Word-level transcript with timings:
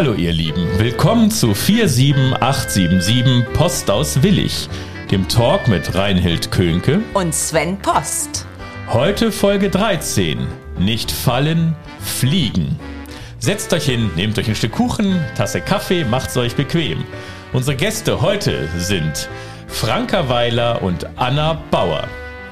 Hallo 0.00 0.14
ihr 0.14 0.32
Lieben, 0.32 0.66
willkommen 0.78 1.30
zu 1.30 1.52
47877 1.52 3.52
Post 3.52 3.90
aus 3.90 4.22
Willig, 4.22 4.70
dem 5.10 5.28
Talk 5.28 5.68
mit 5.68 5.94
Reinhild 5.94 6.50
Könke 6.50 7.02
und 7.12 7.34
Sven 7.34 7.76
Post. 7.76 8.46
Heute 8.88 9.30
Folge 9.30 9.68
13, 9.68 10.46
nicht 10.78 11.12
fallen, 11.12 11.76
fliegen. 12.00 12.80
Setzt 13.40 13.74
euch 13.74 13.84
hin, 13.84 14.10
nehmt 14.16 14.38
euch 14.38 14.48
ein 14.48 14.54
Stück 14.54 14.72
Kuchen, 14.72 15.22
Tasse 15.36 15.60
Kaffee, 15.60 16.06
macht's 16.06 16.38
euch 16.38 16.56
bequem. 16.56 17.04
Unsere 17.52 17.76
Gäste 17.76 18.22
heute 18.22 18.70
sind 18.78 19.28
Franka 19.68 20.30
Weiler 20.30 20.82
und 20.82 21.06
Anna 21.16 21.62
Bauer. 21.70 22.08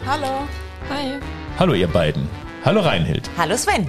Hallo. 0.07 0.47
Hi. 0.91 1.15
Hallo 1.59 1.73
ihr 1.73 1.89
beiden. 1.89 2.29
Hallo 2.63 2.83
Reinhild. 2.83 3.31
Hallo 3.39 3.57
Sven. 3.57 3.89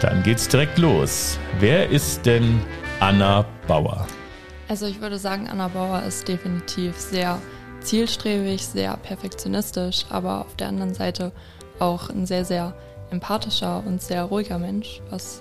Dann 0.00 0.22
geht's 0.22 0.46
direkt 0.46 0.78
los. 0.78 1.40
Wer 1.58 1.90
ist 1.90 2.24
denn 2.24 2.60
Anna 3.00 3.44
Bauer? 3.66 4.06
Also 4.68 4.86
ich 4.86 5.00
würde 5.00 5.18
sagen, 5.18 5.48
Anna 5.48 5.66
Bauer 5.66 6.04
ist 6.04 6.28
definitiv 6.28 6.96
sehr 6.96 7.40
zielstrebig, 7.80 8.64
sehr 8.64 8.96
perfektionistisch, 8.98 10.04
aber 10.08 10.42
auf 10.42 10.54
der 10.54 10.68
anderen 10.68 10.94
Seite 10.94 11.32
auch 11.80 12.10
ein 12.10 12.26
sehr, 12.26 12.44
sehr 12.44 12.76
empathischer 13.10 13.82
und 13.84 14.00
sehr 14.00 14.22
ruhiger 14.22 14.60
Mensch, 14.60 15.00
was 15.10 15.40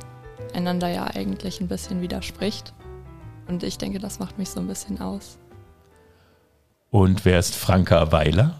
einander 0.55 0.87
ja 0.87 1.05
eigentlich 1.05 1.61
ein 1.61 1.67
bisschen 1.67 2.01
widerspricht. 2.01 2.73
Und 3.47 3.61
ich 3.61 3.77
denke, 3.77 3.99
das 3.99 4.17
macht 4.17 4.39
mich 4.39 4.49
so 4.49 4.59
ein 4.59 4.67
bisschen 4.67 4.99
aus. 4.99 5.37
Und 6.89 7.25
wer 7.25 7.37
ist 7.37 7.55
Franka 7.55 8.11
Weiler? 8.11 8.55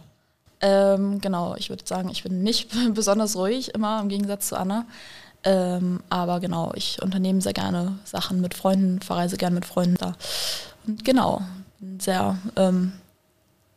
Ähm, 0.59 1.21
genau, 1.21 1.55
ich 1.55 1.69
würde 1.69 1.83
sagen, 1.85 2.09
ich 2.09 2.23
bin 2.23 2.43
nicht 2.43 2.69
besonders 2.93 3.35
ruhig, 3.35 3.73
immer 3.73 3.99
im 3.99 4.09
Gegensatz 4.09 4.49
zu 4.49 4.59
Anna. 4.59 4.85
Ähm, 5.43 6.01
aber 6.09 6.39
genau, 6.39 6.71
ich 6.75 7.01
unternehme 7.01 7.41
sehr 7.41 7.53
gerne 7.53 7.97
Sachen 8.03 8.41
mit 8.41 8.53
Freunden, 8.53 9.01
verreise 9.01 9.37
gerne 9.37 9.55
mit 9.55 9.65
Freunden 9.65 9.95
da. 9.95 10.15
Und 10.85 11.05
genau, 11.05 11.41
bin 11.79 11.99
sehr 11.99 12.37
ähm, 12.55 12.93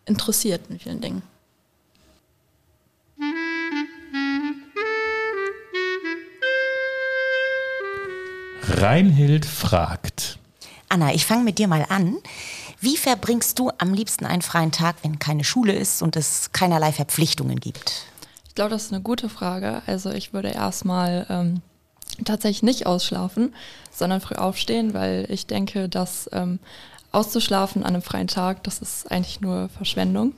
interessiert 0.07 0.63
in 0.69 0.79
vielen 0.79 1.01
Dingen. 1.01 1.23
Reinhild 8.63 9.45
fragt. 9.45 10.39
Anna, 10.89 11.13
ich 11.13 11.27
fange 11.27 11.45
mit 11.45 11.59
dir 11.59 11.69
mal 11.69 11.85
an. 11.89 12.17
Wie 12.81 12.97
verbringst 12.97 13.59
du 13.59 13.71
am 13.77 13.93
liebsten 13.93 14.25
einen 14.25 14.43
freien 14.43 14.73
Tag, 14.73 14.97
wenn 15.03 15.19
keine 15.19 15.45
Schule 15.45 15.75
ist 15.75 16.03
und 16.03 16.17
es 16.17 16.51
keinerlei 16.53 16.93
Verpflichtungen 16.93 17.61
gibt? 17.61 18.07
Ich 18.61 18.63
glaube, 18.63 18.75
das 18.75 18.85
ist 18.85 18.93
eine 18.93 19.01
gute 19.01 19.31
Frage. 19.31 19.81
Also 19.87 20.11
ich 20.11 20.35
würde 20.35 20.49
erstmal 20.49 21.25
ähm, 21.31 21.63
tatsächlich 22.27 22.63
nicht 22.63 22.85
ausschlafen, 22.85 23.55
sondern 23.91 24.21
früh 24.21 24.35
aufstehen, 24.35 24.93
weil 24.93 25.25
ich 25.31 25.47
denke, 25.47 25.89
dass 25.89 26.29
ähm, 26.35 26.59
auszuschlafen 27.11 27.85
an 27.85 27.95
einem 27.95 28.03
freien 28.03 28.29
Tag, 28.29 28.63
das 28.65 28.81
ist 28.81 29.11
eigentlich 29.11 29.41
nur 29.41 29.71
Verschwendung, 29.71 30.35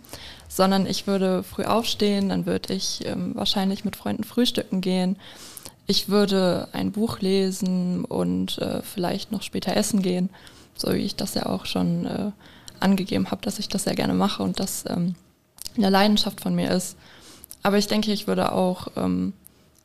sondern 0.46 0.86
ich 0.86 1.08
würde 1.08 1.42
früh 1.42 1.64
aufstehen, 1.64 2.28
dann 2.28 2.46
würde 2.46 2.74
ich 2.74 3.04
ähm, 3.06 3.34
wahrscheinlich 3.34 3.84
mit 3.84 3.96
Freunden 3.96 4.22
frühstücken 4.22 4.80
gehen. 4.80 5.16
Ich 5.88 6.08
würde 6.08 6.68
ein 6.70 6.92
Buch 6.92 7.18
lesen 7.18 8.04
und 8.04 8.56
äh, 8.58 8.82
vielleicht 8.82 9.32
noch 9.32 9.42
später 9.42 9.76
essen 9.76 10.00
gehen, 10.00 10.30
so 10.76 10.92
wie 10.94 10.98
ich 10.98 11.16
das 11.16 11.34
ja 11.34 11.46
auch 11.46 11.66
schon 11.66 12.06
äh, 12.06 12.30
angegeben 12.78 13.32
habe, 13.32 13.42
dass 13.42 13.58
ich 13.58 13.66
das 13.66 13.82
sehr 13.82 13.96
gerne 13.96 14.14
mache 14.14 14.44
und 14.44 14.60
das 14.60 14.84
ähm, 14.88 15.16
eine 15.76 15.90
Leidenschaft 15.90 16.40
von 16.40 16.54
mir 16.54 16.70
ist. 16.70 16.96
Aber 17.62 17.78
ich 17.78 17.86
denke, 17.86 18.12
ich 18.12 18.26
würde 18.26 18.52
auch 18.52 18.88
ähm, 18.96 19.32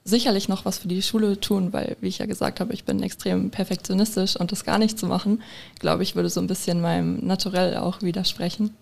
sicherlich 0.03 0.47
noch 0.47 0.65
was 0.65 0.79
für 0.79 0.87
die 0.87 1.01
Schule 1.01 1.39
tun, 1.39 1.73
weil, 1.73 1.97
wie 2.01 2.07
ich 2.07 2.19
ja 2.19 2.25
gesagt 2.25 2.59
habe, 2.59 2.73
ich 2.73 2.85
bin 2.85 3.03
extrem 3.03 3.51
perfektionistisch 3.51 4.35
und 4.35 4.51
das 4.51 4.63
gar 4.63 4.79
nicht 4.79 4.97
zu 4.97 5.05
machen, 5.05 5.43
glaube 5.79 6.03
ich, 6.03 6.15
würde 6.15 6.29
so 6.29 6.39
ein 6.39 6.47
bisschen 6.47 6.81
meinem 6.81 7.25
Naturell 7.25 7.77
auch 7.77 8.01
widersprechen. 8.01 8.75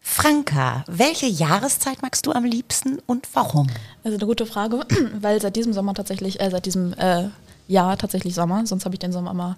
Franka, 0.00 0.84
welche 0.88 1.26
Jahreszeit 1.26 2.02
magst 2.02 2.26
du 2.26 2.32
am 2.32 2.44
liebsten 2.44 2.98
und 3.06 3.26
warum? 3.34 3.68
Also 4.04 4.16
eine 4.18 4.26
gute 4.26 4.46
Frage, 4.46 4.80
weil 5.20 5.40
seit 5.40 5.56
diesem 5.56 5.72
Sommer 5.72 5.94
tatsächlich, 5.94 6.40
äh, 6.40 6.50
seit 6.50 6.66
diesem 6.66 6.92
äh, 6.94 7.28
Jahr 7.68 7.96
tatsächlich 7.96 8.34
Sommer, 8.34 8.66
sonst 8.66 8.84
habe 8.84 8.94
ich 8.94 8.98
den 8.98 9.12
Sommer 9.12 9.30
immer 9.30 9.56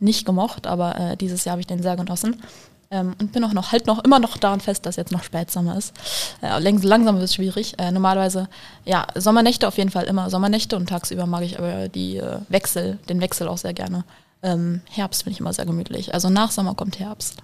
nicht 0.00 0.24
gemocht, 0.24 0.66
aber 0.66 0.98
äh, 0.98 1.16
dieses 1.16 1.44
Jahr 1.44 1.52
habe 1.52 1.60
ich 1.60 1.66
den 1.66 1.82
sehr 1.82 1.96
genossen. 1.96 2.42
Ähm, 2.92 3.16
und 3.18 3.32
bin 3.32 3.42
auch 3.42 3.54
noch, 3.54 3.72
halt 3.72 3.86
noch 3.86 4.04
immer 4.04 4.18
noch 4.18 4.36
daran 4.36 4.60
fest, 4.60 4.84
dass 4.84 4.96
jetzt 4.96 5.12
noch 5.12 5.24
Spätsommer 5.24 5.78
ist. 5.78 5.94
Äh, 6.42 6.58
langsam 6.58 7.14
wird 7.14 7.24
es 7.24 7.34
schwierig. 7.34 7.74
Äh, 7.78 7.90
normalerweise, 7.90 8.50
ja, 8.84 9.06
Sommernächte 9.14 9.66
auf 9.66 9.78
jeden 9.78 9.90
Fall 9.90 10.04
immer 10.04 10.28
Sommernächte 10.28 10.76
und 10.76 10.90
tagsüber 10.90 11.24
mag 11.24 11.42
ich 11.42 11.58
aber 11.58 11.88
die 11.88 12.18
äh, 12.18 12.40
Wechsel, 12.50 12.98
den 13.08 13.22
Wechsel 13.22 13.48
auch 13.48 13.56
sehr 13.56 13.72
gerne. 13.72 14.04
Ähm, 14.42 14.82
Herbst 14.90 15.22
finde 15.22 15.34
ich 15.34 15.40
immer 15.40 15.54
sehr 15.54 15.64
gemütlich. 15.64 16.12
Also 16.12 16.28
nach 16.28 16.50
Sommer 16.50 16.74
kommt 16.74 16.98
Herbst. 16.98 17.38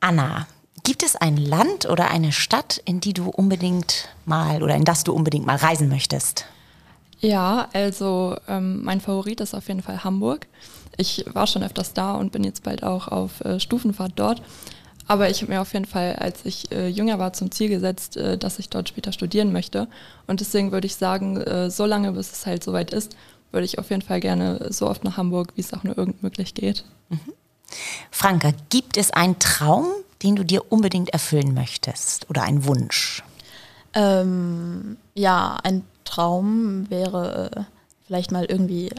Anna, 0.00 0.46
gibt 0.82 1.02
es 1.02 1.14
ein 1.14 1.36
Land 1.36 1.84
oder 1.84 2.10
eine 2.10 2.32
Stadt, 2.32 2.80
in 2.86 3.00
die 3.00 3.12
du 3.12 3.28
unbedingt 3.28 4.08
mal 4.24 4.62
oder 4.62 4.76
in 4.76 4.84
das 4.84 5.04
du 5.04 5.12
unbedingt 5.12 5.44
mal 5.44 5.56
reisen 5.56 5.90
möchtest? 5.90 6.46
Ja, 7.18 7.68
also 7.74 8.34
ähm, 8.48 8.82
mein 8.82 9.02
Favorit 9.02 9.42
ist 9.42 9.52
auf 9.52 9.68
jeden 9.68 9.82
Fall 9.82 10.04
Hamburg. 10.04 10.46
Ich 11.00 11.24
war 11.32 11.46
schon 11.46 11.62
öfters 11.62 11.94
da 11.94 12.12
und 12.14 12.30
bin 12.30 12.44
jetzt 12.44 12.62
bald 12.62 12.82
auch 12.82 13.08
auf 13.08 13.40
äh, 13.40 13.58
Stufenfahrt 13.58 14.12
dort. 14.16 14.42
Aber 15.06 15.30
ich 15.30 15.40
habe 15.40 15.50
mir 15.50 15.62
auf 15.62 15.72
jeden 15.72 15.86
Fall, 15.86 16.14
als 16.16 16.44
ich 16.44 16.70
äh, 16.72 16.88
jünger 16.88 17.18
war, 17.18 17.32
zum 17.32 17.50
Ziel 17.50 17.70
gesetzt, 17.70 18.18
äh, 18.18 18.36
dass 18.36 18.58
ich 18.58 18.68
dort 18.68 18.90
später 18.90 19.10
studieren 19.10 19.50
möchte. 19.50 19.88
Und 20.26 20.40
deswegen 20.40 20.72
würde 20.72 20.86
ich 20.86 20.96
sagen, 20.96 21.38
äh, 21.38 21.70
so 21.70 21.86
lange, 21.86 22.12
bis 22.12 22.30
es 22.30 22.44
halt 22.44 22.62
soweit 22.62 22.92
ist, 22.92 23.16
würde 23.50 23.64
ich 23.64 23.78
auf 23.78 23.88
jeden 23.88 24.02
Fall 24.02 24.20
gerne 24.20 24.68
so 24.70 24.88
oft 24.88 25.02
nach 25.02 25.16
Hamburg, 25.16 25.52
wie 25.56 25.62
es 25.62 25.72
auch 25.72 25.84
nur 25.84 25.96
irgend 25.96 26.22
möglich 26.22 26.54
geht. 26.54 26.84
Mhm. 27.08 27.18
Franka, 28.10 28.52
gibt 28.68 28.98
es 28.98 29.10
einen 29.10 29.38
Traum, 29.38 29.86
den 30.22 30.36
du 30.36 30.44
dir 30.44 30.70
unbedingt 30.70 31.10
erfüllen 31.10 31.54
möchtest 31.54 32.28
oder 32.28 32.42
einen 32.42 32.66
Wunsch? 32.66 33.24
Ähm, 33.94 34.98
ja, 35.14 35.56
ein 35.62 35.82
Traum 36.04 36.90
wäre 36.90 37.50
äh, 37.56 37.60
vielleicht 38.06 38.32
mal 38.32 38.44
irgendwie 38.44 38.90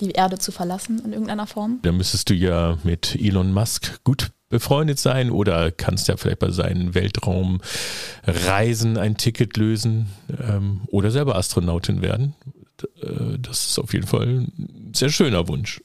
die 0.00 0.12
Erde 0.12 0.38
zu 0.38 0.52
verlassen 0.52 1.02
in 1.04 1.12
irgendeiner 1.12 1.46
Form. 1.46 1.80
Da 1.82 1.92
müsstest 1.92 2.30
du 2.30 2.34
ja 2.34 2.78
mit 2.84 3.16
Elon 3.16 3.52
Musk 3.52 4.02
gut 4.04 4.30
befreundet 4.48 4.98
sein 4.98 5.30
oder 5.30 5.70
kannst 5.70 6.08
ja 6.08 6.16
vielleicht 6.16 6.38
bei 6.40 6.50
seinen 6.50 6.94
Weltraumreisen 6.94 8.98
ein 8.98 9.16
Ticket 9.16 9.56
lösen 9.56 10.10
ähm, 10.46 10.82
oder 10.88 11.10
selber 11.10 11.36
Astronautin 11.36 12.02
werden. 12.02 12.34
Äh, 13.00 13.38
das 13.38 13.68
ist 13.68 13.78
auf 13.78 13.94
jeden 13.94 14.06
Fall 14.06 14.26
ein 14.26 14.92
sehr 14.94 15.08
schöner 15.08 15.48
Wunsch. 15.48 15.80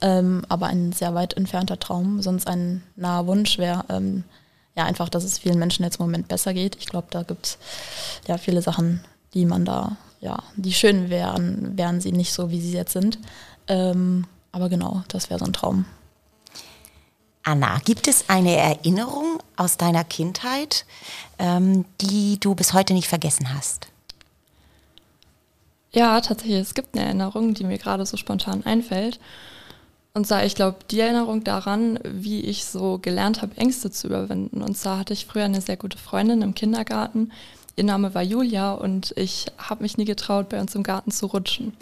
Ähm, 0.00 0.46
aber 0.48 0.68
ein 0.68 0.92
sehr 0.92 1.14
weit 1.14 1.34
entfernter 1.34 1.78
Traum. 1.78 2.22
Sonst 2.22 2.46
ein 2.46 2.82
naher 2.96 3.26
Wunsch 3.26 3.58
wäre 3.58 3.84
ähm, 3.90 4.24
ja 4.76 4.84
einfach, 4.84 5.10
dass 5.10 5.24
es 5.24 5.38
vielen 5.38 5.58
Menschen 5.58 5.84
jetzt 5.84 5.98
im 5.98 6.06
Moment 6.06 6.28
besser 6.28 6.54
geht. 6.54 6.76
Ich 6.76 6.86
glaube, 6.86 7.08
da 7.10 7.22
gibt 7.22 7.46
es 7.46 7.58
ja 8.26 8.38
viele 8.38 8.62
Sachen, 8.62 9.04
die 9.34 9.44
man 9.44 9.64
da 9.64 9.96
ja, 10.20 10.42
die 10.56 10.72
schön 10.72 11.10
wären, 11.10 11.76
wären 11.76 12.00
sie 12.00 12.12
nicht 12.12 12.32
so, 12.32 12.50
wie 12.50 12.60
sie 12.60 12.72
jetzt 12.72 12.92
sind. 12.92 13.18
Ähm, 13.68 14.26
aber 14.52 14.68
genau, 14.68 15.02
das 15.08 15.30
wäre 15.30 15.38
so 15.38 15.46
ein 15.46 15.52
Traum. 15.52 15.84
Anna, 17.44 17.78
gibt 17.84 18.08
es 18.08 18.28
eine 18.28 18.56
Erinnerung 18.56 19.38
aus 19.56 19.76
deiner 19.76 20.04
Kindheit, 20.04 20.84
ähm, 21.38 21.84
die 22.00 22.38
du 22.40 22.54
bis 22.54 22.72
heute 22.74 22.92
nicht 22.92 23.08
vergessen 23.08 23.54
hast? 23.54 23.88
Ja, 25.92 26.20
tatsächlich, 26.20 26.60
es 26.60 26.74
gibt 26.74 26.94
eine 26.94 27.06
Erinnerung, 27.06 27.54
die 27.54 27.64
mir 27.64 27.78
gerade 27.78 28.04
so 28.04 28.16
spontan 28.16 28.66
einfällt. 28.66 29.18
Und 30.12 30.26
zwar, 30.26 30.44
ich 30.44 30.54
glaube, 30.54 30.78
die 30.90 31.00
Erinnerung 31.00 31.44
daran, 31.44 31.98
wie 32.04 32.40
ich 32.40 32.64
so 32.64 32.98
gelernt 32.98 33.40
habe, 33.40 33.56
Ängste 33.56 33.90
zu 33.90 34.08
überwinden. 34.08 34.62
Und 34.62 34.76
zwar 34.76 34.98
hatte 34.98 35.12
ich 35.12 35.26
früher 35.26 35.44
eine 35.44 35.60
sehr 35.60 35.76
gute 35.76 35.96
Freundin 35.96 36.42
im 36.42 36.54
Kindergarten, 36.54 37.32
Ihr 37.78 37.84
Name 37.84 38.12
war 38.12 38.22
Julia 38.22 38.72
und 38.72 39.14
ich 39.16 39.46
habe 39.56 39.84
mich 39.84 39.98
nie 39.98 40.04
getraut, 40.04 40.48
bei 40.48 40.60
uns 40.60 40.74
im 40.74 40.82
Garten 40.82 41.12
zu 41.12 41.26
rutschen. 41.26 41.74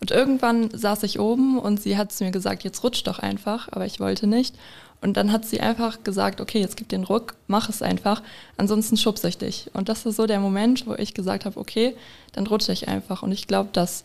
Und 0.00 0.10
irgendwann 0.10 0.76
saß 0.76 1.04
ich 1.04 1.20
oben 1.20 1.60
und 1.60 1.80
sie 1.80 1.96
hat 1.96 2.10
zu 2.10 2.24
mir 2.24 2.32
gesagt, 2.32 2.64
jetzt 2.64 2.82
rutsch 2.82 3.04
doch 3.04 3.20
einfach, 3.20 3.68
aber 3.70 3.86
ich 3.86 4.00
wollte 4.00 4.26
nicht. 4.26 4.56
Und 5.00 5.16
dann 5.16 5.30
hat 5.30 5.44
sie 5.44 5.60
einfach 5.60 6.02
gesagt, 6.02 6.40
okay, 6.40 6.58
jetzt 6.58 6.76
gib 6.76 6.88
den 6.88 7.04
Ruck, 7.04 7.36
mach 7.46 7.68
es 7.68 7.82
einfach, 7.82 8.20
ansonsten 8.56 8.96
schubse 8.96 9.28
ich 9.28 9.38
dich. 9.38 9.70
Und 9.74 9.88
das 9.88 10.04
ist 10.04 10.16
so 10.16 10.26
der 10.26 10.40
Moment, 10.40 10.88
wo 10.88 10.94
ich 10.94 11.14
gesagt 11.14 11.44
habe, 11.44 11.60
okay, 11.60 11.94
dann 12.32 12.48
rutsche 12.48 12.72
ich 12.72 12.88
einfach. 12.88 13.22
Und 13.22 13.30
ich 13.30 13.46
glaube, 13.46 13.68
das 13.72 14.02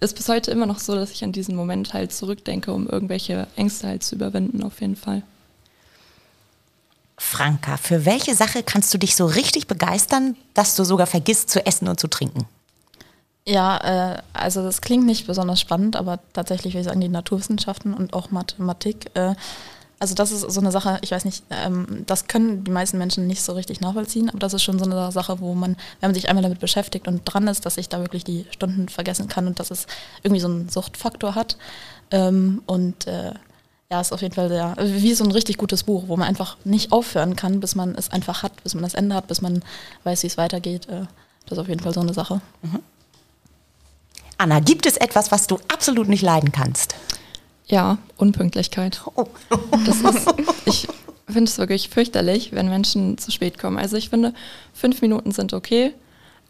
ist 0.00 0.16
bis 0.16 0.28
heute 0.28 0.50
immer 0.50 0.66
noch 0.66 0.80
so, 0.80 0.96
dass 0.96 1.12
ich 1.12 1.22
an 1.22 1.30
diesen 1.30 1.54
Moment 1.54 1.94
halt 1.94 2.10
zurückdenke, 2.10 2.72
um 2.72 2.88
irgendwelche 2.88 3.46
Ängste 3.54 3.86
halt 3.86 4.02
zu 4.02 4.16
überwinden, 4.16 4.64
auf 4.64 4.80
jeden 4.80 4.96
Fall. 4.96 5.22
Franka, 7.18 7.76
für 7.76 8.04
welche 8.06 8.34
Sache 8.34 8.62
kannst 8.62 8.94
du 8.94 8.98
dich 8.98 9.16
so 9.16 9.26
richtig 9.26 9.66
begeistern, 9.66 10.36
dass 10.54 10.76
du 10.76 10.84
sogar 10.84 11.06
vergisst 11.06 11.50
zu 11.50 11.64
essen 11.66 11.88
und 11.88 11.98
zu 12.00 12.08
trinken? 12.08 12.46
Ja, 13.46 14.14
äh, 14.16 14.22
also 14.34 14.62
das 14.62 14.80
klingt 14.82 15.06
nicht 15.06 15.26
besonders 15.26 15.60
spannend, 15.60 15.96
aber 15.96 16.20
tatsächlich 16.32 16.74
würde 16.74 16.80
ich 16.80 16.86
sagen, 16.86 17.00
die 17.00 17.08
Naturwissenschaften 17.08 17.94
und 17.94 18.12
auch 18.12 18.30
Mathematik. 18.30 19.10
Äh, 19.14 19.34
Also 20.00 20.14
das 20.14 20.30
ist 20.30 20.42
so 20.42 20.60
eine 20.60 20.70
Sache, 20.70 20.98
ich 21.02 21.10
weiß 21.10 21.24
nicht, 21.24 21.42
ähm, 21.50 22.04
das 22.06 22.28
können 22.28 22.62
die 22.62 22.70
meisten 22.70 22.98
Menschen 22.98 23.26
nicht 23.26 23.42
so 23.42 23.54
richtig 23.54 23.80
nachvollziehen, 23.80 24.28
aber 24.28 24.38
das 24.38 24.54
ist 24.54 24.62
schon 24.62 24.78
so 24.78 24.84
eine 24.84 25.10
Sache, 25.10 25.40
wo 25.40 25.54
man, 25.54 25.76
wenn 26.00 26.10
man 26.10 26.14
sich 26.14 26.28
einmal 26.28 26.44
damit 26.44 26.60
beschäftigt 26.60 27.08
und 27.08 27.22
dran 27.24 27.48
ist, 27.48 27.66
dass 27.66 27.78
ich 27.78 27.88
da 27.88 27.98
wirklich 28.00 28.22
die 28.22 28.46
Stunden 28.52 28.88
vergessen 28.88 29.26
kann 29.26 29.48
und 29.48 29.58
dass 29.58 29.72
es 29.72 29.86
irgendwie 30.22 30.40
so 30.40 30.46
einen 30.46 30.68
Suchtfaktor 30.68 31.34
hat. 31.34 31.56
Ähm, 32.12 32.62
und 32.66 33.08
äh, 33.08 33.32
ja, 33.90 34.00
ist 34.00 34.12
auf 34.12 34.20
jeden 34.20 34.34
Fall 34.34 34.48
sehr, 34.48 34.76
wie 34.78 35.14
so 35.14 35.24
ein 35.24 35.30
richtig 35.30 35.56
gutes 35.56 35.84
Buch, 35.84 36.04
wo 36.08 36.16
man 36.16 36.28
einfach 36.28 36.58
nicht 36.64 36.92
aufhören 36.92 37.36
kann, 37.36 37.60
bis 37.60 37.74
man 37.74 37.94
es 37.94 38.10
einfach 38.10 38.42
hat, 38.42 38.62
bis 38.62 38.74
man 38.74 38.82
das 38.82 38.94
Ende 38.94 39.14
hat, 39.14 39.28
bis 39.28 39.40
man 39.40 39.62
weiß, 40.04 40.22
wie 40.22 40.26
es 40.26 40.36
weitergeht. 40.36 40.88
Äh, 40.88 41.06
das 41.46 41.52
ist 41.52 41.58
auf 41.58 41.68
jeden 41.68 41.80
Fall 41.80 41.94
so 41.94 42.00
eine 42.00 42.12
Sache. 42.12 42.42
Mhm. 42.62 42.80
Anna, 44.36 44.60
gibt 44.60 44.84
es 44.84 44.98
etwas, 44.98 45.32
was 45.32 45.46
du 45.46 45.58
absolut 45.68 46.08
nicht 46.08 46.22
leiden 46.22 46.52
kannst? 46.52 46.94
Ja, 47.66 47.98
Unpünktlichkeit. 48.16 49.00
Oh. 49.16 49.26
Das 49.86 50.00
ist, 50.02 50.34
ich 50.66 50.86
finde 51.26 51.50
es 51.50 51.58
wirklich 51.58 51.88
fürchterlich, 51.88 52.52
wenn 52.52 52.68
Menschen 52.68 53.16
zu 53.16 53.30
spät 53.30 53.58
kommen. 53.58 53.78
Also 53.78 53.96
ich 53.96 54.10
finde, 54.10 54.34
fünf 54.74 55.00
Minuten 55.00 55.32
sind 55.32 55.54
okay, 55.54 55.94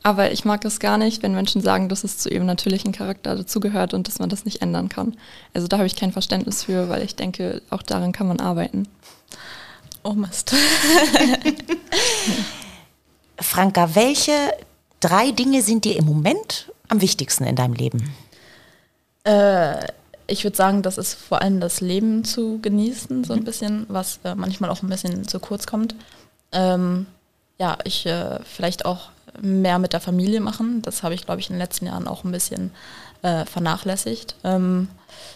aber 0.02 0.32
ich 0.32 0.44
mag 0.44 0.64
es 0.64 0.80
gar 0.80 0.96
nicht, 0.96 1.22
wenn 1.22 1.34
Menschen 1.34 1.60
sagen, 1.60 1.88
dass 1.88 2.04
es 2.04 2.18
zu 2.18 2.30
ihrem 2.30 2.46
natürlichen 2.46 2.92
Charakter 2.92 3.34
dazugehört 3.34 3.94
und 3.94 4.08
dass 4.08 4.18
man 4.18 4.28
das 4.28 4.44
nicht 4.44 4.62
ändern 4.62 4.88
kann. 4.88 5.16
Also 5.54 5.66
da 5.66 5.78
habe 5.78 5.86
ich 5.86 5.96
kein 5.96 6.12
Verständnis 6.12 6.64
für, 6.64 6.88
weil 6.88 7.02
ich 7.02 7.16
denke, 7.16 7.62
auch 7.70 7.82
daran 7.82 8.12
kann 8.12 8.28
man 8.28 8.40
arbeiten. 8.40 8.88
Oh 10.04 10.12
Mist. 10.12 10.54
Franka, 13.40 13.94
welche 13.94 14.32
drei 15.00 15.32
Dinge 15.32 15.62
sind 15.62 15.84
dir 15.84 15.96
im 15.96 16.06
Moment 16.06 16.72
am 16.88 17.00
wichtigsten 17.00 17.44
in 17.44 17.56
deinem 17.56 17.74
Leben? 17.74 18.12
Äh, 19.24 19.86
ich 20.26 20.44
würde 20.44 20.56
sagen, 20.56 20.82
das 20.82 20.98
ist 20.98 21.14
vor 21.14 21.42
allem 21.42 21.60
das 21.60 21.80
Leben 21.80 22.24
zu 22.24 22.58
genießen, 22.60 23.24
so 23.24 23.32
ein 23.32 23.40
mhm. 23.40 23.44
bisschen, 23.44 23.86
was 23.88 24.20
äh, 24.24 24.34
manchmal 24.34 24.70
auch 24.70 24.82
ein 24.82 24.88
bisschen 24.88 25.26
zu 25.26 25.40
kurz 25.40 25.66
kommt. 25.66 25.94
Ähm, 26.52 27.06
ja, 27.58 27.78
ich 27.84 28.06
äh, 28.06 28.38
vielleicht 28.44 28.84
auch 28.84 29.10
mehr 29.40 29.78
mit 29.78 29.92
der 29.92 30.00
Familie 30.00 30.40
machen. 30.40 30.82
Das 30.82 31.02
habe 31.02 31.14
ich, 31.14 31.24
glaube 31.24 31.40
ich, 31.40 31.48
in 31.48 31.54
den 31.54 31.60
letzten 31.60 31.86
Jahren 31.86 32.08
auch 32.08 32.24
ein 32.24 32.32
bisschen 32.32 32.70
äh, 33.22 33.44
vernachlässigt. 33.44 34.36
Ähm, 34.44 34.88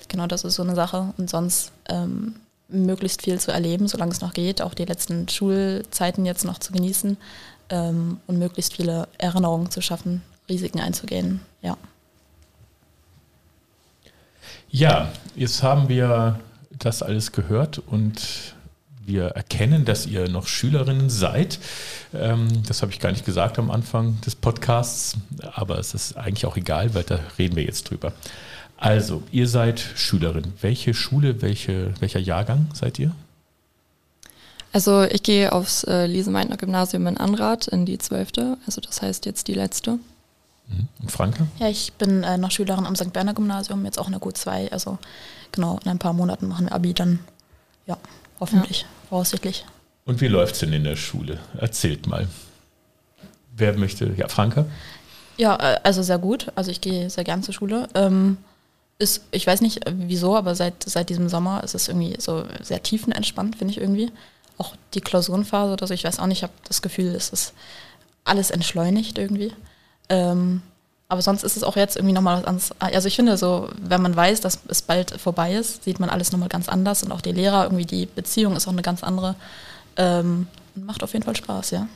genau, 0.08 0.26
das 0.26 0.44
ist 0.44 0.54
so 0.54 0.62
eine 0.62 0.74
Sache. 0.74 1.12
Und 1.16 1.30
sonst 1.30 1.72
ähm, 1.88 2.36
möglichst 2.68 3.22
viel 3.22 3.38
zu 3.38 3.52
erleben, 3.52 3.88
solange 3.88 4.12
es 4.12 4.20
noch 4.20 4.32
geht, 4.32 4.62
auch 4.62 4.74
die 4.74 4.84
letzten 4.84 5.28
Schulzeiten 5.28 6.24
jetzt 6.24 6.44
noch 6.44 6.58
zu 6.58 6.72
genießen 6.72 7.16
ähm, 7.70 8.20
und 8.26 8.38
möglichst 8.38 8.74
viele 8.74 9.08
Erinnerungen 9.18 9.70
zu 9.70 9.80
schaffen, 9.80 10.22
Risiken 10.48 10.80
einzugehen. 10.80 11.40
Ja. 11.60 11.76
Ja, 14.70 15.12
jetzt 15.36 15.62
haben 15.62 15.88
wir 15.88 16.40
das 16.70 17.02
alles 17.02 17.32
gehört 17.32 17.78
und 17.78 18.54
wir 19.04 19.28
erkennen, 19.28 19.84
dass 19.84 20.06
ihr 20.06 20.28
noch 20.28 20.46
Schülerinnen 20.46 21.10
seid. 21.10 21.58
Ähm, 22.14 22.48
das 22.66 22.82
habe 22.82 22.92
ich 22.92 23.00
gar 23.00 23.10
nicht 23.10 23.24
gesagt 23.24 23.58
am 23.58 23.70
Anfang 23.70 24.20
des 24.22 24.34
Podcasts, 24.34 25.16
aber 25.54 25.78
es 25.78 25.94
ist 25.94 26.16
eigentlich 26.16 26.46
auch 26.46 26.56
egal, 26.56 26.94
weil 26.94 27.04
da 27.04 27.18
reden 27.38 27.56
wir 27.56 27.64
jetzt 27.64 27.90
drüber. 27.90 28.12
Also, 28.76 29.22
ihr 29.30 29.46
seid 29.46 29.80
Schülerin. 29.80 30.52
Welche 30.60 30.92
Schule, 30.92 31.40
welche, 31.40 31.94
welcher 32.00 32.18
Jahrgang 32.18 32.68
seid 32.74 32.98
ihr? 32.98 33.12
Also 34.72 35.02
ich 35.02 35.22
gehe 35.22 35.52
aufs 35.52 35.84
äh, 35.84 36.08
Gymnasium 36.08 37.06
in 37.06 37.18
Anrath 37.18 37.68
in 37.68 37.84
die 37.84 37.98
zwölfte, 37.98 38.56
also 38.66 38.80
das 38.80 39.02
heißt 39.02 39.26
jetzt 39.26 39.48
die 39.48 39.54
letzte. 39.54 39.98
Mhm. 40.68 40.88
Und 41.00 41.12
Franke? 41.12 41.46
Ja, 41.58 41.68
ich 41.68 41.92
bin 41.92 42.22
äh, 42.22 42.38
noch 42.38 42.50
Schülerin 42.50 42.86
am 42.86 42.96
St. 42.96 43.12
Berner 43.12 43.34
Gymnasium, 43.34 43.84
jetzt 43.84 43.98
auch 43.98 44.06
in 44.06 44.12
der 44.12 44.22
Q2. 44.22 44.72
Also 44.72 44.98
genau, 45.52 45.78
in 45.84 45.90
ein 45.90 45.98
paar 45.98 46.14
Monaten 46.14 46.48
machen 46.48 46.66
wir 46.66 46.72
Abi 46.72 46.94
dann. 46.94 47.18
Ja, 47.86 47.98
hoffentlich, 48.42 48.82
ja. 48.82 48.88
voraussichtlich. 49.08 49.64
Und 50.04 50.20
wie 50.20 50.26
läuft 50.26 50.54
es 50.54 50.60
denn 50.60 50.72
in 50.72 50.82
der 50.82 50.96
Schule? 50.96 51.38
Erzählt 51.56 52.08
mal. 52.08 52.26
Wer 53.56 53.78
möchte? 53.78 54.12
Ja, 54.16 54.28
Franke? 54.28 54.66
Ja, 55.36 55.56
äh, 55.56 55.80
also 55.84 56.02
sehr 56.02 56.18
gut. 56.18 56.48
Also 56.56 56.72
ich 56.72 56.80
gehe 56.80 57.08
sehr 57.08 57.22
gern 57.22 57.44
zur 57.44 57.54
Schule. 57.54 57.88
Ähm, 57.94 58.38
ist, 58.98 59.24
ich 59.30 59.46
weiß 59.46 59.60
nicht 59.60 59.86
äh, 59.86 59.92
wieso, 59.94 60.36
aber 60.36 60.56
seit, 60.56 60.82
seit 60.82 61.08
diesem 61.08 61.28
Sommer 61.28 61.62
ist 61.62 61.74
es 61.74 61.86
irgendwie 61.86 62.16
so 62.18 62.44
sehr 62.60 62.82
tiefenentspannt, 62.82 63.56
finde 63.56 63.72
ich 63.72 63.80
irgendwie. 63.80 64.10
Auch 64.58 64.74
die 64.94 65.00
Klausurenphase 65.00 65.72
oder 65.72 65.86
so, 65.86 65.94
ich 65.94 66.04
weiß 66.04 66.18
auch 66.18 66.26
nicht, 66.26 66.38
ich 66.38 66.42
habe 66.42 66.52
das 66.66 66.82
Gefühl, 66.82 67.14
es 67.14 67.30
ist 67.30 67.54
alles 68.24 68.50
entschleunigt 68.50 69.18
irgendwie. 69.18 69.52
Ähm, 70.08 70.62
aber 71.12 71.20
sonst 71.20 71.42
ist 71.42 71.58
es 71.58 71.62
auch 71.62 71.76
jetzt 71.76 71.96
irgendwie 71.96 72.14
nochmal 72.14 72.38
was 72.38 72.46
anderes. 72.46 72.70
Also 72.78 73.06
ich 73.06 73.16
finde 73.16 73.36
so, 73.36 73.68
wenn 73.78 74.00
man 74.00 74.16
weiß, 74.16 74.40
dass 74.40 74.60
es 74.68 74.80
bald 74.80 75.20
vorbei 75.20 75.52
ist, 75.52 75.84
sieht 75.84 76.00
man 76.00 76.08
alles 76.08 76.32
nochmal 76.32 76.48
ganz 76.48 76.70
anders 76.70 77.02
und 77.02 77.12
auch 77.12 77.20
die 77.20 77.32
Lehrer, 77.32 77.64
irgendwie 77.64 77.84
die 77.84 78.06
Beziehung 78.06 78.56
ist 78.56 78.66
auch 78.66 78.72
eine 78.72 78.80
ganz 78.80 79.04
andere. 79.04 79.34
Ähm, 79.98 80.46
macht 80.74 81.02
auf 81.02 81.12
jeden 81.12 81.22
Fall 81.22 81.36
Spaß, 81.36 81.72
ja. 81.72 81.86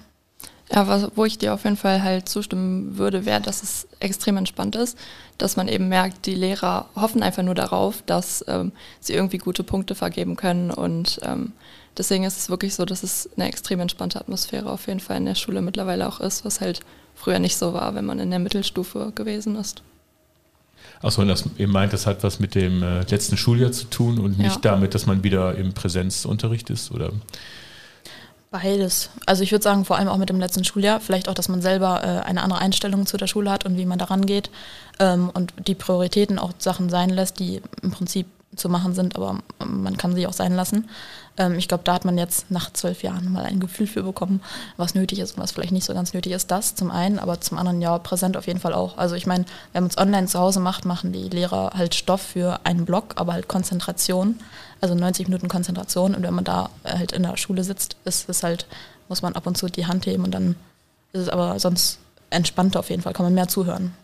Ja, 0.71 0.87
was, 0.87 1.09
wo 1.15 1.25
ich 1.25 1.39
dir 1.39 1.55
auf 1.55 1.65
jeden 1.65 1.79
Fall 1.79 2.03
halt 2.03 2.29
zustimmen 2.29 2.99
würde, 2.99 3.25
wäre, 3.25 3.41
dass 3.41 3.63
es 3.63 3.89
extrem 4.01 4.37
entspannt 4.37 4.77
ist, 4.77 4.99
dass 5.39 5.57
man 5.57 5.69
eben 5.69 5.89
merkt, 5.89 6.27
die 6.27 6.35
Lehrer 6.35 6.85
hoffen 6.95 7.23
einfach 7.23 7.43
nur 7.43 7.55
darauf, 7.55 8.03
dass 8.03 8.45
ähm, 8.49 8.71
sie 9.01 9.15
irgendwie 9.15 9.39
gute 9.39 9.65
Punkte 9.65 9.95
vergeben 9.95 10.37
können 10.37 10.71
und 10.71 11.21
ähm, 11.23 11.53
deswegen 11.97 12.25
ist 12.25 12.37
es 12.37 12.51
wirklich 12.51 12.75
so, 12.75 12.85
dass 12.85 13.03
es 13.03 13.31
eine 13.35 13.49
extrem 13.49 13.81
entspannte 13.81 14.21
Atmosphäre 14.21 14.71
auf 14.71 14.89
jeden 14.89 15.01
Fall 15.01 15.17
in 15.17 15.25
der 15.25 15.37
Schule 15.37 15.63
mittlerweile 15.63 16.07
auch 16.07 16.21
ist, 16.21 16.45
was 16.45 16.61
halt 16.61 16.81
früher 17.17 17.41
nicht 17.41 17.57
so 17.57 17.73
war, 17.75 17.95
wenn 17.97 18.05
man 18.05 18.21
in 18.21 18.31
der 18.31 18.39
Mittelstufe 18.39 19.11
gewesen 19.15 19.57
ist. 19.57 19.83
Achso, 21.03 21.23
und 21.23 21.29
das, 21.29 21.45
ihr 21.59 21.69
meint, 21.69 21.93
das 21.93 22.07
hat 22.07 22.23
was 22.23 22.39
mit 22.39 22.55
dem 22.55 22.83
äh, 22.83 23.01
letzten 23.01 23.37
Schuljahr 23.37 23.73
zu 23.73 23.87
tun 23.87 24.19
und 24.19 24.39
nicht 24.39 24.65
ja. 24.65 24.71
damit, 24.71 24.95
dass 24.95 25.07
man 25.07 25.25
wieder 25.25 25.57
im 25.57 25.75
Präsenzunterricht 25.75 26.71
ist, 26.71 26.93
oder? 26.93 27.11
Beides. 28.51 29.11
Also 29.27 29.43
ich 29.43 29.53
würde 29.53 29.65
sagen, 29.65 29.85
vor 29.85 29.99
allem 29.99 30.09
auch 30.09 30.17
mit 30.17 30.29
dem 30.29 30.39
letzten 30.39 30.65
Schuljahr, 30.65 31.01
vielleicht 31.01 31.29
auch, 31.29 31.35
dass 31.35 31.49
man 31.49 31.61
selber 31.61 32.03
äh, 32.03 32.27
eine 32.27 32.43
andere 32.43 32.61
Einstellung 32.61 33.05
zu 33.05 33.17
der 33.17 33.27
Schule 33.27 33.51
hat 33.51 33.67
und 33.67 33.77
wie 33.77 33.87
man 33.87 33.99
daran 33.99 34.25
geht 34.25 34.51
ähm, 35.01 35.31
und 35.35 35.53
die 35.67 35.75
Prioritäten 35.75 36.39
auch 36.39 36.53
Sachen 36.59 36.89
sein 36.89 37.11
lässt, 37.11 37.41
die 37.41 37.61
im 37.83 37.91
Prinzip 37.91 38.27
zu 38.57 38.69
machen 38.69 38.95
sind, 38.95 39.17
aber 39.17 39.39
man 39.65 39.97
kann 39.97 40.15
sie 40.15 40.27
auch 40.27 40.33
sein 40.33 40.55
lassen. 40.55 40.89
Ähm, 41.37 41.59
ich 41.59 41.69
glaube, 41.69 41.85
da 41.85 41.95
hat 41.95 42.05
man 42.05 42.19
jetzt 42.19 42.51
nach 42.51 42.73
zwölf 42.73 43.03
Jahren 43.03 43.31
mal 43.33 43.45
ein 43.45 43.61
Gefühl 43.61 43.87
für 43.87 44.03
bekommen, 44.03 44.41
was 44.77 44.95
nötig 44.95 45.19
ist 45.19 45.37
und 45.37 45.43
was 45.43 45.53
vielleicht 45.53 45.73
nicht 45.73 45.85
so 45.85 45.95
ganz 45.95 46.15
nötig 46.15 46.33
ist. 46.33 46.51
Das 46.51 46.75
zum 46.75 46.91
einen, 46.91 47.19
aber 47.19 47.41
zum 47.41 47.59
anderen 47.59 47.81
ja 47.81 47.99
präsent 47.99 48.37
auf 48.37 48.47
jeden 48.47 48.61
Fall 48.61 48.75
auch. 48.75 48.99
Also 48.99 49.15
ich 49.15 49.27
meine, 49.27 49.45
wenn 49.73 49.85
man 49.85 49.91
es 49.91 49.99
online 49.99 50.27
zu 50.27 50.39
Hause 50.39 50.61
macht, 50.61 50.85
machen 50.85 51.13
die 51.13 51.29
Lehrer 51.29 51.73
halt 51.75 51.95
Stoff 51.95 52.23
für 52.23 52.61
einen 52.65 52.85
Block, 52.85 53.15
aber 53.17 53.33
halt 53.33 53.49
Konzentration, 53.49 54.37
also 54.81 54.95
90 54.95 55.29
Minuten 55.29 55.49
Konzentration. 55.49 56.15
Und 56.15 56.23
wenn 56.23 56.35
man 56.35 56.45
da 56.45 56.71
halt 56.85 57.13
in 57.13 57.23
der 57.23 57.37
Schule 57.37 57.65
sitzt, 57.65 57.97
ist 58.05 58.29
es 58.29 58.43
halt, 58.43 58.67
muss 59.09 59.23
man 59.23 59.35
ab 59.35 59.47
und 59.47 59.57
zu 59.57 59.67
die 59.67 59.87
Hand 59.87 60.07
heben 60.07 60.25
und 60.25 60.33
dann 60.33 60.57
ist 61.13 61.23
es 61.23 61.29
aber 61.29 61.59
sonst 61.59 61.99
entspannter 62.31 62.81
auf 62.81 62.91
jeden 62.91 63.03
Fall, 63.03 63.13
kann 63.13 63.25
man 63.25 63.35
mehr 63.35 63.49
zuhören. 63.49 63.95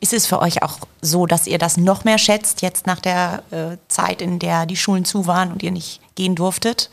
Ist 0.00 0.12
es 0.12 0.26
für 0.26 0.40
euch 0.40 0.62
auch 0.62 0.78
so, 1.02 1.26
dass 1.26 1.46
ihr 1.46 1.58
das 1.58 1.76
noch 1.76 2.04
mehr 2.04 2.18
schätzt, 2.18 2.62
jetzt 2.62 2.86
nach 2.86 3.00
der 3.00 3.42
äh, 3.50 3.76
Zeit, 3.88 4.22
in 4.22 4.38
der 4.38 4.64
die 4.64 4.76
Schulen 4.76 5.04
zu 5.04 5.26
waren 5.26 5.50
und 5.50 5.62
ihr 5.62 5.72
nicht 5.72 6.00
gehen 6.14 6.36
durftet, 6.36 6.88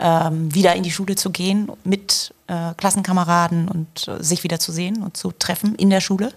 ähm, 0.00 0.52
wieder 0.52 0.74
in 0.74 0.82
die 0.82 0.90
Schule 0.90 1.14
zu 1.14 1.30
gehen 1.30 1.70
mit 1.84 2.34
äh, 2.48 2.74
Klassenkameraden 2.76 3.68
und 3.68 4.08
äh, 4.08 4.22
sich 4.22 4.42
wieder 4.42 4.58
zu 4.58 4.72
sehen 4.72 5.02
und 5.02 5.16
zu 5.16 5.32
treffen 5.32 5.76
in 5.76 5.90
der 5.90 6.00
Schule? 6.00 6.32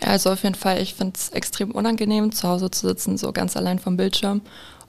Ja, 0.00 0.08
also 0.08 0.30
auf 0.30 0.42
jeden 0.42 0.54
Fall, 0.54 0.80
ich 0.80 0.94
finde 0.94 1.14
es 1.16 1.30
extrem 1.30 1.70
unangenehm, 1.72 2.32
zu 2.32 2.48
Hause 2.48 2.70
zu 2.70 2.86
sitzen, 2.86 3.18
so 3.18 3.32
ganz 3.32 3.56
allein 3.56 3.78
vom 3.78 3.96
Bildschirm. 3.96 4.42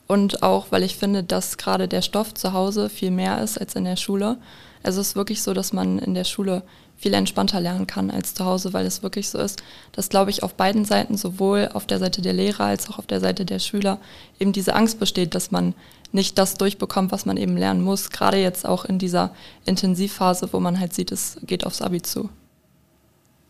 Und 0.07 0.43
auch, 0.43 0.67
weil 0.69 0.83
ich 0.83 0.97
finde, 0.97 1.23
dass 1.23 1.57
gerade 1.57 1.87
der 1.87 2.03
Stoff 2.03 2.33
zu 2.33 2.53
Hause 2.53 2.89
viel 2.89 3.11
mehr 3.11 3.41
ist 3.41 3.57
als 3.57 3.73
in 3.75 3.85
der 3.85 3.95
Schule. 3.95 4.37
Also 4.83 5.01
es 5.01 5.09
ist 5.09 5.15
wirklich 5.15 5.41
so, 5.41 5.53
dass 5.53 5.73
man 5.73 5.97
in 5.97 6.13
der 6.13 6.25
Schule 6.25 6.61
viel 6.97 7.13
entspannter 7.13 7.59
lernen 7.59 7.87
kann 7.87 8.09
als 8.09 8.33
zu 8.33 8.45
Hause, 8.45 8.73
weil 8.73 8.85
es 8.85 9.03
wirklich 9.03 9.29
so 9.29 9.37
ist, 9.37 9.61
dass, 9.91 10.09
glaube 10.09 10.31
ich, 10.31 10.43
auf 10.43 10.53
beiden 10.53 10.85
Seiten, 10.85 11.17
sowohl 11.17 11.69
auf 11.73 11.85
der 11.85 11.99
Seite 11.99 12.21
der 12.21 12.33
Lehrer 12.33 12.65
als 12.65 12.89
auch 12.89 12.99
auf 12.99 13.05
der 13.05 13.19
Seite 13.19 13.45
der 13.45 13.59
Schüler, 13.59 13.99
eben 14.39 14.53
diese 14.53 14.75
Angst 14.75 14.99
besteht, 14.99 15.35
dass 15.35 15.51
man 15.51 15.73
nicht 16.11 16.37
das 16.37 16.55
durchbekommt, 16.55 17.11
was 17.11 17.25
man 17.25 17.37
eben 17.37 17.57
lernen 17.57 17.81
muss. 17.81 18.09
Gerade 18.09 18.37
jetzt 18.37 18.65
auch 18.65 18.85
in 18.85 18.99
dieser 18.99 19.31
Intensivphase, 19.65 20.49
wo 20.53 20.59
man 20.59 20.79
halt 20.79 20.93
sieht, 20.93 21.11
es 21.11 21.37
geht 21.43 21.65
aufs 21.65 21.81
Abi 21.81 22.01
zu. 22.01 22.29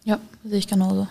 Ja, 0.03 0.19
sehe 0.43 0.59
ich 0.59 0.67
genauso. 0.67 1.07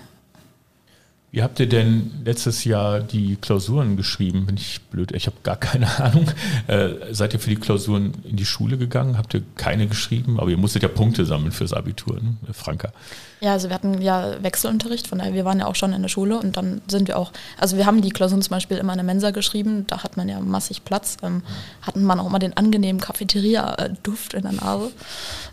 Wie 1.34 1.42
habt 1.42 1.58
ihr 1.58 1.68
denn 1.68 2.12
letztes 2.24 2.62
Jahr 2.62 3.00
die 3.00 3.34
Klausuren 3.34 3.96
geschrieben? 3.96 4.46
Bin 4.46 4.56
ich 4.56 4.80
blöd? 4.82 5.10
Ich 5.10 5.26
habe 5.26 5.34
gar 5.42 5.56
keine 5.56 5.88
Ahnung. 6.00 6.30
Äh, 6.68 6.90
seid 7.10 7.34
ihr 7.34 7.40
für 7.40 7.50
die 7.50 7.56
Klausuren 7.56 8.12
in 8.22 8.36
die 8.36 8.44
Schule 8.44 8.78
gegangen? 8.78 9.18
Habt 9.18 9.34
ihr 9.34 9.42
keine 9.56 9.88
geschrieben? 9.88 10.38
Aber 10.38 10.48
ihr 10.48 10.56
musstet 10.56 10.84
ja 10.84 10.88
Punkte 10.88 11.24
sammeln 11.24 11.50
fürs 11.50 11.72
Abitur, 11.72 12.20
ne? 12.22 12.36
Franka. 12.52 12.92
Ja, 13.40 13.50
also 13.50 13.68
wir 13.68 13.74
hatten 13.74 14.00
ja 14.00 14.44
Wechselunterricht, 14.44 15.08
von 15.08 15.18
daher 15.18 15.34
wir 15.34 15.44
waren 15.44 15.58
ja 15.58 15.66
auch 15.66 15.74
schon 15.74 15.92
in 15.92 16.02
der 16.02 16.08
Schule 16.08 16.38
und 16.38 16.56
dann 16.56 16.82
sind 16.86 17.08
wir 17.08 17.18
auch, 17.18 17.32
also 17.58 17.76
wir 17.76 17.84
haben 17.84 18.00
die 18.00 18.10
Klausuren 18.10 18.40
zum 18.40 18.50
Beispiel 18.50 18.76
immer 18.76 18.92
in 18.92 18.98
der 18.98 19.04
Mensa 19.04 19.32
geschrieben, 19.32 19.88
da 19.88 20.04
hat 20.04 20.16
man 20.16 20.28
ja 20.28 20.38
massig 20.38 20.84
Platz, 20.84 21.16
ähm, 21.24 21.42
hatten 21.82 22.04
man 22.04 22.20
auch 22.20 22.28
immer 22.28 22.38
den 22.38 22.56
angenehmen 22.56 23.00
Cafeteria-Duft 23.00 24.34
in 24.34 24.42
der 24.42 24.52
Nase. 24.52 24.92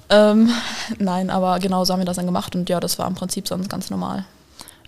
Ähm, 0.09 0.51
nein, 0.99 1.31
aber 1.31 1.57
genau 1.57 1.85
so 1.85 1.93
haben 1.93 2.01
wir 2.01 2.05
das 2.05 2.17
dann 2.17 2.27
gemacht 2.27 2.55
und 2.55 2.69
ja, 2.69 2.79
das 2.79 2.99
war 2.99 3.07
im 3.07 3.15
Prinzip 3.15 3.47
sonst 3.47 3.67
ganz 3.67 3.89
normal. 3.89 4.25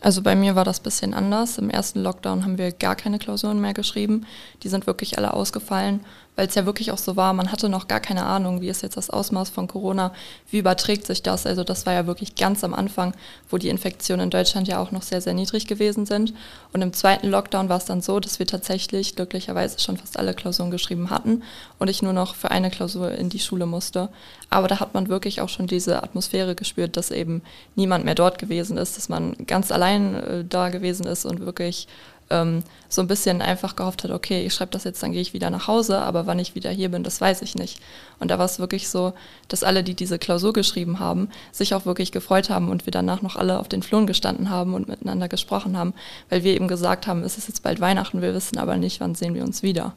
Also 0.03 0.21
bei 0.21 0.35
mir 0.35 0.55
war 0.55 0.65
das 0.65 0.81
ein 0.81 0.83
bisschen 0.83 1.13
anders. 1.13 1.57
Im 1.57 1.69
ersten 1.69 2.03
Lockdown 2.03 2.43
haben 2.43 2.57
wir 2.57 2.73
gar 2.73 2.97
keine 2.97 3.19
Klausuren 3.19 3.61
mehr 3.61 3.73
geschrieben. 3.73 4.25
Die 4.61 4.67
sind 4.67 4.85
wirklich 4.85 5.17
alle 5.17 5.33
ausgefallen 5.33 6.01
weil 6.35 6.47
es 6.47 6.55
ja 6.55 6.65
wirklich 6.65 6.91
auch 6.91 6.97
so 6.97 7.15
war, 7.15 7.33
man 7.33 7.51
hatte 7.51 7.69
noch 7.69 7.87
gar 7.87 7.99
keine 7.99 8.25
Ahnung, 8.25 8.61
wie 8.61 8.69
ist 8.69 8.81
jetzt 8.81 8.97
das 8.97 9.09
Ausmaß 9.09 9.49
von 9.49 9.67
Corona, 9.67 10.13
wie 10.49 10.59
überträgt 10.59 11.05
sich 11.05 11.21
das. 11.21 11.45
Also 11.45 11.63
das 11.63 11.85
war 11.85 11.93
ja 11.93 12.07
wirklich 12.07 12.35
ganz 12.35 12.63
am 12.63 12.73
Anfang, 12.73 13.13
wo 13.49 13.57
die 13.57 13.69
Infektionen 13.69 14.25
in 14.25 14.29
Deutschland 14.29 14.67
ja 14.67 14.79
auch 14.79 14.91
noch 14.91 15.03
sehr, 15.03 15.21
sehr 15.21 15.33
niedrig 15.33 15.67
gewesen 15.67 16.05
sind. 16.05 16.33
Und 16.71 16.81
im 16.81 16.93
zweiten 16.93 17.29
Lockdown 17.29 17.69
war 17.69 17.77
es 17.77 17.85
dann 17.85 18.01
so, 18.01 18.19
dass 18.19 18.39
wir 18.39 18.47
tatsächlich 18.47 19.15
glücklicherweise 19.15 19.79
schon 19.79 19.97
fast 19.97 20.17
alle 20.17 20.33
Klausuren 20.33 20.71
geschrieben 20.71 21.09
hatten 21.09 21.43
und 21.77 21.87
ich 21.87 22.01
nur 22.01 22.13
noch 22.13 22.35
für 22.35 22.49
eine 22.49 22.71
Klausur 22.71 23.11
in 23.11 23.29
die 23.29 23.39
Schule 23.39 23.65
musste. 23.65 24.09
Aber 24.49 24.67
da 24.67 24.79
hat 24.79 24.93
man 24.93 25.09
wirklich 25.09 25.41
auch 25.41 25.49
schon 25.49 25.67
diese 25.67 26.01
Atmosphäre 26.01 26.55
gespürt, 26.55 26.97
dass 26.97 27.11
eben 27.11 27.41
niemand 27.75 28.05
mehr 28.05 28.15
dort 28.15 28.39
gewesen 28.39 28.77
ist, 28.77 28.97
dass 28.97 29.09
man 29.09 29.35
ganz 29.45 29.71
allein 29.71 30.15
äh, 30.15 30.45
da 30.47 30.69
gewesen 30.69 31.05
ist 31.05 31.25
und 31.25 31.39
wirklich 31.39 31.87
ähm, 32.33 32.63
so 32.89 33.01
ein 33.01 33.07
bisschen 33.07 33.41
einfach 33.41 33.75
gehofft 33.75 34.03
hat, 34.03 34.11
okay, 34.11 34.45
ich 34.45 34.53
schreibe 34.53 34.71
das 34.71 34.83
jetzt, 34.83 35.01
dann 35.01 35.11
gehe 35.11 35.21
ich 35.21 35.33
wieder 35.33 35.49
nach 35.49 35.67
Hause, 35.67 35.99
aber 35.99 36.25
wann 36.25 36.39
ich 36.39 36.55
wieder 36.55 36.71
hier 36.71 36.89
bin, 36.89 37.03
das 37.03 37.21
weiß 37.21 37.41
ich 37.43 37.55
nicht. 37.55 37.79
Und 38.19 38.31
da 38.31 38.39
war 38.39 38.45
es 38.45 38.59
wirklich 38.59 38.89
so, 38.89 39.13
dass 39.47 39.63
alle, 39.63 39.83
die 39.83 39.93
diese 39.93 40.19
Klausur 40.19 40.53
geschrieben 40.53 40.99
haben, 40.99 41.29
sich 41.51 41.73
auch 41.73 41.85
wirklich 41.85 42.11
gefreut 42.11 42.49
haben 42.49 42.69
und 42.69 42.85
wir 42.85 42.91
danach 42.91 43.21
noch 43.21 43.35
alle 43.35 43.59
auf 43.59 43.69
den 43.69 43.83
Flohen 43.83 44.07
gestanden 44.07 44.49
haben 44.49 44.73
und 44.73 44.87
miteinander 44.87 45.27
gesprochen 45.27 45.77
haben, 45.77 45.93
weil 46.29 46.43
wir 46.43 46.53
eben 46.53 46.67
gesagt 46.67 47.07
haben, 47.07 47.23
es 47.23 47.37
ist 47.37 47.47
jetzt 47.47 47.63
bald 47.63 47.79
Weihnachten, 47.79 48.21
wir 48.21 48.33
wissen 48.33 48.57
aber 48.57 48.77
nicht, 48.77 48.99
wann 48.99 49.15
sehen 49.15 49.35
wir 49.35 49.43
uns 49.43 49.63
wieder. 49.63 49.93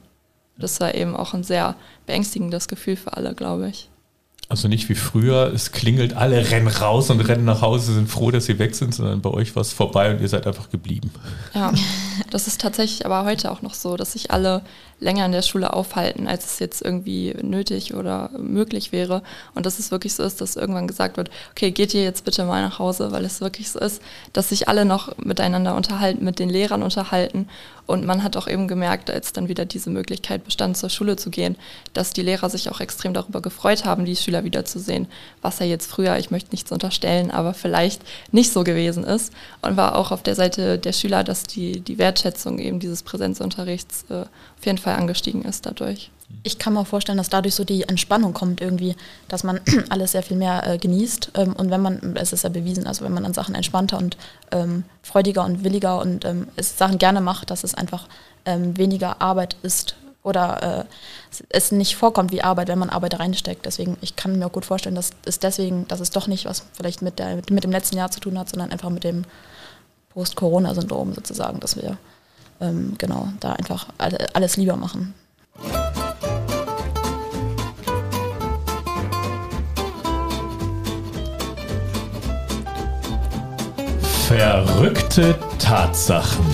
Das 0.59 0.81
war 0.81 0.95
eben 0.95 1.17
auch 1.17 1.35
ein 1.35 1.43
sehr 1.43 1.77
beängstigendes 2.07 2.69
Gefühl 2.69 2.97
für 2.97 3.15
alle, 3.15 3.35
glaube 3.35 3.69
ich. 3.69 3.91
Also 4.49 4.69
nicht 4.69 4.89
wie 4.89 4.95
früher, 4.95 5.53
es 5.53 5.73
klingelt, 5.73 6.13
alle 6.13 6.51
rennen 6.51 6.69
raus 6.69 7.11
und 7.11 7.21
rennen 7.21 7.45
nach 7.45 7.63
Hause, 7.63 7.95
sind 7.95 8.09
froh, 8.09 8.31
dass 8.31 8.45
sie 8.45 8.61
weg 8.61 8.77
sind, 8.77 8.95
sondern 8.95 9.21
bei 9.21 9.31
euch 9.31 9.57
war 9.57 9.63
es 9.63 9.73
vorbei 9.73 10.13
und 10.13 10.21
ihr 10.21 10.29
seid 10.29 10.47
einfach 10.47 10.71
geblieben. 10.71 11.11
Ja, 11.53 11.73
das 12.31 12.47
ist 12.47 12.61
tatsächlich 12.61 13.05
aber 13.05 13.25
heute 13.25 13.51
auch 13.51 13.63
noch 13.63 13.75
so, 13.75 13.97
dass 13.97 14.13
sich 14.13 14.31
alle 14.31 14.63
länger 14.99 15.27
in 15.27 15.33
der 15.33 15.43
Schule 15.43 15.73
aufhalten, 15.73 16.27
als 16.27 16.47
es 16.47 16.59
jetzt 16.59 16.83
irgendwie 16.83 17.35
nötig 17.43 17.95
oder 17.95 18.31
möglich 18.39 18.93
wäre. 18.93 19.23
Und 19.55 19.67
dass 19.67 19.79
es 19.79 19.91
wirklich 19.91 20.15
so 20.15 20.23
ist, 20.23 20.41
dass 20.41 20.57
irgendwann 20.57 20.89
gesagt 20.89 21.17
wird, 21.17 21.31
okay, 21.51 21.71
geht 21.71 21.93
ihr 21.93 22.03
jetzt 22.03 22.25
bitte 22.25 22.45
mal 22.45 22.63
nach 22.63 22.79
Hause, 22.79 23.13
weil 23.13 23.25
es 23.25 23.41
wirklich 23.41 23.71
so 23.71 23.79
ist, 23.79 24.01
dass 24.33 24.49
sich 24.49 24.69
alle 24.69 24.85
noch 24.85 25.17
miteinander 25.19 25.75
unterhalten, 25.75 26.25
mit 26.25 26.39
den 26.39 26.49
Lehrern 26.49 26.83
unterhalten. 26.83 27.49
Und 27.87 28.05
man 28.05 28.25
hat 28.25 28.37
auch 28.37 28.49
eben 28.49 28.67
gemerkt, 28.67 29.11
als 29.11 29.33
dann 29.33 29.49
wieder 29.49 29.65
diese 29.65 29.91
Möglichkeit 29.91 30.45
bestand, 30.45 30.77
zur 30.77 30.91
Schule 30.91 31.17
zu 31.17 31.31
gehen, 31.31 31.57
dass 31.93 32.13
die 32.13 32.23
Lehrer 32.23 32.51
sich 32.51 32.69
auch 32.69 32.81
extrem 32.81 33.15
darüber 33.15 33.41
gefreut 33.41 33.85
haben, 33.85 34.05
die 34.05 34.17
Schüler 34.17 34.43
wiederzusehen, 34.43 35.07
was 35.41 35.61
ja 35.61 35.67
jetzt 35.67 35.89
früher, 35.89 36.19
ich 36.19 36.33
möchte 36.33 36.51
nichts 36.51 36.73
unterstellen, 36.73 37.31
aber 37.31 37.55
vielleicht 37.55 38.03
nicht 38.33 38.53
so 38.53 38.65
gewesen 38.65 39.05
ist. 39.05 39.33
Und 39.63 39.77
war 39.77 39.97
auch 39.97 40.11
auf 40.11 40.23
der 40.23 40.35
Seite 40.35 40.79
der 40.79 40.93
Schüler, 40.93 41.23
dass 41.23 41.45
die, 41.45 41.81
die 41.81 41.99
Wertschätzung 41.99 42.59
eben 42.59 42.81
dieses 42.81 43.05
Präsenzunterrichts 43.05 44.05
äh, 44.11 44.25
auf 44.59 44.65
jeden 44.65 44.79
Fall 44.79 44.86
angestiegen 44.95 45.43
ist 45.43 45.67
dadurch. 45.67 46.11
Ich 46.43 46.59
kann 46.59 46.73
mir 46.73 46.85
vorstellen, 46.85 47.19
dass 47.19 47.29
dadurch 47.29 47.55
so 47.55 47.65
die 47.65 47.85
Entspannung 47.85 48.33
kommt 48.33 48.61
irgendwie, 48.61 48.97
dass 49.29 49.45
man 49.45 49.61
alles 49.91 50.13
sehr 50.13 50.23
viel 50.23 50.37
mehr 50.37 50.67
äh, 50.67 50.79
genießt. 50.79 51.33
Ähm, 51.35 51.53
und 51.55 51.71
wenn 51.71 51.81
man, 51.81 52.17
es 52.17 52.33
ist 52.33 52.45
ja 52.45 52.51
bewiesen, 52.51 52.87
also 52.87 53.05
wenn 53.05 53.13
man 53.13 53.25
an 53.25 53.35
Sachen 53.35 53.55
entspannter 53.55 53.99
und 53.99 54.17
ähm, 54.51 54.85
freudiger 55.03 55.45
und 55.45 55.65
williger 55.65 56.01
und 56.01 56.25
ähm, 56.25 56.49
Sachen 56.57 56.99
gerne 56.99 57.21
macht, 57.21 57.51
dass 57.51 57.65
es 57.65 57.75
einfach 57.75 58.09
ähm, 58.45 58.77
weniger 58.77 59.21
Arbeit 59.21 59.57
ist 59.63 59.97
oder 60.27 60.81
äh, 60.81 60.85
es 61.51 61.71
nicht 61.71 61.95
vorkommt 61.95 62.33
wie 62.33 62.43
Arbeit, 62.43 62.67
wenn 62.67 62.81
man 62.81 62.91
Arbeit 62.91 63.21
reinsteckt. 63.21 63.65
Deswegen, 63.65 63.97
ich 64.01 64.17
kann 64.17 64.39
mir 64.39 64.51
gut 64.51 64.65
vorstellen, 64.65 64.97
dass 64.97 65.11
es 65.25 65.39
deswegen, 65.39 65.87
dass 65.87 66.01
es 66.01 66.11
doch 66.11 66.27
nicht 66.27 66.47
was 66.47 66.65
vielleicht 66.73 67.01
mit, 67.01 67.21
der, 67.21 67.37
mit 67.49 67.63
dem 67.63 67.71
letzten 67.71 67.97
Jahr 67.97 68.11
zu 68.11 68.19
tun 68.19 68.37
hat, 68.37 68.49
sondern 68.49 68.73
einfach 68.73 68.91
mit 68.91 69.05
dem 69.05 69.25
Post-Corona-Syndrom 70.11 71.15
sozusagen, 71.15 71.61
dass 71.61 71.77
wir 71.77 71.97
ähm, 72.61 72.95
genau 72.99 73.29
da 73.41 73.53
einfach 73.53 73.87
alles 74.33 74.57
lieber 74.57 74.77
machen. 74.77 75.15
Verrückte 84.27 85.39
Tatsachen. 85.61 86.45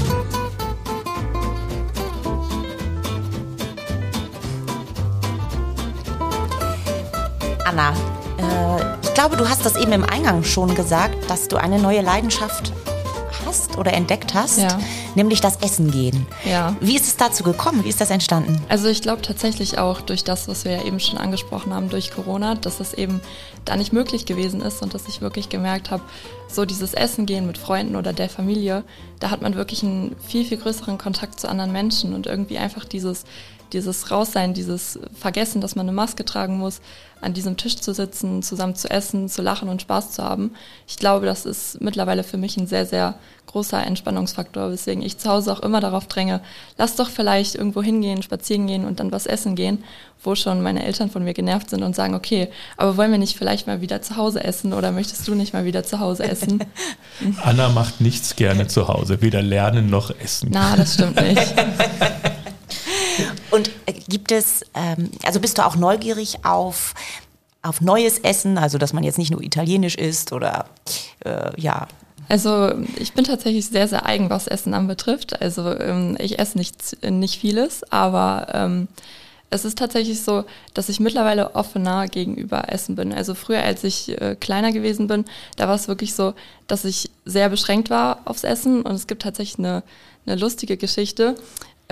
Anna, 7.64 7.92
äh, 8.36 8.96
ich 9.02 9.14
glaube, 9.14 9.38
du 9.38 9.48
hast 9.48 9.64
das 9.64 9.76
eben 9.76 9.92
im 9.92 10.04
Eingang 10.04 10.44
schon 10.44 10.74
gesagt, 10.74 11.30
dass 11.30 11.48
du 11.48 11.56
eine 11.56 11.78
neue 11.78 12.02
Leidenschaft 12.02 12.74
hast 13.46 13.78
oder 13.78 13.94
entdeckt 13.94 14.34
hast, 14.34 14.58
ja. 14.58 14.78
Nämlich 15.14 15.40
das 15.40 15.56
Essen 15.56 15.90
gehen. 15.90 16.26
Ja. 16.44 16.76
Wie 16.80 16.96
ist 16.96 17.06
es 17.06 17.16
dazu 17.16 17.42
gekommen? 17.42 17.84
Wie 17.84 17.88
ist 17.88 18.00
das 18.00 18.10
entstanden? 18.10 18.60
Also 18.68 18.88
ich 18.88 19.02
glaube 19.02 19.22
tatsächlich 19.22 19.78
auch 19.78 20.00
durch 20.00 20.24
das, 20.24 20.48
was 20.48 20.64
wir 20.64 20.72
ja 20.72 20.82
eben 20.84 21.00
schon 21.00 21.18
angesprochen 21.18 21.74
haben, 21.74 21.88
durch 21.88 22.10
Corona, 22.10 22.54
dass 22.54 22.80
es 22.80 22.94
eben 22.94 23.20
da 23.64 23.76
nicht 23.76 23.92
möglich 23.92 24.26
gewesen 24.26 24.60
ist 24.60 24.82
und 24.82 24.94
dass 24.94 25.08
ich 25.08 25.20
wirklich 25.20 25.48
gemerkt 25.48 25.90
habe, 25.90 26.02
so 26.48 26.64
dieses 26.64 26.94
Essen 26.94 27.26
gehen 27.26 27.46
mit 27.46 27.58
Freunden 27.58 27.96
oder 27.96 28.12
der 28.12 28.28
Familie, 28.28 28.84
da 29.20 29.30
hat 29.30 29.42
man 29.42 29.54
wirklich 29.54 29.82
einen 29.82 30.16
viel, 30.26 30.44
viel 30.44 30.58
größeren 30.58 30.98
Kontakt 30.98 31.40
zu 31.40 31.48
anderen 31.48 31.72
Menschen 31.72 32.14
und 32.14 32.26
irgendwie 32.26 32.58
einfach 32.58 32.84
dieses, 32.84 33.24
dieses 33.72 34.10
Raussein, 34.10 34.54
dieses 34.54 34.98
Vergessen, 35.14 35.60
dass 35.60 35.74
man 35.74 35.86
eine 35.86 35.94
Maske 35.94 36.24
tragen 36.24 36.58
muss, 36.58 36.80
an 37.20 37.34
diesem 37.34 37.56
Tisch 37.56 37.76
zu 37.76 37.94
sitzen, 37.94 38.42
zusammen 38.42 38.74
zu 38.74 38.90
essen, 38.90 39.28
zu 39.28 39.42
lachen 39.42 39.68
und 39.68 39.80
Spaß 39.80 40.10
zu 40.10 40.24
haben. 40.24 40.52
Ich 40.88 40.96
glaube, 40.96 41.24
das 41.24 41.46
ist 41.46 41.80
mittlerweile 41.80 42.24
für 42.24 42.36
mich 42.36 42.56
ein 42.56 42.66
sehr, 42.66 42.84
sehr 42.84 43.14
großer 43.46 43.84
Entspannungsfaktor, 43.84 44.70
weswegen 44.70 45.02
ich 45.02 45.18
zu 45.18 45.28
Hause 45.28 45.52
auch 45.52 45.60
immer 45.60 45.80
darauf 45.80 46.06
dränge, 46.06 46.40
lass 46.78 46.96
doch 46.96 47.10
vielleicht 47.10 47.54
irgendwo 47.54 47.82
hingehen, 47.82 48.22
spazieren 48.22 48.66
gehen 48.66 48.84
und 48.84 48.98
dann 48.98 49.12
was 49.12 49.26
essen 49.26 49.54
gehen, 49.54 49.84
wo 50.22 50.34
schon 50.34 50.62
meine 50.62 50.84
Eltern 50.84 51.10
von 51.10 51.22
mir 51.22 51.34
genervt 51.34 51.70
sind 51.70 51.82
und 51.82 51.94
sagen, 51.94 52.14
okay, 52.14 52.48
aber 52.76 52.96
wollen 52.96 53.12
wir 53.12 53.18
nicht 53.18 53.36
vielleicht 53.36 53.66
mal 53.66 53.80
wieder 53.80 54.02
zu 54.02 54.16
Hause 54.16 54.42
essen 54.42 54.72
oder 54.72 54.90
möchtest 54.90 55.28
du 55.28 55.34
nicht 55.34 55.52
mal 55.52 55.64
wieder 55.64 55.84
zu 55.84 56.00
Hause 56.00 56.24
essen? 56.24 56.64
Anna 57.42 57.68
macht 57.68 58.00
nichts 58.00 58.36
gerne 58.36 58.66
zu 58.66 58.88
Hause, 58.88 59.22
weder 59.22 59.42
lernen 59.42 59.90
noch 59.90 60.10
essen. 60.10 60.48
Na, 60.52 60.74
das 60.76 60.94
stimmt 60.94 61.20
nicht. 61.20 61.54
Und 63.50 63.70
äh, 63.86 63.92
gibt 64.08 64.32
es, 64.32 64.62
ähm, 64.74 65.10
also 65.24 65.40
bist 65.40 65.58
du 65.58 65.66
auch 65.66 65.76
neugierig 65.76 66.44
auf, 66.44 66.94
auf 67.62 67.80
neues 67.80 68.18
Essen, 68.18 68.58
also 68.58 68.78
dass 68.78 68.92
man 68.92 69.04
jetzt 69.04 69.18
nicht 69.18 69.30
nur 69.30 69.42
italienisch 69.42 69.96
isst 69.96 70.32
oder 70.32 70.66
äh, 71.24 71.60
ja, 71.60 71.88
also 72.28 72.72
ich 72.98 73.12
bin 73.12 73.24
tatsächlich 73.24 73.66
sehr, 73.66 73.88
sehr 73.88 74.06
eigen, 74.06 74.30
was 74.30 74.46
Essen 74.46 74.72
anbetrifft. 74.72 75.42
Also 75.42 75.78
ähm, 75.78 76.16
ich 76.18 76.38
esse 76.38 76.56
nicht, 76.56 77.04
nicht 77.04 77.38
vieles, 77.38 77.82
aber 77.92 78.46
ähm, 78.54 78.88
es 79.50 79.66
ist 79.66 79.76
tatsächlich 79.76 80.22
so, 80.22 80.44
dass 80.72 80.88
ich 80.88 80.98
mittlerweile 80.98 81.54
offener 81.54 82.08
gegenüber 82.08 82.72
Essen 82.72 82.96
bin. 82.96 83.12
Also 83.12 83.34
früher, 83.34 83.62
als 83.62 83.84
ich 83.84 84.18
äh, 84.18 84.34
kleiner 84.34 84.72
gewesen 84.72 85.08
bin, 85.08 85.26
da 85.56 85.68
war 85.68 85.74
es 85.74 85.88
wirklich 85.88 86.14
so, 86.14 86.32
dass 86.68 86.86
ich 86.86 87.10
sehr 87.26 87.50
beschränkt 87.50 87.90
war 87.90 88.20
aufs 88.24 88.44
Essen. 88.44 88.80
Und 88.80 88.94
es 88.94 89.06
gibt 89.06 89.22
tatsächlich 89.22 89.58
eine, 89.58 89.82
eine 90.24 90.36
lustige 90.36 90.78
Geschichte. 90.78 91.34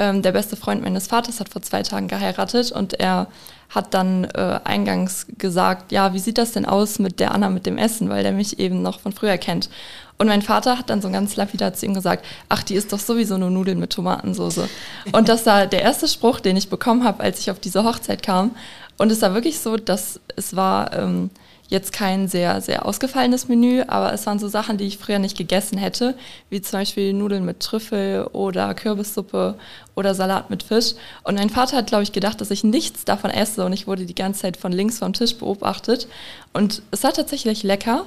Ähm, 0.00 0.22
der 0.22 0.32
beste 0.32 0.56
Freund 0.56 0.82
meines 0.82 1.08
Vaters 1.08 1.40
hat 1.40 1.50
vor 1.50 1.60
zwei 1.60 1.82
Tagen 1.82 2.08
geheiratet 2.08 2.72
und 2.72 2.94
er 2.94 3.26
hat 3.68 3.92
dann 3.92 4.24
äh, 4.24 4.58
eingangs 4.64 5.26
gesagt, 5.36 5.92
ja, 5.92 6.14
wie 6.14 6.18
sieht 6.18 6.38
das 6.38 6.52
denn 6.52 6.64
aus 6.64 6.98
mit 6.98 7.20
der 7.20 7.34
Anna 7.34 7.50
mit 7.50 7.66
dem 7.66 7.76
Essen, 7.76 8.08
weil 8.08 8.22
der 8.22 8.32
mich 8.32 8.58
eben 8.58 8.80
noch 8.80 8.98
von 9.00 9.12
früher 9.12 9.36
kennt. 9.36 9.68
Und 10.16 10.26
mein 10.26 10.40
Vater 10.40 10.78
hat 10.78 10.88
dann 10.88 11.02
so 11.02 11.10
ganz 11.10 11.36
lapidar 11.36 11.74
zu 11.74 11.84
ihm 11.84 11.92
gesagt, 11.92 12.24
ach, 12.48 12.62
die 12.62 12.76
ist 12.76 12.94
doch 12.94 12.98
sowieso 12.98 13.36
nur 13.36 13.50
Nudeln 13.50 13.78
mit 13.78 13.90
Tomatensauce. 13.90 14.62
Und 15.12 15.28
das 15.28 15.44
war 15.44 15.66
der 15.66 15.82
erste 15.82 16.08
Spruch, 16.08 16.40
den 16.40 16.56
ich 16.56 16.70
bekommen 16.70 17.04
habe, 17.04 17.22
als 17.22 17.38
ich 17.38 17.50
auf 17.50 17.60
diese 17.60 17.84
Hochzeit 17.84 18.22
kam. 18.22 18.52
Und 18.96 19.12
es 19.12 19.20
war 19.20 19.34
wirklich 19.34 19.60
so, 19.60 19.76
dass 19.76 20.18
es 20.34 20.56
war... 20.56 20.94
Ähm, 20.94 21.28
jetzt 21.70 21.92
kein 21.92 22.28
sehr, 22.28 22.60
sehr 22.60 22.84
ausgefallenes 22.84 23.48
Menü, 23.48 23.82
aber 23.86 24.12
es 24.12 24.26
waren 24.26 24.38
so 24.38 24.48
Sachen, 24.48 24.76
die 24.76 24.86
ich 24.86 24.98
früher 24.98 25.18
nicht 25.18 25.38
gegessen 25.38 25.78
hätte, 25.78 26.14
wie 26.50 26.60
zum 26.60 26.80
Beispiel 26.80 27.12
Nudeln 27.12 27.44
mit 27.44 27.60
Trüffel 27.60 28.26
oder 28.32 28.74
Kürbissuppe 28.74 29.54
oder 29.94 30.14
Salat 30.14 30.50
mit 30.50 30.64
Fisch. 30.64 30.94
Und 31.22 31.36
mein 31.36 31.48
Vater 31.48 31.76
hat, 31.76 31.86
glaube 31.86 32.02
ich, 32.02 32.12
gedacht, 32.12 32.40
dass 32.40 32.50
ich 32.50 32.64
nichts 32.64 33.04
davon 33.04 33.30
esse 33.30 33.64
und 33.64 33.72
ich 33.72 33.86
wurde 33.86 34.04
die 34.04 34.14
ganze 34.14 34.42
Zeit 34.42 34.56
von 34.56 34.72
links 34.72 34.98
vom 34.98 35.12
Tisch 35.12 35.36
beobachtet. 35.36 36.08
Und 36.52 36.82
es 36.90 37.04
war 37.04 37.12
tatsächlich 37.12 37.62
lecker. 37.62 38.04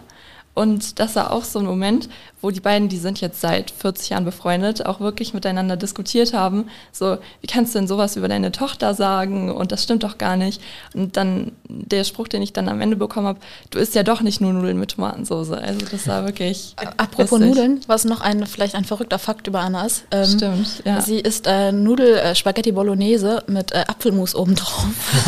Und 0.53 0.99
das 0.99 1.15
war 1.15 1.31
auch 1.31 1.43
so 1.43 1.59
ein 1.59 1.65
Moment, 1.65 2.09
wo 2.41 2.51
die 2.51 2.59
beiden, 2.59 2.89
die 2.89 2.97
sind 2.97 3.21
jetzt 3.21 3.41
seit 3.41 3.71
40 3.71 4.09
Jahren 4.09 4.25
befreundet, 4.25 4.85
auch 4.85 4.99
wirklich 4.99 5.33
miteinander 5.33 5.77
diskutiert 5.77 6.33
haben. 6.33 6.67
So, 6.91 7.17
wie 7.41 7.47
kannst 7.47 7.73
du 7.73 7.79
denn 7.79 7.87
sowas 7.87 8.15
über 8.17 8.27
deine 8.27 8.51
Tochter 8.51 8.93
sagen? 8.93 9.49
Und 9.49 9.71
das 9.71 9.83
stimmt 9.83 10.03
doch 10.03 10.17
gar 10.17 10.37
nicht. 10.37 10.61
Und 10.93 11.17
dann 11.17 11.53
der 11.67 12.03
Spruch, 12.03 12.27
den 12.27 12.41
ich 12.41 12.53
dann 12.53 12.69
am 12.69 12.81
Ende 12.81 12.97
bekommen 12.97 13.25
habe, 13.27 13.39
du 13.71 13.79
isst 13.79 13.95
ja 13.95 14.03
doch 14.03 14.21
nicht 14.21 14.41
nur 14.41 14.53
Nudeln 14.53 14.77
mit 14.77 14.91
Tomatensauce. 14.91 15.51
Also 15.51 15.85
das 15.89 16.07
war 16.07 16.25
wirklich. 16.25 16.75
Apropos 16.97 17.31
lustig. 17.31 17.49
Nudeln, 17.49 17.81
was 17.87 18.05
noch 18.05 18.21
ein 18.21 18.45
vielleicht 18.45 18.75
ein 18.75 18.85
verrückter 18.85 19.17
Fakt 19.17 19.47
über 19.47 19.61
Anna 19.61 19.85
ist. 19.85 20.03
Ähm, 20.11 20.25
stimmt, 20.25 20.83
ja. 20.85 21.01
Sie 21.01 21.19
isst 21.19 21.47
äh, 21.47 21.71
Nudel 21.71 22.17
äh, 22.17 22.35
Spaghetti 22.35 22.71
Bolognese 22.71 23.43
mit 23.47 23.71
äh, 23.71 23.85
Apfelmus 23.87 24.35
obendrauf. 24.35 24.85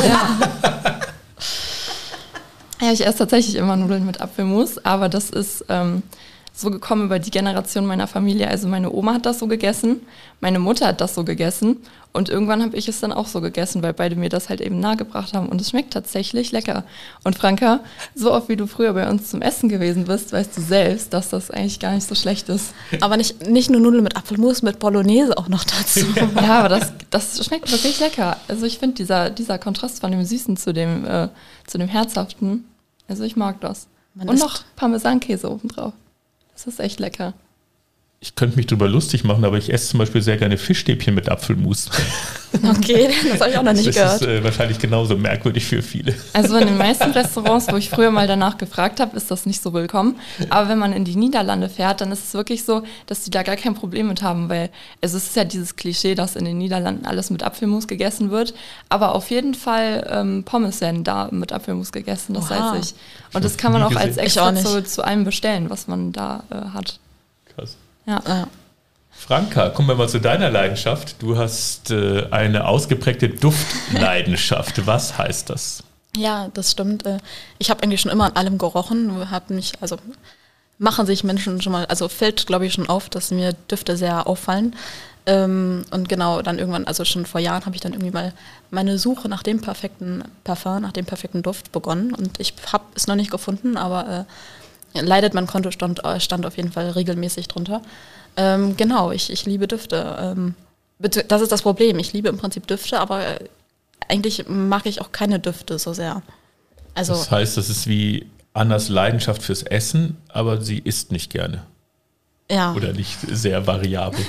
Ja. 0.07 1.01
Ja, 2.85 2.91
ich 2.91 3.03
esse 3.03 3.17
tatsächlich 3.17 3.55
immer 3.55 3.75
Nudeln 3.75 4.05
mit 4.05 4.21
Apfelmus, 4.21 4.77
aber 4.85 5.09
das 5.09 5.31
ist 5.31 5.65
ähm, 5.69 6.03
so 6.53 6.69
gekommen 6.69 7.05
über 7.05 7.17
die 7.17 7.31
Generation 7.31 7.87
meiner 7.87 8.05
Familie. 8.05 8.47
Also 8.47 8.67
meine 8.67 8.91
Oma 8.91 9.15
hat 9.15 9.25
das 9.25 9.39
so 9.39 9.47
gegessen, 9.47 10.01
meine 10.39 10.59
Mutter 10.59 10.85
hat 10.85 11.01
das 11.01 11.15
so 11.15 11.23
gegessen 11.23 11.77
und 12.13 12.29
irgendwann 12.29 12.61
habe 12.61 12.77
ich 12.77 12.87
es 12.87 12.99
dann 12.99 13.11
auch 13.11 13.25
so 13.25 13.41
gegessen, 13.41 13.81
weil 13.81 13.93
beide 13.93 14.15
mir 14.15 14.29
das 14.29 14.49
halt 14.49 14.61
eben 14.61 14.79
nahegebracht 14.79 15.33
haben 15.33 15.49
und 15.49 15.59
es 15.61 15.71
schmeckt 15.71 15.93
tatsächlich 15.93 16.51
lecker. 16.51 16.83
Und 17.23 17.35
Franka, 17.35 17.79
so 18.13 18.31
oft 18.31 18.49
wie 18.49 18.55
du 18.55 18.67
früher 18.67 18.93
bei 18.93 19.09
uns 19.09 19.31
zum 19.31 19.41
Essen 19.41 19.67
gewesen 19.67 20.05
bist, 20.05 20.31
weißt 20.31 20.55
du 20.55 20.61
selbst, 20.61 21.11
dass 21.11 21.29
das 21.29 21.49
eigentlich 21.49 21.79
gar 21.79 21.95
nicht 21.95 22.07
so 22.07 22.13
schlecht 22.13 22.49
ist. 22.49 22.75
Aber 23.01 23.17
nicht, 23.17 23.49
nicht 23.49 23.71
nur 23.71 23.81
Nudeln 23.81 24.03
mit 24.03 24.15
Apfelmus, 24.15 24.61
mit 24.61 24.77
Bolognese 24.77 25.35
auch 25.39 25.47
noch 25.47 25.63
dazu. 25.63 26.05
ja, 26.35 26.59
aber 26.59 26.69
das, 26.69 26.93
das 27.09 27.43
schmeckt 27.43 27.71
wirklich 27.71 27.99
lecker. 27.99 28.37
Also 28.47 28.67
ich 28.67 28.77
finde 28.77 28.93
dieser, 28.97 29.31
dieser 29.31 29.57
Kontrast 29.57 30.01
von 30.01 30.11
dem 30.11 30.23
Süßen 30.23 30.55
zu 30.55 30.71
dem, 30.71 31.03
äh, 31.03 31.29
zu 31.65 31.79
dem 31.79 31.87
Herzhaften, 31.87 32.63
also 33.07 33.23
ich 33.23 33.35
mag 33.35 33.61
das. 33.61 33.87
Man 34.13 34.29
und 34.29 34.39
noch 34.39 34.63
Parmesankäse 34.75 35.51
obendrauf. 35.51 35.93
Das 36.53 36.67
ist 36.67 36.79
echt 36.79 36.99
lecker. 36.99 37.33
Ich 38.25 38.33
könnte 38.33 38.57
mich 38.57 38.65
drüber 38.65 38.87
lustig 38.87 39.23
machen, 39.23 39.45
aber 39.45 39.59
ich 39.59 39.71
esse 39.71 39.89
zum 39.89 39.99
Beispiel 39.99 40.19
sehr 40.19 40.37
gerne 40.37 40.57
Fischstäbchen 40.57 41.13
mit 41.13 41.29
Apfelmus. 41.29 41.89
Okay, 42.63 43.09
das 43.29 43.41
habe 43.41 43.51
ich 43.51 43.57
auch 43.57 43.63
noch 43.63 43.73
nicht 43.73 43.85
das 43.85 43.95
gehört. 43.95 44.21
ist 44.21 44.27
äh, 44.27 44.41
wahrscheinlich 44.41 44.79
genauso 44.79 45.17
merkwürdig 45.17 45.65
für 45.65 45.81
viele. 45.81 46.15
Also 46.31 46.55
in 46.55 46.67
den 46.67 46.77
meisten 46.77 47.11
Restaurants, 47.11 47.69
wo 47.69 47.75
ich 47.75 47.89
früher 47.89 48.11
mal 48.11 48.27
danach 48.27 48.57
gefragt 48.57 49.01
habe, 49.01 49.17
ist 49.17 49.29
das 49.29 49.45
nicht 49.45 49.61
so 49.61 49.73
willkommen. 49.73 50.15
Aber 50.49 50.69
wenn 50.69 50.79
man 50.79 50.93
in 50.93 51.03
die 51.03 51.17
Niederlande 51.17 51.67
fährt, 51.67 51.99
dann 51.99 52.13
ist 52.13 52.23
es 52.23 52.33
wirklich 52.33 52.63
so, 52.63 52.83
dass 53.07 53.23
die 53.23 53.29
da 53.29 53.43
gar 53.43 53.57
kein 53.57 53.75
Problem 53.75 54.07
mit 54.07 54.23
haben, 54.23 54.47
weil 54.47 54.69
es 55.01 55.13
ist 55.13 55.35
ja 55.35 55.43
dieses 55.43 55.75
Klischee, 55.75 56.15
dass 56.15 56.37
in 56.37 56.45
den 56.45 56.57
Niederlanden 56.57 57.05
alles 57.05 57.29
mit 57.29 57.43
Apfelmus 57.43 57.89
gegessen 57.89 58.31
wird. 58.31 58.53
Aber 58.87 59.15
auf 59.15 59.31
jeden 59.31 59.53
Fall 59.53 60.07
ähm, 60.09 60.43
Pommes 60.45 60.79
werden 60.79 61.03
da 61.03 61.27
mit 61.31 61.51
Apfelmus 61.51 61.91
gegessen, 61.91 62.35
das 62.35 62.49
Oha. 62.49 62.73
weiß 62.73 62.85
ich. 62.85 62.95
Und 63.33 63.43
das 63.43 63.57
kann 63.57 63.73
man 63.73 63.83
auch 63.83 63.95
als 63.95 64.17
auch 64.17 64.23
extra 64.23 64.51
nicht. 64.53 64.65
zu, 64.65 64.81
zu 64.81 65.03
allem 65.03 65.25
bestellen, 65.25 65.69
was 65.69 65.89
man 65.89 66.13
da 66.13 66.43
äh, 66.49 66.73
hat. 66.73 66.99
Krass. 67.53 67.75
Ja. 68.05 68.21
Ja. 68.27 68.47
Franka, 69.17 69.69
kommen 69.69 69.87
wir 69.87 69.95
mal 69.95 70.09
zu 70.09 70.19
deiner 70.19 70.49
Leidenschaft. 70.49 71.15
Du 71.21 71.37
hast 71.37 71.89
äh, 71.91 72.27
eine 72.31 72.67
ausgeprägte 72.67 73.29
Duftleidenschaft. 73.29 74.85
Was 74.85 75.17
heißt 75.17 75.49
das? 75.49 75.83
Ja, 76.17 76.49
das 76.53 76.71
stimmt. 76.71 77.05
Äh, 77.05 77.17
Ich 77.57 77.69
habe 77.69 77.81
eigentlich 77.83 78.01
schon 78.01 78.11
immer 78.11 78.25
an 78.25 78.33
allem 78.33 78.57
gerochen. 78.57 79.29
Hat 79.31 79.49
mich, 79.49 79.73
also 79.81 79.97
machen 80.77 81.05
sich 81.05 81.23
Menschen 81.23 81.61
schon 81.61 81.71
mal, 81.71 81.85
also 81.85 82.09
fällt, 82.09 82.45
glaube 82.45 82.65
ich, 82.65 82.73
schon 82.73 82.89
auf, 82.89 83.09
dass 83.09 83.31
mir 83.31 83.53
Düfte 83.71 83.95
sehr 83.97 84.27
auffallen. 84.27 84.75
Ähm, 85.25 85.85
Und 85.91 86.09
genau, 86.09 86.41
dann 86.41 86.59
irgendwann, 86.59 86.85
also 86.85 87.05
schon 87.05 87.25
vor 87.25 87.39
Jahren, 87.41 87.65
habe 87.65 87.75
ich 87.75 87.81
dann 87.81 87.93
irgendwie 87.93 88.11
mal 88.11 88.33
meine 88.69 88.99
Suche 88.99 89.29
nach 89.29 89.43
dem 89.43 89.61
perfekten 89.61 90.23
Parfum, 90.43 90.81
nach 90.81 90.91
dem 90.91 91.05
perfekten 91.05 91.41
Duft 91.41 91.71
begonnen. 91.71 92.13
Und 92.13 92.39
ich 92.39 92.53
habe 92.71 92.83
es 92.95 93.07
noch 93.07 93.15
nicht 93.15 93.31
gefunden, 93.31 93.77
aber 93.77 94.07
äh, 94.07 94.23
leidet 94.95 95.33
mein 95.33 95.47
Konto 95.47 95.71
stand, 95.71 96.03
äh, 96.03 96.19
stand 96.19 96.45
auf 96.45 96.57
jeden 96.57 96.71
Fall 96.71 96.89
regelmäßig 96.89 97.47
drunter. 97.47 97.81
Ähm, 98.37 98.77
genau, 98.77 99.11
ich, 99.11 99.31
ich 99.31 99.45
liebe 99.45 99.67
Düfte. 99.67 100.17
Ähm, 100.19 100.55
das 100.99 101.41
ist 101.41 101.51
das 101.51 101.61
Problem. 101.61 101.99
Ich 101.99 102.13
liebe 102.13 102.29
im 102.29 102.37
Prinzip 102.37 102.67
Düfte, 102.67 102.99
aber 102.99 103.25
äh, 103.25 103.39
eigentlich 104.07 104.47
mag 104.47 104.85
ich 104.85 105.01
auch 105.01 105.11
keine 105.11 105.39
Düfte 105.39 105.77
so 105.79 105.93
sehr. 105.93 106.21
Also, 106.93 107.13
Das 107.13 107.31
heißt, 107.31 107.57
das 107.57 107.69
ist 107.69 107.87
wie 107.87 108.27
Annas 108.53 108.87
Leidenschaft 108.89 109.43
fürs 109.43 109.63
Essen, 109.63 110.17
aber 110.29 110.61
sie 110.61 110.79
isst 110.79 111.11
nicht 111.11 111.31
gerne 111.31 111.63
ja. 112.49 112.73
oder 112.73 112.93
nicht 112.93 113.17
sehr 113.21 113.65
variabel. 113.67 114.23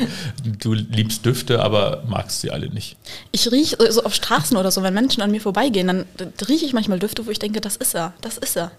Du 0.61 0.73
liebst 0.73 1.25
Düfte, 1.27 1.63
aber 1.63 2.03
magst 2.07 2.41
sie 2.41 2.51
alle 2.51 2.69
nicht. 2.69 2.97
Ich 3.33 3.51
rieche 3.51 3.77
so 3.93 4.03
auf 4.05 4.15
Straßen 4.15 4.57
oder 4.57 4.71
so, 4.71 4.83
wenn 4.83 4.95
Menschen 4.95 5.23
an 5.23 5.31
mir 5.31 5.41
vorbeigehen, 5.41 5.87
dann 5.87 6.07
rieche 6.49 6.65
ich 6.65 6.73
manchmal 6.73 6.99
Düfte, 6.99 7.27
wo 7.27 7.31
ich 7.31 7.39
denke, 7.39 7.61
das 7.61 7.77
ist 7.77 7.95
er, 7.95 8.15
das 8.21 8.39
ist 8.39 8.57
er. 8.57 8.71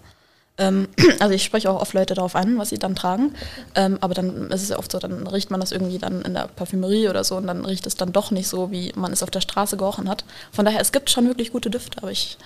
Ähm, 0.58 0.88
also 1.20 1.34
ich 1.34 1.44
spreche 1.44 1.70
auch 1.70 1.80
oft 1.80 1.94
Leute 1.94 2.14
darauf 2.14 2.34
an, 2.34 2.58
was 2.58 2.70
sie 2.70 2.78
dann 2.78 2.94
tragen. 2.94 3.34
Ähm, 3.74 3.98
aber 4.00 4.14
dann 4.14 4.50
ist 4.50 4.62
es 4.62 4.68
ja 4.68 4.78
oft 4.78 4.92
so, 4.92 4.98
dann 4.98 5.26
riecht 5.26 5.50
man 5.50 5.60
das 5.60 5.72
irgendwie 5.72 5.98
dann 5.98 6.22
in 6.22 6.34
der 6.34 6.48
Parfümerie 6.48 7.08
oder 7.08 7.24
so 7.24 7.36
und 7.36 7.46
dann 7.46 7.64
riecht 7.64 7.86
es 7.86 7.94
dann 7.94 8.12
doch 8.12 8.30
nicht 8.30 8.48
so, 8.48 8.70
wie 8.70 8.92
man 8.96 9.12
es 9.12 9.22
auf 9.22 9.30
der 9.30 9.40
Straße 9.40 9.76
gerochen 9.76 10.08
hat. 10.08 10.24
Von 10.52 10.64
daher, 10.64 10.80
es 10.80 10.92
gibt 10.92 11.10
schon 11.10 11.26
wirklich 11.26 11.52
gute 11.52 11.70
Düfte, 11.70 11.98
aber 12.02 12.10
ich, 12.10 12.38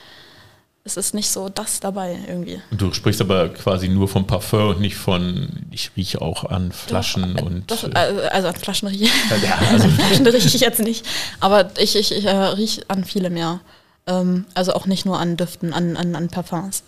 es 0.84 0.96
ist 0.96 1.14
nicht 1.14 1.30
so 1.30 1.48
das 1.48 1.80
dabei 1.80 2.18
irgendwie. 2.28 2.60
Du 2.70 2.92
sprichst 2.92 3.20
aber 3.20 3.48
quasi 3.48 3.88
nur 3.88 4.08
vom 4.08 4.26
Parfum 4.26 4.68
und 4.68 4.80
nicht 4.80 4.96
von, 4.96 5.48
ich 5.70 5.92
rieche 5.96 6.20
auch 6.20 6.44
an 6.44 6.72
Flaschen 6.72 7.34
Doch, 7.36 7.42
äh, 7.42 7.46
und. 7.46 7.70
Doch, 7.70 7.84
äh, 7.84 7.88
äh, 7.88 8.28
also 8.28 8.48
an 8.48 8.56
Flaschen 8.56 8.88
rieche 8.88 9.04
ich. 9.04 9.42
ja, 9.42 9.58
also, 9.70 9.88
Flaschen 9.88 10.26
rieche 10.26 10.48
ich 10.48 10.60
jetzt 10.60 10.80
nicht. 10.80 11.06
Aber 11.40 11.70
ich, 11.78 11.96
ich, 11.96 12.12
ich 12.12 12.24
äh, 12.26 12.30
rieche 12.30 12.82
an 12.88 13.04
vielem, 13.04 13.36
ja. 13.36 13.60
Ähm, 14.06 14.46
also 14.54 14.74
auch 14.74 14.86
nicht 14.86 15.06
nur 15.06 15.18
an 15.20 15.36
Düften, 15.36 15.72
an, 15.72 15.96
an, 15.96 16.16
an 16.16 16.28
Parfums. 16.28 16.82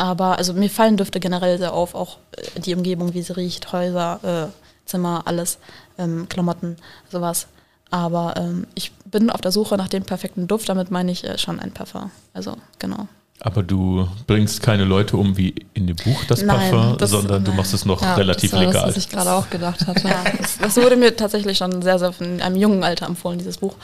Aber 0.00 0.38
also 0.38 0.54
mir 0.54 0.70
fallen 0.70 0.96
Düfte 0.96 1.20
generell 1.20 1.58
sehr 1.58 1.74
auf, 1.74 1.94
auch 1.94 2.16
äh, 2.56 2.60
die 2.60 2.74
Umgebung, 2.74 3.12
wie 3.12 3.20
sie 3.20 3.36
riecht, 3.36 3.70
Häuser, 3.70 4.48
äh, 4.50 4.88
Zimmer, 4.88 5.22
alles, 5.26 5.58
ähm, 5.98 6.26
Klamotten, 6.30 6.76
sowas. 7.12 7.48
Aber 7.90 8.34
ähm, 8.38 8.66
ich 8.74 8.92
bin 9.04 9.28
auf 9.28 9.42
der 9.42 9.52
Suche 9.52 9.76
nach 9.76 9.88
dem 9.88 10.04
perfekten 10.04 10.46
Duft, 10.48 10.70
damit 10.70 10.90
meine 10.90 11.12
ich 11.12 11.22
äh, 11.24 11.36
schon 11.36 11.60
ein 11.60 11.72
Parfum. 11.72 12.10
Also 12.32 12.56
genau. 12.78 13.08
aber 13.40 13.62
du 13.62 14.08
bringst 14.26 14.62
keine 14.62 14.84
Leute 14.84 15.18
um 15.18 15.36
wie 15.36 15.54
in 15.74 15.86
dem 15.86 15.96
Buch 15.96 16.24
das 16.28 16.40
Nein, 16.42 16.70
Parfum, 16.70 16.96
das- 16.96 17.10
sondern 17.10 17.44
du 17.44 17.50
nein. 17.50 17.58
machst 17.58 17.74
es 17.74 17.84
noch 17.84 18.00
Ja, 18.00 18.14
relativ 18.14 18.52
das 18.52 18.58
war 18.60 18.66
legal. 18.66 18.86
Das, 18.86 18.96
was 18.96 19.04
ich 19.04 19.08
gerade 19.10 19.32
auch 19.32 19.50
gedacht 19.50 19.86
hatte. 19.86 20.08
Ja, 20.08 20.24
das, 20.38 20.56
das 20.56 20.76
wurde 20.78 20.96
mir 20.96 21.14
tatsächlich 21.14 21.58
schon 21.58 21.82
sehr, 21.82 21.98
sehr 21.98 22.14
in 22.20 22.40
einem 22.40 22.56
jungen 22.56 22.84
Alter 22.84 23.04
empfohlen, 23.06 23.38
dieses 23.38 23.58
Buch. 23.58 23.74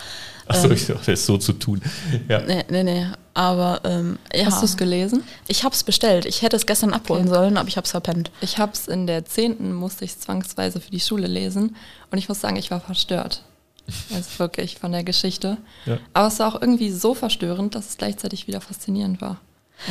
Achso, 0.46 0.66
ähm, 0.66 0.72
ich 0.72 0.86
dachte, 0.86 0.98
das 1.06 1.20
ist 1.20 1.26
so 1.26 1.38
zu 1.38 1.52
tun. 1.52 1.80
Ja. 2.28 2.40
Nee, 2.40 2.64
nee, 2.70 2.82
nee. 2.84 3.06
Aber 3.34 3.80
ähm, 3.84 4.18
ja. 4.34 4.46
Hast 4.46 4.62
du 4.62 4.64
es 4.64 4.76
gelesen? 4.76 5.22
Ich 5.48 5.64
habe 5.64 5.74
es 5.74 5.82
bestellt. 5.84 6.24
Ich 6.24 6.42
hätte 6.42 6.56
es 6.56 6.66
gestern 6.66 6.92
abholen 6.92 7.26
Okay. 7.26 7.34
sollen, 7.34 7.56
aber 7.56 7.68
ich 7.68 7.76
habe 7.76 7.84
es 7.84 7.90
verpennt. 7.90 8.30
Ich 8.40 8.58
habe 8.58 8.72
es 8.72 8.88
in 8.88 9.06
der 9.06 9.24
10. 9.24 9.74
musste 9.74 10.04
ich 10.04 10.18
zwangsweise 10.18 10.80
für 10.80 10.90
die 10.90 11.00
Schule 11.00 11.26
lesen 11.26 11.76
und 12.10 12.18
ich 12.18 12.28
muss 12.28 12.40
sagen, 12.40 12.56
ich 12.56 12.70
war 12.70 12.80
verstört. 12.80 13.42
Also 14.14 14.38
wirklich 14.38 14.78
von 14.78 14.90
der 14.92 15.04
Geschichte. 15.04 15.58
Ja. 15.84 15.98
Aber 16.12 16.26
es 16.28 16.38
war 16.40 16.48
auch 16.54 16.60
irgendwie 16.60 16.90
so 16.90 17.14
verstörend, 17.14 17.74
dass 17.76 17.90
es 17.90 17.96
gleichzeitig 17.98 18.48
wieder 18.48 18.60
faszinierend 18.60 19.20
war. 19.20 19.36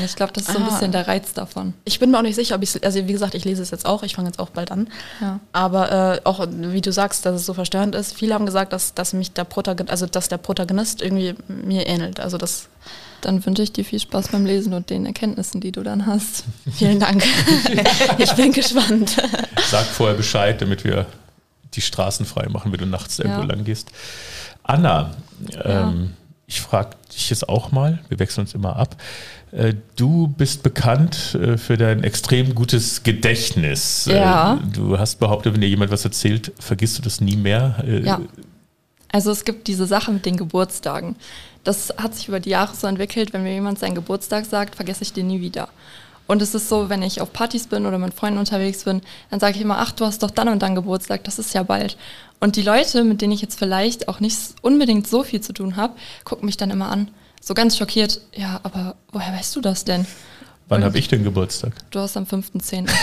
Ich 0.03 0.15
glaube, 0.15 0.33
das 0.33 0.43
ist 0.47 0.51
so 0.53 0.57
ein 0.59 0.63
Ah. 0.65 0.69
bisschen 0.69 0.91
der 0.91 1.07
Reiz 1.07 1.33
davon. 1.33 1.73
Ich 1.85 1.99
bin 1.99 2.11
mir 2.11 2.17
auch 2.17 2.23
nicht 2.23 2.35
sicher, 2.35 2.55
ob 2.55 2.63
ich 2.63 2.83
also 2.83 3.07
wie 3.07 3.11
gesagt, 3.11 3.35
ich 3.35 3.45
lese 3.45 3.61
es 3.61 3.69
jetzt 3.71 3.85
auch, 3.85 4.03
ich 4.03 4.15
fange 4.15 4.27
jetzt 4.29 4.39
auch 4.39 4.49
bald 4.49 4.71
an. 4.71 4.87
Ja. 5.21 5.39
Aber 5.53 5.91
äh, 6.15 6.21
auch 6.23 6.45
wie 6.49 6.81
du 6.81 6.91
sagst, 6.91 7.25
dass 7.25 7.35
es 7.35 7.45
so 7.45 7.53
verstörend 7.53 7.93
ist, 7.95 8.13
viele 8.13 8.33
haben 8.33 8.45
gesagt, 8.45 8.73
dass, 8.73 8.93
dass 8.93 9.13
mich 9.13 9.31
der 9.31 9.43
Protagonist, 9.43 9.91
also 9.91 10.05
dass 10.07 10.27
der 10.27 10.37
Protagonist 10.37 11.01
irgendwie 11.01 11.35
mir 11.47 11.85
ähnelt. 11.87 12.19
Also 12.19 12.37
das 12.37 12.67
Dann 13.21 13.43
wünsche 13.45 13.61
ich 13.63 13.71
dir 13.73 13.83
viel 13.85 13.99
Spaß 13.99 14.27
beim 14.29 14.45
Lesen 14.45 14.73
und 14.73 14.89
den 14.91 15.05
Erkenntnissen, 15.05 15.59
die 15.61 15.71
du 15.71 15.81
dann 15.83 16.05
hast. 16.05 16.43
vielen 16.73 16.99
Dank. 16.99 17.23
ich 18.17 18.31
bin 18.33 18.51
gespannt. 18.53 19.15
Sag 19.69 19.85
vorher 19.85 20.15
Bescheid, 20.15 20.61
damit 20.61 20.83
wir 20.83 21.05
die 21.73 21.81
Straßen 21.81 22.25
frei 22.25 22.47
machen, 22.49 22.71
wenn 22.71 22.79
du 22.79 22.85
nachts 22.85 23.17
irgendwo 23.19 23.41
Ja. 23.41 23.45
lang 23.47 23.63
gehst. 23.63 23.89
Anna, 24.63 25.11
Ja. 25.53 25.89
ähm, 25.89 26.13
ich 26.47 26.61
frage 26.61 26.91
dich 27.11 27.29
jetzt 27.31 27.49
auch 27.49 27.71
mal, 27.71 27.99
wir 28.09 28.19
wechseln 28.19 28.41
uns 28.41 28.53
immer 28.53 28.75
ab. 28.75 28.95
Äh, 29.55 29.73
Du 29.95 30.27
bist 30.27 30.63
bekannt 30.63 31.35
äh, 31.35 31.57
für 31.57 31.77
dein 31.77 32.03
extrem 32.03 32.53
gutes 32.55 33.03
Gedächtnis. 33.03 34.07
Äh, 34.07 34.17
Ja. 34.17 34.59
Du 34.73 34.97
hast 34.99 35.19
behauptet, 35.19 35.53
wenn 35.53 35.61
dir 35.61 35.69
jemand 35.69 35.91
was 35.91 36.03
erzählt, 36.03 36.51
vergisst 36.59 36.97
du 36.97 37.01
das 37.01 37.21
nie 37.21 37.37
mehr. 37.37 37.83
Ja. 38.03 38.21
Also 39.11 39.31
es 39.31 39.45
gibt 39.45 39.67
diese 39.67 39.85
Sache 39.85 40.11
mit 40.11 40.25
den 40.25 40.35
Geburtstagen. 40.35 41.15
Das 41.63 41.93
hat 41.97 42.13
sich 42.15 42.27
über 42.27 42.39
die 42.39 42.49
Jahre 42.49 42.75
so 42.75 42.85
entwickelt, 42.85 43.31
wenn 43.33 43.43
mir 43.43 43.53
jemand 43.53 43.79
seinen 43.79 43.95
Geburtstag 43.95 44.45
sagt, 44.45 44.75
vergesse 44.75 45.03
ich 45.03 45.13
den 45.13 45.27
nie 45.27 45.39
wieder. 45.39 45.69
Und 46.27 46.41
es 46.41 46.53
ist 46.55 46.69
so, 46.69 46.89
wenn 46.89 47.01
ich 47.01 47.21
auf 47.21 47.31
Partys 47.31 47.67
bin 47.67 47.85
oder 47.85 47.97
mit 47.97 48.13
Freunden 48.13 48.39
unterwegs 48.39 48.83
bin, 48.83 49.01
dann 49.29 49.39
sage 49.39 49.55
ich 49.55 49.61
immer, 49.61 49.77
ach, 49.77 49.91
du 49.91 50.05
hast 50.05 50.21
doch 50.23 50.31
dann 50.31 50.49
und 50.49 50.61
dann 50.61 50.75
Geburtstag, 50.75 51.23
das 51.23 51.39
ist 51.39 51.53
ja 51.53 51.63
bald. 51.63 51.97
Und 52.39 52.55
die 52.55 52.61
Leute, 52.61 53.03
mit 53.03 53.21
denen 53.21 53.31
ich 53.31 53.41
jetzt 53.41 53.57
vielleicht 53.57 54.07
auch 54.07 54.19
nicht 54.19 54.37
unbedingt 54.61 55.07
so 55.07 55.23
viel 55.23 55.41
zu 55.41 55.53
tun 55.53 55.75
habe, 55.77 55.93
gucken 56.23 56.45
mich 56.45 56.57
dann 56.57 56.71
immer 56.71 56.89
an, 56.89 57.09
so 57.45 57.53
ganz 57.53 57.77
schockiert, 57.77 58.21
ja, 58.33 58.59
aber 58.63 58.95
woher 59.11 59.31
weißt 59.31 59.55
du 59.55 59.61
das 59.61 59.85
denn? 59.85 60.07
Wann 60.67 60.83
habe 60.83 60.97
ich 60.97 61.07
denn 61.07 61.23
Geburtstag? 61.23 61.73
Du 61.91 61.99
hast 61.99 62.17
am 62.17 62.23
5.10. 62.23 62.89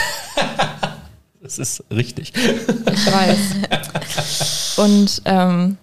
Das 1.41 1.59
ist 1.59 1.83
richtig. 1.91 2.33
Ich 2.37 3.13
weiß. 3.13 4.79
Und 4.79 5.23
ähm, 5.25 5.77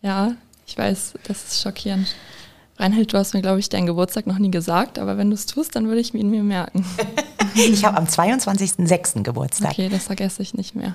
ja, 0.00 0.32
ich 0.66 0.78
weiß, 0.78 1.12
das 1.24 1.44
ist 1.44 1.60
schockierend. 1.60 2.08
Reinhold, 2.78 3.12
du 3.12 3.18
hast 3.18 3.34
mir, 3.34 3.42
glaube 3.42 3.60
ich, 3.60 3.68
deinen 3.68 3.84
Geburtstag 3.84 4.26
noch 4.26 4.38
nie 4.38 4.50
gesagt, 4.50 4.98
aber 4.98 5.18
wenn 5.18 5.28
du 5.28 5.34
es 5.34 5.44
tust, 5.44 5.76
dann 5.76 5.88
würde 5.88 6.00
ich 6.00 6.14
ihn 6.14 6.30
mir 6.30 6.42
merken. 6.42 6.86
Ich 7.54 7.86
habe 7.86 7.96
am 7.96 8.04
22.06. 8.04 9.22
Geburtstag. 9.22 9.70
Okay, 9.70 9.88
das 9.88 10.04
vergesse 10.04 10.42
ich 10.42 10.52
nicht 10.52 10.74
mehr. 10.74 10.94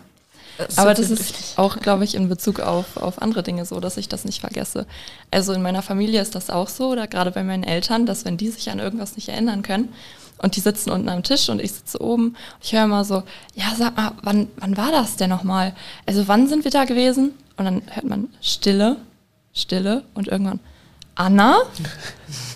Das 0.67 0.77
Aber 0.77 0.93
das 0.93 1.09
ist 1.09 1.57
auch, 1.57 1.79
glaube 1.79 2.03
ich, 2.03 2.15
in 2.15 2.29
Bezug 2.29 2.59
auf, 2.59 2.97
auf 2.97 3.21
andere 3.21 3.43
Dinge 3.43 3.65
so, 3.65 3.79
dass 3.79 3.97
ich 3.97 4.09
das 4.09 4.25
nicht 4.25 4.41
vergesse. 4.41 4.85
Also 5.29 5.53
in 5.53 5.61
meiner 5.61 5.81
Familie 5.81 6.21
ist 6.21 6.35
das 6.35 6.49
auch 6.49 6.69
so, 6.69 6.89
oder 6.89 7.07
gerade 7.07 7.31
bei 7.31 7.43
meinen 7.43 7.63
Eltern, 7.63 8.05
dass 8.05 8.25
wenn 8.25 8.37
die 8.37 8.49
sich 8.49 8.69
an 8.69 8.79
irgendwas 8.79 9.15
nicht 9.15 9.29
erinnern 9.29 9.61
können 9.61 9.89
und 10.37 10.55
die 10.55 10.59
sitzen 10.59 10.89
unten 10.89 11.09
am 11.09 11.23
Tisch 11.23 11.49
und 11.49 11.61
ich 11.61 11.71
sitze 11.71 12.01
oben, 12.01 12.35
ich 12.61 12.73
höre 12.73 12.85
immer 12.85 13.05
so, 13.05 13.23
ja, 13.55 13.65
sag 13.77 13.95
mal, 13.95 14.13
wann, 14.23 14.47
wann 14.57 14.77
war 14.77 14.91
das 14.91 15.15
denn 15.15 15.29
nochmal? 15.29 15.73
Also 16.05 16.27
wann 16.27 16.47
sind 16.47 16.63
wir 16.63 16.71
da 16.71 16.85
gewesen? 16.85 17.33
Und 17.57 17.65
dann 17.65 17.81
hört 17.91 18.05
man 18.05 18.29
Stille, 18.41 18.97
Stille 19.53 20.03
und 20.13 20.27
irgendwann 20.27 20.59
Anna? 21.15 21.57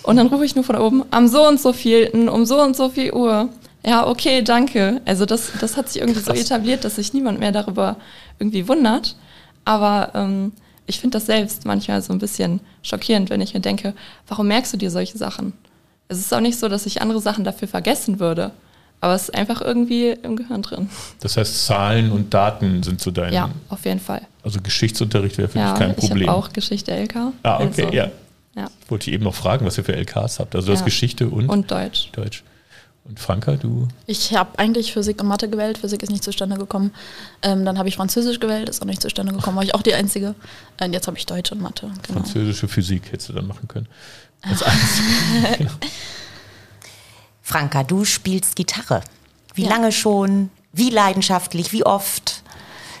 Und 0.02 0.16
dann 0.16 0.28
rufe 0.28 0.44
ich 0.44 0.54
nur 0.54 0.64
von 0.64 0.76
oben, 0.76 1.04
am 1.10 1.28
so 1.28 1.46
und 1.46 1.60
so 1.60 1.72
vielten, 1.72 2.28
um 2.28 2.44
so 2.44 2.60
und 2.60 2.76
so 2.76 2.88
viel 2.88 3.12
Uhr. 3.12 3.48
Ja, 3.86 4.06
okay, 4.06 4.42
danke. 4.42 5.00
Also 5.04 5.26
das, 5.26 5.52
das 5.60 5.76
hat 5.76 5.88
sich 5.88 6.02
irgendwie 6.02 6.20
Krass. 6.20 6.36
so 6.36 6.42
etabliert, 6.42 6.84
dass 6.84 6.96
sich 6.96 7.12
niemand 7.12 7.38
mehr 7.38 7.52
darüber 7.52 7.96
irgendwie 8.38 8.66
wundert. 8.66 9.14
Aber 9.64 10.10
ähm, 10.14 10.52
ich 10.86 10.98
finde 10.98 11.18
das 11.18 11.26
selbst 11.26 11.64
manchmal 11.64 12.02
so 12.02 12.12
ein 12.12 12.18
bisschen 12.18 12.60
schockierend, 12.82 13.30
wenn 13.30 13.40
ich 13.40 13.54
mir 13.54 13.60
denke, 13.60 13.94
warum 14.26 14.48
merkst 14.48 14.72
du 14.72 14.76
dir 14.76 14.90
solche 14.90 15.16
Sachen? 15.16 15.52
Es 16.08 16.18
ist 16.18 16.34
auch 16.34 16.40
nicht 16.40 16.58
so, 16.58 16.68
dass 16.68 16.84
ich 16.86 17.00
andere 17.00 17.20
Sachen 17.20 17.44
dafür 17.44 17.68
vergessen 17.68 18.18
würde. 18.18 18.50
Aber 19.00 19.14
es 19.14 19.24
ist 19.24 19.34
einfach 19.34 19.60
irgendwie 19.60 20.08
im 20.10 20.36
Gehirn 20.36 20.62
drin. 20.62 20.88
Das 21.20 21.36
heißt, 21.36 21.66
Zahlen 21.66 22.10
und 22.10 22.32
Daten 22.32 22.82
sind 22.82 23.00
so 23.00 23.10
dein. 23.10 23.32
Ja, 23.32 23.50
auf 23.68 23.84
jeden 23.84 24.00
Fall. 24.00 24.22
Also 24.42 24.60
Geschichtsunterricht 24.60 25.38
wäre 25.38 25.48
für 25.48 25.58
ja, 25.58 25.72
dich 25.72 25.78
kein 25.78 25.94
Problem. 25.94 26.22
Ich 26.22 26.28
habe 26.28 26.38
auch 26.38 26.52
Geschichte 26.52 26.92
LK. 26.92 27.16
Ah, 27.42 27.56
okay, 27.56 27.84
also, 27.84 27.94
ja. 27.94 28.10
ja. 28.56 28.66
Wollte 28.88 29.10
ich 29.10 29.14
eben 29.14 29.24
noch 29.24 29.34
fragen, 29.34 29.66
was 29.66 29.76
ihr 29.76 29.84
für 29.84 29.94
LKs 29.94 30.40
habt. 30.40 30.56
Also 30.56 30.68
du 30.68 30.72
ja. 30.72 30.78
hast 30.78 30.84
Geschichte 30.84 31.28
und, 31.28 31.48
und 31.48 31.70
Deutsch. 31.70 32.08
Deutsch. 32.12 32.42
Und 33.08 33.20
Franka, 33.20 33.56
du? 33.56 33.86
Ich 34.06 34.34
habe 34.34 34.58
eigentlich 34.58 34.92
Physik 34.92 35.20
und 35.20 35.28
Mathe 35.28 35.48
gewählt. 35.48 35.78
Physik 35.78 36.02
ist 36.02 36.10
nicht 36.10 36.24
zustande 36.24 36.56
gekommen. 36.56 36.92
Ähm, 37.42 37.64
dann 37.64 37.78
habe 37.78 37.88
ich 37.88 37.96
Französisch 37.96 38.40
gewählt, 38.40 38.68
ist 38.68 38.82
auch 38.82 38.86
nicht 38.86 39.00
zustande 39.00 39.32
gekommen. 39.32 39.56
War 39.56 39.62
ich 39.62 39.74
auch 39.74 39.82
die 39.82 39.94
Einzige. 39.94 40.34
Und 40.80 40.92
jetzt 40.92 41.06
habe 41.06 41.16
ich 41.16 41.26
Deutsch 41.26 41.52
und 41.52 41.60
Mathe. 41.60 41.90
Genau. 42.06 42.20
Französische 42.20 42.68
Physik 42.68 43.12
hättest 43.12 43.28
du 43.28 43.32
dann 43.32 43.46
machen 43.46 43.68
können. 43.68 43.86
Als 44.42 44.62
Einzige. 44.62 45.58
genau. 45.58 45.70
Franka, 47.42 47.84
du 47.84 48.04
spielst 48.04 48.56
Gitarre. 48.56 49.02
Wie 49.54 49.64
ja. 49.64 49.70
lange 49.70 49.92
schon? 49.92 50.50
Wie 50.72 50.90
leidenschaftlich? 50.90 51.72
Wie 51.72 51.86
oft? 51.86 52.42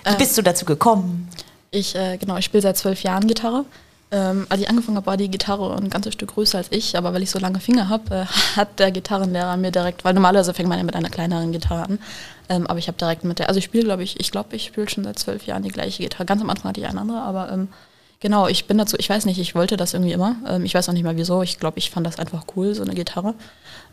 Wie 0.04 0.14
äh, 0.14 0.16
bist 0.16 0.38
du 0.38 0.42
dazu 0.42 0.64
gekommen? 0.64 1.28
Ich, 1.72 1.96
äh, 1.96 2.16
genau, 2.16 2.36
ich 2.36 2.44
spiele 2.44 2.62
seit 2.62 2.76
zwölf 2.76 3.02
Jahren 3.02 3.26
Gitarre. 3.26 3.64
Ähm, 4.12 4.46
als 4.48 4.60
ich 4.60 4.68
angefangen 4.68 4.96
habe, 4.96 5.06
war 5.06 5.16
die 5.16 5.28
Gitarre 5.28 5.76
ein 5.76 5.90
ganzes 5.90 6.14
Stück 6.14 6.34
größer 6.34 6.58
als 6.58 6.68
ich, 6.70 6.96
aber 6.96 7.12
weil 7.12 7.24
ich 7.24 7.30
so 7.30 7.40
lange 7.40 7.58
Finger 7.58 7.88
habe, 7.88 8.14
äh, 8.14 8.24
hat 8.56 8.78
der 8.78 8.92
Gitarrenlehrer 8.92 9.56
mir 9.56 9.72
direkt, 9.72 10.04
weil 10.04 10.14
normalerweise 10.14 10.54
fängt 10.54 10.68
man 10.68 10.78
ja 10.78 10.84
mit 10.84 10.94
einer 10.94 11.10
kleineren 11.10 11.50
Gitarre 11.50 11.84
an, 11.84 11.98
ähm, 12.48 12.66
aber 12.68 12.78
ich 12.78 12.86
habe 12.86 12.96
direkt 12.98 13.24
mit 13.24 13.40
der, 13.40 13.48
also 13.48 13.58
ich 13.58 13.64
spiele, 13.64 13.84
glaube 13.84 14.04
ich, 14.04 14.20
ich 14.20 14.30
glaube, 14.30 14.54
ich 14.54 14.64
spiele 14.66 14.88
schon 14.88 15.02
seit 15.02 15.18
zwölf 15.18 15.44
Jahren 15.46 15.64
die 15.64 15.70
gleiche 15.70 16.04
Gitarre. 16.04 16.24
Ganz 16.24 16.40
am 16.40 16.50
Anfang 16.50 16.68
hatte 16.68 16.80
ich 16.80 16.86
eine 16.86 17.00
andere, 17.00 17.20
aber 17.20 17.50
ähm, 17.50 17.68
genau, 18.20 18.46
ich 18.46 18.66
bin 18.66 18.78
dazu, 18.78 18.96
ich 18.96 19.10
weiß 19.10 19.26
nicht, 19.26 19.40
ich 19.40 19.56
wollte 19.56 19.76
das 19.76 19.92
irgendwie 19.92 20.12
immer. 20.12 20.36
Ähm, 20.46 20.64
ich 20.64 20.74
weiß 20.74 20.88
auch 20.88 20.92
nicht 20.92 21.04
mal 21.04 21.16
wieso. 21.16 21.42
Ich 21.42 21.58
glaube, 21.58 21.78
ich 21.78 21.90
fand 21.90 22.06
das 22.06 22.20
einfach 22.20 22.44
cool, 22.54 22.74
so 22.74 22.84
eine 22.84 22.94
Gitarre 22.94 23.34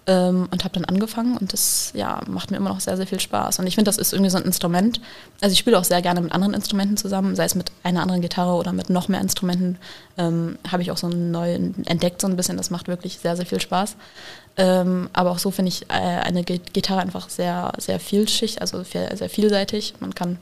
ähm, 0.05 0.47
und 0.51 0.63
habe 0.63 0.73
dann 0.73 0.85
angefangen 0.85 1.37
und 1.37 1.53
das 1.53 1.91
ja, 1.95 2.21
macht 2.27 2.51
mir 2.51 2.57
immer 2.57 2.69
noch 2.69 2.79
sehr, 2.79 2.97
sehr 2.97 3.07
viel 3.07 3.19
Spaß. 3.19 3.59
Und 3.59 3.67
ich 3.67 3.75
finde, 3.75 3.89
das 3.89 3.97
ist 3.97 4.11
irgendwie 4.11 4.29
so 4.29 4.37
ein 4.37 4.43
Instrument. 4.43 4.99
Also 5.39 5.53
ich 5.53 5.59
spiele 5.59 5.79
auch 5.79 5.83
sehr 5.83 6.01
gerne 6.01 6.21
mit 6.21 6.33
anderen 6.33 6.53
Instrumenten 6.53 6.97
zusammen, 6.97 7.35
sei 7.35 7.45
es 7.45 7.55
mit 7.55 7.71
einer 7.83 8.01
anderen 8.01 8.21
Gitarre 8.21 8.53
oder 8.53 8.73
mit 8.73 8.89
noch 8.89 9.07
mehr 9.07 9.21
Instrumenten. 9.21 9.77
Ähm, 10.17 10.57
habe 10.69 10.81
ich 10.81 10.91
auch 10.91 10.97
so 10.97 11.07
neu 11.07 11.53
entdeckt 11.53 12.21
so 12.21 12.27
ein 12.27 12.35
bisschen. 12.35 12.57
Das 12.57 12.69
macht 12.69 12.87
wirklich 12.87 13.19
sehr, 13.19 13.37
sehr 13.37 13.45
viel 13.45 13.61
Spaß. 13.61 13.95
Ähm, 14.57 15.09
aber 15.13 15.31
auch 15.31 15.39
so 15.39 15.51
finde 15.51 15.69
ich 15.69 15.83
äh, 15.89 15.93
eine 15.93 16.43
Gitarre 16.43 17.01
einfach 17.01 17.29
sehr, 17.29 17.71
sehr 17.77 17.99
vielschichtig, 17.99 18.61
also 18.61 18.83
sehr, 18.83 19.15
sehr 19.15 19.29
vielseitig. 19.29 19.95
Man 19.99 20.13
kann 20.13 20.37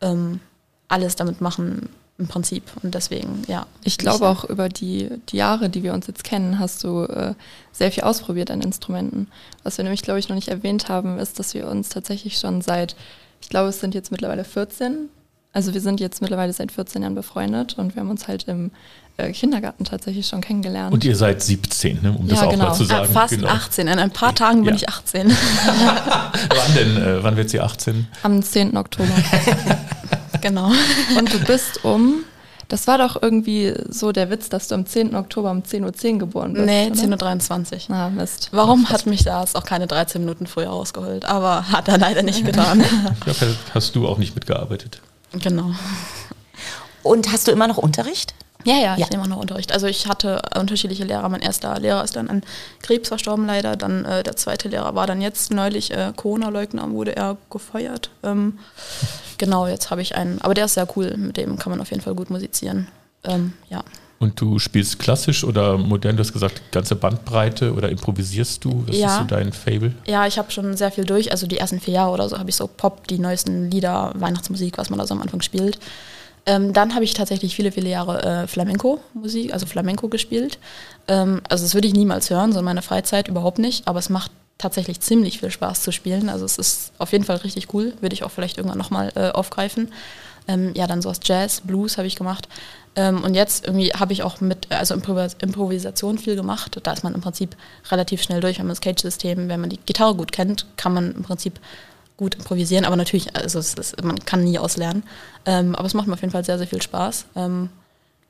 ähm, 0.00 0.40
alles 0.88 1.16
damit 1.16 1.40
machen, 1.40 1.90
im 2.18 2.28
Prinzip. 2.28 2.64
Und 2.82 2.94
deswegen, 2.94 3.42
ja. 3.48 3.66
Ich 3.84 3.98
glaube 3.98 4.28
auch 4.28 4.44
über 4.44 4.68
die, 4.68 5.08
die, 5.28 5.36
Jahre, 5.36 5.68
die 5.68 5.82
wir 5.82 5.94
uns 5.94 6.06
jetzt 6.06 6.24
kennen, 6.24 6.58
hast 6.58 6.84
du 6.84 7.04
äh, 7.04 7.34
sehr 7.72 7.90
viel 7.90 8.04
ausprobiert 8.04 8.50
an 8.50 8.60
Instrumenten. 8.60 9.28
Was 9.62 9.78
wir 9.78 9.84
nämlich, 9.84 10.02
glaube 10.02 10.20
ich, 10.20 10.28
noch 10.28 10.36
nicht 10.36 10.48
erwähnt 10.48 10.88
haben, 10.88 11.18
ist, 11.18 11.38
dass 11.38 11.54
wir 11.54 11.68
uns 11.68 11.88
tatsächlich 11.88 12.38
schon 12.38 12.60
seit, 12.60 12.96
ich 13.40 13.48
glaube, 13.48 13.70
es 13.70 13.80
sind 13.80 13.94
jetzt 13.94 14.12
mittlerweile 14.12 14.44
14, 14.44 15.08
also 15.52 15.74
wir 15.74 15.80
sind 15.80 16.00
jetzt 16.00 16.22
mittlerweile 16.22 16.52
seit 16.52 16.72
14 16.72 17.02
Jahren 17.02 17.14
befreundet 17.14 17.76
und 17.76 17.94
wir 17.94 18.00
haben 18.00 18.10
uns 18.10 18.26
halt 18.26 18.48
im 18.48 18.70
äh, 19.18 19.32
Kindergarten 19.32 19.84
tatsächlich 19.84 20.26
schon 20.26 20.40
kennengelernt. 20.40 20.92
Und 20.94 21.04
ihr 21.04 21.14
seid 21.14 21.42
17, 21.42 22.00
ne? 22.02 22.16
um 22.18 22.26
ja, 22.26 22.34
das 22.34 22.42
auch 22.44 22.50
genau. 22.50 22.64
mal 22.68 22.74
zu 22.74 22.84
sagen. 22.84 23.04
Äh, 23.04 23.12
fast 23.12 23.34
genau. 23.34 23.48
18. 23.48 23.88
In 23.88 23.98
ein 23.98 24.10
paar 24.10 24.34
Tagen 24.34 24.64
bin 24.64 24.74
ja. 24.74 24.76
ich 24.76 24.88
18. 24.88 25.28
wann 26.48 26.74
denn? 26.74 26.96
Äh, 26.96 27.22
wann 27.22 27.36
wird 27.36 27.50
sie 27.50 27.60
18? 27.60 28.06
Am 28.22 28.42
10. 28.42 28.76
Oktober. 28.76 29.10
genau. 30.42 30.70
Und 31.18 31.32
du 31.32 31.38
bist 31.46 31.84
um 31.84 32.24
das 32.72 32.86
war 32.86 32.96
doch 32.96 33.20
irgendwie 33.20 33.74
so 33.90 34.12
der 34.12 34.30
Witz, 34.30 34.48
dass 34.48 34.68
du 34.68 34.74
am 34.74 34.86
10. 34.86 35.14
Oktober 35.14 35.50
um 35.50 35.58
10.10 35.58 36.12
Uhr 36.14 36.18
geboren 36.20 36.54
bist. 36.54 36.64
Nee, 36.64 36.86
10.23 36.86 37.90
Uhr. 37.90 37.94
Ah, 37.94 38.08
Mist. 38.08 38.48
Warum 38.50 38.88
hat 38.88 39.04
mich 39.04 39.24
das 39.24 39.54
auch 39.54 39.64
keine 39.64 39.86
13 39.86 40.22
Minuten 40.22 40.46
früher 40.46 40.68
rausgeholt? 40.68 41.26
Aber 41.26 41.70
hat 41.70 41.88
er 41.88 41.98
leider 41.98 42.22
nicht 42.22 42.46
getan. 42.46 42.80
ja, 43.26 43.34
hast 43.74 43.94
du 43.94 44.08
auch 44.08 44.16
nicht 44.16 44.34
mitgearbeitet. 44.34 45.02
Genau. 45.32 45.72
Und 47.02 47.30
hast 47.30 47.46
du 47.46 47.52
immer 47.52 47.68
noch 47.68 47.76
Unterricht? 47.76 48.34
Ja, 48.64 48.76
ja, 48.76 48.94
ich 48.94 49.00
ja. 49.00 49.06
nehme 49.10 49.22
auch 49.22 49.28
noch 49.28 49.38
Unterricht. 49.38 49.72
Also 49.72 49.86
ich 49.86 50.06
hatte 50.06 50.42
unterschiedliche 50.58 51.04
Lehrer. 51.04 51.28
Mein 51.28 51.40
erster 51.40 51.78
Lehrer 51.78 52.04
ist 52.04 52.16
dann 52.16 52.28
an 52.28 52.42
Krebs 52.82 53.08
verstorben 53.08 53.46
leider. 53.46 53.76
Dann 53.76 54.04
äh, 54.04 54.22
der 54.22 54.36
zweite 54.36 54.68
Lehrer 54.68 54.94
war 54.94 55.06
dann 55.06 55.20
jetzt 55.20 55.52
neulich 55.52 55.92
äh, 55.92 56.12
Corona-Leugner, 56.14 56.90
wurde 56.90 57.16
er 57.16 57.36
gefeuert. 57.50 58.10
Ähm, 58.22 58.58
genau, 59.38 59.66
jetzt 59.66 59.90
habe 59.90 60.02
ich 60.02 60.14
einen. 60.14 60.40
Aber 60.42 60.54
der 60.54 60.66
ist 60.66 60.74
sehr 60.74 60.88
cool. 60.96 61.16
Mit 61.16 61.36
dem 61.36 61.58
kann 61.58 61.70
man 61.70 61.80
auf 61.80 61.90
jeden 61.90 62.02
Fall 62.02 62.14
gut 62.14 62.30
musizieren. 62.30 62.88
Ähm, 63.24 63.52
ja. 63.68 63.82
Und 64.22 64.40
du 64.40 64.60
spielst 64.60 65.00
klassisch 65.00 65.42
oder 65.42 65.76
modern? 65.76 66.16
Du 66.16 66.20
hast 66.20 66.32
gesagt, 66.32 66.62
ganze 66.70 66.94
Bandbreite 66.94 67.74
oder 67.74 67.88
improvisierst 67.88 68.64
du? 68.64 68.84
Was 68.86 68.96
ja. 68.96 69.08
ist 69.08 69.18
so 69.18 69.24
dein 69.24 69.52
Fable? 69.52 69.92
Ja, 70.06 70.28
ich 70.28 70.38
habe 70.38 70.52
schon 70.52 70.76
sehr 70.76 70.92
viel 70.92 71.04
durch. 71.04 71.32
Also 71.32 71.48
die 71.48 71.58
ersten 71.58 71.80
vier 71.80 71.94
Jahre 71.94 72.12
oder 72.12 72.28
so 72.28 72.38
habe 72.38 72.48
ich 72.48 72.54
so 72.54 72.68
Pop, 72.68 73.08
die 73.08 73.18
neuesten 73.18 73.68
Lieder, 73.68 74.12
Weihnachtsmusik, 74.14 74.78
was 74.78 74.90
man 74.90 75.00
da 75.00 75.08
so 75.08 75.14
am 75.14 75.22
Anfang 75.22 75.42
spielt. 75.42 75.80
Ähm, 76.44 76.72
dann 76.72 76.94
habe 76.94 77.04
ich 77.04 77.14
tatsächlich 77.14 77.54
viele, 77.54 77.70
viele 77.70 77.88
Jahre 77.88 78.22
äh, 78.22 78.46
Flamenco-Musik, 78.46 79.52
also 79.52 79.66
Flamenco 79.66 80.08
gespielt. 80.08 80.58
Ähm, 81.06 81.40
also 81.48 81.64
das 81.64 81.74
würde 81.74 81.86
ich 81.86 81.94
niemals 81.94 82.30
hören, 82.30 82.52
so 82.52 82.58
in 82.58 82.64
meiner 82.64 82.82
Freizeit 82.82 83.28
überhaupt 83.28 83.58
nicht, 83.58 83.86
aber 83.86 84.00
es 84.00 84.08
macht 84.08 84.32
tatsächlich 84.58 85.00
ziemlich 85.00 85.40
viel 85.40 85.50
Spaß 85.50 85.82
zu 85.82 85.92
spielen. 85.92 86.28
Also 86.28 86.44
es 86.44 86.58
ist 86.58 86.92
auf 86.98 87.12
jeden 87.12 87.24
Fall 87.24 87.36
richtig 87.36 87.72
cool, 87.74 87.94
würde 88.00 88.14
ich 88.14 88.24
auch 88.24 88.30
vielleicht 88.30 88.58
irgendwann 88.58 88.78
nochmal 88.78 89.12
äh, 89.14 89.30
aufgreifen. 89.30 89.92
Ähm, 90.48 90.72
ja, 90.74 90.88
dann 90.88 91.02
sowas 91.02 91.20
Jazz, 91.22 91.60
Blues 91.60 91.98
habe 91.98 92.08
ich 92.08 92.16
gemacht. 92.16 92.48
Ähm, 92.96 93.22
und 93.22 93.34
jetzt 93.34 93.64
irgendwie 93.64 93.92
habe 93.92 94.12
ich 94.12 94.22
auch 94.22 94.40
mit, 94.40 94.70
also 94.70 94.94
Improvis 94.94 95.36
Improvisation 95.40 96.18
viel 96.18 96.34
gemacht. 96.34 96.78
Da 96.82 96.92
ist 96.92 97.04
man 97.04 97.14
im 97.14 97.20
Prinzip 97.20 97.56
relativ 97.90 98.22
schnell 98.22 98.40
durch, 98.40 98.58
wenn 98.58 98.66
man 98.66 98.74
das 98.74 98.80
Cage-System, 98.80 99.48
wenn 99.48 99.60
man 99.60 99.70
die 99.70 99.78
Gitarre 99.86 100.14
gut 100.16 100.32
kennt, 100.32 100.66
kann 100.76 100.92
man 100.92 101.12
im 101.12 101.22
Prinzip 101.22 101.60
gut 102.16 102.34
improvisieren, 102.34 102.84
aber 102.84 102.96
natürlich, 102.96 103.34
also 103.34 103.58
ist, 103.58 104.02
man 104.02 104.18
kann 104.24 104.44
nie 104.44 104.58
auslernen. 104.58 105.02
Ähm, 105.46 105.74
aber 105.74 105.86
es 105.86 105.94
macht 105.94 106.06
mir 106.06 106.14
auf 106.14 106.20
jeden 106.20 106.32
Fall 106.32 106.44
sehr, 106.44 106.58
sehr 106.58 106.66
viel 106.66 106.82
Spaß. 106.82 107.26
Ähm, 107.36 107.70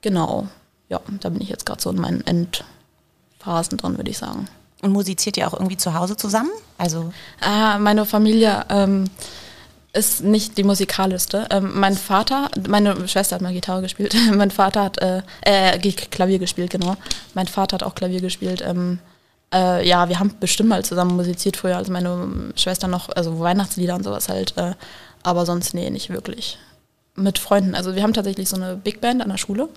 genau, 0.00 0.48
ja, 0.88 1.00
da 1.20 1.28
bin 1.28 1.40
ich 1.40 1.48
jetzt 1.48 1.66
gerade 1.66 1.80
so 1.80 1.90
in 1.90 2.00
meinen 2.00 2.24
Endphasen 2.26 3.78
drin, 3.78 3.96
würde 3.96 4.10
ich 4.10 4.18
sagen. 4.18 4.48
Und 4.82 4.92
musiziert 4.92 5.36
ihr 5.36 5.46
auch 5.46 5.54
irgendwie 5.54 5.76
zu 5.76 5.94
Hause 5.94 6.16
zusammen? 6.16 6.50
Also 6.76 7.12
ah, 7.40 7.78
meine 7.78 8.04
Familie 8.04 8.64
ähm, 8.68 9.04
ist 9.92 10.24
nicht 10.24 10.58
die 10.58 10.64
musikalischste. 10.64 11.46
Ähm, 11.50 11.72
mein 11.74 11.96
Vater, 11.96 12.50
meine 12.68 13.08
Schwester 13.08 13.36
hat 13.36 13.42
mal 13.42 13.52
Gitarre 13.52 13.82
gespielt. 13.82 14.14
mein 14.34 14.50
Vater 14.50 14.84
hat 14.84 14.98
äh, 14.98 15.22
äh, 15.42 15.78
Klavier 15.78 16.38
gespielt, 16.38 16.70
genau. 16.70 16.96
Mein 17.34 17.46
Vater 17.46 17.74
hat 17.74 17.82
auch 17.82 17.94
Klavier 17.94 18.20
gespielt. 18.20 18.62
Ähm, 18.66 18.98
äh, 19.52 19.86
ja, 19.86 20.08
wir 20.08 20.18
haben 20.18 20.34
bestimmt 20.40 20.68
mal 20.68 20.84
zusammen 20.84 21.16
musiziert 21.16 21.56
früher, 21.56 21.76
als 21.76 21.88
meine 21.88 22.52
Schwester 22.56 22.88
noch, 22.88 23.08
also 23.10 23.38
Weihnachtslieder 23.40 23.94
und 23.94 24.04
sowas 24.04 24.28
halt. 24.28 24.56
Äh, 24.56 24.74
aber 25.22 25.46
sonst, 25.46 25.74
nee, 25.74 25.90
nicht 25.90 26.10
wirklich. 26.10 26.58
Mit 27.14 27.38
Freunden. 27.38 27.74
Also 27.74 27.94
wir 27.94 28.02
haben 28.02 28.14
tatsächlich 28.14 28.48
so 28.48 28.56
eine 28.56 28.76
Big 28.76 29.00
Band 29.00 29.22
an 29.22 29.28
der 29.28 29.36
Schule. 29.36 29.68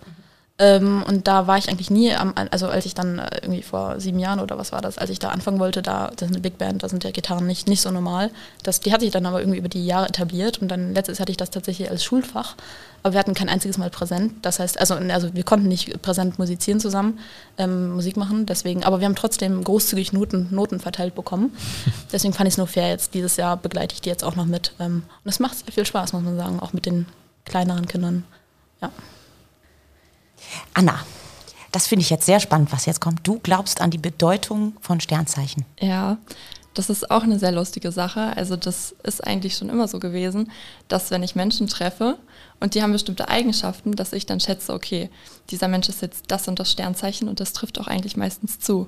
Ähm, 0.57 1.03
und 1.05 1.27
da 1.27 1.47
war 1.47 1.57
ich 1.57 1.67
eigentlich 1.67 1.89
nie, 1.89 2.13
am, 2.13 2.33
also 2.49 2.67
als 2.67 2.85
ich 2.85 2.95
dann 2.95 3.19
äh, 3.19 3.29
irgendwie 3.41 3.61
vor 3.61 3.99
sieben 3.99 4.19
Jahren 4.19 4.39
oder 4.39 4.57
was 4.57 4.71
war 4.71 4.79
das, 4.79 4.97
als 4.97 5.09
ich 5.09 5.19
da 5.19 5.29
anfangen 5.29 5.59
wollte, 5.59 5.81
da, 5.81 6.11
das 6.15 6.29
ist 6.29 6.33
eine 6.33 6.41
Big 6.41 6.57
Band, 6.57 6.81
da 6.81 6.87
sind 6.87 7.03
ja 7.03 7.11
Gitarren 7.11 7.45
nicht, 7.45 7.67
nicht 7.67 7.81
so 7.81 7.91
normal. 7.91 8.31
Das, 8.63 8.79
die 8.79 8.93
hat 8.93 9.01
sich 9.01 9.11
dann 9.11 9.25
aber 9.25 9.41
irgendwie 9.41 9.59
über 9.59 9.67
die 9.67 9.85
Jahre 9.85 10.07
etabliert 10.07 10.61
und 10.61 10.69
dann 10.69 10.93
letztes 10.93 11.19
hatte 11.19 11.31
ich 11.31 11.37
das 11.37 11.49
tatsächlich 11.49 11.91
als 11.91 12.05
Schulfach, 12.05 12.55
aber 13.05 13.13
wir 13.13 13.19
hatten 13.19 13.35
kein 13.35 13.49
einziges 13.49 13.77
Mal 13.77 13.91
präsent. 13.91 14.33
Das 14.41 14.57
heißt, 14.57 14.79
also, 14.79 14.95
also 14.95 15.35
wir 15.35 15.43
konnten 15.43 15.67
nicht 15.67 16.01
präsent 16.01 16.39
musizieren 16.39 16.79
zusammen, 16.79 17.19
ähm, 17.59 17.91
Musik 17.91 18.17
machen, 18.17 18.47
deswegen, 18.47 18.83
aber 18.83 18.99
wir 18.99 19.05
haben 19.05 19.15
trotzdem 19.15 19.63
großzügig 19.63 20.11
Noten, 20.11 20.47
Noten 20.49 20.79
verteilt 20.79 21.13
bekommen. 21.13 21.55
Deswegen 22.11 22.33
fand 22.33 22.47
ich 22.47 22.55
es 22.55 22.57
nur 22.57 22.65
fair, 22.65 22.89
jetzt 22.89 23.13
dieses 23.13 23.37
Jahr 23.37 23.57
begleite 23.57 23.93
ich 23.93 24.01
die 24.01 24.09
jetzt 24.09 24.23
auch 24.23 24.35
noch 24.35 24.47
mit. 24.47 24.73
Ähm, 24.79 25.03
und 25.23 25.29
es 25.29 25.39
macht 25.39 25.55
sehr 25.55 25.71
viel 25.71 25.85
Spaß, 25.85 26.13
muss 26.13 26.23
man 26.23 26.35
sagen, 26.35 26.59
auch 26.59 26.73
mit 26.73 26.87
den 26.87 27.05
kleineren 27.45 27.87
Kindern. 27.87 28.23
Ja. 28.81 28.89
Anna, 30.73 30.97
das 31.71 31.85
finde 31.85 32.01
ich 32.01 32.09
jetzt 32.09 32.25
sehr 32.25 32.39
spannend, 32.39 32.71
was 32.71 32.87
jetzt 32.87 33.01
kommt. 33.01 33.19
Du 33.21 33.37
glaubst 33.37 33.81
an 33.81 33.91
die 33.91 33.99
Bedeutung 33.99 34.73
von 34.81 34.99
Sternzeichen. 34.99 35.63
Ja, 35.79 36.17
das 36.73 36.89
ist 36.89 37.11
auch 37.11 37.21
eine 37.21 37.37
sehr 37.37 37.51
lustige 37.51 37.91
Sache. 37.91 38.35
Also 38.35 38.55
das 38.55 38.95
ist 39.03 39.25
eigentlich 39.25 39.57
schon 39.57 39.69
immer 39.69 39.87
so 39.87 39.99
gewesen, 39.99 40.51
dass 40.87 41.11
wenn 41.11 41.21
ich 41.21 41.35
Menschen 41.35 41.67
treffe 41.67 42.17
und 42.59 42.75
die 42.75 42.81
haben 42.81 42.91
bestimmte 42.91 43.29
Eigenschaften, 43.29 43.93
dass 43.93 44.13
ich 44.13 44.25
dann 44.25 44.39
schätze, 44.39 44.73
okay, 44.73 45.09
dieser 45.49 45.67
Mensch 45.67 45.89
ist 45.89 46.01
jetzt 46.01 46.25
das 46.29 46.47
und 46.47 46.59
das 46.59 46.71
Sternzeichen 46.71 47.27
und 47.27 47.39
das 47.39 47.53
trifft 47.53 47.79
auch 47.79 47.87
eigentlich 47.87 48.17
meistens 48.17 48.59
zu. 48.59 48.87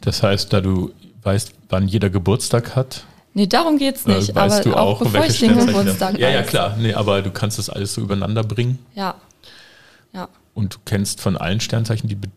Das 0.00 0.22
heißt, 0.22 0.52
da 0.52 0.60
du 0.60 0.92
weißt, 1.22 1.52
wann 1.68 1.88
jeder 1.88 2.10
Geburtstag 2.10 2.76
hat, 2.76 3.04
Nee, 3.32 3.46
darum 3.46 3.78
geht 3.78 3.94
es 3.94 4.06
nicht. 4.06 4.34
Weißt 4.34 4.56
aber 4.56 4.64
du 4.64 4.74
auch, 4.74 4.98
bevor 4.98 5.24
ich 5.24 5.38
den 5.38 5.56
Geburtstag 5.56 6.18
Ja, 6.18 6.30
ja, 6.30 6.42
klar. 6.42 6.76
Nee, 6.76 6.94
aber 6.94 7.22
du 7.22 7.30
kannst 7.30 7.60
das 7.60 7.70
alles 7.70 7.94
so 7.94 8.00
übereinander 8.00 8.42
bringen. 8.42 8.80
Ja. 8.96 9.14
Ja. 10.12 10.28
Und 10.52 10.74
du 10.74 10.78
kennst 10.84 11.20
von 11.20 11.36
allen 11.36 11.60
Sternzeichen 11.60 12.08
die 12.08 12.16
Be 12.16 12.28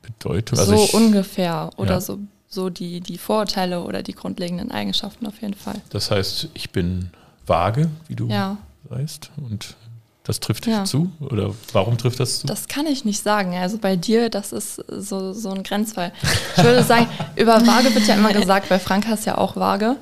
Bedeutung? 0.00 0.58
Also 0.58 0.76
so 0.76 0.96
ungefähr 0.96 1.70
oder 1.76 1.92
ja. 1.92 2.00
so 2.00 2.18
so 2.50 2.68
die, 2.68 3.00
die 3.00 3.16
Vorurteile 3.16 3.82
oder 3.82 4.02
die 4.02 4.12
grundlegenden 4.12 4.72
Eigenschaften 4.72 5.26
auf 5.26 5.40
jeden 5.40 5.54
Fall. 5.54 5.80
Das 5.90 6.10
heißt, 6.10 6.48
ich 6.52 6.70
bin 6.70 7.10
vage, 7.46 7.88
wie 8.08 8.16
du 8.16 8.28
Ja, 8.28 8.58
weißt, 8.90 9.30
und 9.38 9.76
das 10.24 10.40
trifft 10.40 10.66
Ja. 10.66 10.84
zu? 10.84 11.10
Oder 11.20 11.54
warum 11.72 11.96
trifft 11.98 12.20
das 12.20 12.40
zu? 12.40 12.46
das 12.46 12.68
kann 12.68 12.86
ich 12.86 13.04
nicht 13.04 13.22
sagen. 13.22 13.54
Also 13.56 13.78
bei 13.78 13.96
dir, 13.96 14.28
das 14.28 14.52
ist 14.52 14.76
so, 14.88 15.32
so 15.32 15.50
ein 15.50 15.62
Grenzfall. 15.62 16.12
Ich 16.56 16.62
würde 16.64 16.82
sagen, 16.84 17.06
über 17.36 17.54
Waage 17.66 17.94
wird 17.94 18.06
ja 18.06 18.14
immer 18.14 18.32
gesagt, 18.32 18.70
weil 18.70 18.78
Franka 18.78 19.14
ist 19.14 19.24
ja 19.26 19.38
auch 19.38 19.56
vage. 19.56 19.96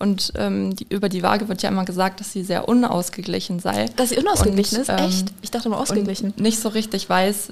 Und 0.00 0.32
ähm, 0.36 0.76
die, 0.76 0.86
über 0.90 1.08
die 1.08 1.24
Waage 1.24 1.48
wird 1.48 1.60
ja 1.62 1.68
immer 1.70 1.84
gesagt, 1.84 2.20
dass 2.20 2.32
sie 2.32 2.44
sehr 2.44 2.68
unausgeglichen 2.68 3.58
sei. 3.58 3.86
Dass 3.96 4.10
sie 4.10 4.16
unausgeglichen 4.18 4.78
Und, 4.78 4.82
ist? 4.82 4.88
ähm, 4.88 4.98
Echt? 5.08 5.32
Ich 5.42 5.50
dachte 5.50 5.68
immer 5.68 5.78
ausgeglichen. 5.80 6.30
und 6.30 6.40
nicht 6.40 6.60
so 6.60 6.68
richtig 6.68 7.08
weiß, 7.10 7.50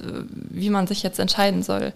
wie 0.50 0.70
man 0.70 0.86
sich 0.86 1.02
jetzt 1.02 1.18
entscheiden 1.18 1.64
soll. 1.64 1.92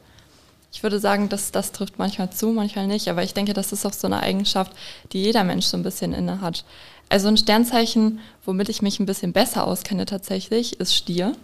Ich 0.72 0.82
würde 0.82 0.98
sagen, 1.00 1.28
dass 1.28 1.50
das 1.52 1.72
trifft 1.72 1.98
manchmal 1.98 2.30
zu, 2.30 2.48
manchmal 2.48 2.86
nicht, 2.88 3.08
aber 3.08 3.22
ich 3.22 3.32
denke, 3.34 3.54
das 3.54 3.72
ist 3.72 3.86
auch 3.86 3.92
so 3.92 4.06
eine 4.06 4.20
Eigenschaft, 4.20 4.72
die 5.12 5.22
jeder 5.22 5.44
Mensch 5.44 5.66
so 5.66 5.76
ein 5.76 5.82
bisschen 5.84 6.12
inne 6.12 6.40
hat. 6.40 6.64
Also 7.10 7.26
ein 7.26 7.36
Sternzeichen, 7.36 8.20
womit 8.44 8.68
ich 8.68 8.82
mich 8.82 9.00
ein 9.00 9.06
bisschen 9.06 9.32
besser 9.32 9.66
auskenne 9.66 10.06
tatsächlich, 10.06 10.78
ist 10.78 10.94
Stier, 10.94 11.34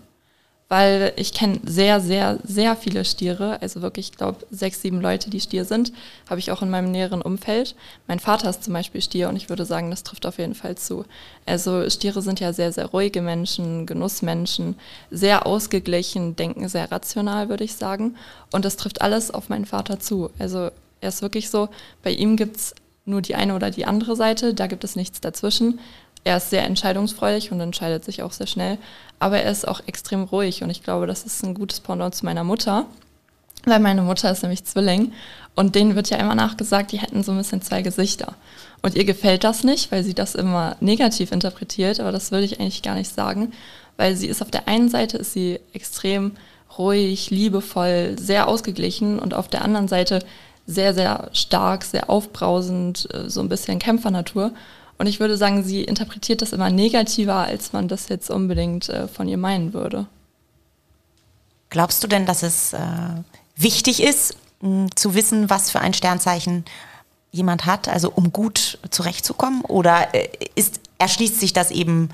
weil 0.68 1.12
ich 1.16 1.32
kenne 1.32 1.58
sehr, 1.64 2.00
sehr, 2.00 2.38
sehr 2.44 2.76
viele 2.76 3.04
Stiere, 3.04 3.60
also 3.60 3.82
wirklich, 3.82 4.10
ich 4.10 4.16
glaube, 4.16 4.46
sechs, 4.52 4.80
sieben 4.80 5.00
Leute, 5.00 5.28
die 5.28 5.40
Stier 5.40 5.64
sind, 5.64 5.92
habe 6.30 6.38
ich 6.38 6.52
auch 6.52 6.62
in 6.62 6.70
meinem 6.70 6.92
näheren 6.92 7.20
Umfeld. 7.20 7.74
Mein 8.06 8.20
Vater 8.20 8.48
ist 8.48 8.62
zum 8.62 8.74
Beispiel 8.74 9.02
Stier 9.02 9.28
und 9.28 9.34
ich 9.34 9.48
würde 9.48 9.64
sagen, 9.64 9.90
das 9.90 10.04
trifft 10.04 10.24
auf 10.24 10.38
jeden 10.38 10.54
Fall 10.54 10.76
zu. 10.76 11.04
Also 11.46 11.90
Stiere 11.90 12.22
sind 12.22 12.38
ja 12.38 12.52
sehr, 12.52 12.72
sehr 12.72 12.86
ruhige 12.86 13.20
Menschen, 13.20 13.86
Genussmenschen, 13.86 14.76
sehr 15.10 15.46
ausgeglichen, 15.46 16.36
denken 16.36 16.68
sehr 16.68 16.92
rational, 16.92 17.48
würde 17.48 17.64
ich 17.64 17.74
sagen. 17.74 18.14
Und 18.52 18.64
das 18.64 18.76
trifft 18.76 19.02
alles 19.02 19.32
auf 19.32 19.48
meinen 19.48 19.66
Vater 19.66 19.98
zu. 19.98 20.30
Also 20.38 20.70
er 21.00 21.08
ist 21.08 21.22
wirklich 21.22 21.50
so, 21.50 21.68
bei 22.04 22.12
ihm 22.12 22.36
gibt 22.36 22.56
es 22.56 22.74
nur 23.06 23.22
die 23.22 23.34
eine 23.34 23.54
oder 23.54 23.70
die 23.70 23.86
andere 23.86 24.16
Seite, 24.16 24.52
da 24.52 24.66
gibt 24.66 24.84
es 24.84 24.96
nichts 24.96 25.20
dazwischen. 25.20 25.80
Er 26.24 26.38
ist 26.38 26.50
sehr 26.50 26.64
entscheidungsfreudig 26.64 27.52
und 27.52 27.60
entscheidet 27.60 28.04
sich 28.04 28.22
auch 28.22 28.32
sehr 28.32 28.48
schnell, 28.48 28.78
aber 29.20 29.38
er 29.38 29.50
ist 29.50 29.66
auch 29.66 29.80
extrem 29.86 30.24
ruhig 30.24 30.62
und 30.62 30.70
ich 30.70 30.82
glaube, 30.82 31.06
das 31.06 31.24
ist 31.24 31.44
ein 31.44 31.54
gutes 31.54 31.80
Pendant 31.80 32.14
zu 32.14 32.24
meiner 32.24 32.42
Mutter, 32.42 32.86
weil 33.64 33.78
meine 33.78 34.02
Mutter 34.02 34.30
ist 34.30 34.42
nämlich 34.42 34.64
Zwilling 34.64 35.12
und 35.54 35.76
denen 35.76 35.94
wird 35.94 36.10
ja 36.10 36.18
immer 36.18 36.34
nachgesagt, 36.34 36.90
die 36.90 36.98
hätten 36.98 37.22
so 37.22 37.32
ein 37.32 37.38
bisschen 37.38 37.62
zwei 37.62 37.82
Gesichter. 37.82 38.34
Und 38.82 38.94
ihr 38.94 39.04
gefällt 39.04 39.44
das 39.44 39.64
nicht, 39.64 39.90
weil 39.92 40.04
sie 40.04 40.14
das 40.14 40.34
immer 40.34 40.76
negativ 40.80 41.32
interpretiert, 41.32 42.00
aber 42.00 42.12
das 42.12 42.30
würde 42.30 42.44
ich 42.44 42.60
eigentlich 42.60 42.82
gar 42.82 42.94
nicht 42.94 43.12
sagen, 43.12 43.52
weil 43.96 44.16
sie 44.16 44.26
ist 44.26 44.42
auf 44.42 44.50
der 44.50 44.68
einen 44.68 44.88
Seite 44.88 45.16
ist 45.18 45.32
sie 45.32 45.60
extrem 45.72 46.32
ruhig, 46.76 47.30
liebevoll, 47.30 48.16
sehr 48.18 48.48
ausgeglichen 48.48 49.18
und 49.18 49.32
auf 49.32 49.48
der 49.48 49.62
anderen 49.62 49.88
Seite 49.88 50.20
sehr, 50.66 50.94
sehr 50.94 51.30
stark, 51.32 51.84
sehr 51.84 52.10
aufbrausend, 52.10 53.08
äh, 53.12 53.30
so 53.30 53.40
ein 53.40 53.48
bisschen 53.48 53.78
Kämpfernatur. 53.78 54.52
Und 54.98 55.06
ich 55.06 55.20
würde 55.20 55.36
sagen, 55.36 55.62
sie 55.62 55.82
interpretiert 55.84 56.42
das 56.42 56.52
immer 56.52 56.70
negativer, 56.70 57.36
als 57.36 57.72
man 57.72 57.88
das 57.88 58.08
jetzt 58.08 58.30
unbedingt 58.30 58.88
äh, 58.88 59.08
von 59.08 59.28
ihr 59.28 59.36
meinen 59.36 59.72
würde. 59.72 60.06
Glaubst 61.70 62.02
du 62.02 62.08
denn, 62.08 62.26
dass 62.26 62.42
es 62.42 62.72
äh, 62.72 62.78
wichtig 63.56 64.02
ist, 64.02 64.36
zu 64.94 65.14
wissen, 65.14 65.50
was 65.50 65.70
für 65.70 65.80
ein 65.80 65.92
Sternzeichen 65.92 66.64
jemand 67.30 67.66
hat, 67.66 67.88
also 67.88 68.10
um 68.10 68.32
gut 68.32 68.78
zurechtzukommen? 68.90 69.62
Oder 69.62 70.14
äh, 70.14 70.28
ist, 70.54 70.80
erschließt 70.98 71.38
sich 71.38 71.52
das 71.52 71.70
eben 71.70 72.08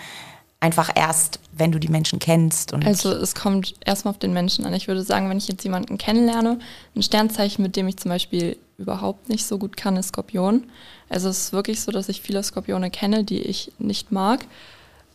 einfach 0.63 0.91
erst, 0.95 1.41
wenn 1.53 1.73
du 1.73 1.81
die 1.81 1.89
Menschen 1.89 2.21
kennst? 2.21 2.73
Also 2.73 3.11
es 3.11 3.35
kommt 3.35 3.75
erstmal 3.85 4.13
auf 4.13 4.19
den 4.19 4.33
Menschen 4.33 4.65
an. 4.65 4.73
Ich 4.75 4.87
würde 4.87 5.03
sagen, 5.03 5.29
wenn 5.29 5.39
ich 5.39 5.49
jetzt 5.49 5.65
jemanden 5.65 5.99
kennenlerne, 5.99 6.61
ein 6.95 7.03
Sternzeichen, 7.03 7.63
mit 7.63 7.75
dem 7.75 7.89
ich 7.89 7.97
zum 7.97 8.11
Beispiel 8.11 8.57
überhaupt 8.79 9.29
nicht 9.29 9.45
so 9.45 9.59
gut 9.59 9.77
kann, 9.77 9.97
ist 9.97 10.09
Skorpion. 10.09 10.65
Also 11.09 11.29
es 11.29 11.39
ist 11.39 11.53
wirklich 11.53 11.81
so, 11.81 11.91
dass 11.91 12.09
ich 12.09 12.23
viele 12.23 12.43
Skorpione 12.43 12.91
kenne, 12.91 13.25
die 13.25 13.41
ich 13.41 13.73
nicht 13.79 14.13
mag, 14.13 14.47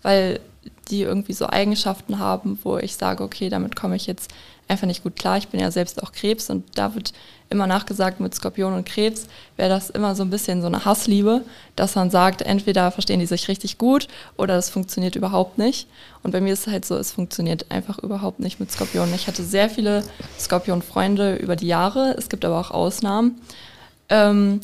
weil 0.01 0.41
die 0.89 1.01
irgendwie 1.01 1.33
so 1.33 1.47
Eigenschaften 1.47 2.19
haben, 2.19 2.59
wo 2.63 2.77
ich 2.77 2.97
sage, 2.97 3.23
okay, 3.23 3.47
damit 3.47 3.77
komme 3.77 3.95
ich 3.95 4.05
jetzt 4.05 4.33
einfach 4.67 4.87
nicht 4.87 5.03
gut 5.03 5.15
klar. 5.15 5.37
Ich 5.37 5.47
bin 5.47 5.59
ja 5.59 5.71
selbst 5.71 6.01
auch 6.03 6.11
Krebs 6.11 6.49
und 6.49 6.65
da 6.77 6.93
wird 6.95 7.13
immer 7.49 7.67
nachgesagt, 7.67 8.19
mit 8.19 8.35
Skorpion 8.35 8.73
und 8.73 8.85
Krebs 8.85 9.27
wäre 9.55 9.69
das 9.69 9.89
immer 9.89 10.15
so 10.15 10.23
ein 10.23 10.29
bisschen 10.29 10.61
so 10.61 10.67
eine 10.67 10.83
Hassliebe, 10.83 11.43
dass 11.75 11.95
man 11.95 12.09
sagt, 12.09 12.41
entweder 12.41 12.91
verstehen 12.91 13.19
die 13.19 13.25
sich 13.25 13.47
richtig 13.47 13.77
gut 13.77 14.07
oder 14.35 14.57
es 14.57 14.69
funktioniert 14.69 15.15
überhaupt 15.15 15.57
nicht. 15.57 15.87
Und 16.23 16.31
bei 16.31 16.41
mir 16.41 16.53
ist 16.53 16.67
es 16.67 16.73
halt 16.73 16.85
so, 16.85 16.97
es 16.97 17.11
funktioniert 17.11 17.71
einfach 17.71 17.99
überhaupt 17.99 18.39
nicht 18.39 18.59
mit 18.59 18.71
Skorpionen. 18.71 19.15
Ich 19.15 19.27
hatte 19.27 19.43
sehr 19.43 19.69
viele 19.69 20.03
Skorpion-Freunde 20.37 21.35
über 21.35 21.55
die 21.55 21.67
Jahre. 21.67 22.15
Es 22.17 22.27
gibt 22.27 22.43
aber 22.43 22.59
auch 22.59 22.71
Ausnahmen. 22.71 23.41
Ähm, 24.09 24.61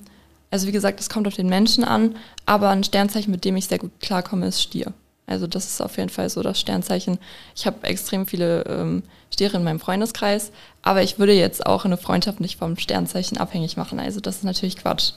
also 0.51 0.67
wie 0.67 0.71
gesagt, 0.71 0.99
es 0.99 1.09
kommt 1.09 1.27
auf 1.27 1.35
den 1.35 1.47
Menschen 1.47 1.83
an, 1.83 2.15
aber 2.45 2.69
ein 2.69 2.83
Sternzeichen, 2.83 3.31
mit 3.31 3.45
dem 3.45 3.55
ich 3.55 3.67
sehr 3.67 3.79
gut 3.79 3.91
klarkomme, 4.01 4.47
ist 4.47 4.61
Stier. 4.61 4.93
Also 5.25 5.47
das 5.47 5.65
ist 5.65 5.81
auf 5.81 5.97
jeden 5.97 6.09
Fall 6.09 6.29
so 6.29 6.41
das 6.41 6.59
Sternzeichen. 6.59 7.17
Ich 7.55 7.65
habe 7.65 7.85
extrem 7.87 8.25
viele 8.25 8.63
ähm, 8.63 9.03
Stiere 9.31 9.57
in 9.57 9.63
meinem 9.63 9.79
Freundeskreis, 9.79 10.51
aber 10.81 11.01
ich 11.01 11.17
würde 11.17 11.33
jetzt 11.33 11.65
auch 11.65 11.85
eine 11.85 11.97
Freundschaft 11.97 12.39
nicht 12.39 12.59
vom 12.59 12.77
Sternzeichen 12.77 13.37
abhängig 13.37 13.77
machen. 13.77 13.99
Also 13.99 14.19
das 14.19 14.37
ist 14.37 14.43
natürlich 14.43 14.77
Quatsch. 14.77 15.11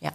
ja. 0.00 0.10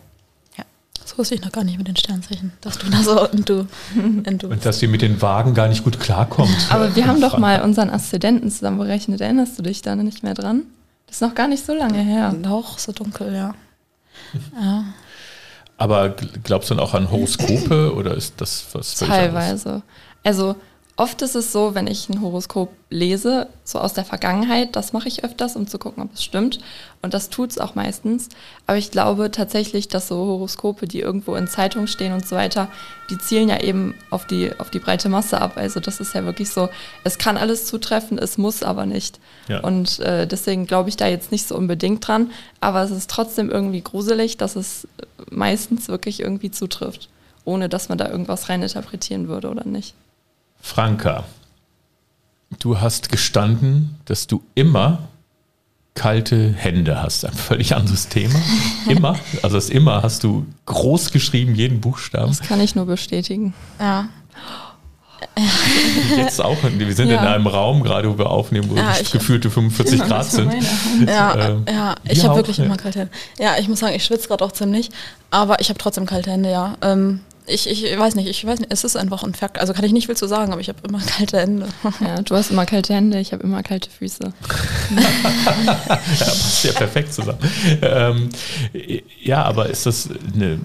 ja. 0.58 0.64
Das 1.02 1.18
wusste 1.18 1.36
ich 1.36 1.42
noch 1.42 1.52
gar 1.52 1.64
nicht 1.64 1.78
mit 1.78 1.88
den 1.88 1.96
Sternzeichen, 1.96 2.52
dass 2.62 2.80
du 2.80 2.90
da 2.90 3.04
so 3.04 3.30
und 3.32 3.48
du, 3.48 3.68
und 3.96 4.44
du 4.44 4.48
Und 4.48 4.66
dass 4.66 4.80
sie 4.80 4.88
mit 4.88 5.04
den 5.04 5.22
Wagen 5.22 5.54
gar 5.54 5.68
nicht 5.68 5.84
gut 5.84 6.00
klarkommt. 6.00 6.68
Aber 6.70 6.96
wir 6.96 7.06
haben 7.06 7.22
doch 7.22 7.38
mal 7.38 7.62
unseren 7.62 7.92
Aszendenten 7.92 8.50
zusammen 8.50 8.80
berechnet. 8.80 9.22
Erinnerst 9.22 9.60
du 9.60 9.64
dich 9.64 9.84
da 9.84 9.96
nicht 9.96 10.24
mehr 10.24 10.34
dran? 10.34 10.64
Das 11.06 11.18
ist 11.18 11.22
noch 11.22 11.36
gar 11.36 11.48
nicht 11.48 11.66
so 11.66 11.74
lange 11.74 12.00
her. 12.00 12.36
doch 12.42 12.80
so 12.80 12.92
dunkel, 12.92 13.34
ja. 13.34 13.54
ja. 14.60 14.84
Aber 15.78 16.06
gl- 16.08 16.30
glaubst 16.44 16.70
du 16.70 16.76
dann 16.76 16.84
auch 16.84 16.94
an 16.94 17.12
Horoskope 17.12 17.94
oder 17.96 18.16
ist 18.16 18.40
das 18.42 18.66
was? 18.74 18.96
Teilweise. 18.96 19.82
Also 20.24 20.56
oft 20.98 21.22
ist 21.22 21.36
es 21.36 21.52
so, 21.52 21.76
wenn 21.76 21.86
ich 21.86 22.10
ein 22.10 22.22
Horoskop 22.22 22.70
lese, 22.90 23.48
so 23.64 23.78
aus 23.80 23.94
der 23.94 24.04
Vergangenheit, 24.04 24.76
das 24.76 24.94
mache 24.94 25.08
ich 25.08 25.24
öfters, 25.24 25.56
um 25.56 25.68
zu 25.68 25.78
gucken, 25.78 26.02
ob 26.02 26.14
es 26.14 26.24
stimmt. 26.24 26.60
Und 27.04 27.14
das 27.14 27.30
tut 27.30 27.52
es 27.52 27.60
auch 27.60 27.76
meistens. 27.76 28.30
Aber 28.66 28.80
ich 28.80 28.90
glaube 28.90 29.30
tatsächlich, 29.30 29.88
dass 29.88 30.08
so 30.08 30.16
Horoskope, 30.18 30.88
die 30.88 31.00
irgendwo 31.00 31.36
in 31.36 31.48
Zeitungen 31.48 31.88
stehen 31.88 32.14
und 32.14 32.28
so 32.28 32.36
weiter, 32.36 32.68
die 33.12 33.18
zielen 33.20 33.48
ja 33.48 33.62
eben 33.62 33.94
auf 34.10 34.26
die, 34.26 34.52
auf 34.58 34.72
die 34.72 34.80
breite 34.80 35.08
Masse 35.08 35.40
ab. 35.40 35.54
Also 35.56 35.80
das 35.80 36.00
ist 36.00 36.16
ja 36.16 36.26
wirklich 36.26 36.50
so, 36.50 36.68
es 37.04 37.20
kann 37.20 37.38
alles 37.38 37.66
zutreffen, 37.66 38.18
es 38.18 38.40
muss 38.40 38.64
aber 38.64 38.88
nicht. 38.88 39.20
Ja. 39.48 39.60
Und 39.60 40.00
äh, 40.00 40.26
deswegen 40.26 40.66
glaube 40.66 40.90
ich 40.90 40.98
da 40.98 41.08
jetzt 41.08 41.32
nicht 41.32 41.48
so 41.48 41.56
unbedingt 41.56 42.08
dran. 42.08 42.32
Aber 42.60 42.82
es 42.82 42.92
ist 42.92 43.12
trotzdem 43.12 43.52
irgendwie 43.52 43.82
gruselig, 43.82 44.38
dass 44.38 44.56
es 44.56 44.88
meistens 45.30 45.90
wirklich 45.90 46.22
irgendwie 46.22 46.50
zutrifft. 46.50 47.10
Ohne 47.46 47.70
dass 47.70 47.88
man 47.88 48.00
da 48.00 48.10
irgendwas 48.10 48.50
reininterpretieren 48.50 49.28
würde 49.28 49.50
oder 49.50 49.64
nicht. 49.64 49.94
Franka, 50.68 51.24
du 52.60 52.80
hast 52.82 53.10
gestanden, 53.10 53.96
dass 54.06 54.28
du 54.28 54.44
immer 54.54 55.08
kalte 55.94 56.54
Hände 56.54 57.02
hast. 57.02 57.26
Ein 57.26 57.34
völlig 57.34 57.74
anderes 57.74 58.10
Thema. 58.10 58.40
Immer. 58.88 59.16
Also 59.42 59.56
das 59.56 59.70
immer 59.70 60.04
hast 60.04 60.24
du 60.24 60.46
groß 60.66 61.12
geschrieben, 61.12 61.56
jeden 61.56 61.82
Buchstaben. 61.82 62.28
Das 62.28 62.42
kann 62.42 62.60
ich 62.62 62.76
nur 62.76 62.86
bestätigen. 62.86 63.54
Ja. 63.80 64.10
Jetzt 66.16 66.40
auch. 66.44 66.58
Wir 66.62 66.94
sind 66.94 67.10
Ja. 67.10 67.22
in 67.22 67.28
einem 67.28 67.48
Raum 67.48 67.82
gerade, 67.82 68.10
wo 68.14 68.18
wir 68.18 68.30
aufnehmen, 68.30 68.70
wo 68.70 68.76
Ja, 68.76 68.92
es 68.92 69.02
ich- 69.02 69.12
gefühlte 69.12 69.50
45 69.50 70.00
Grad 70.08 70.26
sind. 70.26 70.54
Ja, 71.08 71.36
Ähm, 71.50 71.66
ja, 71.68 71.96
ich 72.04 72.24
habe 72.24 72.36
wirklich 72.36 72.58
ja. 72.58 72.66
immer 72.66 72.78
kalte 72.78 73.00
Hände. 73.00 73.14
Ja, 73.40 73.56
ich 73.58 73.68
muss 73.68 73.80
sagen, 73.80 73.96
ich 73.96 74.04
schwitze 74.04 74.28
gerade 74.28 74.44
auch 74.46 74.52
ziemlich, 74.52 74.90
aber 75.32 75.60
ich 75.60 75.70
habe 75.70 75.80
trotzdem 75.80 76.06
kalte 76.06 76.30
Hände, 76.32 76.52
ja. 76.52 76.76
Ähm, 76.84 77.22
ich, 77.48 77.70
ich 77.70 77.98
weiß 77.98 78.16
nicht, 78.16 78.28
ich 78.28 78.46
weiß 78.46 78.60
nicht, 78.60 78.72
es 78.72 78.84
ist 78.84 78.96
einfach 78.96 79.24
ein 79.24 79.34
Fakt. 79.34 79.60
Also 79.60 79.74
kann 79.74 79.84
ich 79.86 79.92
nicht 79.94 80.08
viel 80.08 80.18
zu 80.18 80.28
sagen, 80.28 80.52
aber 80.52 80.62
ich 80.62 80.70
habe 80.70 80.80
immer 80.88 81.00
kalte 81.18 81.40
Hände. 81.40 81.68
Ja, 82.00 82.22
du 82.22 82.36
hast 82.36 82.52
immer 82.52 82.66
kalte 82.66 82.94
Hände, 82.94 83.20
ich 83.20 83.34
habe 83.34 83.44
immer 83.44 83.64
kalte 83.64 83.90
Füße. 83.90 84.34
Ja, 85.66 86.26
passt 86.26 86.64
ja 86.64 86.72
perfekt 86.74 87.14
zusammen. 87.14 87.40
Ähm, 87.82 88.30
ja, 89.22 89.44
aber 89.44 89.70
ist 89.70 89.86
das 89.86 90.10
eine 90.34 90.60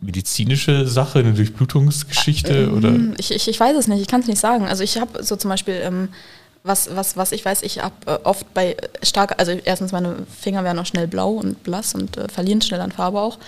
medizinische 0.00 0.86
Sache, 0.86 1.18
eine 1.18 1.32
Durchblutungsgeschichte 1.32 2.70
oder? 2.70 2.88
Hm, 2.88 3.14
Ich, 3.18 3.32
ich, 3.32 3.48
ich 3.48 3.58
weiß 3.60 3.76
es 3.76 3.88
nicht, 3.88 4.00
ich 4.00 4.08
kann 4.08 4.20
es 4.20 4.26
nicht 4.26 4.40
sagen. 4.40 4.66
Also 4.66 4.82
ich 4.84 4.98
habe 4.98 5.22
so 5.22 5.36
zum 5.36 5.50
Beispiel, 5.50 5.80
ähm, 5.82 6.08
was, 6.62 6.94
was, 6.94 7.16
was 7.16 7.32
ich 7.32 7.44
weiß, 7.44 7.62
ich 7.62 7.82
habe 7.82 7.94
äh, 8.06 8.18
oft 8.24 8.52
bei 8.54 8.76
stark, 9.02 9.34
also 9.38 9.52
erstens 9.52 9.92
meine 9.92 10.14
Finger 10.40 10.64
werden 10.64 10.78
auch 10.78 10.86
schnell 10.86 11.06
blau 11.08 11.32
und 11.32 11.62
blass 11.62 11.94
und 11.94 12.16
äh, 12.16 12.28
verlieren 12.28 12.62
schnell 12.62 12.80
an 12.80 12.92
Farbe 12.92 13.20
auch. 13.20 13.38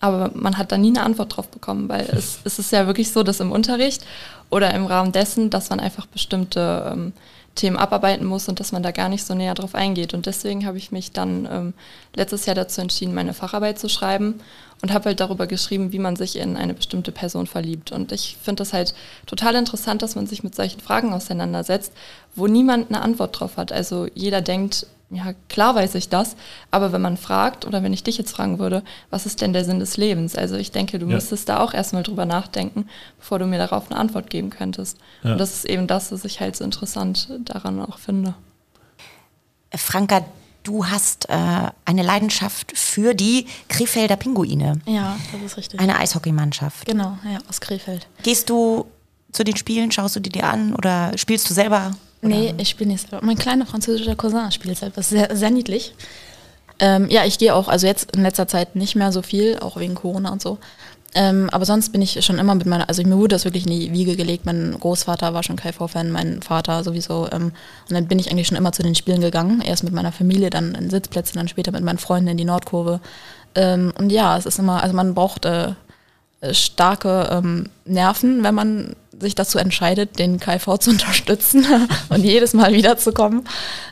Aber 0.00 0.30
man 0.34 0.56
hat 0.56 0.72
da 0.72 0.78
nie 0.78 0.88
eine 0.88 1.02
Antwort 1.02 1.36
drauf 1.36 1.48
bekommen, 1.48 1.88
weil 1.88 2.08
es, 2.12 2.40
es 2.44 2.58
ist 2.58 2.72
ja 2.72 2.86
wirklich 2.86 3.12
so, 3.12 3.22
dass 3.22 3.40
im 3.40 3.52
Unterricht 3.52 4.04
oder 4.50 4.74
im 4.74 4.86
Rahmen 4.86 5.12
dessen, 5.12 5.50
dass 5.50 5.70
man 5.70 5.80
einfach 5.80 6.06
bestimmte 6.06 6.90
ähm, 6.92 7.12
Themen 7.54 7.76
abarbeiten 7.76 8.26
muss 8.26 8.48
und 8.48 8.60
dass 8.60 8.72
man 8.72 8.82
da 8.82 8.90
gar 8.90 9.08
nicht 9.08 9.24
so 9.24 9.34
näher 9.34 9.54
drauf 9.54 9.74
eingeht. 9.74 10.14
Und 10.14 10.26
deswegen 10.26 10.66
habe 10.66 10.78
ich 10.78 10.92
mich 10.92 11.12
dann 11.12 11.48
ähm, 11.50 11.74
letztes 12.14 12.46
Jahr 12.46 12.54
dazu 12.54 12.80
entschieden, 12.80 13.14
meine 13.14 13.34
Facharbeit 13.34 13.78
zu 13.78 13.88
schreiben 13.88 14.40
und 14.82 14.92
habe 14.92 15.06
halt 15.06 15.20
darüber 15.20 15.46
geschrieben, 15.46 15.92
wie 15.92 15.98
man 15.98 16.16
sich 16.16 16.36
in 16.36 16.56
eine 16.56 16.74
bestimmte 16.74 17.12
Person 17.12 17.46
verliebt. 17.46 17.92
Und 17.92 18.12
ich 18.12 18.36
finde 18.42 18.60
das 18.60 18.72
halt 18.72 18.94
total 19.26 19.54
interessant, 19.54 20.02
dass 20.02 20.14
man 20.14 20.26
sich 20.26 20.42
mit 20.42 20.54
solchen 20.54 20.80
Fragen 20.80 21.12
auseinandersetzt, 21.12 21.92
wo 22.34 22.46
niemand 22.46 22.88
eine 22.88 23.02
Antwort 23.02 23.38
drauf 23.38 23.56
hat. 23.56 23.72
Also 23.72 24.06
jeder 24.14 24.40
denkt, 24.40 24.86
ja, 25.10 25.34
klar 25.48 25.74
weiß 25.74 25.96
ich 25.96 26.08
das, 26.08 26.36
aber 26.70 26.92
wenn 26.92 27.00
man 27.00 27.16
fragt 27.16 27.66
oder 27.66 27.82
wenn 27.82 27.92
ich 27.92 28.04
dich 28.04 28.16
jetzt 28.16 28.30
fragen 28.30 28.60
würde, 28.60 28.84
was 29.10 29.26
ist 29.26 29.40
denn 29.40 29.52
der 29.52 29.64
Sinn 29.64 29.80
des 29.80 29.96
Lebens? 29.96 30.36
Also 30.36 30.54
ich 30.54 30.70
denke, 30.70 31.00
du 31.00 31.06
ja. 31.06 31.14
müsstest 31.14 31.48
da 31.48 31.58
auch 31.58 31.74
erstmal 31.74 32.04
drüber 32.04 32.26
nachdenken, 32.26 32.88
bevor 33.18 33.40
du 33.40 33.46
mir 33.46 33.58
darauf 33.58 33.90
eine 33.90 33.98
Antwort 33.98 34.30
geben 34.30 34.50
könntest. 34.50 34.98
Ja. 35.24 35.32
Und 35.32 35.38
das 35.38 35.54
ist 35.54 35.64
eben 35.64 35.88
das, 35.88 36.12
was 36.12 36.24
ich 36.24 36.40
halt 36.40 36.54
so 36.54 36.64
interessant 36.64 37.28
daran 37.44 37.82
auch 37.82 37.98
finde. 37.98 38.34
Franka, 39.74 40.24
du 40.62 40.86
hast 40.86 41.28
äh, 41.28 41.70
eine 41.84 42.02
Leidenschaft 42.02 42.76
für 42.76 43.14
die 43.14 43.46
Krefelder 43.68 44.16
Pinguine. 44.16 44.80
Ja, 44.86 45.18
das 45.32 45.42
ist 45.42 45.56
richtig. 45.56 45.80
Eine 45.80 45.98
Eishockeymannschaft. 45.98 46.86
Genau, 46.86 47.18
ja, 47.24 47.38
aus 47.48 47.60
Krefeld. 47.60 48.06
Gehst 48.22 48.50
du 48.50 48.86
zu 49.32 49.44
den 49.44 49.56
Spielen, 49.56 49.92
schaust 49.92 50.16
du 50.16 50.20
die 50.20 50.30
dir 50.30 50.44
an 50.44 50.74
oder 50.74 51.16
spielst 51.16 51.48
du 51.48 51.54
selber 51.54 51.92
oder? 52.22 52.34
Nee, 52.34 52.54
ich 52.58 52.70
spiele 52.70 52.90
nicht 52.90 53.08
selber. 53.08 53.24
Mein 53.24 53.36
kleiner 53.36 53.66
französischer 53.66 54.16
Cousin 54.16 54.52
spielt 54.52 54.78
selber. 54.78 55.02
Sehr, 55.02 55.34
sehr 55.36 55.50
niedlich. 55.50 55.94
Ähm, 56.78 57.08
ja, 57.10 57.24
ich 57.24 57.38
gehe 57.38 57.54
auch, 57.54 57.68
also 57.68 57.86
jetzt 57.86 58.16
in 58.16 58.22
letzter 58.22 58.48
Zeit 58.48 58.74
nicht 58.74 58.96
mehr 58.96 59.12
so 59.12 59.22
viel, 59.22 59.58
auch 59.58 59.76
wegen 59.76 59.94
Corona 59.94 60.30
und 60.30 60.40
so. 60.40 60.58
Ähm, 61.14 61.48
aber 61.50 61.64
sonst 61.64 61.90
bin 61.90 62.02
ich 62.02 62.24
schon 62.24 62.38
immer 62.38 62.54
mit 62.54 62.66
meiner, 62.66 62.88
also 62.88 63.02
mir 63.02 63.16
wurde 63.16 63.34
das 63.34 63.44
wirklich 63.44 63.66
in 63.66 63.72
die 63.72 63.92
Wiege 63.92 64.14
gelegt. 64.14 64.46
Mein 64.46 64.76
Großvater 64.78 65.34
war 65.34 65.42
schon 65.42 65.56
KV-Fan, 65.56 66.10
mein 66.10 66.40
Vater 66.40 66.84
sowieso. 66.84 67.28
Ähm, 67.32 67.52
und 67.88 67.94
dann 67.94 68.06
bin 68.06 68.18
ich 68.18 68.30
eigentlich 68.30 68.46
schon 68.46 68.56
immer 68.56 68.72
zu 68.72 68.82
den 68.82 68.94
Spielen 68.94 69.20
gegangen. 69.20 69.60
Erst 69.60 69.82
mit 69.82 69.92
meiner 69.92 70.12
Familie, 70.12 70.50
dann 70.50 70.74
in 70.74 70.88
Sitzplätzen, 70.88 71.38
dann 71.38 71.48
später 71.48 71.72
mit 71.72 71.82
meinen 71.82 71.98
Freunden 71.98 72.28
in 72.28 72.36
die 72.36 72.44
Nordkurve. 72.44 73.00
Ähm, 73.56 73.92
und 73.98 74.10
ja, 74.10 74.36
es 74.36 74.46
ist 74.46 74.60
immer, 74.60 74.82
also 74.82 74.94
man 74.94 75.14
braucht 75.14 75.46
äh, 75.46 75.74
starke 76.52 77.28
ähm, 77.30 77.66
Nerven, 77.84 78.44
wenn 78.44 78.54
man 78.54 78.96
sich 79.20 79.34
dazu 79.34 79.58
entscheidet, 79.58 80.18
den 80.18 80.40
KV 80.40 80.78
zu 80.78 80.90
unterstützen 80.90 81.66
und 82.08 82.24
jedes 82.24 82.54
Mal 82.54 82.72
wiederzukommen. 82.72 83.44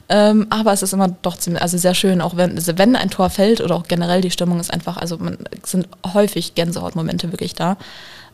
Ähm, 0.09 0.47
aber 0.51 0.73
es 0.73 0.83
ist 0.83 0.93
immer 0.93 1.09
doch 1.09 1.37
ziemlich, 1.37 1.63
also 1.63 1.79
sehr 1.79 1.95
schön, 1.95 2.21
auch 2.21 2.37
wenn, 2.37 2.57
also 2.57 2.79
wenn 2.79 2.97
ein 2.97 3.11
Tor 3.11 3.31
fällt 3.31 3.61
oder 3.61 3.77
auch 3.77 3.89
generell 3.89 4.21
die 4.21 4.31
Stimmung 4.31 4.59
ist 4.61 4.73
einfach, 4.73 4.97
also 4.97 5.19
man, 5.19 5.39
sind 5.65 5.89
häufig 6.15 6.55
Gänsehautmomente 6.55 7.33
wirklich 7.33 7.55
da. 7.55 7.77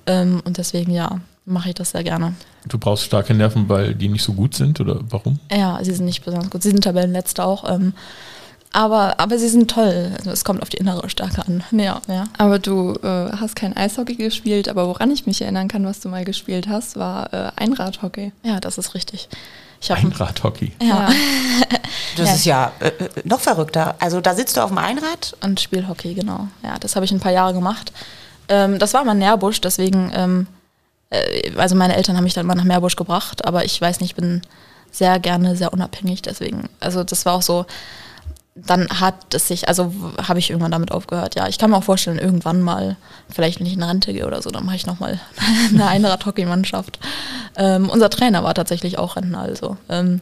Ähm, 0.07 0.43
und 0.45 0.59
deswegen, 0.59 0.93
ja, 0.93 1.21
mache 1.47 1.71
ich 1.71 1.75
das 1.75 1.91
sehr 1.91 2.05
gerne. 2.05 2.35
Du 2.67 2.79
brauchst 2.79 3.05
starke 3.05 3.35
Nerven, 3.35 3.69
weil 3.69 3.95
die 3.95 4.09
nicht 4.09 4.23
so 4.23 4.33
gut 4.33 4.55
sind 4.55 4.81
oder 4.81 5.01
warum? 5.11 5.39
Ja, 5.51 5.79
sie 5.83 5.93
sind 5.93 6.07
nicht 6.07 6.25
besonders 6.25 6.51
gut. 6.51 6.63
Sie 6.63 6.71
sind 6.71 6.85
Tabellenletzte 6.85 7.45
auch. 7.45 7.69
Ähm, 7.71 7.93
aber, 8.75 9.21
aber 9.21 9.39
sie 9.39 9.49
sind 9.49 9.71
toll. 9.71 10.11
Also 10.19 10.31
es 10.31 10.45
kommt 10.45 10.61
auf 10.61 10.69
die 10.69 10.79
innere 10.79 11.09
Stärke 11.09 11.47
an. 11.47 11.63
Ja, 11.71 12.03
ja. 12.09 12.25
Aber 12.37 12.59
du 12.59 12.95
äh, 13.05 13.31
hast 13.39 13.55
kein 13.55 13.77
Eishockey 13.77 14.17
gespielt, 14.17 14.69
aber 14.69 14.89
woran 14.89 15.13
ich 15.13 15.27
mich 15.27 15.41
erinnern 15.41 15.69
kann, 15.69 15.87
was 15.87 16.01
du 16.01 16.09
mal 16.09 16.25
gespielt 16.25 16.69
hast, 16.69 16.97
war 16.97 17.33
äh, 17.33 17.53
Einradhockey. 17.55 18.33
Ja, 18.43 18.59
das 18.59 18.77
ist 18.77 18.95
richtig. 18.95 19.29
Einradhockey. 19.89 20.73
Ja. 20.83 21.09
Das 22.17 22.29
ja. 22.29 22.35
ist 22.35 22.45
ja 22.45 22.73
äh, 22.81 22.89
äh, 22.89 23.09
noch 23.25 23.41
verrückter. 23.41 23.97
Also 23.99 24.21
da 24.21 24.35
sitzt 24.35 24.57
du 24.57 24.61
auf 24.61 24.71
dem 24.71 24.79
Einrad? 24.79 25.37
Und 25.43 25.61
Spielhockey, 25.61 26.15
genau. 26.15 26.49
Ja, 26.63 26.79
das 26.79 26.95
habe 26.95 27.05
ich 27.05 27.11
ein 27.11 27.19
paar 27.19 27.33
Jahre 27.33 27.53
gemacht. 27.53 27.93
Ähm, 28.49 28.79
das 28.79 28.95
war 28.95 29.05
mal 29.05 29.15
Nährbusch, 29.15 29.61
deswegen, 29.61 30.13
ähm, 30.15 30.47
äh, 31.11 31.51
also 31.57 31.75
meine 31.75 31.97
Eltern 31.97 32.17
haben 32.17 32.25
mich 32.25 32.35
dann 32.35 32.47
mal 32.47 32.55
nach 32.55 32.65
Meerbusch 32.65 32.95
gebracht, 32.95 33.45
aber 33.45 33.65
ich 33.65 33.81
weiß 33.81 34.01
nicht, 34.01 34.11
ich 34.11 34.17
bin 34.17 34.43
sehr 34.93 35.19
gerne 35.19 35.57
sehr 35.57 35.73
unabhängig, 35.73 36.23
deswegen, 36.23 36.69
also 36.79 37.03
das 37.03 37.27
war 37.27 37.35
auch 37.35 37.43
so, 37.43 37.67
dann 38.55 38.89
hat 38.89 39.35
es 39.35 39.49
sich, 39.49 39.69
also 39.69 39.93
habe 40.17 40.39
ich 40.39 40.51
irgendwann 40.51 40.71
damit 40.71 40.93
aufgehört. 40.93 41.35
Ja, 41.35 41.49
ich 41.49 41.59
kann 41.59 41.71
mir 41.71 41.77
auch 41.77 41.85
vorstellen, 41.85 42.19
irgendwann 42.19 42.63
mal, 42.63 42.97
vielleicht 43.29 43.59
wenn 43.59 43.67
ich 43.67 43.73
in 43.73 43.83
Rente 43.83 44.13
gehe 44.13 44.27
oder 44.27 44.43
so, 44.43 44.51
dann 44.51 44.65
mache 44.65 44.77
ich 44.77 44.87
nochmal 44.87 45.21
eine 45.73 45.89
Einrad-Hockey-Mannschaft. 45.89 47.01
Ähm, 47.57 47.89
unser 47.89 48.11
Trainer 48.11 48.45
war 48.45 48.55
tatsächlich 48.55 48.99
auch 48.99 49.17
Rentner, 49.17 49.41
also 49.41 49.77
ähm, 49.89 50.21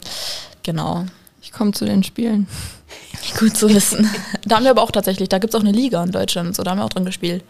genau. 0.62 1.05
Ich 1.42 1.53
komme 1.53 1.73
zu 1.73 1.85
den 1.85 2.05
Spielen. 2.05 2.47
Gut 3.38 3.57
zu 3.57 3.68
wissen. 3.68 4.09
Da 4.47 4.57
haben 4.57 4.64
wir 4.64 4.71
aber 4.71 4.83
auch 4.83 4.92
tatsächlich, 4.92 5.29
da 5.29 5.38
gibt 5.38 5.53
es 5.53 5.61
auch 5.61 5.64
eine 5.64 5.73
Liga 5.73 6.03
in 6.03 6.12
Deutschland, 6.12 6.57
so 6.57 6.62
da 6.62 6.71
haben 6.71 6.79
wir 6.79 6.85
auch 6.85 6.90
drin 6.90 7.05
gespielt. 7.05 7.45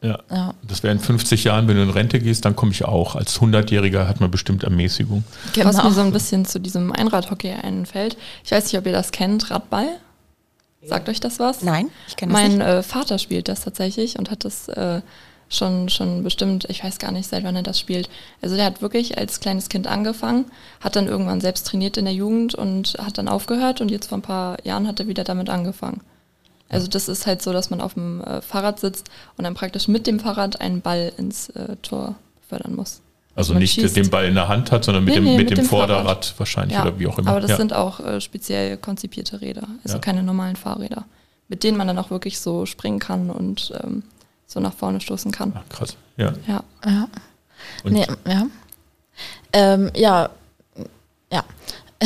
Ja. 0.00 0.18
ja. 0.30 0.54
Das 0.62 0.82
wäre 0.82 0.92
in 0.92 1.00
50 1.00 1.44
Jahren, 1.44 1.66
wenn 1.66 1.76
du 1.76 1.82
in 1.82 1.90
Rente 1.90 2.20
gehst, 2.20 2.44
dann 2.44 2.54
komme 2.54 2.72
ich 2.72 2.84
auch. 2.84 3.16
Als 3.16 3.40
100-Jähriger 3.40 4.06
hat 4.06 4.20
man 4.20 4.30
bestimmt 4.30 4.62
Ermäßigung. 4.62 5.24
Genau. 5.54 5.68
Was 5.70 5.82
mir 5.82 5.90
so 5.92 6.02
ein 6.02 6.12
bisschen 6.12 6.44
zu 6.44 6.60
diesem 6.60 6.92
Einradhockey 6.92 7.50
einfällt. 7.50 8.16
Ich 8.44 8.52
weiß 8.52 8.64
nicht, 8.64 8.78
ob 8.78 8.86
ihr 8.86 8.92
das 8.92 9.10
kennt, 9.10 9.50
Radball. 9.50 9.88
Sagt 10.86 11.08
euch 11.08 11.20
das 11.20 11.38
was? 11.38 11.62
Nein, 11.62 11.90
ich 12.08 12.16
kenne 12.16 12.32
das 12.32 12.42
mein, 12.42 12.50
nicht. 12.52 12.58
Mein 12.58 12.78
äh, 12.78 12.82
Vater 12.82 13.18
spielt 13.18 13.48
das 13.48 13.62
tatsächlich 13.62 14.18
und 14.18 14.30
hat 14.30 14.44
das 14.44 14.68
äh, 14.68 15.00
schon, 15.48 15.88
schon 15.88 16.22
bestimmt, 16.22 16.66
ich 16.68 16.82
weiß 16.82 16.98
gar 16.98 17.12
nicht, 17.12 17.28
seit 17.28 17.44
wann 17.44 17.56
er 17.56 17.62
das 17.62 17.78
spielt. 17.78 18.08
Also 18.42 18.56
der 18.56 18.66
hat 18.66 18.82
wirklich 18.82 19.18
als 19.18 19.40
kleines 19.40 19.68
Kind 19.68 19.86
angefangen, 19.86 20.46
hat 20.80 20.96
dann 20.96 21.06
irgendwann 21.06 21.40
selbst 21.40 21.66
trainiert 21.66 21.96
in 21.96 22.04
der 22.04 22.14
Jugend 22.14 22.54
und 22.54 22.94
hat 22.98 23.18
dann 23.18 23.28
aufgehört 23.28 23.80
und 23.80 23.90
jetzt 23.90 24.08
vor 24.08 24.18
ein 24.18 24.22
paar 24.22 24.64
Jahren 24.64 24.86
hat 24.86 25.00
er 25.00 25.08
wieder 25.08 25.24
damit 25.24 25.48
angefangen. 25.48 26.00
Also 26.68 26.88
das 26.88 27.08
ist 27.08 27.26
halt 27.26 27.42
so, 27.42 27.52
dass 27.52 27.70
man 27.70 27.80
auf 27.80 27.94
dem 27.94 28.22
äh, 28.22 28.40
Fahrrad 28.40 28.80
sitzt 28.80 29.08
und 29.36 29.44
dann 29.44 29.54
praktisch 29.54 29.86
mit 29.86 30.06
dem 30.06 30.18
Fahrrad 30.18 30.60
einen 30.60 30.80
Ball 30.80 31.12
ins 31.16 31.50
äh, 31.50 31.76
Tor 31.82 32.16
fördern 32.48 32.74
muss. 32.74 33.00
Also, 33.36 33.52
also 33.52 33.54
nicht 33.54 33.74
schießt. 33.74 33.96
den 33.96 34.10
Ball 34.10 34.26
in 34.26 34.34
der 34.34 34.48
Hand 34.48 34.70
hat, 34.70 34.84
sondern 34.84 35.04
mit 35.04 35.14
nee, 35.14 35.20
dem, 35.20 35.24
nee, 35.24 35.36
mit, 35.36 35.50
mit 35.50 35.58
dem, 35.58 35.64
Vorderrad 35.64 36.04
Fahrrad. 36.04 36.34
wahrscheinlich 36.38 36.76
ja, 36.76 36.82
oder 36.82 36.98
wie 36.98 37.06
auch 37.06 37.18
immer. 37.18 37.30
Aber 37.30 37.40
das 37.40 37.50
ja. 37.50 37.56
sind 37.56 37.72
auch 37.72 38.00
äh, 38.00 38.20
speziell 38.20 38.76
konzipierte 38.76 39.40
Räder, 39.40 39.66
also 39.82 39.96
ja. 39.96 40.00
keine 40.00 40.22
normalen 40.22 40.56
Fahrräder, 40.56 41.04
mit 41.48 41.64
denen 41.64 41.76
man 41.76 41.88
dann 41.88 41.98
auch 41.98 42.10
wirklich 42.10 42.38
so 42.38 42.64
springen 42.64 43.00
kann 43.00 43.30
und 43.30 43.72
ähm, 43.82 44.04
so 44.46 44.60
nach 44.60 44.74
vorne 44.74 45.00
stoßen 45.00 45.32
kann. 45.32 45.52
Ach, 45.56 45.68
krass, 45.68 45.96
ja. 46.16 46.32
Ja. 46.46 46.62
Ja. 46.84 47.08
Nee, 47.82 48.06
ja. 48.26 48.46
Ähm, 49.52 49.90
ja. 49.94 50.30
Ja. 51.32 51.44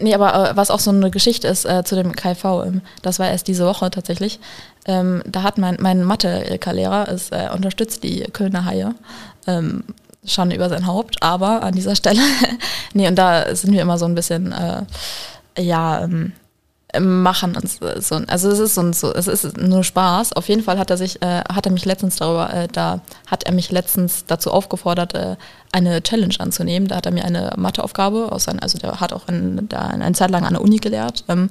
Nee, 0.00 0.14
aber 0.14 0.50
äh, 0.50 0.56
was 0.56 0.70
auch 0.70 0.78
so 0.78 0.90
eine 0.90 1.10
Geschichte 1.10 1.48
ist 1.48 1.64
äh, 1.64 1.82
zu 1.84 1.96
dem 1.96 2.14
KV, 2.14 2.64
ähm, 2.64 2.82
das 3.02 3.18
war 3.18 3.28
erst 3.28 3.48
diese 3.48 3.66
Woche 3.66 3.90
tatsächlich. 3.90 4.38
Ähm, 4.86 5.22
da 5.26 5.42
hat 5.42 5.58
mein, 5.58 5.76
mein 5.80 6.04
Mathe-LK-Lehrer, 6.04 7.08
es 7.08 7.30
äh, 7.30 7.48
unterstützt 7.52 8.04
die 8.04 8.22
Kölner 8.32 8.64
Haie. 8.64 8.94
Ähm, 9.48 9.82
Schande 10.24 10.56
über 10.56 10.68
sein 10.68 10.86
Haupt, 10.86 11.22
aber 11.22 11.62
an 11.62 11.74
dieser 11.74 11.96
Stelle, 11.96 12.20
nee, 12.92 13.08
und 13.08 13.16
da 13.16 13.54
sind 13.54 13.72
wir 13.72 13.82
immer 13.82 13.98
so 13.98 14.04
ein 14.04 14.14
bisschen, 14.14 14.52
äh, 14.52 14.82
ja, 15.58 16.02
ähm, 16.02 16.32
machen 16.98 17.54
und 17.54 17.68
so. 17.68 18.16
Also 18.26 18.48
es 18.50 18.58
ist 18.58 18.74
so, 18.74 18.92
so, 18.92 19.12
es 19.12 19.26
ist 19.26 19.58
nur 19.58 19.84
Spaß. 19.84 20.32
Auf 20.32 20.48
jeden 20.48 20.62
Fall 20.62 20.78
hat 20.78 20.90
er 20.90 20.96
sich, 20.96 21.20
äh, 21.20 21.42
hat 21.52 21.66
er 21.66 21.72
mich 21.72 21.84
letztens 21.84 22.16
darüber, 22.16 22.52
äh, 22.52 22.68
da 22.68 23.00
hat 23.26 23.44
er 23.44 23.52
mich 23.52 23.70
letztens 23.70 24.24
dazu 24.26 24.50
aufgefordert, 24.50 25.14
äh, 25.14 25.36
eine 25.70 26.02
Challenge 26.02 26.34
anzunehmen. 26.38 26.88
Da 26.88 26.96
hat 26.96 27.06
er 27.06 27.12
mir 27.12 27.24
eine 27.24 27.52
Matheaufgabe 27.56 28.32
aus 28.32 28.44
seinem, 28.44 28.60
also 28.60 28.78
der 28.78 29.00
hat 29.00 29.12
auch 29.12 29.28
in, 29.28 29.68
da 29.68 29.80
eine 29.80 30.12
Zeit 30.12 30.30
lang 30.30 30.44
an 30.44 30.54
der 30.54 30.62
Uni 30.62 30.78
gelehrt. 30.78 31.24
Ähm, 31.28 31.50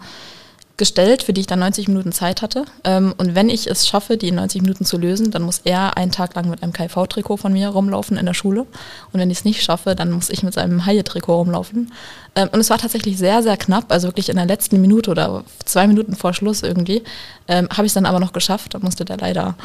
gestellt, 0.77 1.23
für 1.23 1.33
die 1.33 1.41
ich 1.41 1.47
dann 1.47 1.59
90 1.59 1.87
Minuten 1.87 2.11
Zeit 2.11 2.41
hatte. 2.41 2.65
Ähm, 2.83 3.13
und 3.17 3.35
wenn 3.35 3.49
ich 3.49 3.67
es 3.67 3.87
schaffe, 3.87 4.15
die 4.15 4.31
90 4.31 4.61
Minuten 4.61 4.85
zu 4.85 4.97
lösen, 4.97 5.31
dann 5.31 5.41
muss 5.41 5.61
er 5.63 5.97
einen 5.97 6.11
Tag 6.11 6.35
lang 6.35 6.49
mit 6.49 6.61
einem 6.61 6.71
KV-Trikot 6.71 7.37
von 7.37 7.51
mir 7.51 7.69
rumlaufen 7.69 8.17
in 8.17 8.25
der 8.25 8.35
Schule. 8.35 8.61
Und 9.11 9.19
wenn 9.19 9.31
ich 9.31 9.39
es 9.39 9.45
nicht 9.45 9.63
schaffe, 9.63 9.95
dann 9.95 10.11
muss 10.11 10.29
ich 10.29 10.43
mit 10.43 10.53
seinem 10.53 10.85
Haie-Trikot 10.85 11.35
rumlaufen. 11.35 11.91
Ähm, 12.35 12.49
und 12.51 12.59
es 12.59 12.69
war 12.69 12.77
tatsächlich 12.77 13.17
sehr, 13.17 13.41
sehr 13.41 13.57
knapp, 13.57 13.91
also 13.91 14.07
wirklich 14.07 14.29
in 14.29 14.35
der 14.35 14.45
letzten 14.45 14.79
Minute 14.79 15.09
oder 15.09 15.43
zwei 15.65 15.87
Minuten 15.87 16.15
vor 16.15 16.33
Schluss 16.33 16.61
irgendwie, 16.61 17.03
ähm, 17.47 17.67
habe 17.71 17.85
ich 17.85 17.89
es 17.89 17.95
dann 17.95 18.05
aber 18.05 18.19
noch 18.19 18.33
geschafft. 18.33 18.75
Da 18.75 18.79
musste 18.79 19.03
der 19.03 19.17
leider 19.17 19.55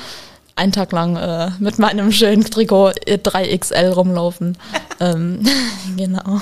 einen 0.57 0.73
Tag 0.73 0.93
lang 0.93 1.17
äh, 1.17 1.51
mit 1.59 1.79
meinem 1.79 2.11
schönen 2.13 2.45
Trikot 2.45 2.93
3XL 3.07 3.91
rumlaufen. 3.91 4.57
ähm, 5.01 5.41
genau. 5.97 6.41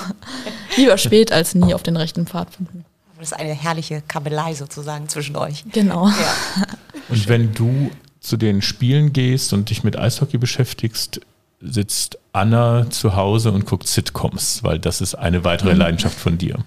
Lieber 0.77 0.97
spät 0.97 1.31
als 1.33 1.55
nie 1.55 1.73
auf 1.73 1.83
den 1.83 1.97
rechten 1.97 2.25
Pfad 2.25 2.55
finden. 2.55 2.85
Das 3.21 3.33
ist 3.33 3.37
eine 3.37 3.53
herrliche 3.53 4.01
Kabelei 4.07 4.55
sozusagen 4.55 5.07
zwischen 5.07 5.35
euch. 5.35 5.63
Genau. 5.71 6.07
Ja. 6.07 6.65
Und 7.07 7.29
wenn 7.29 7.53
du 7.53 7.91
zu 8.19 8.35
den 8.35 8.63
Spielen 8.63 9.13
gehst 9.13 9.53
und 9.53 9.69
dich 9.69 9.83
mit 9.83 9.95
Eishockey 9.95 10.39
beschäftigst, 10.39 11.21
sitzt 11.59 12.17
Anna 12.33 12.89
zu 12.89 13.15
Hause 13.15 13.51
und 13.51 13.67
guckt 13.67 13.87
Sitcoms, 13.87 14.63
weil 14.63 14.79
das 14.79 15.01
ist 15.01 15.13
eine 15.13 15.43
weitere 15.43 15.73
Leidenschaft 15.73 16.17
von 16.17 16.39
dir. 16.39 16.57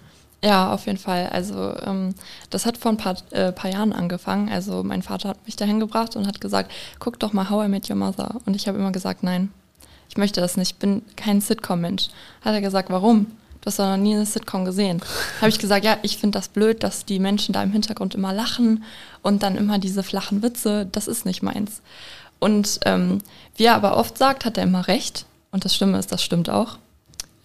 Ja, 0.45 0.73
auf 0.73 0.87
jeden 0.87 0.99
Fall. 0.99 1.29
Also 1.31 1.77
ähm, 1.85 2.15
das 2.51 2.67
hat 2.67 2.79
vor 2.79 2.93
ein 2.93 2.99
paar, 2.99 3.17
äh, 3.33 3.51
paar 3.51 3.73
Jahren 3.73 3.93
angefangen. 3.93 4.49
Also 4.49 4.85
mein 4.85 5.03
Vater 5.03 5.31
hat 5.31 5.45
mich 5.47 5.57
dahin 5.57 5.81
gebracht 5.81 6.15
und 6.15 6.29
hat 6.29 6.41
gesagt, 6.41 6.71
guck 7.01 7.19
doch 7.19 7.33
mal 7.33 7.51
How 7.51 7.65
I 7.67 7.69
Met 7.69 7.91
Your 7.91 7.97
Mother. 7.97 8.37
Und 8.47 8.55
ich 8.55 8.69
habe 8.69 8.79
immer 8.79 8.93
gesagt, 8.93 9.25
nein, 9.25 9.51
ich 10.09 10.17
möchte 10.17 10.41
das 10.41 10.57
nicht, 10.57 10.71
ich 10.71 10.79
bin 10.79 11.03
kein 11.17 11.41
Sitcom-Mensch. 11.41 12.11
Hat 12.43 12.55
er 12.55 12.61
gesagt, 12.61 12.91
warum? 12.91 13.27
Du 13.65 13.69
hast 13.69 13.79
doch 13.79 13.87
noch 13.87 13.97
nie 13.97 14.15
eine 14.15 14.27
Sitcom 14.27 14.67
gesehen. 14.67 15.01
Habe 15.41 15.49
ich 15.49 15.59
gesagt, 15.59 15.87
ja, 15.87 15.97
ich 16.03 16.19
finde 16.19 16.39
das 16.39 16.49
blöd, 16.49 16.83
dass 16.83 17.07
die 17.07 17.19
Menschen 17.19 17.55
da 17.55 17.63
im 17.63 17.73
Hintergrund 17.73 18.15
immer 18.15 18.35
lachen 18.35 18.85
und 19.23 19.43
dann 19.43 19.57
immer 19.57 19.79
diese 19.79 20.03
flachen 20.03 20.43
Witze. 20.43 20.87
Das 20.93 21.09
ist 21.09 21.25
nicht 21.25 21.43
meins. 21.43 21.81
Und 22.39 22.81
ähm, 22.85 23.23
wie 23.57 23.65
er 23.65 23.77
aber 23.77 23.97
oft 23.97 24.19
sagt, 24.19 24.45
hat 24.45 24.59
er 24.59 24.65
immer 24.65 24.87
recht. 24.87 25.25
Und 25.51 25.65
das 25.65 25.75
Stimme 25.75 25.99
ist, 25.99 26.13
das 26.13 26.23
stimmt 26.23 26.51
auch. 26.51 26.77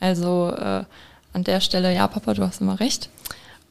Also 0.02 0.52
äh, 0.52 0.84
an 1.32 1.44
der 1.46 1.62
Stelle, 1.62 1.96
ja, 1.96 2.06
Papa, 2.10 2.34
du 2.34 2.44
hast 2.44 2.60
immer 2.60 2.82
recht. 2.82 3.08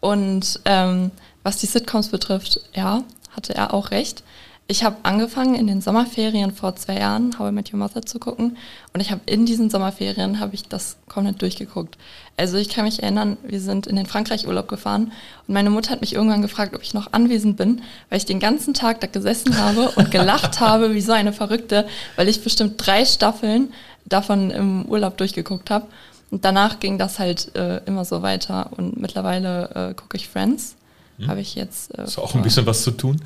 Und 0.00 0.60
ähm, 0.64 1.10
was 1.42 1.58
die 1.58 1.66
Sitcoms 1.66 2.08
betrifft, 2.08 2.62
ja, 2.72 3.02
hatte 3.36 3.54
er 3.54 3.74
auch 3.74 3.90
recht. 3.90 4.22
Ich 4.70 4.84
habe 4.84 4.96
angefangen 5.02 5.54
in 5.54 5.66
den 5.66 5.80
Sommerferien 5.80 6.52
vor 6.52 6.76
zwei 6.76 6.98
Jahren 6.98 7.38
How 7.38 7.48
I 7.48 7.52
Met 7.52 7.72
Your 7.72 7.78
Mother 7.78 8.02
zu 8.02 8.18
gucken 8.18 8.58
und 8.92 9.00
ich 9.00 9.10
habe 9.10 9.22
in 9.24 9.46
diesen 9.46 9.70
Sommerferien 9.70 10.40
habe 10.40 10.54
ich 10.54 10.68
das 10.68 10.98
komplett 11.08 11.40
durchgeguckt. 11.40 11.96
Also 12.36 12.58
ich 12.58 12.68
kann 12.68 12.84
mich 12.84 13.02
erinnern, 13.02 13.38
wir 13.42 13.62
sind 13.62 13.86
in 13.86 13.96
den 13.96 14.04
Frankreich 14.04 14.46
Urlaub 14.46 14.68
gefahren 14.68 15.12
und 15.46 15.54
meine 15.54 15.70
Mutter 15.70 15.90
hat 15.90 16.02
mich 16.02 16.14
irgendwann 16.14 16.42
gefragt, 16.42 16.74
ob 16.74 16.82
ich 16.82 16.92
noch 16.92 17.14
anwesend 17.14 17.56
bin, 17.56 17.80
weil 18.10 18.18
ich 18.18 18.26
den 18.26 18.40
ganzen 18.40 18.74
Tag 18.74 19.00
da 19.00 19.06
gesessen 19.06 19.56
habe 19.56 19.88
und 19.92 20.10
gelacht 20.10 20.60
habe 20.60 20.94
wie 20.94 21.00
so 21.00 21.12
eine 21.12 21.32
Verrückte, 21.32 21.88
weil 22.16 22.28
ich 22.28 22.44
bestimmt 22.44 22.74
drei 22.76 23.06
Staffeln 23.06 23.72
davon 24.04 24.50
im 24.50 24.84
Urlaub 24.84 25.16
durchgeguckt 25.16 25.70
habe. 25.70 25.86
Und 26.30 26.44
danach 26.44 26.78
ging 26.78 26.98
das 26.98 27.18
halt 27.18 27.56
äh, 27.56 27.78
immer 27.86 28.04
so 28.04 28.20
weiter 28.20 28.68
und 28.76 29.00
mittlerweile 29.00 29.92
äh, 29.92 29.94
gucke 29.94 30.18
ich 30.18 30.28
Friends. 30.28 30.76
Hm. 31.18 31.28
Habe 31.28 31.40
ich 31.40 31.54
jetzt. 31.54 31.96
Äh, 31.98 32.04
ist 32.04 32.18
auch 32.18 32.34
ein 32.34 32.42
bisschen 32.42 32.66
was 32.66 32.82
zu 32.82 32.90
tun. 32.90 33.20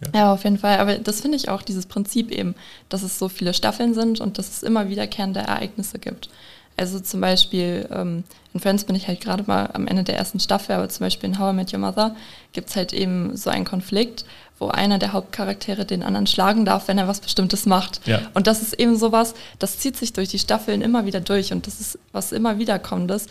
Ja. 0.00 0.20
ja, 0.20 0.32
auf 0.32 0.44
jeden 0.44 0.58
Fall. 0.58 0.78
Aber 0.78 0.96
das 0.96 1.20
finde 1.20 1.36
ich 1.36 1.48
auch, 1.48 1.62
dieses 1.62 1.86
Prinzip 1.86 2.30
eben, 2.30 2.54
dass 2.88 3.02
es 3.02 3.18
so 3.18 3.28
viele 3.28 3.54
Staffeln 3.54 3.94
sind 3.94 4.20
und 4.20 4.38
dass 4.38 4.48
es 4.48 4.62
immer 4.62 4.88
wiederkehrende 4.88 5.40
Ereignisse 5.40 5.98
gibt. 5.98 6.28
Also 6.76 7.00
zum 7.00 7.20
Beispiel 7.20 7.88
ähm, 7.92 8.22
in 8.54 8.60
Friends 8.60 8.84
bin 8.84 8.94
ich 8.94 9.08
halt 9.08 9.20
gerade 9.20 9.42
mal 9.46 9.68
am 9.72 9.88
Ende 9.88 10.04
der 10.04 10.16
ersten 10.16 10.38
Staffel, 10.38 10.76
aber 10.76 10.88
zum 10.88 11.04
Beispiel 11.04 11.28
in 11.28 11.38
How 11.38 11.52
I 11.52 11.56
Met 11.56 11.72
Your 11.72 11.80
Mother 11.80 12.14
gibt 12.52 12.70
es 12.70 12.76
halt 12.76 12.92
eben 12.92 13.36
so 13.36 13.50
einen 13.50 13.64
Konflikt, 13.64 14.24
wo 14.60 14.68
einer 14.68 14.98
der 14.98 15.12
Hauptcharaktere 15.12 15.84
den 15.84 16.02
anderen 16.02 16.26
schlagen 16.28 16.64
darf, 16.64 16.86
wenn 16.86 16.98
er 16.98 17.08
was 17.08 17.20
Bestimmtes 17.20 17.66
macht. 17.66 18.06
Ja. 18.06 18.20
Und 18.34 18.46
das 18.46 18.62
ist 18.62 18.74
eben 18.74 18.96
sowas, 18.96 19.34
das 19.58 19.78
zieht 19.78 19.96
sich 19.96 20.12
durch 20.12 20.28
die 20.28 20.38
Staffeln 20.38 20.80
immer 20.80 21.04
wieder 21.04 21.20
durch 21.20 21.52
und 21.52 21.66
das 21.66 21.80
ist 21.80 21.98
was 22.12 22.32
immer 22.32 22.58
wiederkommendes. 22.58 23.26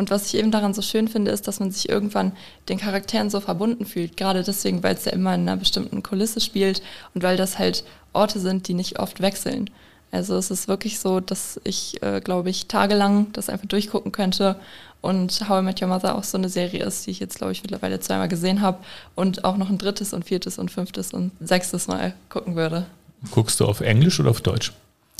Und 0.00 0.10
was 0.10 0.24
ich 0.24 0.36
eben 0.36 0.50
daran 0.50 0.72
so 0.72 0.80
schön 0.80 1.08
finde, 1.08 1.30
ist, 1.30 1.46
dass 1.46 1.60
man 1.60 1.70
sich 1.70 1.90
irgendwann 1.90 2.32
den 2.70 2.78
Charakteren 2.78 3.28
so 3.28 3.38
verbunden 3.38 3.84
fühlt. 3.84 4.16
Gerade 4.16 4.42
deswegen, 4.42 4.82
weil 4.82 4.94
es 4.94 5.04
ja 5.04 5.12
immer 5.12 5.34
in 5.34 5.42
einer 5.42 5.58
bestimmten 5.58 6.02
Kulisse 6.02 6.40
spielt 6.40 6.80
und 7.12 7.22
weil 7.22 7.36
das 7.36 7.58
halt 7.58 7.84
Orte 8.14 8.40
sind, 8.40 8.66
die 8.66 8.72
nicht 8.72 8.98
oft 8.98 9.20
wechseln. 9.20 9.68
Also 10.10 10.36
es 10.36 10.50
ist 10.50 10.68
wirklich 10.68 11.00
so, 11.00 11.20
dass 11.20 11.60
ich, 11.64 12.02
äh, 12.02 12.22
glaube 12.22 12.48
ich, 12.48 12.66
tagelang 12.66 13.26
das 13.34 13.50
einfach 13.50 13.66
durchgucken 13.66 14.10
könnte 14.10 14.56
und 15.02 15.46
How 15.50 15.60
I 15.60 15.64
Met 15.66 15.82
Your 15.82 15.88
Mother 15.88 16.16
auch 16.16 16.24
so 16.24 16.38
eine 16.38 16.48
Serie 16.48 16.82
ist, 16.82 17.06
die 17.06 17.10
ich 17.10 17.20
jetzt, 17.20 17.36
glaube 17.36 17.52
ich, 17.52 17.62
mittlerweile 17.62 18.00
zweimal 18.00 18.28
gesehen 18.28 18.62
habe 18.62 18.78
und 19.14 19.44
auch 19.44 19.58
noch 19.58 19.68
ein 19.68 19.76
drittes 19.76 20.14
und 20.14 20.24
viertes 20.24 20.58
und 20.58 20.70
fünftes 20.70 21.12
und 21.12 21.30
sechstes 21.40 21.88
Mal 21.88 22.14
gucken 22.30 22.56
würde. 22.56 22.86
Guckst 23.32 23.60
du 23.60 23.66
auf 23.66 23.82
Englisch 23.82 24.18
oder 24.18 24.30
auf 24.30 24.40
Deutsch? 24.40 24.72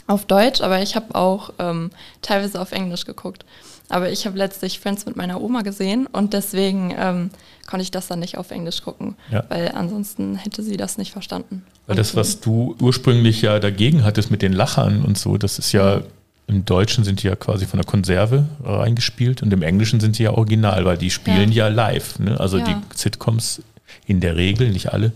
Auf 0.07 0.25
Deutsch, 0.25 0.63
aber 0.63 0.81
ich 0.81 0.97
habe 0.97 1.15
auch 1.15 1.53
ähm, 1.59 1.91
teilweise 2.23 2.59
auf 2.63 2.73
Englisch 2.73 3.05
geguckt. 3.05 3.45
Aber 3.91 4.11
ich 4.11 4.27
habe 4.27 4.39
letztlich 4.39 4.81
Friends 4.81 5.05
mit 5.05 5.17
meiner 5.17 5.41
Oma 5.41 5.63
gesehen 5.63 6.07
und 6.07 6.33
deswegen 6.33 6.95
ähm, 6.99 7.31
konnte 7.67 7.83
ich 7.83 7.91
das 7.91 8.07
dann 8.07 8.21
nicht 8.21 8.39
auf 8.39 8.51
Englisch 8.51 8.83
gucken, 8.83 9.17
ja. 9.31 9.45
weil 9.49 9.73
ansonsten 9.75 10.37
hätte 10.37 10.63
sie 10.63 10.77
das 10.77 10.97
nicht 10.97 11.13
verstanden. 11.13 11.65
Weil 11.87 11.97
das, 11.97 12.15
was 12.15 12.41
du 12.41 12.77
ursprünglich 12.81 13.43
ja 13.43 13.59
dagegen 13.59 14.05
hattest 14.05 14.31
mit 14.31 14.43
den 14.43 14.53
Lachern 14.53 15.05
und 15.05 15.19
so, 15.19 15.37
das 15.37 15.59
ist 15.59 15.73
ja 15.73 16.03
im 16.47 16.65
Deutschen 16.65 17.05
sind 17.05 17.23
die 17.23 17.29
ja 17.29 17.37
quasi 17.37 17.65
von 17.65 17.79
der 17.79 17.87
Konserve 17.87 18.45
reingespielt 18.65 19.41
und 19.43 19.53
im 19.53 19.63
Englischen 19.63 20.01
sind 20.01 20.17
sie 20.17 20.25
ja 20.25 20.33
original, 20.33 20.85
weil 20.85 20.99
die 20.99 21.11
spielen 21.11 21.53
ja, 21.53 21.69
ja 21.69 21.75
live. 21.75 22.19
Ne? 22.19 22.39
Also 22.41 22.59
ja. 22.59 22.65
die 22.65 22.75
Sitcoms 22.97 23.63
in 24.07 24.21
der 24.21 24.37
Regel, 24.37 24.71
nicht 24.71 24.93
alle, 24.93 25.13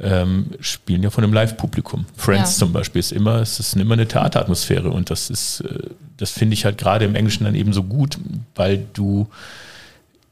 ähm, 0.00 0.50
spielen 0.60 1.02
ja 1.02 1.10
von 1.10 1.24
einem 1.24 1.32
Live-Publikum. 1.32 2.06
Friends 2.16 2.58
ja. 2.58 2.66
zum 2.66 2.72
Beispiel 2.72 3.00
ist 3.00 3.12
immer, 3.12 3.36
es 3.36 3.58
ist 3.58 3.74
immer 3.76 3.94
eine 3.94 4.06
Theateratmosphäre 4.06 4.90
und 4.90 5.10
das 5.10 5.30
ist, 5.30 5.60
äh, 5.60 5.90
das 6.16 6.30
finde 6.30 6.54
ich 6.54 6.64
halt 6.64 6.78
gerade 6.78 7.04
im 7.04 7.14
Englischen 7.14 7.44
dann 7.44 7.54
eben 7.54 7.72
so 7.72 7.82
gut, 7.82 8.18
weil 8.54 8.86
du 8.92 9.28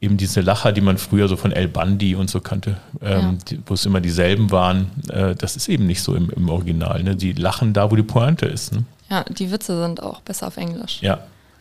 eben 0.01 0.17
diese 0.17 0.41
Lacher, 0.41 0.71
die 0.71 0.81
man 0.81 0.97
früher 0.97 1.27
so 1.27 1.35
von 1.35 1.51
El 1.51 1.67
Bundy 1.67 2.15
und 2.15 2.29
so 2.29 2.39
kannte, 2.39 2.77
ähm, 3.01 3.37
ja. 3.49 3.57
wo 3.65 3.73
es 3.73 3.85
immer 3.85 4.01
dieselben 4.01 4.51
waren, 4.51 4.91
äh, 5.09 5.35
das 5.35 5.55
ist 5.55 5.67
eben 5.67 5.87
nicht 5.87 6.01
so 6.01 6.15
im, 6.15 6.29
im 6.29 6.49
Original. 6.49 7.01
Ne? 7.03 7.15
Die 7.15 7.33
lachen 7.33 7.73
da, 7.73 7.89
wo 7.91 7.95
die 7.95 8.03
Pointe 8.03 8.45
ist. 8.45 8.73
Ne? 8.73 8.83
Ja, 9.09 9.23
die 9.23 9.51
Witze 9.51 9.81
sind 9.81 10.01
auch 10.01 10.21
besser 10.21 10.47
auf 10.47 10.57
Englisch. 10.57 11.01
Ja. 11.01 11.19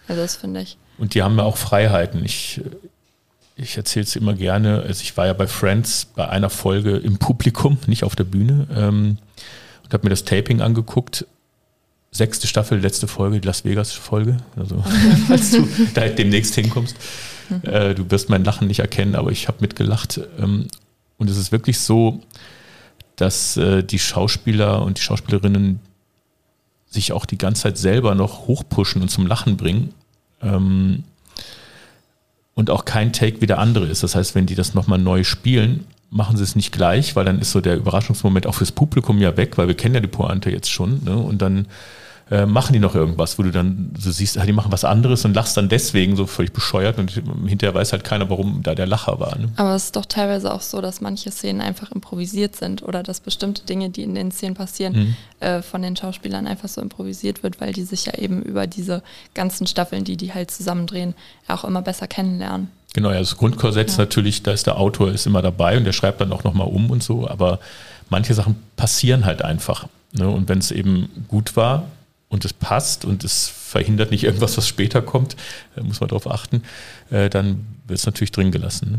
Also 0.09 0.21
das 0.21 0.37
finde 0.37 0.61
ich. 0.61 0.77
Und 0.99 1.15
die 1.15 1.23
haben 1.23 1.37
ja 1.39 1.45
auch 1.45 1.57
Freiheiten. 1.57 2.25
Ich, 2.25 2.61
ich 3.57 3.77
erzähle 3.77 4.05
es 4.05 4.17
immer 4.17 4.35
gerne. 4.35 4.83
Also 4.83 5.03
ich 5.03 5.17
war 5.17 5.27
ja 5.27 5.33
bei 5.33 5.47
Friends 5.47 6.07
bei 6.07 6.29
einer 6.29 6.51
Folge 6.51 6.97
im 6.97 7.19
Publikum, 7.19 7.79
nicht 7.87 8.05
auf 8.05 8.17
der 8.17 8.25
Bühne, 8.25 8.67
ähm, 8.75 9.19
und 9.85 9.93
habe 9.93 10.05
mir 10.05 10.11
das 10.11 10.25
Taping 10.25 10.61
angeguckt. 10.61 11.27
Sechste 12.11 12.47
Staffel, 12.47 12.79
letzte 12.79 13.09
Folge, 13.09 13.41
die 13.41 13.47
Las 13.47 13.65
Vegas-Folge. 13.65 14.39
Also, 14.57 14.85
falls 15.29 15.51
du 15.51 15.69
da 15.95 16.09
demnächst 16.09 16.55
hinkommst. 16.55 16.97
Äh, 17.63 17.95
du 17.95 18.11
wirst 18.11 18.31
mein 18.31 18.45
Lachen 18.45 18.69
nicht 18.69 18.81
erkennen, 18.81 19.15
aber 19.15 19.31
ich 19.31 19.49
habe 19.49 19.59
mitgelacht. 19.61 20.21
Ähm, 20.39 20.69
und 21.19 21.31
es 21.31 21.37
ist 21.37 21.53
wirklich 21.53 21.79
so, 21.79 22.23
dass 23.17 23.57
äh, 23.57 23.83
die 23.83 23.99
Schauspieler 23.99 24.83
und 24.83 24.99
die 24.99 25.03
Schauspielerinnen 25.03 25.81
sich 26.87 27.13
auch 27.13 27.27
die 27.27 27.39
ganze 27.39 27.63
Zeit 27.63 27.79
selber 27.79 28.15
noch 28.15 28.47
hochpushen 28.47 29.03
und 29.03 29.09
zum 29.09 29.27
Lachen 29.27 29.57
bringen. 29.57 29.93
Ähm, 30.41 31.05
und 32.55 32.71
auch 32.71 32.85
kein 32.85 33.13
Take 33.13 33.41
wie 33.41 33.47
der 33.47 33.59
andere 33.59 33.87
ist. 33.87 34.03
Das 34.03 34.15
heißt, 34.15 34.35
wenn 34.35 34.47
die 34.47 34.55
das 34.55 34.75
nochmal 34.75 34.99
neu 34.99 35.25
spielen, 35.25 35.85
machen 36.11 36.37
sie 36.37 36.45
es 36.45 36.55
nicht 36.55 36.73
gleich, 36.73 37.17
weil 37.17 37.25
dann 37.25 37.41
ist 37.41 37.51
so 37.51 37.61
der 37.61 37.77
Überraschungsmoment 37.77 38.47
auch 38.47 38.55
fürs 38.55 38.73
Publikum 38.73 39.19
ja 39.19 39.37
weg, 39.37 39.59
weil 39.59 39.67
wir 39.67 39.75
kennen 39.75 39.97
ja 39.97 40.01
die 40.01 40.07
Pointe 40.07 40.51
jetzt 40.51 40.71
schon. 40.71 41.03
Ne? 41.05 41.17
Und 41.17 41.43
dann 41.43 41.67
äh, 42.31 42.47
machen 42.47 42.73
die 42.73 42.79
noch 42.79 42.95
irgendwas, 42.95 43.39
wo 43.39 43.43
du 43.43 43.51
dann 43.51 43.91
so 43.99 44.11
siehst, 44.11 44.39
ah, 44.39 44.47
die 44.47 44.53
machen 44.53 44.73
was 44.73 44.85
anderes 44.85 45.25
und 45.25 45.35
lachst 45.35 45.57
dann 45.57 45.69
deswegen 45.69 46.17
so 46.17 46.27
völlig 46.27 46.53
bescheuert 46.53 46.99
und 46.99 47.11
hinterher 47.47 47.75
weiß 47.75 47.93
halt 47.93 48.03
keiner, 48.03 48.31
warum 48.31 48.63
da 48.63 48.75
der 48.75 48.87
Lacher 48.87 49.21
war. 49.21 49.37
Ne? 49.37 49.51
Aber 49.57 49.75
es 49.75 49.85
ist 49.85 49.97
doch 49.97 50.07
teilweise 50.07 50.53
auch 50.53 50.63
so, 50.63 50.81
dass 50.81 51.03
manche 51.03 51.31
Szenen 51.31 51.61
einfach 51.61 51.93
improvisiert 51.93 52.57
sind 52.57 52.83
oder 52.83 53.03
dass 53.03 53.21
bestimmte 53.21 53.65
Dinge, 53.67 53.91
die 53.91 54.03
in 54.03 54.15
den 54.15 54.31
Szenen 54.31 54.55
passieren, 54.55 54.95
mhm. 54.95 55.17
äh, 55.41 55.61
von 55.61 55.83
den 55.83 55.97
Schauspielern 55.97 56.47
einfach 56.47 56.69
so 56.69 56.81
improvisiert 56.81 57.43
wird, 57.43 57.61
weil 57.61 57.75
die 57.75 57.85
sich 57.85 58.07
ja 58.07 58.15
eben 58.15 58.43
über 58.43 58.67
diese 58.67 59.03
ganzen 59.35 59.67
Staffeln, 59.67 60.05
die 60.05 60.17
die 60.17 60.33
halt 60.33 60.51
zusammendrehen, 60.51 61.15
auch 61.47 61.65
immer 61.65 61.83
besser 61.83 62.07
kennenlernen. 62.07 62.69
Genau, 62.95 63.11
ja, 63.11 63.19
das 63.19 63.37
Grundkorsett 63.37 63.91
ja. 63.91 63.99
natürlich, 63.99 64.43
da 64.43 64.53
ist 64.53 64.67
der 64.67 64.79
Autor 64.79 65.11
ist 65.11 65.27
immer 65.27 65.43
dabei 65.43 65.77
und 65.77 65.85
der 65.85 65.93
schreibt 65.93 66.21
dann 66.21 66.33
auch 66.33 66.45
nochmal 66.45 66.69
um 66.69 66.91
und 66.91 67.03
so, 67.03 67.29
aber 67.29 67.59
manche 68.09 68.33
Sachen 68.33 68.57
passieren 68.77 69.27
halt 69.27 69.43
einfach. 69.43 69.89
Ne? 70.13 70.29
Und 70.29 70.49
wenn 70.49 70.59
es 70.59 70.71
eben 70.71 71.27
gut 71.29 71.57
war, 71.57 71.85
und 72.35 72.45
es 72.45 72.53
passt 72.53 73.05
und 73.07 73.25
es 73.25 73.49
verhindert 73.49 74.11
nicht 74.11 74.25
irgendwas, 74.25 74.57
was 74.59 74.69
später 74.69 75.01
kommt, 75.01 75.37
da 75.75 75.83
muss 75.83 76.01
man 76.01 76.09
darauf 76.09 76.31
achten, 76.31 76.63
äh, 77.11 77.31
dann 77.31 77.65
wird 77.87 77.99
es 78.01 78.07
natürlich 78.07 78.33
drin 78.33 78.51
gelassen. 78.51 78.91
Ne? 78.91 78.99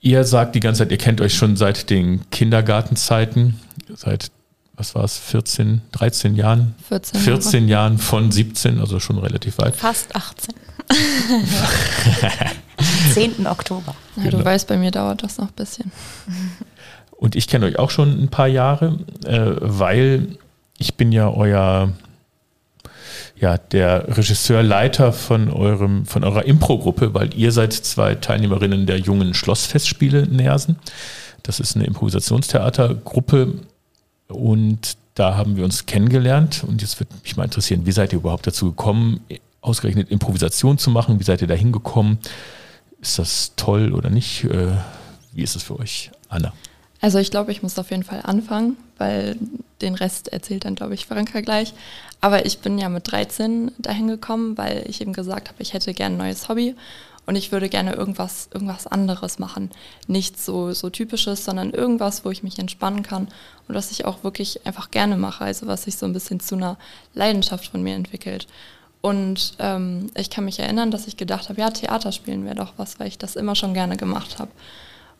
Ihr 0.00 0.24
sagt 0.24 0.54
die 0.54 0.60
ganze 0.60 0.80
Zeit, 0.80 0.90
ihr 0.90 0.98
kennt 0.98 1.20
euch 1.20 1.34
schon 1.34 1.56
seit 1.56 1.88
den 1.90 2.28
Kindergartenzeiten, 2.30 3.58
seit, 3.94 4.30
was 4.76 4.94
war 4.94 5.04
es, 5.04 5.16
14, 5.18 5.80
13 5.92 6.34
Jahren? 6.34 6.74
14, 6.88 7.20
14 7.20 7.68
Jahren 7.68 7.98
von 7.98 8.30
17, 8.32 8.80
also 8.80 8.98
schon 9.00 9.18
relativ 9.18 9.58
weit. 9.58 9.76
Fast 9.76 10.14
18. 10.16 10.54
10. 13.14 13.46
Oktober. 13.46 13.94
Ja, 14.16 14.24
du 14.24 14.30
Genau. 14.30 14.44
weißt, 14.44 14.68
bei 14.68 14.76
mir 14.76 14.90
dauert 14.90 15.22
das 15.22 15.38
noch 15.38 15.48
ein 15.48 15.54
bisschen. 15.54 15.90
Und 17.12 17.36
ich 17.36 17.46
kenne 17.48 17.66
euch 17.66 17.78
auch 17.78 17.90
schon 17.90 18.22
ein 18.22 18.28
paar 18.28 18.48
Jahre, 18.48 18.98
äh, 19.24 19.52
weil 19.60 20.36
ich 20.78 20.96
bin 20.96 21.12
ja 21.12 21.28
euer, 21.30 21.92
ja, 23.44 23.58
der 23.58 24.16
Regisseur, 24.16 24.62
Leiter 24.62 25.12
von 25.12 25.50
eurem, 25.50 26.06
von 26.06 26.24
eurer 26.24 26.46
Impro-Gruppe, 26.46 27.12
weil 27.12 27.34
ihr 27.34 27.52
seid 27.52 27.74
zwei 27.74 28.14
Teilnehmerinnen 28.14 28.86
der 28.86 28.98
jungen 28.98 29.34
Schlossfestspiele 29.34 30.26
Nersen. 30.28 30.76
Das 31.42 31.60
ist 31.60 31.76
eine 31.76 31.84
Improvisationstheatergruppe 31.84 33.52
und 34.28 34.96
da 35.14 35.36
haben 35.36 35.58
wir 35.58 35.64
uns 35.64 35.84
kennengelernt 35.84 36.64
und 36.66 36.80
jetzt 36.80 36.98
würde 36.98 37.12
mich 37.22 37.36
mal 37.36 37.44
interessieren, 37.44 37.84
wie 37.84 37.92
seid 37.92 38.14
ihr 38.14 38.20
überhaupt 38.20 38.46
dazu 38.46 38.70
gekommen, 38.70 39.20
ausgerechnet 39.60 40.10
Improvisation 40.10 40.78
zu 40.78 40.88
machen? 40.88 41.20
Wie 41.20 41.24
seid 41.24 41.42
ihr 41.42 41.48
da 41.48 41.54
hingekommen? 41.54 42.20
Ist 43.02 43.18
das 43.18 43.52
toll 43.56 43.92
oder 43.92 44.08
nicht? 44.08 44.44
Äh, 44.44 44.68
Wie 45.34 45.42
ist 45.42 45.54
es 45.54 45.64
für 45.64 45.78
euch, 45.78 46.10
Anna? 46.30 46.54
Also 47.04 47.18
ich 47.18 47.30
glaube, 47.30 47.52
ich 47.52 47.62
muss 47.62 47.78
auf 47.78 47.90
jeden 47.90 48.02
Fall 48.02 48.22
anfangen, 48.22 48.78
weil 48.96 49.36
den 49.82 49.94
Rest 49.94 50.28
erzählt 50.28 50.64
dann, 50.64 50.74
glaube 50.74 50.94
ich, 50.94 51.04
Franka 51.04 51.42
gleich. 51.42 51.74
Aber 52.22 52.46
ich 52.46 52.60
bin 52.60 52.78
ja 52.78 52.88
mit 52.88 53.12
13 53.12 53.72
dahin 53.76 54.08
gekommen, 54.08 54.56
weil 54.56 54.86
ich 54.88 55.02
eben 55.02 55.12
gesagt 55.12 55.50
habe, 55.50 55.62
ich 55.62 55.74
hätte 55.74 55.92
gerne 55.92 56.14
ein 56.14 56.18
neues 56.18 56.48
Hobby 56.48 56.74
und 57.26 57.36
ich 57.36 57.52
würde 57.52 57.68
gerne 57.68 57.92
irgendwas, 57.92 58.48
irgendwas 58.54 58.86
anderes 58.86 59.38
machen. 59.38 59.70
Nichts 60.06 60.46
so, 60.46 60.72
so 60.72 60.88
typisches, 60.88 61.44
sondern 61.44 61.72
irgendwas, 61.72 62.24
wo 62.24 62.30
ich 62.30 62.42
mich 62.42 62.58
entspannen 62.58 63.02
kann 63.02 63.28
und 63.68 63.74
was 63.74 63.90
ich 63.90 64.06
auch 64.06 64.24
wirklich 64.24 64.66
einfach 64.66 64.90
gerne 64.90 65.18
mache. 65.18 65.44
Also 65.44 65.66
was 65.66 65.82
sich 65.82 65.96
so 65.96 66.06
ein 66.06 66.14
bisschen 66.14 66.40
zu 66.40 66.54
einer 66.54 66.78
Leidenschaft 67.12 67.66
von 67.66 67.82
mir 67.82 67.96
entwickelt. 67.96 68.46
Und 69.02 69.56
ähm, 69.58 70.06
ich 70.16 70.30
kann 70.30 70.46
mich 70.46 70.58
erinnern, 70.58 70.90
dass 70.90 71.06
ich 71.06 71.18
gedacht 71.18 71.50
habe, 71.50 71.60
ja, 71.60 71.68
Theater 71.68 72.12
spielen 72.12 72.46
wäre 72.46 72.54
doch 72.54 72.72
was, 72.78 72.98
weil 72.98 73.08
ich 73.08 73.18
das 73.18 73.36
immer 73.36 73.54
schon 73.56 73.74
gerne 73.74 73.98
gemacht 73.98 74.38
habe. 74.38 74.50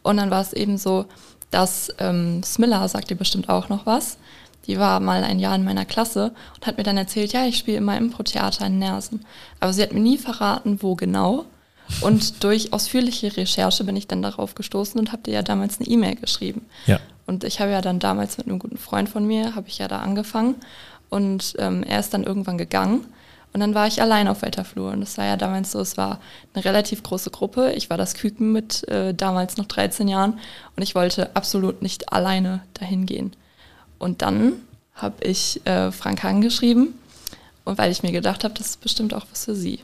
Und 0.05 0.18
dann 0.18 0.30
war 0.30 0.43
es 0.43 0.53
eben 0.53 0.76
so, 0.76 1.07
dass 1.55 1.88
ähm, 1.98 2.42
Smilla, 2.42 2.88
sagt 2.88 3.12
ihr 3.12 3.16
bestimmt 3.16 3.48
auch 3.48 3.68
noch 3.68 3.86
was, 3.86 4.18
die 4.66 4.78
war 4.78 4.98
mal 4.98 5.22
ein 5.22 5.38
Jahr 5.38 5.55
in 5.55 5.64
meiner 5.64 5.84
Klasse 5.84 6.32
und 6.57 6.66
hat 6.66 6.78
mir 6.78 6.82
dann 6.82 6.96
erzählt, 6.96 7.32
ja, 7.32 7.46
ich 7.46 7.57
spiele 7.57 7.76
immer 7.76 7.96
Impro-Theater 7.96 8.66
in 8.66 8.80
Nersen. 8.80 9.24
Aber 9.61 9.72
sie 9.72 9.82
hat 9.82 9.92
mir 9.92 10.00
nie 10.00 10.18
verraten, 10.18 10.82
wo 10.82 10.96
genau. 10.96 11.44
Und 12.00 12.42
durch 12.42 12.72
ausführliche 12.72 13.36
Recherche 13.36 13.84
bin 13.84 13.94
ich 13.94 14.09
dann 14.09 14.22
darauf 14.22 14.55
gestoßen 14.57 14.98
und 14.98 15.12
habe 15.12 15.22
dir 15.22 15.34
ja 15.34 15.42
damals 15.42 15.78
eine 15.78 15.88
E-Mail 15.88 16.16
geschrieben. 16.16 16.66
Ja. 16.86 16.98
Und 17.26 17.44
ich 17.44 17.61
habe 17.61 17.70
ja 17.70 17.82
dann 17.82 18.00
damals 18.00 18.36
mit 18.36 18.48
einem 18.48 18.59
guten 18.59 18.78
Freund 18.78 19.09
von 19.09 19.24
mir, 19.24 19.55
habe 19.55 19.68
ich 19.68 19.78
ja 19.78 19.86
da 19.86 20.00
angefangen. 20.00 20.57
Und 21.09 21.55
ähm, 21.59 21.84
er 21.84 22.00
ist 22.00 22.12
dann 22.14 22.24
irgendwann 22.24 22.59
gegangen. 22.59 23.07
Und 23.55 23.61
dann 23.61 23.74
war 23.74 23.86
ich 23.86 24.02
allein 24.02 24.26
auf 24.26 24.42
weiter 24.42 24.64
Flur. 24.64 24.90
Und 24.90 25.00
das 25.00 25.16
war 25.16 25.26
ja 25.26 25.36
damals 25.36 25.70
so, 25.70 25.78
es 25.78 25.96
war 25.96 26.20
eine 26.52 26.64
relativ 26.64 27.05
große 27.05 27.30
Gruppe. 27.30 27.72
Ich 27.76 27.88
war 27.88 27.96
das 27.96 28.14
Küken 28.14 28.50
mit 28.50 28.86
äh, 28.88 29.14
damals 29.14 29.57
noch 29.57 29.66
13 29.66 30.09
Jahren. 30.09 30.40
Und 30.74 30.82
ich 30.82 30.96
wollte 30.96 31.34
absolut 31.36 31.80
nicht 31.80 32.12
alleine 32.12 32.62
dahin 32.74 33.07
gehen. 33.07 33.32
Und 34.00 34.22
dann 34.22 34.55
habe 34.96 35.24
ich 35.24 35.64
äh, 35.66 35.92
Frank 35.92 36.24
angeschrieben. 36.24 36.94
Und 37.64 37.78
weil 37.78 37.92
ich 37.92 38.02
mir 38.02 38.11
gedacht 38.11 38.42
habe, 38.42 38.55
das 38.55 38.70
ist 38.70 38.80
bestimmt 38.80 39.14
auch 39.14 39.24
was 39.30 39.44
für 39.44 39.55
sie. 39.55 39.78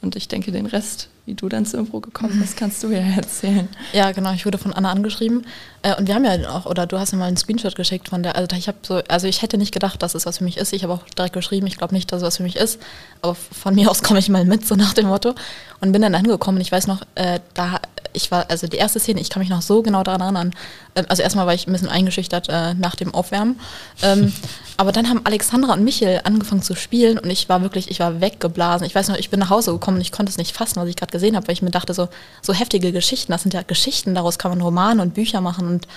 Und 0.00 0.14
ich 0.14 0.28
denke, 0.28 0.52
den 0.52 0.66
Rest, 0.66 1.08
wie 1.28 1.34
du 1.34 1.50
dann 1.50 1.66
zu 1.66 1.76
Impro 1.76 2.00
gekommen 2.00 2.40
bist, 2.40 2.56
kannst 2.56 2.82
du 2.82 2.88
ja 2.88 3.00
erzählen. 3.00 3.68
Ja, 3.92 4.12
genau, 4.12 4.32
ich 4.32 4.46
wurde 4.46 4.56
von 4.56 4.72
Anna 4.72 4.90
angeschrieben. 4.90 5.44
Äh, 5.82 5.94
und 5.96 6.08
wir 6.08 6.14
haben 6.14 6.24
ja 6.24 6.50
auch, 6.50 6.64
oder 6.64 6.86
du 6.86 6.98
hast 6.98 7.12
mir 7.12 7.18
mal 7.18 7.26
einen 7.26 7.36
Screenshot 7.36 7.76
geschickt 7.76 8.08
von 8.08 8.22
der, 8.22 8.34
also 8.34 8.56
ich 8.56 8.66
habe 8.66 8.78
so, 8.80 9.02
also 9.08 9.26
ich 9.26 9.42
hätte 9.42 9.58
nicht 9.58 9.72
gedacht, 9.72 10.02
dass 10.02 10.14
es 10.14 10.24
was 10.24 10.38
für 10.38 10.44
mich 10.44 10.56
ist. 10.56 10.72
Ich 10.72 10.84
habe 10.84 10.94
auch 10.94 11.02
direkt 11.16 11.34
geschrieben, 11.34 11.66
ich 11.66 11.76
glaube 11.76 11.94
nicht, 11.94 12.10
dass 12.10 12.22
es 12.22 12.26
was 12.26 12.36
für 12.38 12.44
mich 12.44 12.56
ist. 12.56 12.80
Aber 13.20 13.34
von 13.34 13.74
mir 13.74 13.90
aus 13.90 14.02
komme 14.02 14.18
ich 14.20 14.30
mal 14.30 14.46
mit, 14.46 14.66
so 14.66 14.74
nach 14.74 14.94
dem 14.94 15.08
Motto. 15.08 15.34
Und 15.80 15.92
bin 15.92 16.00
dann 16.00 16.14
angekommen. 16.14 16.60
Ich 16.62 16.72
weiß 16.72 16.86
noch, 16.86 17.02
äh, 17.14 17.40
da, 17.52 17.80
ich 18.12 18.30
war, 18.30 18.46
also 18.50 18.66
die 18.66 18.78
erste 18.78 18.98
Szene, 18.98 19.20
ich 19.20 19.30
kann 19.30 19.40
mich 19.40 19.50
noch 19.50 19.62
so 19.62 19.82
genau 19.82 20.02
daran 20.02 20.20
erinnern. 20.20 20.54
Ähm, 20.94 21.06
also 21.08 21.22
erstmal 21.22 21.46
war 21.46 21.54
ich 21.54 21.66
ein 21.66 21.72
bisschen 21.72 21.88
eingeschüchtert 21.88 22.48
äh, 22.48 22.74
nach 22.74 22.96
dem 22.96 23.14
Aufwärmen. 23.14 23.60
Ähm, 24.02 24.32
aber 24.76 24.92
dann 24.92 25.08
haben 25.08 25.20
Alexandra 25.24 25.74
und 25.74 25.84
Michel 25.84 26.20
angefangen 26.24 26.62
zu 26.62 26.74
spielen 26.74 27.18
und 27.18 27.30
ich 27.30 27.48
war 27.48 27.62
wirklich, 27.62 27.90
ich 27.90 28.00
war 28.00 28.20
weggeblasen. 28.20 28.86
Ich 28.86 28.94
weiß 28.94 29.08
noch, 29.08 29.16
ich 29.16 29.30
bin 29.30 29.40
nach 29.40 29.50
Hause 29.50 29.72
gekommen 29.72 29.98
und 29.98 30.02
ich 30.02 30.12
konnte 30.12 30.30
es 30.30 30.38
nicht 30.38 30.56
fassen, 30.56 30.80
was 30.80 30.88
ich 30.88 30.96
gerade 30.96 31.12
gesehen 31.18 31.36
habe, 31.36 31.46
weil 31.48 31.54
ich 31.54 31.62
mir 31.62 31.70
dachte, 31.70 31.92
so, 31.94 32.08
so 32.42 32.52
heftige 32.52 32.92
Geschichten, 32.92 33.32
das 33.32 33.42
sind 33.42 33.54
ja 33.54 33.62
Geschichten, 33.62 34.14
daraus 34.14 34.38
kann 34.38 34.50
man 34.50 34.60
Romane 34.60 35.02
und 35.02 35.14
Bücher 35.14 35.40
machen 35.40 35.66
und 35.66 35.88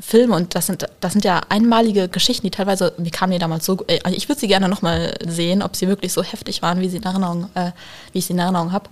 Filme 0.00 0.36
und 0.36 0.54
das 0.54 0.66
sind, 0.66 0.86
das 1.00 1.12
sind 1.12 1.24
ja 1.24 1.40
einmalige 1.48 2.08
Geschichten, 2.08 2.46
die 2.46 2.50
teilweise, 2.52 2.92
mir 2.98 3.10
kamen 3.10 3.32
die 3.32 3.38
damals 3.38 3.66
so, 3.66 3.84
äh, 3.88 3.98
also 4.04 4.16
ich 4.16 4.28
würde 4.28 4.40
sie 4.40 4.46
gerne 4.46 4.68
nochmal 4.68 5.14
sehen, 5.26 5.62
ob 5.62 5.74
sie 5.74 5.88
wirklich 5.88 6.12
so 6.12 6.22
heftig 6.22 6.62
waren, 6.62 6.80
wie, 6.80 6.88
sie 6.88 6.98
in 6.98 7.02
Erinnerung, 7.02 7.50
äh, 7.54 7.72
wie 8.12 8.18
ich 8.18 8.26
sie 8.26 8.32
in 8.32 8.38
Erinnerung 8.38 8.70
habe. 8.70 8.88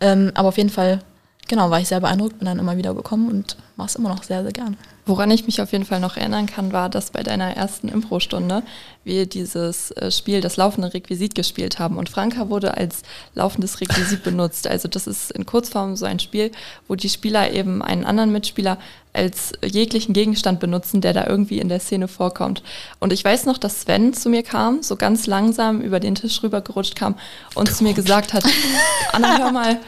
Ähm, 0.00 0.32
aber 0.34 0.48
auf 0.48 0.56
jeden 0.56 0.70
Fall, 0.70 1.00
genau, 1.46 1.70
war 1.70 1.80
ich 1.80 1.88
sehr 1.88 2.00
beeindruckt, 2.00 2.38
bin 2.38 2.46
dann 2.46 2.58
immer 2.58 2.76
wieder 2.76 2.94
gekommen 2.94 3.28
und 3.28 3.56
mache 3.76 3.88
es 3.88 3.96
immer 3.96 4.08
noch 4.08 4.22
sehr, 4.22 4.42
sehr 4.42 4.52
gern. 4.52 4.78
Woran 5.08 5.30
ich 5.30 5.46
mich 5.46 5.62
auf 5.62 5.70
jeden 5.70 5.84
Fall 5.84 6.00
noch 6.00 6.16
erinnern 6.16 6.46
kann, 6.46 6.72
war, 6.72 6.88
dass 6.88 7.12
bei 7.12 7.22
deiner 7.22 7.56
ersten 7.56 7.86
Impro-Stunde 7.86 8.64
wir 9.04 9.26
dieses 9.26 9.92
äh, 9.92 10.10
Spiel, 10.10 10.40
das 10.40 10.56
laufende 10.56 10.92
Requisit 10.92 11.36
gespielt 11.36 11.78
haben. 11.78 11.96
Und 11.96 12.08
Franka 12.08 12.48
wurde 12.48 12.76
als 12.76 13.02
laufendes 13.34 13.80
Requisit 13.80 14.24
benutzt. 14.24 14.66
Also 14.66 14.88
das 14.88 15.06
ist 15.06 15.30
in 15.30 15.46
Kurzform 15.46 15.94
so 15.94 16.06
ein 16.06 16.18
Spiel, 16.18 16.50
wo 16.88 16.96
die 16.96 17.08
Spieler 17.08 17.52
eben 17.52 17.82
einen 17.82 18.04
anderen 18.04 18.32
Mitspieler 18.32 18.78
als 19.16 19.52
jeglichen 19.64 20.12
Gegenstand 20.12 20.60
benutzen, 20.60 21.00
der 21.00 21.12
da 21.12 21.26
irgendwie 21.26 21.58
in 21.58 21.68
der 21.68 21.80
Szene 21.80 22.06
vorkommt. 22.06 22.62
Und 23.00 23.12
ich 23.12 23.24
weiß 23.24 23.46
noch, 23.46 23.58
dass 23.58 23.80
Sven 23.80 24.12
zu 24.14 24.28
mir 24.28 24.42
kam, 24.42 24.82
so 24.82 24.96
ganz 24.96 25.26
langsam 25.26 25.80
über 25.80 25.98
den 26.00 26.14
Tisch 26.14 26.42
rübergerutscht 26.42 26.94
kam 26.96 27.16
und 27.54 27.74
zu 27.74 27.82
mir 27.82 27.94
gesagt 27.94 28.32
hat, 28.34 28.44
Anna, 29.12 29.38
hör 29.38 29.52
mal, 29.52 29.78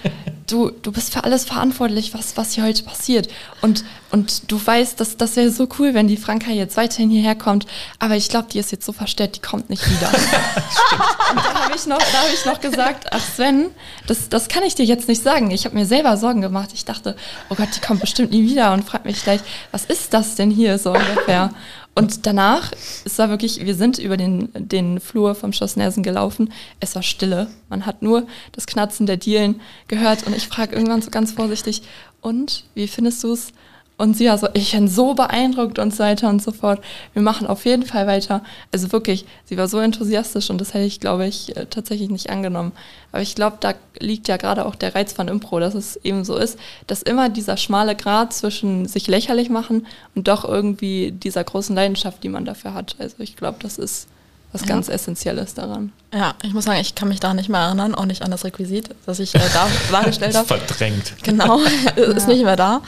du, 0.47 0.71
du 0.71 0.91
bist 0.93 1.13
für 1.13 1.25
alles 1.25 1.45
verantwortlich, 1.45 2.15
was, 2.15 2.37
was 2.37 2.53
hier 2.53 2.65
heute 2.65 2.83
passiert. 2.85 3.29
Und, 3.61 3.85
und 4.11 4.51
du 4.51 4.59
weißt, 4.65 4.99
dass 4.99 5.17
das 5.19 5.37
wäre 5.37 5.51
so 5.51 5.69
cool, 5.79 5.93
wenn 5.95 6.09
die 6.09 6.17
Franka 6.17 6.51
jetzt 6.51 6.77
weiterhin 6.77 7.11
hierher 7.11 7.35
kommt. 7.35 7.67
Aber 7.99 8.17
ich 8.17 8.29
glaube, 8.31 8.49
die 8.51 8.59
ist 8.59 8.73
jetzt 8.73 8.87
so 8.87 8.93
verstellt, 8.93 9.37
die 9.37 9.41
kommt 9.41 9.69
nicht 9.69 9.87
wieder. 9.89 10.09
und 11.31 11.37
da 11.37 11.65
habe 11.65 11.77
ich, 11.77 11.87
noch- 11.87 11.99
da 11.99 12.23
hab 12.23 12.33
ich 12.33 12.45
noch 12.47 12.61
gesagt, 12.61 13.09
ach 13.11 13.21
Sven, 13.37 13.67
das, 14.07 14.29
das 14.31 14.49
kann 14.49 14.63
ich 14.63 14.75
dir 14.75 14.85
jetzt 14.87 15.09
nicht 15.09 15.23
sagen. 15.23 15.51
Ich 15.51 15.67
habe 15.67 15.75
mir 15.77 15.85
selber 15.87 16.17
Sorgen 16.17 16.41
gemacht. 16.41 16.71
Ich 16.73 16.85
dachte, 16.87 17.15
oh 17.51 17.55
Gott, 17.55 17.69
die 17.77 17.81
kommt 17.81 18.01
bestimmt 18.01 18.31
nie 18.31 18.43
wieder 18.49 18.73
und 18.73 18.85
fragt 18.85 19.05
mich 19.05 19.18
gleich, 19.25 19.41
was 19.71 19.85
ist 19.85 20.15
das 20.15 20.35
denn 20.35 20.51
hier 20.51 20.79
so 20.79 20.93
ungefähr? 20.93 21.51
Und 21.95 22.27
danach, 22.27 22.71
es 23.05 23.19
war 23.19 23.29
wirklich, 23.29 23.65
wir 23.67 23.75
sind 23.75 23.99
über 23.99 24.17
den, 24.17 24.51
den 24.55 25.01
Flur 25.01 25.35
vom 25.35 25.53
Schloss 25.53 25.75
Nersen 25.75 26.05
gelaufen. 26.05 26.53
Es 26.79 26.95
war 26.95 27.03
Stille. 27.03 27.49
Man 27.69 27.87
hat 27.87 28.03
nur 28.03 28.27
das 28.53 28.67
Knatzen 28.67 29.07
der 29.07 29.17
Dielen 29.17 29.61
gehört. 29.89 30.25
Und 30.25 30.37
ich 30.37 30.47
frage 30.47 30.77
irgendwann 30.77 31.03
so 31.03 31.11
ganz 31.11 31.33
vorsichtig, 31.33 31.83
und 32.21 32.65
wie 32.75 32.89
findest 32.89 33.25
du 33.25 33.33
es? 33.33 33.53
Und 33.99 34.17
sie 34.17 34.27
war 34.29 34.39
so, 34.39 34.47
ich 34.55 34.73
bin 34.73 34.87
so 34.87 35.15
beeindruckt 35.15 35.81
und 35.81 35.93
so 35.93 36.05
weiter 36.05 36.29
und 36.29 36.41
so 36.41 36.53
fort. 36.53 36.81
Wir 37.15 37.23
machen 37.23 37.49
auf 37.49 37.65
jeden 37.65 37.85
Fall 37.85 38.07
weiter. 38.07 38.45
Also 38.73 38.93
wirklich, 38.93 39.27
sie 39.45 39.59
war 39.59 39.67
so 39.67 39.81
enthusiastisch 39.81 40.51
und 40.51 40.61
das 40.61 40.73
hätte 40.73 40.85
ich, 40.85 41.01
glaube 41.01 41.27
ich, 41.27 41.57
äh, 41.57 41.67
tatsächlich 41.67 42.09
nicht 42.09 42.31
angenommen. 42.31 42.71
Aber 43.11 43.23
ich 43.23 43.35
glaube, 43.35 43.57
da 43.59 43.75
liegt 43.99 44.29
ja 44.29 44.37
gerade 44.37 44.67
auch 44.67 44.77
der 44.77 44.95
Reiz 44.95 45.13
von 45.13 45.27
Impro, 45.27 45.59
dass 45.59 45.75
es 45.75 45.97
eben 46.05 46.25
so 46.25 46.37
ist, 46.37 46.61
dass 46.87 47.03
immer 47.03 47.29
dieser 47.29 47.57
schmale 47.57 47.97
Grat 47.97 48.33
zwischen 48.33 48.87
sich 48.87 49.09
lächerlich 49.09 49.51
machen 49.51 49.85
und 50.15 50.29
doch 50.29 50.45
irgendwie 50.45 51.11
dieser 51.11 51.43
großen 51.43 51.75
Leidenschaft, 51.75 52.23
die 52.23 52.29
man 52.29 52.45
dafür 52.45 52.75
hat. 52.75 52.95
Also 53.01 53.17
ich 53.19 53.35
glaube, 53.35 53.59
das 53.61 53.79
ist 53.79 54.07
was 54.53 54.63
Ja. 54.63 54.69
ganz 54.69 54.89
Essentielles 54.89 55.55
daran. 55.55 55.93
Ja, 56.13 56.35
ich 56.43 56.55
muss 56.55 56.65
sagen, 56.65 56.81
ich 56.81 56.95
kann 56.95 57.09
mich 57.09 57.21
da 57.21 57.35
nicht 57.35 57.49
mehr 57.49 57.61
erinnern, 57.61 57.95
auch 57.95 58.07
nicht 58.07 58.23
an 58.23 58.31
das 58.31 58.45
Requisit, 58.45 58.91
das 59.07 59.19
ich 59.19 59.35
äh, 59.35 59.41
da 59.53 59.69
dargestellt 59.93 60.35
habe. 60.37 60.47
Verdrängt. 60.47 61.13
Genau, 61.23 61.61
ist 61.97 62.29
nicht 62.29 62.45
mehr 62.45 62.57
da. 62.57 62.81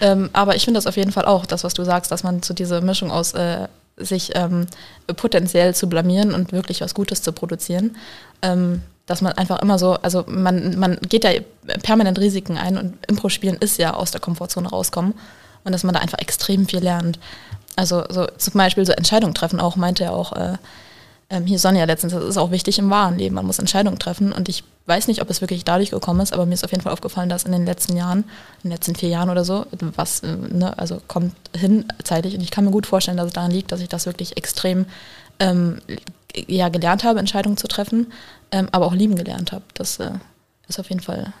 Ähm, 0.00 0.30
aber 0.32 0.54
ich 0.54 0.64
finde 0.64 0.78
das 0.78 0.86
auf 0.86 0.96
jeden 0.96 1.10
Fall 1.12 1.24
auch, 1.24 1.44
das, 1.46 1.64
was 1.64 1.74
du 1.74 1.84
sagst, 1.84 2.10
dass 2.12 2.22
man 2.22 2.42
so 2.42 2.54
diese 2.54 2.80
Mischung 2.80 3.10
aus 3.10 3.32
äh, 3.34 3.66
sich 3.96 4.30
ähm, 4.36 4.66
potenziell 5.16 5.74
zu 5.74 5.88
blamieren 5.88 6.32
und 6.32 6.52
wirklich 6.52 6.80
was 6.80 6.94
Gutes 6.94 7.20
zu 7.22 7.32
produzieren, 7.32 7.96
ähm, 8.42 8.82
dass 9.06 9.22
man 9.22 9.32
einfach 9.32 9.60
immer 9.60 9.78
so, 9.78 9.94
also 9.94 10.24
man, 10.28 10.78
man 10.78 10.98
geht 11.08 11.24
ja 11.24 11.30
permanent 11.82 12.18
Risiken 12.20 12.56
ein 12.58 12.76
und 12.78 12.94
Impro-Spielen 13.08 13.56
ist 13.56 13.78
ja 13.78 13.94
aus 13.94 14.12
der 14.12 14.20
Komfortzone 14.20 14.68
rauskommen 14.68 15.14
und 15.64 15.72
dass 15.72 15.82
man 15.82 15.94
da 15.94 16.00
einfach 16.00 16.18
extrem 16.18 16.68
viel 16.68 16.78
lernt. 16.80 17.18
Also 17.74 18.04
so 18.08 18.26
zum 18.36 18.52
Beispiel 18.54 18.84
so 18.86 18.92
Entscheidungen 18.92 19.34
treffen 19.34 19.58
auch, 19.60 19.74
meinte 19.76 20.04
er 20.04 20.12
auch, 20.12 20.32
äh, 20.32 20.58
ähm, 21.30 21.44
hier 21.44 21.58
Sonja 21.58 21.84
letztens, 21.84 22.14
das 22.14 22.24
ist 22.24 22.38
auch 22.38 22.50
wichtig 22.50 22.78
im 22.78 22.88
wahren 22.88 23.18
Leben, 23.18 23.34
man 23.34 23.46
muss 23.46 23.58
Entscheidungen 23.58 23.98
treffen. 23.98 24.32
Und 24.32 24.48
ich 24.48 24.64
weiß 24.86 25.08
nicht, 25.08 25.20
ob 25.20 25.28
es 25.28 25.40
wirklich 25.40 25.64
dadurch 25.64 25.90
gekommen 25.90 26.20
ist, 26.20 26.32
aber 26.32 26.46
mir 26.46 26.54
ist 26.54 26.64
auf 26.64 26.70
jeden 26.70 26.82
Fall 26.82 26.92
aufgefallen, 26.92 27.28
dass 27.28 27.44
in 27.44 27.52
den 27.52 27.66
letzten 27.66 27.96
Jahren, 27.96 28.20
in 28.62 28.70
den 28.70 28.72
letzten 28.72 28.94
vier 28.94 29.10
Jahren 29.10 29.28
oder 29.28 29.44
so, 29.44 29.66
was, 29.96 30.20
äh, 30.20 30.34
ne, 30.34 30.78
also 30.78 31.00
kommt 31.06 31.34
hin 31.54 31.84
zeitlich. 32.02 32.34
Und 32.34 32.40
ich 32.40 32.50
kann 32.50 32.64
mir 32.64 32.70
gut 32.70 32.86
vorstellen, 32.86 33.18
dass 33.18 33.26
es 33.26 33.32
daran 33.34 33.50
liegt, 33.50 33.72
dass 33.72 33.80
ich 33.80 33.88
das 33.88 34.06
wirklich 34.06 34.36
extrem 34.38 34.86
ähm, 35.38 35.80
ja, 36.46 36.70
gelernt 36.70 37.04
habe, 37.04 37.18
Entscheidungen 37.18 37.58
zu 37.58 37.68
treffen, 37.68 38.12
ähm, 38.50 38.68
aber 38.72 38.86
auch 38.86 38.94
lieben 38.94 39.16
gelernt 39.16 39.52
habe. 39.52 39.64
Das 39.74 39.98
äh, 39.98 40.12
ist 40.66 40.80
auf 40.80 40.88
jeden 40.88 41.00
Fall 41.00 41.32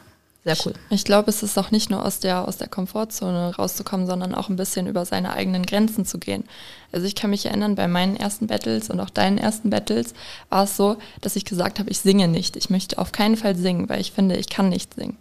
sehr 0.44 0.56
cool. 0.64 0.72
Ich 0.90 1.04
glaube, 1.04 1.30
es 1.30 1.42
ist 1.42 1.58
auch 1.58 1.70
nicht 1.70 1.90
nur 1.90 2.04
aus 2.04 2.20
der, 2.20 2.46
aus 2.46 2.56
der 2.56 2.68
Komfortzone 2.68 3.56
rauszukommen, 3.56 4.06
sondern 4.06 4.34
auch 4.34 4.48
ein 4.48 4.56
bisschen 4.56 4.86
über 4.86 5.04
seine 5.04 5.32
eigenen 5.32 5.66
Grenzen 5.66 6.06
zu 6.06 6.18
gehen. 6.18 6.44
Also 6.92 7.06
ich 7.06 7.14
kann 7.14 7.30
mich 7.30 7.44
erinnern, 7.46 7.74
bei 7.74 7.88
meinen 7.88 8.16
ersten 8.16 8.46
Battles 8.46 8.88
und 8.88 9.00
auch 9.00 9.10
deinen 9.10 9.36
ersten 9.36 9.68
Battles 9.70 10.14
war 10.48 10.64
es 10.64 10.76
so, 10.76 10.96
dass 11.20 11.36
ich 11.36 11.44
gesagt 11.44 11.78
habe, 11.78 11.90
ich 11.90 11.98
singe 11.98 12.28
nicht. 12.28 12.56
Ich 12.56 12.70
möchte 12.70 12.98
auf 12.98 13.12
keinen 13.12 13.36
Fall 13.36 13.56
singen, 13.56 13.88
weil 13.88 14.00
ich 14.00 14.12
finde, 14.12 14.36
ich 14.36 14.48
kann 14.48 14.68
nicht 14.68 14.94
singen. 14.94 15.16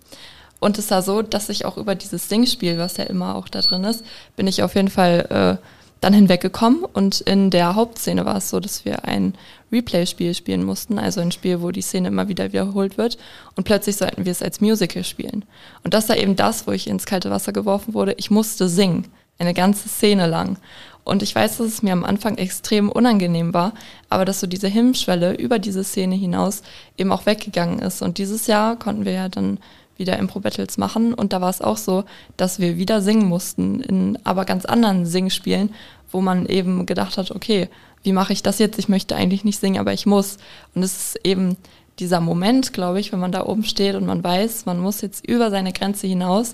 Und 0.59 0.77
es 0.77 0.89
war 0.91 1.01
so, 1.01 1.21
dass 1.21 1.49
ich 1.49 1.65
auch 1.65 1.77
über 1.77 1.95
dieses 1.95 2.29
Singspiel, 2.29 2.77
was 2.77 2.97
ja 2.97 3.03
immer 3.03 3.35
auch 3.35 3.47
da 3.47 3.61
drin 3.61 3.83
ist, 3.83 4.03
bin 4.35 4.47
ich 4.47 4.63
auf 4.63 4.75
jeden 4.75 4.89
Fall 4.89 5.59
äh, 5.61 5.76
dann 6.01 6.13
hinweggekommen 6.13 6.83
und 6.83 7.21
in 7.21 7.49
der 7.49 7.75
Hauptszene 7.75 8.25
war 8.25 8.37
es 8.37 8.49
so, 8.49 8.59
dass 8.59 8.85
wir 8.85 9.05
ein 9.05 9.33
Replay-Spiel 9.71 10.33
spielen 10.33 10.63
mussten, 10.63 10.99
also 10.99 11.21
ein 11.21 11.31
Spiel, 11.31 11.61
wo 11.61 11.71
die 11.71 11.81
Szene 11.81 12.09
immer 12.09 12.27
wieder 12.27 12.51
wiederholt 12.53 12.97
wird 12.97 13.17
und 13.55 13.63
plötzlich 13.63 13.97
sollten 13.97 14.25
wir 14.25 14.31
es 14.31 14.43
als 14.43 14.61
Musical 14.61 15.03
spielen. 15.03 15.43
Und 15.83 15.93
das 15.93 16.07
war 16.09 16.17
eben 16.17 16.35
das, 16.35 16.67
wo 16.67 16.71
ich 16.71 16.87
ins 16.87 17.05
kalte 17.05 17.29
Wasser 17.31 17.51
geworfen 17.51 17.93
wurde. 17.93 18.13
Ich 18.17 18.29
musste 18.29 18.69
singen, 18.69 19.07
eine 19.39 19.53
ganze 19.53 19.89
Szene 19.89 20.27
lang. 20.27 20.57
Und 21.03 21.23
ich 21.23 21.33
weiß, 21.33 21.57
dass 21.57 21.67
es 21.67 21.83
mir 21.83 21.93
am 21.93 22.03
Anfang 22.03 22.37
extrem 22.37 22.89
unangenehm 22.89 23.53
war, 23.53 23.73
aber 24.09 24.25
dass 24.25 24.41
so 24.41 24.47
diese 24.47 24.67
Hemmschwelle 24.67 25.35
über 25.35 25.57
diese 25.57 25.85
Szene 25.85 26.15
hinaus 26.15 26.63
eben 26.97 27.13
auch 27.13 27.25
weggegangen 27.25 27.79
ist. 27.79 28.01
Und 28.01 28.17
dieses 28.17 28.47
Jahr 28.47 28.77
konnten 28.77 29.05
wir 29.05 29.13
ja 29.13 29.29
dann 29.29 29.59
wieder 29.99 30.17
Impro-Battles 30.17 30.77
machen. 30.77 31.13
Und 31.13 31.33
da 31.33 31.41
war 31.41 31.49
es 31.49 31.61
auch 31.61 31.77
so, 31.77 32.03
dass 32.35 32.59
wir 32.59 32.77
wieder 32.77 33.01
singen 33.01 33.27
mussten, 33.27 33.81
in 33.81 34.19
aber 34.23 34.45
ganz 34.45 34.65
anderen 34.65 35.05
Singspielen, 35.05 35.73
wo 36.11 36.21
man 36.21 36.45
eben 36.45 36.85
gedacht 36.85 37.17
hat, 37.17 37.31
okay, 37.31 37.69
wie 38.03 38.13
mache 38.13 38.33
ich 38.33 38.43
das 38.43 38.59
jetzt? 38.59 38.79
Ich 38.79 38.89
möchte 38.89 39.15
eigentlich 39.15 39.43
nicht 39.43 39.59
singen, 39.59 39.79
aber 39.79 39.93
ich 39.93 40.05
muss. 40.05 40.37
Und 40.73 40.83
es 40.83 41.15
ist 41.15 41.25
eben 41.25 41.57
dieser 41.99 42.21
Moment, 42.21 42.73
glaube 42.73 42.99
ich, 42.99 43.11
wenn 43.11 43.19
man 43.19 43.31
da 43.31 43.45
oben 43.45 43.63
steht 43.63 43.95
und 43.95 44.05
man 44.05 44.23
weiß, 44.23 44.65
man 44.65 44.79
muss 44.79 45.01
jetzt 45.01 45.27
über 45.27 45.49
seine 45.49 45.73
Grenze 45.73 46.07
hinaus, 46.07 46.51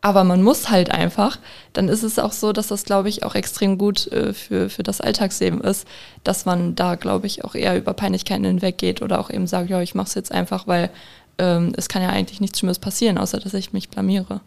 aber 0.00 0.22
man 0.22 0.42
muss 0.42 0.70
halt 0.70 0.90
einfach, 0.90 1.38
dann 1.72 1.88
ist 1.88 2.04
es 2.04 2.18
auch 2.18 2.32
so, 2.32 2.52
dass 2.52 2.68
das, 2.68 2.84
glaube 2.84 3.08
ich, 3.08 3.24
auch 3.24 3.34
extrem 3.34 3.78
gut 3.78 4.06
äh, 4.12 4.32
für, 4.32 4.70
für 4.70 4.84
das 4.84 5.00
Alltagsleben 5.00 5.60
ist, 5.60 5.88
dass 6.22 6.44
man 6.44 6.76
da, 6.76 6.94
glaube 6.94 7.26
ich, 7.26 7.44
auch 7.44 7.54
eher 7.54 7.76
über 7.76 7.94
Peinlichkeiten 7.94 8.44
hinweggeht 8.44 9.02
oder 9.02 9.18
auch 9.18 9.30
eben 9.30 9.48
sagt, 9.48 9.70
ja, 9.70 9.80
ich 9.80 9.96
mache 9.96 10.08
es 10.08 10.14
jetzt 10.14 10.30
einfach, 10.30 10.68
weil 10.68 10.90
ähm, 11.38 11.72
es 11.76 11.88
kann 11.88 12.02
ja 12.02 12.10
eigentlich 12.10 12.40
nichts 12.40 12.58
Schlimmes 12.58 12.78
passieren, 12.78 13.18
außer 13.18 13.38
dass 13.38 13.54
ich 13.54 13.72
mich 13.72 13.88
blamiere. 13.88 14.40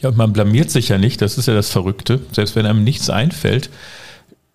Ja, 0.00 0.08
und 0.08 0.16
man 0.16 0.32
blamiert 0.32 0.70
sich 0.70 0.88
ja 0.88 0.98
nicht, 0.98 1.20
das 1.22 1.38
ist 1.38 1.46
ja 1.46 1.54
das 1.54 1.70
Verrückte. 1.70 2.20
Selbst 2.32 2.56
wenn 2.56 2.66
einem 2.66 2.84
nichts 2.84 3.10
einfällt, 3.10 3.70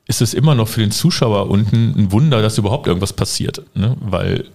ist 0.06 0.22
es 0.22 0.34
immer 0.34 0.56
noch 0.56 0.68
für 0.68 0.82
den 0.82 0.92
Zuschauer 0.92 1.50
unten 1.50 1.94
ein 1.98 2.12
Wunder, 2.12 2.42
dass 2.42 2.58
überhaupt 2.58 2.88
irgendwas 2.88 3.14
passiert. 3.14 3.64
Ne? 3.74 3.96
Weil 4.02 4.46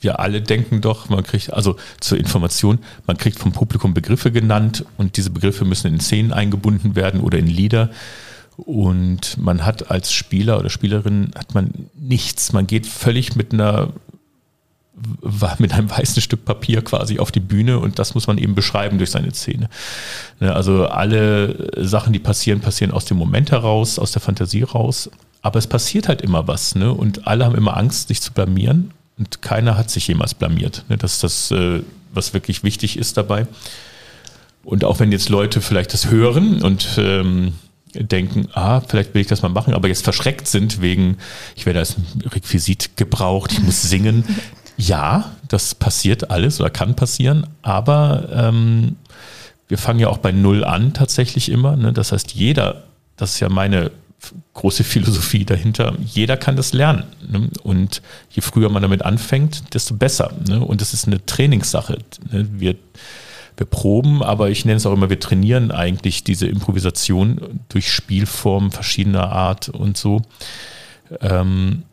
wir 0.00 0.20
alle 0.20 0.40
denken 0.40 0.80
doch, 0.80 1.08
man 1.08 1.22
kriegt, 1.22 1.52
also 1.52 1.76
zur 2.00 2.18
Information, 2.18 2.78
man 3.06 3.16
kriegt 3.16 3.38
vom 3.38 3.52
Publikum 3.52 3.94
Begriffe 3.94 4.32
genannt 4.32 4.84
und 4.96 5.16
diese 5.16 5.30
Begriffe 5.30 5.64
müssen 5.64 5.88
in 5.88 6.00
Szenen 6.00 6.32
eingebunden 6.32 6.96
werden 6.96 7.20
oder 7.20 7.38
in 7.38 7.46
Lieder. 7.46 7.90
Und 8.56 9.36
man 9.36 9.66
hat 9.66 9.90
als 9.90 10.12
Spieler 10.12 10.58
oder 10.58 10.70
Spielerin 10.70 11.32
hat 11.36 11.54
man 11.54 11.90
nichts. 11.94 12.52
Man 12.52 12.66
geht 12.66 12.86
völlig 12.86 13.36
mit 13.36 13.52
einer 13.52 13.92
war 15.20 15.56
mit 15.58 15.72
einem 15.72 15.90
weißen 15.90 16.22
Stück 16.22 16.44
Papier 16.44 16.82
quasi 16.82 17.18
auf 17.18 17.30
die 17.30 17.40
Bühne 17.40 17.78
und 17.78 17.98
das 17.98 18.14
muss 18.14 18.26
man 18.26 18.38
eben 18.38 18.54
beschreiben 18.54 18.98
durch 18.98 19.10
seine 19.10 19.32
Szene. 19.34 19.68
Ne, 20.40 20.54
also 20.54 20.86
alle 20.86 21.70
Sachen, 21.76 22.12
die 22.12 22.18
passieren, 22.18 22.60
passieren 22.60 22.92
aus 22.92 23.04
dem 23.04 23.18
Moment 23.18 23.50
heraus, 23.50 23.98
aus 23.98 24.12
der 24.12 24.22
Fantasie 24.22 24.62
raus. 24.62 25.10
Aber 25.42 25.58
es 25.58 25.66
passiert 25.66 26.08
halt 26.08 26.22
immer 26.22 26.48
was, 26.48 26.74
ne? 26.74 26.92
Und 26.92 27.26
alle 27.26 27.44
haben 27.44 27.54
immer 27.54 27.76
Angst, 27.76 28.08
sich 28.08 28.20
zu 28.20 28.32
blamieren. 28.32 28.90
Und 29.18 29.42
keiner 29.42 29.76
hat 29.76 29.90
sich 29.90 30.08
jemals 30.08 30.34
blamiert. 30.34 30.84
Ne? 30.88 30.96
Das 30.96 31.14
ist 31.14 31.22
das, 31.22 31.50
äh, 31.50 31.82
was 32.12 32.34
wirklich 32.34 32.64
wichtig 32.64 32.98
ist 32.98 33.16
dabei. 33.16 33.46
Und 34.64 34.84
auch 34.84 34.98
wenn 34.98 35.12
jetzt 35.12 35.28
Leute 35.28 35.60
vielleicht 35.60 35.92
das 35.92 36.10
hören 36.10 36.62
und 36.62 36.88
ähm, 36.98 37.52
denken, 37.94 38.48
ah, 38.52 38.80
vielleicht 38.80 39.14
will 39.14 39.20
ich 39.20 39.26
das 39.26 39.42
mal 39.42 39.48
machen, 39.48 39.74
aber 39.74 39.88
jetzt 39.88 40.04
verschreckt 40.04 40.48
sind 40.48 40.80
wegen, 40.82 41.18
ich 41.54 41.66
werde 41.66 41.78
als 41.78 41.96
Requisit 42.24 42.96
gebraucht, 42.96 43.52
ich 43.52 43.60
muss 43.60 43.82
singen, 43.82 44.24
ja, 44.76 45.32
das 45.48 45.74
passiert 45.74 46.30
alles 46.30 46.60
oder 46.60 46.70
kann 46.70 46.96
passieren, 46.96 47.46
aber 47.62 48.28
ähm, 48.32 48.96
wir 49.68 49.78
fangen 49.78 50.00
ja 50.00 50.08
auch 50.08 50.18
bei 50.18 50.32
Null 50.32 50.64
an 50.64 50.92
tatsächlich 50.92 51.50
immer. 51.50 51.76
Ne? 51.76 51.92
Das 51.92 52.12
heißt, 52.12 52.34
jeder, 52.34 52.84
das 53.16 53.34
ist 53.34 53.40
ja 53.40 53.48
meine 53.48 53.90
große 54.54 54.84
Philosophie 54.84 55.44
dahinter, 55.44 55.94
jeder 56.04 56.36
kann 56.36 56.56
das 56.56 56.72
lernen. 56.72 57.04
Ne? 57.28 57.50
Und 57.62 58.02
je 58.30 58.42
früher 58.42 58.68
man 58.68 58.82
damit 58.82 59.02
anfängt, 59.02 59.74
desto 59.74 59.94
besser. 59.94 60.32
Ne? 60.48 60.60
Und 60.60 60.80
das 60.80 60.94
ist 60.94 61.06
eine 61.06 61.24
Trainingssache. 61.24 61.98
Ne? 62.30 62.48
Wir, 62.52 62.76
wir 63.56 63.66
proben, 63.66 64.22
aber 64.22 64.50
ich 64.50 64.64
nenne 64.64 64.76
es 64.76 64.86
auch 64.86 64.92
immer, 64.92 65.10
wir 65.10 65.20
trainieren 65.20 65.70
eigentlich 65.70 66.24
diese 66.24 66.46
Improvisation 66.46 67.60
durch 67.68 67.90
Spielformen 67.90 68.70
verschiedener 68.70 69.30
Art 69.32 69.68
und 69.68 69.96
so. 69.96 70.22
Ähm, 71.20 71.84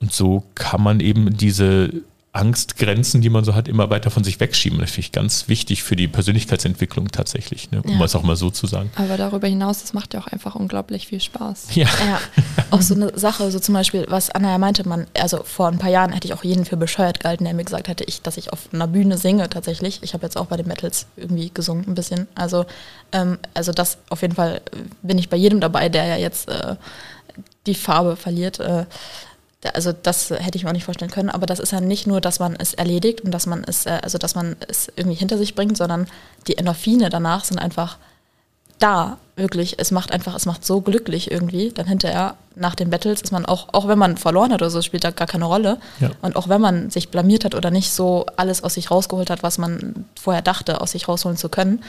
und 0.00 0.12
so 0.12 0.44
kann 0.54 0.82
man 0.82 1.00
eben 1.00 1.36
diese 1.36 1.90
Angstgrenzen, 2.32 3.20
die 3.20 3.30
man 3.30 3.42
so 3.44 3.54
hat, 3.54 3.66
immer 3.68 3.90
weiter 3.90 4.10
von 4.10 4.22
sich 4.22 4.38
wegschieben. 4.38 4.78
Das 4.78 4.90
finde 4.90 5.00
ich 5.00 5.12
ganz 5.12 5.48
wichtig 5.48 5.82
für 5.82 5.96
die 5.96 6.06
Persönlichkeitsentwicklung 6.06 7.08
tatsächlich, 7.08 7.70
ne? 7.70 7.82
um 7.82 7.98
ja. 7.98 8.04
es 8.04 8.14
auch 8.14 8.22
mal 8.22 8.36
so 8.36 8.50
zu 8.50 8.66
sagen. 8.66 8.90
Aber 8.96 9.16
darüber 9.16 9.48
hinaus, 9.48 9.80
das 9.80 9.92
macht 9.94 10.14
ja 10.14 10.20
auch 10.20 10.28
einfach 10.28 10.54
unglaublich 10.54 11.08
viel 11.08 11.20
Spaß. 11.20 11.74
Ja. 11.74 11.86
ja. 11.86 12.20
Auch 12.70 12.82
so 12.82 12.94
eine 12.94 13.18
Sache, 13.18 13.50
so 13.50 13.58
zum 13.58 13.72
Beispiel, 13.72 14.04
was 14.08 14.28
Anna 14.30 14.50
ja 14.50 14.58
meinte, 14.58 14.86
man, 14.86 15.06
also 15.18 15.42
vor 15.42 15.68
ein 15.68 15.78
paar 15.78 15.88
Jahren 15.88 16.12
hätte 16.12 16.28
ich 16.28 16.34
auch 16.34 16.44
jeden 16.44 16.66
für 16.66 16.76
bescheuert 16.76 17.20
gehalten, 17.20 17.44
der 17.44 17.54
mir 17.54 17.64
gesagt 17.64 17.88
hätte, 17.88 18.04
ich, 18.04 18.20
dass 18.20 18.36
ich 18.36 18.52
auf 18.52 18.68
einer 18.72 18.86
Bühne 18.86 19.16
singe 19.16 19.48
tatsächlich. 19.48 20.00
Ich 20.02 20.12
habe 20.12 20.26
jetzt 20.26 20.36
auch 20.36 20.46
bei 20.46 20.58
den 20.58 20.68
Metals 20.68 21.06
irgendwie 21.16 21.50
gesungen 21.52 21.86
ein 21.88 21.94
bisschen. 21.94 22.28
Also, 22.34 22.66
ähm, 23.12 23.38
also 23.54 23.72
das 23.72 23.96
auf 24.10 24.20
jeden 24.20 24.34
Fall 24.34 24.60
bin 25.00 25.16
ich 25.16 25.30
bei 25.30 25.38
jedem 25.38 25.60
dabei, 25.60 25.88
der 25.88 26.04
ja 26.04 26.16
jetzt 26.16 26.50
äh, 26.50 26.76
die 27.66 27.74
Farbe 27.74 28.16
verliert. 28.16 28.60
Äh, 28.60 28.84
also 29.74 29.92
das 29.92 30.30
hätte 30.30 30.56
ich 30.56 30.64
mir 30.64 30.70
auch 30.70 30.74
nicht 30.74 30.84
vorstellen 30.84 31.10
können, 31.10 31.30
aber 31.30 31.46
das 31.46 31.58
ist 31.58 31.72
ja 31.72 31.80
nicht 31.80 32.06
nur, 32.06 32.20
dass 32.20 32.38
man 32.38 32.54
es 32.56 32.74
erledigt 32.74 33.22
und 33.22 33.32
dass 33.32 33.46
man 33.46 33.64
es, 33.64 33.86
äh, 33.86 33.98
also 34.02 34.18
dass 34.18 34.34
man 34.34 34.56
es 34.68 34.90
irgendwie 34.94 35.16
hinter 35.16 35.36
sich 35.38 35.54
bringt, 35.54 35.76
sondern 35.76 36.06
die 36.46 36.56
Endorphine 36.58 37.10
danach 37.10 37.44
sind 37.44 37.58
einfach 37.58 37.98
da, 38.78 39.18
wirklich. 39.38 39.78
Es 39.78 39.90
macht 39.90 40.12
einfach, 40.12 40.34
es 40.34 40.46
macht 40.46 40.64
so 40.64 40.80
glücklich 40.80 41.30
irgendwie. 41.30 41.70
Dann 41.70 41.86
hinterher, 41.86 42.36
nach 42.54 42.74
den 42.74 42.90
Battles, 42.90 43.22
ist 43.22 43.32
man 43.32 43.46
auch, 43.46 43.68
auch 43.72 43.88
wenn 43.88 43.98
man 43.98 44.16
verloren 44.16 44.52
hat 44.52 44.62
oder 44.62 44.70
so, 44.70 44.82
spielt 44.82 45.04
da 45.04 45.10
gar 45.10 45.26
keine 45.26 45.46
Rolle. 45.46 45.78
Ja. 46.00 46.10
Und 46.22 46.36
auch 46.36 46.48
wenn 46.48 46.60
man 46.60 46.90
sich 46.90 47.08
blamiert 47.08 47.44
hat 47.44 47.54
oder 47.54 47.70
nicht 47.70 47.90
so 47.90 48.26
alles 48.36 48.62
aus 48.62 48.74
sich 48.74 48.90
rausgeholt 48.90 49.30
hat, 49.30 49.42
was 49.42 49.58
man 49.58 50.04
vorher 50.20 50.42
dachte, 50.42 50.80
aus 50.80 50.92
sich 50.92 51.08
rausholen 51.08 51.36
zu 51.36 51.48
können, 51.48 51.82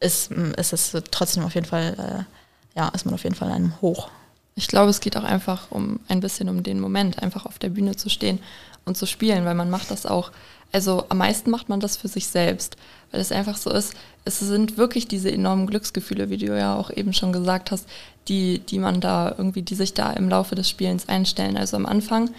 ist, 0.00 0.30
ist 0.32 0.72
es 0.72 0.96
trotzdem 1.10 1.44
auf 1.44 1.54
jeden 1.54 1.66
Fall, 1.66 1.94
äh, 1.98 2.78
ja, 2.78 2.88
ist 2.88 3.04
man 3.04 3.14
auf 3.14 3.22
jeden 3.22 3.36
Fall 3.36 3.48
in 3.48 3.54
einem 3.54 3.80
Hoch. 3.80 4.08
Ich 4.56 4.68
glaube, 4.68 4.90
es 4.90 5.00
geht 5.00 5.16
auch 5.16 5.24
einfach 5.24 5.70
um 5.70 5.98
ein 6.08 6.20
bisschen 6.20 6.48
um 6.48 6.62
den 6.62 6.80
Moment, 6.80 7.22
einfach 7.22 7.44
auf 7.46 7.58
der 7.58 7.70
Bühne 7.70 7.96
zu 7.96 8.08
stehen 8.08 8.38
und 8.84 8.96
zu 8.96 9.06
spielen, 9.06 9.44
weil 9.44 9.54
man 9.54 9.70
macht 9.70 9.90
das 9.90 10.06
auch, 10.06 10.30
also 10.72 11.04
am 11.08 11.18
meisten 11.18 11.50
macht 11.50 11.68
man 11.68 11.80
das 11.80 11.96
für 11.96 12.08
sich 12.08 12.28
selbst, 12.28 12.76
weil 13.10 13.20
es 13.20 13.32
einfach 13.32 13.56
so 13.56 13.70
ist, 13.70 13.94
es 14.24 14.38
sind 14.38 14.76
wirklich 14.76 15.08
diese 15.08 15.30
enormen 15.30 15.66
Glücksgefühle, 15.66 16.30
wie 16.30 16.38
du 16.38 16.56
ja 16.56 16.76
auch 16.76 16.90
eben 16.90 17.12
schon 17.12 17.32
gesagt 17.32 17.70
hast, 17.70 17.88
die, 18.28 18.60
die 18.60 18.78
man 18.78 19.00
da 19.00 19.34
irgendwie, 19.36 19.62
die 19.62 19.74
sich 19.74 19.92
da 19.92 20.12
im 20.12 20.28
Laufe 20.28 20.54
des 20.54 20.68
Spielens 20.68 21.08
einstellen. 21.08 21.56
Also 21.56 21.76
am 21.76 21.86
Anfang 21.86 22.30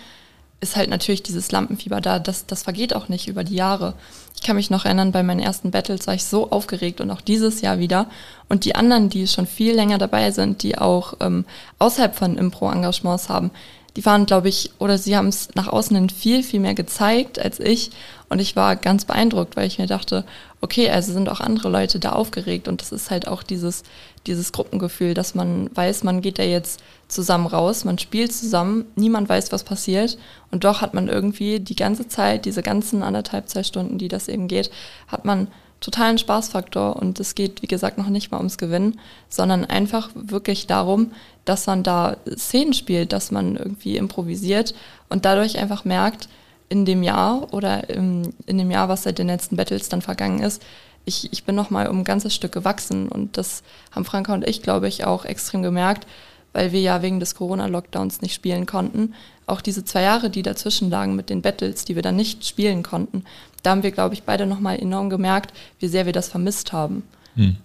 ist 0.61 0.75
halt 0.75 0.89
natürlich 0.89 1.23
dieses 1.23 1.51
Lampenfieber 1.51 2.01
da, 2.01 2.19
das, 2.19 2.45
das 2.45 2.63
vergeht 2.63 2.95
auch 2.95 3.09
nicht 3.09 3.27
über 3.27 3.43
die 3.43 3.55
Jahre. 3.55 3.93
Ich 4.35 4.41
kann 4.41 4.55
mich 4.55 4.69
noch 4.69 4.85
erinnern, 4.85 5.11
bei 5.11 5.23
meinen 5.23 5.39
ersten 5.39 5.71
Battles 5.71 6.07
war 6.07 6.13
ich 6.13 6.23
so 6.23 6.51
aufgeregt 6.51 7.01
und 7.01 7.11
auch 7.11 7.21
dieses 7.21 7.61
Jahr 7.61 7.79
wieder. 7.79 8.09
Und 8.49 8.65
die 8.65 8.75
anderen, 8.75 9.09
die 9.09 9.27
schon 9.27 9.47
viel 9.47 9.75
länger 9.75 9.97
dabei 9.97 10.31
sind, 10.31 10.63
die 10.63 10.77
auch 10.77 11.15
ähm, 11.19 11.45
außerhalb 11.79 12.15
von 12.15 12.37
Impro-Engagements 12.37 13.29
haben, 13.29 13.51
die 13.95 14.05
waren, 14.05 14.25
glaube 14.25 14.49
ich, 14.49 14.71
oder 14.79 14.97
sie 14.97 15.15
haben 15.15 15.27
es 15.27 15.49
nach 15.55 15.67
außen 15.67 15.95
hin 15.95 16.09
viel, 16.09 16.43
viel 16.43 16.59
mehr 16.59 16.73
gezeigt 16.73 17.39
als 17.39 17.59
ich. 17.59 17.91
Und 18.29 18.39
ich 18.39 18.55
war 18.55 18.75
ganz 18.75 19.05
beeindruckt, 19.05 19.55
weil 19.55 19.67
ich 19.67 19.77
mir 19.77 19.87
dachte, 19.87 20.25
okay, 20.61 20.89
also 20.89 21.13
sind 21.13 21.29
auch 21.29 21.41
andere 21.41 21.69
Leute 21.69 21.99
da 21.99 22.13
aufgeregt. 22.13 22.67
Und 22.67 22.81
das 22.81 22.91
ist 22.91 23.11
halt 23.11 23.27
auch 23.27 23.43
dieses, 23.43 23.83
dieses 24.25 24.51
Gruppengefühl, 24.51 25.13
dass 25.13 25.35
man 25.35 25.69
weiß, 25.75 26.03
man 26.03 26.21
geht 26.21 26.39
da 26.39 26.43
jetzt 26.43 26.81
zusammen 27.07 27.45
raus, 27.45 27.85
man 27.85 27.99
spielt 27.99 28.33
zusammen, 28.33 28.85
niemand 28.95 29.29
weiß, 29.29 29.51
was 29.51 29.63
passiert. 29.63 30.17
Und 30.51 30.63
doch 30.63 30.81
hat 30.81 30.93
man 30.93 31.07
irgendwie 31.07 31.59
die 31.59 31.75
ganze 31.75 32.07
Zeit, 32.07 32.45
diese 32.45 32.63
ganzen 32.63 33.03
anderthalb, 33.03 33.47
zwei 33.47 33.63
Stunden, 33.63 33.97
die 33.97 34.07
das 34.07 34.27
eben 34.27 34.47
geht, 34.47 34.71
hat 35.07 35.23
man 35.23 35.47
totalen 35.81 36.17
Spaßfaktor 36.17 36.95
und 36.95 37.19
es 37.19 37.35
geht, 37.35 37.61
wie 37.61 37.67
gesagt, 37.67 37.97
noch 37.97 38.09
nicht 38.09 38.31
mal 38.31 38.37
ums 38.37 38.57
Gewinnen, 38.57 38.99
sondern 39.29 39.65
einfach 39.65 40.09
wirklich 40.15 40.65
darum, 40.65 41.11
dass 41.43 41.67
man 41.67 41.83
da 41.83 42.17
Szenen 42.35 42.73
spielt, 42.73 43.13
dass 43.13 43.29
man 43.29 43.55
irgendwie 43.55 43.97
improvisiert 43.97 44.73
und 45.09 45.25
dadurch 45.25 45.59
einfach 45.59 45.85
merkt, 45.85 46.27
in 46.69 46.85
dem 46.85 47.03
Jahr 47.03 47.53
oder 47.53 47.89
im, 47.89 48.33
in 48.45 48.57
dem 48.57 48.71
Jahr, 48.71 48.89
was 48.89 49.03
seit 49.03 49.19
den 49.19 49.27
letzten 49.27 49.55
Battles 49.55 49.89
dann 49.89 50.01
vergangen 50.01 50.41
ist, 50.41 50.63
ich, 51.05 51.31
ich 51.31 51.43
bin 51.43 51.55
noch 51.55 51.69
mal 51.69 51.87
um 51.87 51.99
ein 51.99 52.03
ganzes 52.03 52.33
Stück 52.33 52.51
gewachsen 52.51 53.07
und 53.07 53.37
das 53.37 53.63
haben 53.91 54.05
Franka 54.05 54.33
und 54.33 54.47
ich, 54.47 54.61
glaube 54.61 54.87
ich, 54.87 55.05
auch 55.05 55.25
extrem 55.25 55.61
gemerkt, 55.61 56.07
weil 56.51 56.71
wir 56.71 56.81
ja 56.81 57.01
wegen 57.01 57.19
des 57.19 57.35
Corona-Lockdowns 57.35 58.21
nicht 58.21 58.33
spielen 58.33 58.65
konnten. 58.65 59.13
Auch 59.45 59.61
diese 59.61 59.85
zwei 59.85 60.01
Jahre, 60.01 60.29
die 60.29 60.41
dazwischen 60.41 60.89
lagen 60.89 61.15
mit 61.15 61.29
den 61.29 61.41
Battles, 61.41 61.85
die 61.85 61.95
wir 61.95 62.01
dann 62.01 62.15
nicht 62.15 62.45
spielen 62.45 62.81
konnten, 62.81 63.23
da 63.61 63.71
haben 63.71 63.83
wir, 63.83 63.91
glaube 63.91 64.15
ich, 64.15 64.23
beide 64.23 64.45
nochmal 64.45 64.79
enorm 64.79 65.09
gemerkt, 65.09 65.53
wie 65.79 65.87
sehr 65.87 66.05
wir 66.05 66.13
das 66.13 66.29
vermisst 66.29 66.71
haben. 66.71 67.03
Hm. 67.35 67.57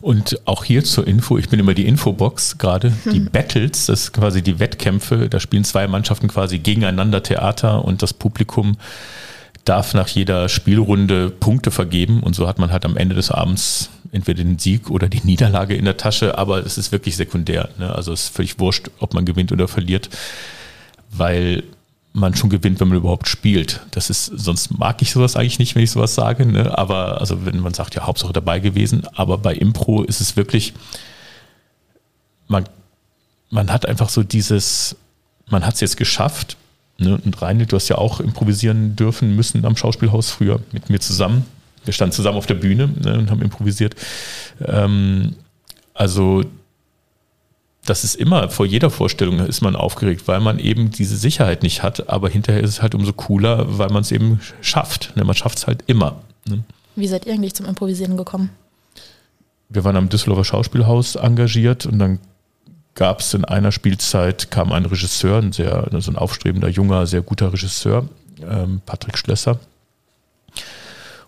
Und 0.00 0.40
auch 0.46 0.64
hier 0.64 0.84
zur 0.84 1.06
Info, 1.06 1.38
ich 1.38 1.48
bin 1.48 1.60
immer 1.60 1.74
die 1.74 1.86
Infobox 1.86 2.58
gerade, 2.58 2.92
die 3.06 3.18
hm. 3.18 3.30
Battles, 3.30 3.86
das 3.86 4.04
ist 4.04 4.12
quasi 4.12 4.42
die 4.42 4.58
Wettkämpfe, 4.58 5.28
da 5.28 5.40
spielen 5.40 5.64
zwei 5.64 5.86
Mannschaften 5.86 6.28
quasi 6.28 6.58
gegeneinander 6.58 7.22
Theater 7.22 7.84
und 7.84 8.02
das 8.02 8.12
Publikum 8.12 8.76
darf 9.64 9.94
nach 9.94 10.08
jeder 10.08 10.48
Spielrunde 10.48 11.30
Punkte 11.30 11.70
vergeben 11.70 12.22
und 12.22 12.34
so 12.34 12.48
hat 12.48 12.58
man 12.58 12.72
halt 12.72 12.84
am 12.84 12.96
Ende 12.96 13.14
des 13.14 13.30
Abends 13.30 13.90
entweder 14.10 14.42
den 14.42 14.58
Sieg 14.58 14.90
oder 14.90 15.08
die 15.08 15.20
Niederlage 15.24 15.74
in 15.74 15.84
der 15.84 15.96
Tasche, 15.96 16.36
aber 16.36 16.64
es 16.66 16.78
ist 16.78 16.92
wirklich 16.92 17.16
sekundär. 17.16 17.70
Ne? 17.78 17.94
Also 17.94 18.12
es 18.12 18.24
ist 18.24 18.34
völlig 18.34 18.58
wurscht, 18.58 18.90
ob 18.98 19.14
man 19.14 19.24
gewinnt 19.24 19.52
oder 19.52 19.68
verliert, 19.68 20.10
weil 21.10 21.62
man 22.12 22.34
schon 22.34 22.50
gewinnt, 22.50 22.80
wenn 22.80 22.88
man 22.88 22.98
überhaupt 22.98 23.28
spielt. 23.28 23.80
Das 23.92 24.10
ist, 24.10 24.26
sonst 24.26 24.78
mag 24.78 25.00
ich 25.00 25.12
sowas 25.12 25.36
eigentlich 25.36 25.58
nicht, 25.58 25.74
wenn 25.74 25.82
ich 25.82 25.90
sowas 25.90 26.14
sage, 26.14 26.44
ne? 26.44 26.76
aber 26.76 27.20
also 27.20 27.46
wenn 27.46 27.60
man 27.60 27.72
sagt, 27.72 27.94
ja, 27.94 28.06
Hauptsache 28.06 28.32
dabei 28.32 28.58
gewesen, 28.58 29.06
aber 29.14 29.38
bei 29.38 29.54
Impro 29.54 30.02
ist 30.02 30.20
es 30.20 30.36
wirklich, 30.36 30.74
man, 32.48 32.64
man 33.50 33.72
hat 33.72 33.86
einfach 33.86 34.10
so 34.10 34.22
dieses, 34.22 34.96
man 35.48 35.64
hat 35.64 35.74
es 35.74 35.80
jetzt 35.80 35.96
geschafft, 35.96 36.56
Ne? 37.02 37.18
Und 37.24 37.40
Reinl, 37.42 37.66
du 37.66 37.76
hast 37.76 37.88
ja 37.88 37.98
auch 37.98 38.20
improvisieren 38.20 38.96
dürfen 38.96 39.34
müssen 39.34 39.64
am 39.64 39.76
Schauspielhaus 39.76 40.30
früher 40.30 40.60
mit 40.72 40.90
mir 40.90 41.00
zusammen. 41.00 41.44
Wir 41.84 41.92
standen 41.92 42.14
zusammen 42.14 42.38
auf 42.38 42.46
der 42.46 42.54
Bühne 42.54 42.88
ne, 42.88 43.18
und 43.18 43.30
haben 43.30 43.42
improvisiert. 43.42 43.96
Ähm, 44.64 45.34
also 45.94 46.44
das 47.84 48.04
ist 48.04 48.14
immer, 48.14 48.48
vor 48.48 48.64
jeder 48.64 48.90
Vorstellung 48.90 49.40
ist 49.40 49.60
man 49.60 49.74
aufgeregt, 49.74 50.28
weil 50.28 50.40
man 50.40 50.58
eben 50.58 50.90
diese 50.90 51.16
Sicherheit 51.16 51.62
nicht 51.62 51.82
hat, 51.82 52.08
aber 52.08 52.28
hinterher 52.28 52.62
ist 52.62 52.70
es 52.70 52.82
halt 52.82 52.94
umso 52.94 53.12
cooler, 53.12 53.78
weil 53.78 53.88
man 53.88 54.02
es 54.02 54.12
eben 54.12 54.40
schafft. 54.60 55.16
Ne? 55.16 55.24
Man 55.24 55.34
schafft 55.34 55.58
es 55.58 55.66
halt 55.66 55.82
immer. 55.88 56.22
Ne? 56.46 56.62
Wie 56.94 57.08
seid 57.08 57.26
ihr 57.26 57.32
eigentlich 57.32 57.54
zum 57.54 57.66
Improvisieren 57.66 58.16
gekommen? 58.16 58.50
Wir 59.68 59.82
waren 59.84 59.96
am 59.96 60.08
Düsseldorfer 60.08 60.44
Schauspielhaus 60.44 61.16
engagiert 61.16 61.86
und 61.86 61.98
dann 61.98 62.20
gab 62.94 63.20
es 63.20 63.34
in 63.34 63.44
einer 63.44 63.72
Spielzeit, 63.72 64.50
kam 64.50 64.70
ein 64.70 64.84
Regisseur, 64.84 65.38
ein 65.38 65.52
sehr, 65.52 65.88
so 65.98 66.12
ein 66.12 66.16
aufstrebender, 66.16 66.68
junger, 66.68 67.06
sehr 67.06 67.22
guter 67.22 67.52
Regisseur, 67.52 68.06
ähm, 68.48 68.80
Patrick 68.86 69.18
Schlösser. 69.18 69.58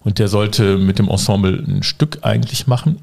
Und 0.01 0.19
der 0.19 0.29
sollte 0.29 0.77
mit 0.77 0.99
dem 0.99 1.09
Ensemble 1.09 1.65
ein 1.67 1.83
Stück 1.83 2.19
eigentlich 2.23 2.67
machen 2.67 3.01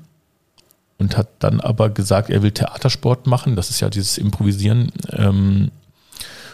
und 1.02 1.18
hat 1.18 1.28
dann 1.40 1.60
aber 1.60 1.90
gesagt, 1.90 2.30
er 2.30 2.44
will 2.44 2.52
Theatersport 2.52 3.26
machen. 3.26 3.56
Das 3.56 3.72
ist 3.72 3.80
ja 3.80 3.90
dieses 3.90 4.20
Improvisieren. 4.20 4.92
Ähm, 5.12 5.72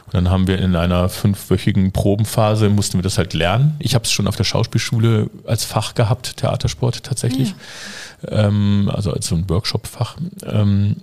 und 0.05 0.13
dann 0.13 0.29
haben 0.29 0.47
wir 0.47 0.57
in 0.59 0.73
einer 0.77 1.09
fünfwöchigen 1.09 1.91
Probenphase, 1.91 2.69
mussten 2.69 2.97
wir 2.97 3.01
das 3.01 3.17
halt 3.17 3.33
lernen. 3.33 3.75
Ich 3.79 3.93
habe 3.93 4.05
es 4.05 4.11
schon 4.13 4.25
auf 4.25 4.37
der 4.37 4.45
Schauspielschule 4.45 5.29
als 5.45 5.65
Fach 5.65 5.95
gehabt, 5.95 6.37
Theatersport 6.37 7.03
tatsächlich. 7.03 7.55
Ja. 8.21 8.47
Ähm, 8.47 8.89
also 8.93 9.11
als 9.11 9.27
so 9.27 9.35
ein 9.35 9.49
Workshop-Fach. 9.49 10.15
Ähm, 10.45 10.95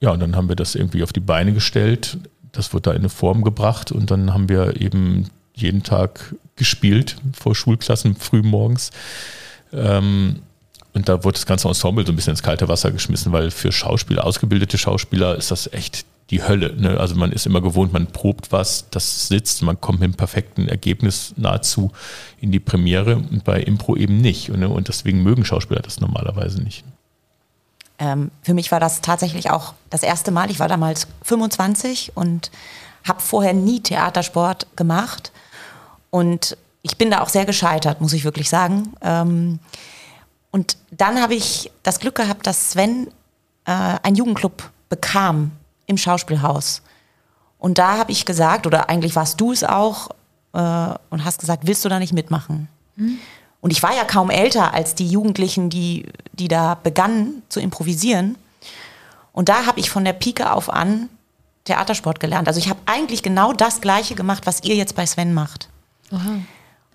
ja, 0.00 0.10
und 0.10 0.18
dann 0.18 0.34
haben 0.34 0.48
wir 0.48 0.56
das 0.56 0.74
irgendwie 0.74 1.04
auf 1.04 1.12
die 1.12 1.20
Beine 1.20 1.52
gestellt. 1.52 2.18
Das 2.50 2.72
wurde 2.74 2.82
da 2.82 2.90
in 2.90 2.98
eine 2.98 3.08
Form 3.08 3.44
gebracht 3.44 3.92
und 3.92 4.10
dann 4.10 4.34
haben 4.34 4.48
wir 4.48 4.80
eben 4.80 5.30
jeden 5.54 5.84
Tag 5.84 6.34
gespielt 6.56 7.18
vor 7.32 7.54
Schulklassen 7.54 8.16
früh 8.16 8.42
morgens. 8.42 8.90
Ähm, 9.72 10.40
und 10.92 11.08
da 11.08 11.24
wurde 11.24 11.34
das 11.34 11.46
ganze 11.46 11.68
Ensemble 11.68 12.04
so 12.04 12.12
ein 12.12 12.16
bisschen 12.16 12.32
ins 12.32 12.42
kalte 12.42 12.68
Wasser 12.68 12.90
geschmissen, 12.90 13.32
weil 13.32 13.50
für 13.50 13.72
Schauspieler, 13.72 14.24
ausgebildete 14.24 14.78
Schauspieler 14.78 15.36
ist 15.36 15.50
das 15.50 15.72
echt 15.72 16.04
die 16.30 16.42
Hölle. 16.42 16.74
Ne? 16.76 16.98
Also 16.98 17.14
man 17.16 17.32
ist 17.32 17.46
immer 17.46 17.60
gewohnt, 17.60 17.92
man 17.92 18.06
probt 18.06 18.52
was, 18.52 18.88
das 18.90 19.28
sitzt, 19.28 19.62
man 19.62 19.80
kommt 19.80 20.00
mit 20.00 20.06
einem 20.06 20.14
perfekten 20.14 20.68
Ergebnis 20.68 21.34
nahezu 21.36 21.90
in 22.40 22.52
die 22.52 22.60
Premiere 22.60 23.16
und 23.16 23.44
bei 23.44 23.60
Impro 23.60 23.96
eben 23.96 24.20
nicht. 24.20 24.48
Ne? 24.48 24.68
Und 24.68 24.88
deswegen 24.88 25.22
mögen 25.22 25.44
Schauspieler 25.44 25.80
das 25.80 26.00
normalerweise 26.00 26.62
nicht. 26.62 26.84
Ähm, 27.98 28.30
für 28.42 28.54
mich 28.54 28.72
war 28.72 28.80
das 28.80 29.00
tatsächlich 29.00 29.50
auch 29.50 29.74
das 29.90 30.02
erste 30.02 30.30
Mal. 30.30 30.50
Ich 30.50 30.58
war 30.58 30.68
damals 30.68 31.06
25 31.22 32.12
und 32.14 32.50
habe 33.06 33.20
vorher 33.20 33.52
nie 33.52 33.80
Theatersport 33.80 34.66
gemacht. 34.76 35.32
Und 36.10 36.56
ich 36.82 36.96
bin 36.96 37.10
da 37.10 37.20
auch 37.20 37.28
sehr 37.28 37.44
gescheitert, 37.44 38.00
muss 38.00 38.12
ich 38.12 38.24
wirklich 38.24 38.48
sagen. 38.48 38.94
Ähm, 39.02 39.58
und 40.50 40.76
dann 40.90 41.20
habe 41.20 41.34
ich 41.34 41.70
das 41.82 42.00
Glück 42.00 42.16
gehabt, 42.16 42.46
dass 42.46 42.72
Sven 42.72 43.08
äh, 43.66 43.70
einen 43.70 44.16
Jugendclub 44.16 44.70
bekam 44.88 45.52
im 45.86 45.96
Schauspielhaus. 45.96 46.82
Und 47.58 47.78
da 47.78 47.98
habe 47.98 48.10
ich 48.10 48.24
gesagt, 48.24 48.66
oder 48.66 48.88
eigentlich 48.88 49.14
warst 49.16 49.40
du 49.40 49.52
es 49.52 49.62
auch, 49.62 50.08
äh, 50.52 50.94
und 51.10 51.24
hast 51.24 51.40
gesagt, 51.40 51.66
willst 51.66 51.84
du 51.84 51.88
da 51.88 51.98
nicht 51.98 52.12
mitmachen? 52.12 52.68
Hm. 52.96 53.18
Und 53.60 53.72
ich 53.72 53.82
war 53.82 53.94
ja 53.94 54.04
kaum 54.04 54.30
älter 54.30 54.72
als 54.72 54.94
die 54.94 55.06
Jugendlichen, 55.06 55.68
die, 55.68 56.06
die 56.32 56.48
da 56.48 56.74
begannen 56.74 57.42
zu 57.48 57.60
improvisieren. 57.60 58.36
Und 59.32 59.48
da 59.48 59.66
habe 59.66 59.78
ich 59.78 59.90
von 59.90 60.04
der 60.04 60.14
Pike 60.14 60.52
auf 60.52 60.72
an 60.72 61.08
Theatersport 61.64 62.20
gelernt. 62.20 62.48
Also 62.48 62.58
ich 62.58 62.68
habe 62.68 62.80
eigentlich 62.86 63.22
genau 63.22 63.52
das 63.52 63.80
Gleiche 63.80 64.14
gemacht, 64.14 64.46
was 64.46 64.62
ihr 64.64 64.76
jetzt 64.76 64.94
bei 64.94 65.04
Sven 65.04 65.34
macht. 65.34 65.68
Aha. 66.10 66.38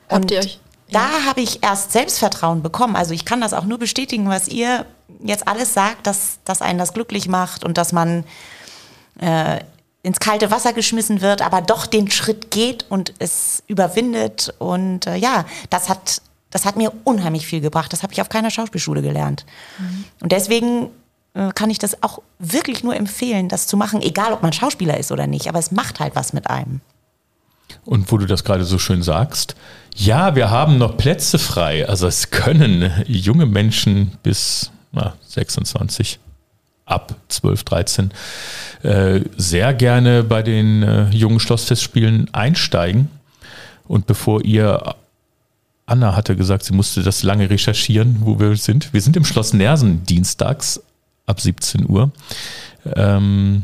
Habt 0.09 0.31
ihr 0.31 0.39
euch? 0.39 0.59
Da 0.95 1.25
habe 1.25 1.41
ich 1.41 1.61
erst 1.61 1.91
Selbstvertrauen 1.91 2.63
bekommen. 2.63 2.95
Also 2.95 3.13
ich 3.13 3.25
kann 3.25 3.41
das 3.41 3.53
auch 3.53 3.65
nur 3.65 3.77
bestätigen, 3.77 4.29
was 4.29 4.47
ihr 4.47 4.85
jetzt 5.21 5.45
alles 5.45 5.73
sagt, 5.73 6.07
dass, 6.07 6.39
dass 6.45 6.61
einen 6.61 6.79
das 6.79 6.93
glücklich 6.93 7.27
macht 7.27 7.65
und 7.65 7.77
dass 7.77 7.91
man 7.91 8.23
äh, 9.19 9.59
ins 10.03 10.21
kalte 10.21 10.51
Wasser 10.51 10.71
geschmissen 10.71 11.19
wird, 11.19 11.41
aber 11.41 11.61
doch 11.61 11.85
den 11.85 12.09
Schritt 12.09 12.49
geht 12.49 12.85
und 12.87 13.13
es 13.19 13.61
überwindet. 13.67 14.53
Und 14.57 15.05
äh, 15.05 15.17
ja, 15.17 15.43
das 15.69 15.89
hat 15.89 16.21
das 16.49 16.63
hat 16.63 16.77
mir 16.77 16.93
unheimlich 17.03 17.45
viel 17.45 17.59
gebracht. 17.59 17.91
Das 17.91 18.01
habe 18.01 18.13
ich 18.13 18.21
auf 18.21 18.29
keiner 18.29 18.49
Schauspielschule 18.49 19.01
gelernt. 19.01 19.45
Mhm. 19.77 20.05
Und 20.21 20.31
deswegen 20.31 20.91
äh, 21.33 21.49
kann 21.53 21.69
ich 21.69 21.79
das 21.79 22.01
auch 22.03 22.21
wirklich 22.39 22.85
nur 22.85 22.95
empfehlen, 22.95 23.49
das 23.49 23.67
zu 23.67 23.75
machen, 23.75 24.01
egal 24.01 24.31
ob 24.31 24.41
man 24.41 24.53
Schauspieler 24.53 24.97
ist 24.97 25.11
oder 25.11 25.27
nicht. 25.27 25.49
Aber 25.49 25.59
es 25.59 25.73
macht 25.73 25.99
halt 25.99 26.15
was 26.15 26.31
mit 26.31 26.49
einem. 26.49 26.79
Und 27.85 28.11
wo 28.11 28.17
du 28.17 28.25
das 28.25 28.43
gerade 28.43 28.65
so 28.65 28.79
schön 28.79 29.03
sagst, 29.03 29.55
ja, 29.95 30.35
wir 30.35 30.49
haben 30.49 30.77
noch 30.77 30.97
Plätze 30.97 31.39
frei. 31.39 31.87
Also 31.87 32.07
es 32.07 32.29
können 32.29 32.91
junge 33.07 33.45
Menschen 33.45 34.11
bis 34.23 34.71
na, 34.91 35.13
26 35.27 36.19
ab 36.85 37.15
12, 37.29 37.63
13 37.63 38.11
äh, 38.83 39.21
sehr 39.37 39.73
gerne 39.73 40.23
bei 40.23 40.43
den 40.43 40.83
äh, 40.83 41.09
jungen 41.09 41.39
Schlossfestspielen 41.39 42.33
einsteigen. 42.33 43.09
Und 43.87 44.07
bevor 44.07 44.43
ihr 44.43 44.95
Anna 45.85 46.15
hatte 46.15 46.35
gesagt, 46.35 46.63
sie 46.63 46.73
musste 46.73 47.03
das 47.03 47.23
lange 47.23 47.49
recherchieren, 47.49 48.17
wo 48.21 48.39
wir 48.39 48.55
sind. 48.57 48.93
Wir 48.93 49.01
sind 49.01 49.15
im 49.15 49.25
Schloss 49.25 49.53
Nersen 49.53 50.03
dienstags 50.05 50.81
ab 51.27 51.39
17 51.39 51.87
Uhr. 51.87 52.11
Ähm, 52.95 53.63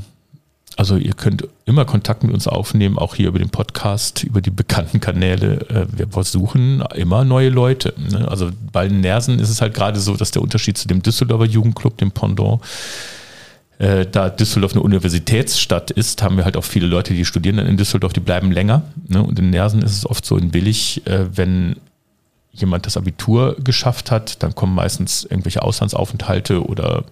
also 0.81 0.97
ihr 0.97 1.13
könnt 1.13 1.47
immer 1.65 1.85
Kontakt 1.85 2.23
mit 2.23 2.33
uns 2.33 2.47
aufnehmen, 2.47 2.97
auch 2.97 3.13
hier 3.13 3.27
über 3.27 3.37
den 3.37 3.51
Podcast, 3.51 4.23
über 4.23 4.41
die 4.41 4.49
bekannten 4.49 4.99
Kanäle. 4.99 5.59
Äh, 5.69 5.85
wir 5.95 6.07
versuchen 6.07 6.81
immer 6.95 7.23
neue 7.23 7.49
Leute. 7.49 7.93
Ne? 7.99 8.27
Also 8.27 8.49
bei 8.71 8.87
Nersen 8.87 9.37
ist 9.37 9.51
es 9.51 9.61
halt 9.61 9.75
gerade 9.75 9.99
so, 9.99 10.15
dass 10.15 10.31
der 10.31 10.41
Unterschied 10.41 10.79
zu 10.79 10.87
dem 10.87 11.03
Düsseldorfer 11.03 11.45
Jugendclub, 11.45 11.99
dem 11.99 12.09
Pendant, 12.09 12.61
äh, 13.77 14.07
da 14.11 14.29
Düsseldorf 14.29 14.71
eine 14.71 14.81
Universitätsstadt 14.81 15.91
ist, 15.91 16.23
haben 16.23 16.37
wir 16.37 16.45
halt 16.45 16.57
auch 16.57 16.63
viele 16.63 16.87
Leute, 16.87 17.13
die 17.13 17.25
studieren 17.25 17.57
dann 17.57 17.67
in 17.67 17.77
Düsseldorf, 17.77 18.13
die 18.13 18.19
bleiben 18.19 18.51
länger. 18.51 18.81
Ne? 19.07 19.21
Und 19.21 19.37
in 19.37 19.51
Nersen 19.51 19.83
ist 19.83 19.95
es 19.95 20.09
oft 20.09 20.25
so 20.25 20.35
in 20.35 20.51
Willig, 20.55 21.05
äh, 21.05 21.27
wenn 21.37 21.75
jemand 22.53 22.87
das 22.87 22.97
Abitur 22.97 23.55
geschafft 23.63 24.09
hat, 24.09 24.41
dann 24.41 24.55
kommen 24.55 24.73
meistens 24.73 25.25
irgendwelche 25.25 25.61
Auslandsaufenthalte 25.61 26.65
oder 26.65 27.03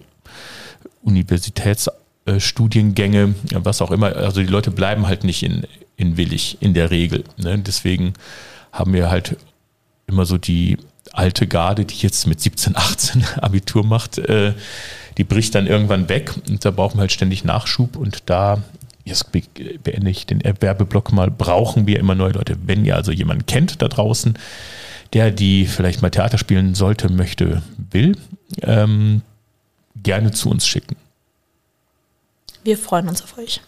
Universitätsstudiengänge, 2.30 3.34
was 3.52 3.82
auch 3.82 3.90
immer. 3.90 4.14
Also 4.16 4.40
die 4.40 4.46
Leute 4.46 4.70
bleiben 4.70 5.06
halt 5.06 5.24
nicht 5.24 5.42
in, 5.42 5.66
in 5.96 6.16
Willig 6.16 6.58
in 6.60 6.74
der 6.74 6.90
Regel. 6.90 7.24
Ne? 7.36 7.58
Deswegen 7.58 8.14
haben 8.72 8.92
wir 8.92 9.10
halt 9.10 9.36
immer 10.06 10.26
so 10.26 10.38
die 10.38 10.78
alte 11.12 11.46
Garde, 11.46 11.84
die 11.84 11.96
jetzt 11.96 12.26
mit 12.26 12.40
17, 12.40 12.76
18 12.76 13.24
Abitur 13.40 13.84
macht, 13.84 14.18
äh, 14.18 14.54
die 15.18 15.24
bricht 15.24 15.54
dann 15.54 15.66
irgendwann 15.66 16.08
weg 16.08 16.32
und 16.48 16.64
da 16.64 16.70
brauchen 16.70 16.96
wir 16.96 17.02
halt 17.02 17.12
ständig 17.12 17.44
Nachschub 17.44 17.96
und 17.96 18.30
da 18.30 18.62
jetzt 19.04 19.32
beende 19.32 20.10
ich 20.10 20.26
den 20.26 20.42
Werbeblock 20.42 21.12
mal, 21.12 21.30
brauchen 21.30 21.86
wir 21.86 21.98
immer 21.98 22.14
neue 22.14 22.32
Leute. 22.32 22.56
Wenn 22.64 22.84
ihr 22.84 22.94
also 22.96 23.10
jemanden 23.10 23.46
kennt 23.46 23.82
da 23.82 23.88
draußen, 23.88 24.38
der, 25.12 25.32
die 25.32 25.66
vielleicht 25.66 26.00
mal 26.00 26.10
Theater 26.10 26.38
spielen 26.38 26.74
sollte, 26.74 27.10
möchte, 27.10 27.62
will, 27.90 28.16
ähm, 28.62 29.22
gerne 29.96 30.30
zu 30.30 30.48
uns 30.48 30.66
schicken. 30.66 30.96
Wir 32.62 32.78
freuen 32.78 33.08
uns 33.08 33.22
auf 33.22 33.38
euch. 33.38 33.60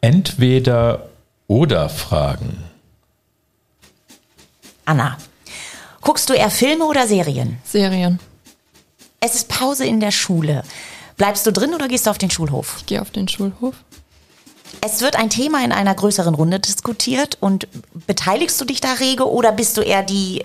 Entweder 0.00 1.08
oder 1.46 1.88
Fragen. 1.88 2.64
Anna, 4.84 5.16
Guckst 6.02 6.28
du 6.28 6.34
eher 6.34 6.50
Filme 6.50 6.84
oder 6.84 7.06
Serien? 7.06 7.58
Serien. 7.64 8.18
Es 9.20 9.36
ist 9.36 9.48
Pause 9.48 9.86
in 9.86 10.00
der 10.00 10.10
Schule. 10.10 10.64
Bleibst 11.16 11.46
du 11.46 11.52
drin 11.52 11.74
oder 11.74 11.86
gehst 11.86 12.06
du 12.06 12.10
auf 12.10 12.18
den 12.18 12.30
Schulhof? 12.30 12.74
Ich 12.78 12.86
gehe 12.86 13.00
auf 13.00 13.12
den 13.12 13.28
Schulhof. 13.28 13.76
Es 14.80 15.00
wird 15.00 15.14
ein 15.14 15.30
Thema 15.30 15.64
in 15.64 15.70
einer 15.70 15.94
größeren 15.94 16.34
Runde 16.34 16.58
diskutiert 16.58 17.38
und 17.40 17.68
beteiligst 18.06 18.60
du 18.60 18.64
dich 18.64 18.80
da 18.80 18.94
rege 18.94 19.30
oder 19.30 19.52
bist 19.52 19.76
du 19.76 19.82
eher 19.82 20.02
die, 20.02 20.44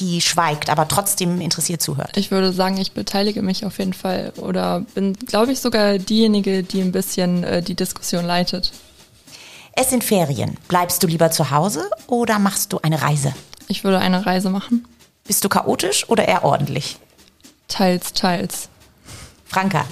die 0.00 0.20
schweigt, 0.20 0.70
aber 0.70 0.88
trotzdem 0.88 1.40
interessiert 1.40 1.82
zuhört? 1.82 2.16
Ich 2.16 2.30
würde 2.30 2.52
sagen, 2.52 2.78
ich 2.78 2.92
beteilige 2.92 3.42
mich 3.42 3.64
auf 3.64 3.78
jeden 3.78 3.92
Fall 3.92 4.32
oder 4.36 4.80
bin, 4.94 5.12
glaube 5.12 5.52
ich, 5.52 5.60
sogar 5.60 5.98
diejenige, 5.98 6.62
die 6.62 6.80
ein 6.80 6.92
bisschen 6.92 7.44
äh, 7.44 7.62
die 7.62 7.74
Diskussion 7.74 8.24
leitet. 8.24 8.72
Es 9.72 9.90
sind 9.90 10.02
Ferien. 10.02 10.56
Bleibst 10.68 11.02
du 11.02 11.06
lieber 11.06 11.30
zu 11.30 11.50
Hause 11.50 11.88
oder 12.06 12.38
machst 12.38 12.72
du 12.72 12.78
eine 12.82 13.00
Reise? 13.00 13.32
Ich 13.68 13.84
würde 13.84 14.00
eine 14.00 14.26
Reise 14.26 14.50
machen. 14.50 14.86
Bist 15.24 15.44
du 15.44 15.48
chaotisch 15.48 16.08
oder 16.08 16.26
eher 16.26 16.44
ordentlich? 16.44 16.96
Teils, 17.68 18.12
teils. 18.12 18.68
Franka, 19.44 19.84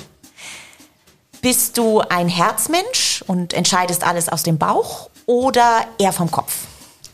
bist 1.41 1.79
du 1.79 2.01
ein 2.01 2.29
Herzmensch 2.29 3.23
und 3.27 3.53
entscheidest 3.53 4.05
alles 4.05 4.29
aus 4.29 4.43
dem 4.43 4.59
Bauch 4.59 5.11
oder 5.27 5.87
eher 5.99 6.13
vom 6.13 6.31
Kopf? 6.31 6.67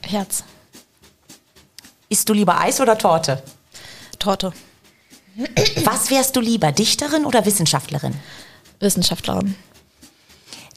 Herz. 0.03 0.45
Isst 2.15 2.29
du 2.29 2.33
lieber 2.33 2.61
Eis 2.61 2.81
oder 2.81 2.97
Torte? 2.97 3.43
Torte. 4.21 4.53
Was 5.83 6.11
wärst 6.13 6.37
du 6.37 6.41
lieber, 6.41 6.71
Dichterin 6.71 7.25
oder 7.25 7.45
Wissenschaftlerin? 7.45 8.15
Wissenschaftlerin. 8.79 9.57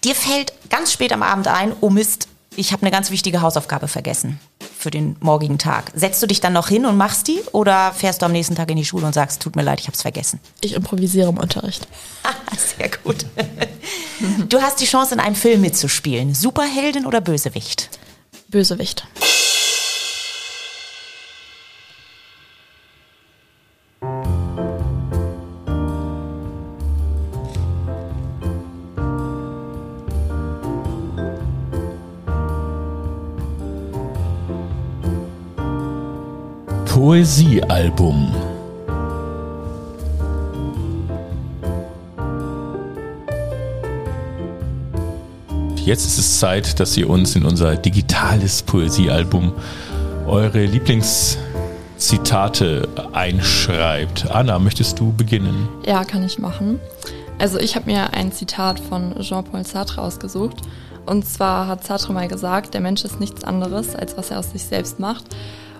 Dir 0.03 0.15
fällt 0.15 0.51
ganz 0.71 0.91
spät 0.91 1.13
am 1.13 1.21
Abend 1.21 1.47
ein, 1.47 1.73
oh 1.79 1.91
Mist, 1.91 2.27
ich 2.55 2.73
habe 2.73 2.81
eine 2.81 2.89
ganz 2.89 3.11
wichtige 3.11 3.41
Hausaufgabe 3.41 3.87
vergessen 3.87 4.39
für 4.79 4.89
den 4.89 5.15
morgigen 5.19 5.59
Tag. 5.59 5.91
Setzt 5.93 6.23
du 6.23 6.25
dich 6.25 6.41
dann 6.41 6.53
noch 6.53 6.69
hin 6.69 6.87
und 6.87 6.97
machst 6.97 7.27
die 7.27 7.41
oder 7.51 7.93
fährst 7.93 8.23
du 8.23 8.25
am 8.25 8.31
nächsten 8.31 8.55
Tag 8.55 8.71
in 8.71 8.77
die 8.77 8.85
Schule 8.85 9.05
und 9.05 9.13
sagst, 9.13 9.39
tut 9.39 9.55
mir 9.55 9.61
leid, 9.61 9.79
ich 9.79 9.85
habe 9.85 9.95
es 9.95 10.01
vergessen? 10.01 10.39
Ich 10.61 10.73
improvisiere 10.73 11.29
im 11.29 11.37
Unterricht. 11.37 11.87
Sehr 12.79 12.89
gut. 13.03 13.27
Du 14.49 14.59
hast 14.59 14.79
die 14.79 14.85
Chance, 14.85 15.13
in 15.13 15.19
einem 15.19 15.35
Film 15.35 15.61
mitzuspielen. 15.61 16.33
Superheldin 16.33 17.05
oder 17.05 17.21
Bösewicht? 17.21 17.91
Bösewicht. 18.47 19.05
Poesiealbum. 37.07 38.35
Jetzt 45.77 46.05
ist 46.05 46.17
es 46.17 46.39
Zeit, 46.39 46.81
dass 46.81 46.97
ihr 46.97 47.09
uns 47.09 47.37
in 47.37 47.45
unser 47.45 47.77
digitales 47.77 48.61
Poesiealbum 48.61 49.53
eure 50.27 50.65
Lieblingszitate 50.65 52.89
einschreibt. 53.13 54.29
Anna, 54.29 54.59
möchtest 54.59 54.99
du 54.99 55.13
beginnen? 55.13 55.69
Ja, 55.85 56.03
kann 56.03 56.25
ich 56.25 56.39
machen. 56.39 56.81
Also 57.39 57.57
ich 57.57 57.77
habe 57.77 57.89
mir 57.89 58.13
ein 58.15 58.33
Zitat 58.33 58.81
von 58.81 59.17
Jean-Paul 59.21 59.65
Sartre 59.65 60.01
ausgesucht. 60.01 60.57
Und 61.05 61.25
zwar 61.25 61.67
hat 61.67 61.85
Sartre 61.85 62.11
mal 62.11 62.27
gesagt, 62.27 62.73
der 62.73 62.81
Mensch 62.81 63.05
ist 63.05 63.21
nichts 63.21 63.45
anderes, 63.45 63.95
als 63.95 64.17
was 64.17 64.29
er 64.29 64.39
aus 64.39 64.51
sich 64.51 64.65
selbst 64.65 64.99
macht. 64.99 65.23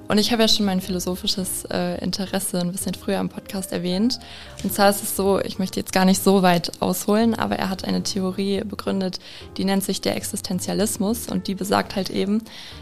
Und 0.07 0.17
ich 0.19 0.31
habe 0.31 0.41
ja 0.41 0.47
schon 0.47 0.65
mein 0.65 0.79
philosophisches 0.79 1.65
äh, 1.65 2.01
Interesse 2.03 2.59
ein 2.59 2.71
bisschen 2.71 2.93
früher 2.93 3.19
im 3.19 3.29
Podcast 3.29 3.73
erwähnt. 3.73 4.19
Und 4.63 4.73
zwar 4.73 4.89
ist 4.89 5.03
es 5.03 5.15
so, 5.15 5.39
ich 5.39 5.59
möchte 5.59 5.79
jetzt 5.79 5.91
gar 5.91 6.05
nicht 6.05 6.23
so 6.23 6.41
weit 6.41 6.71
ausholen, 6.81 7.35
aber 7.35 7.57
er 7.57 7.69
hat 7.69 7.83
eine 7.83 8.03
Theorie 8.03 8.61
begründet, 8.63 9.19
die 9.57 9.65
nennt 9.65 9.83
sich 9.83 9.99
der 9.99 10.15
Existenzialismus 10.15 11.27
und 11.27 11.47
die 11.47 11.55
besagt 11.55 11.95
halt 11.95 12.09
eben, 12.09 12.41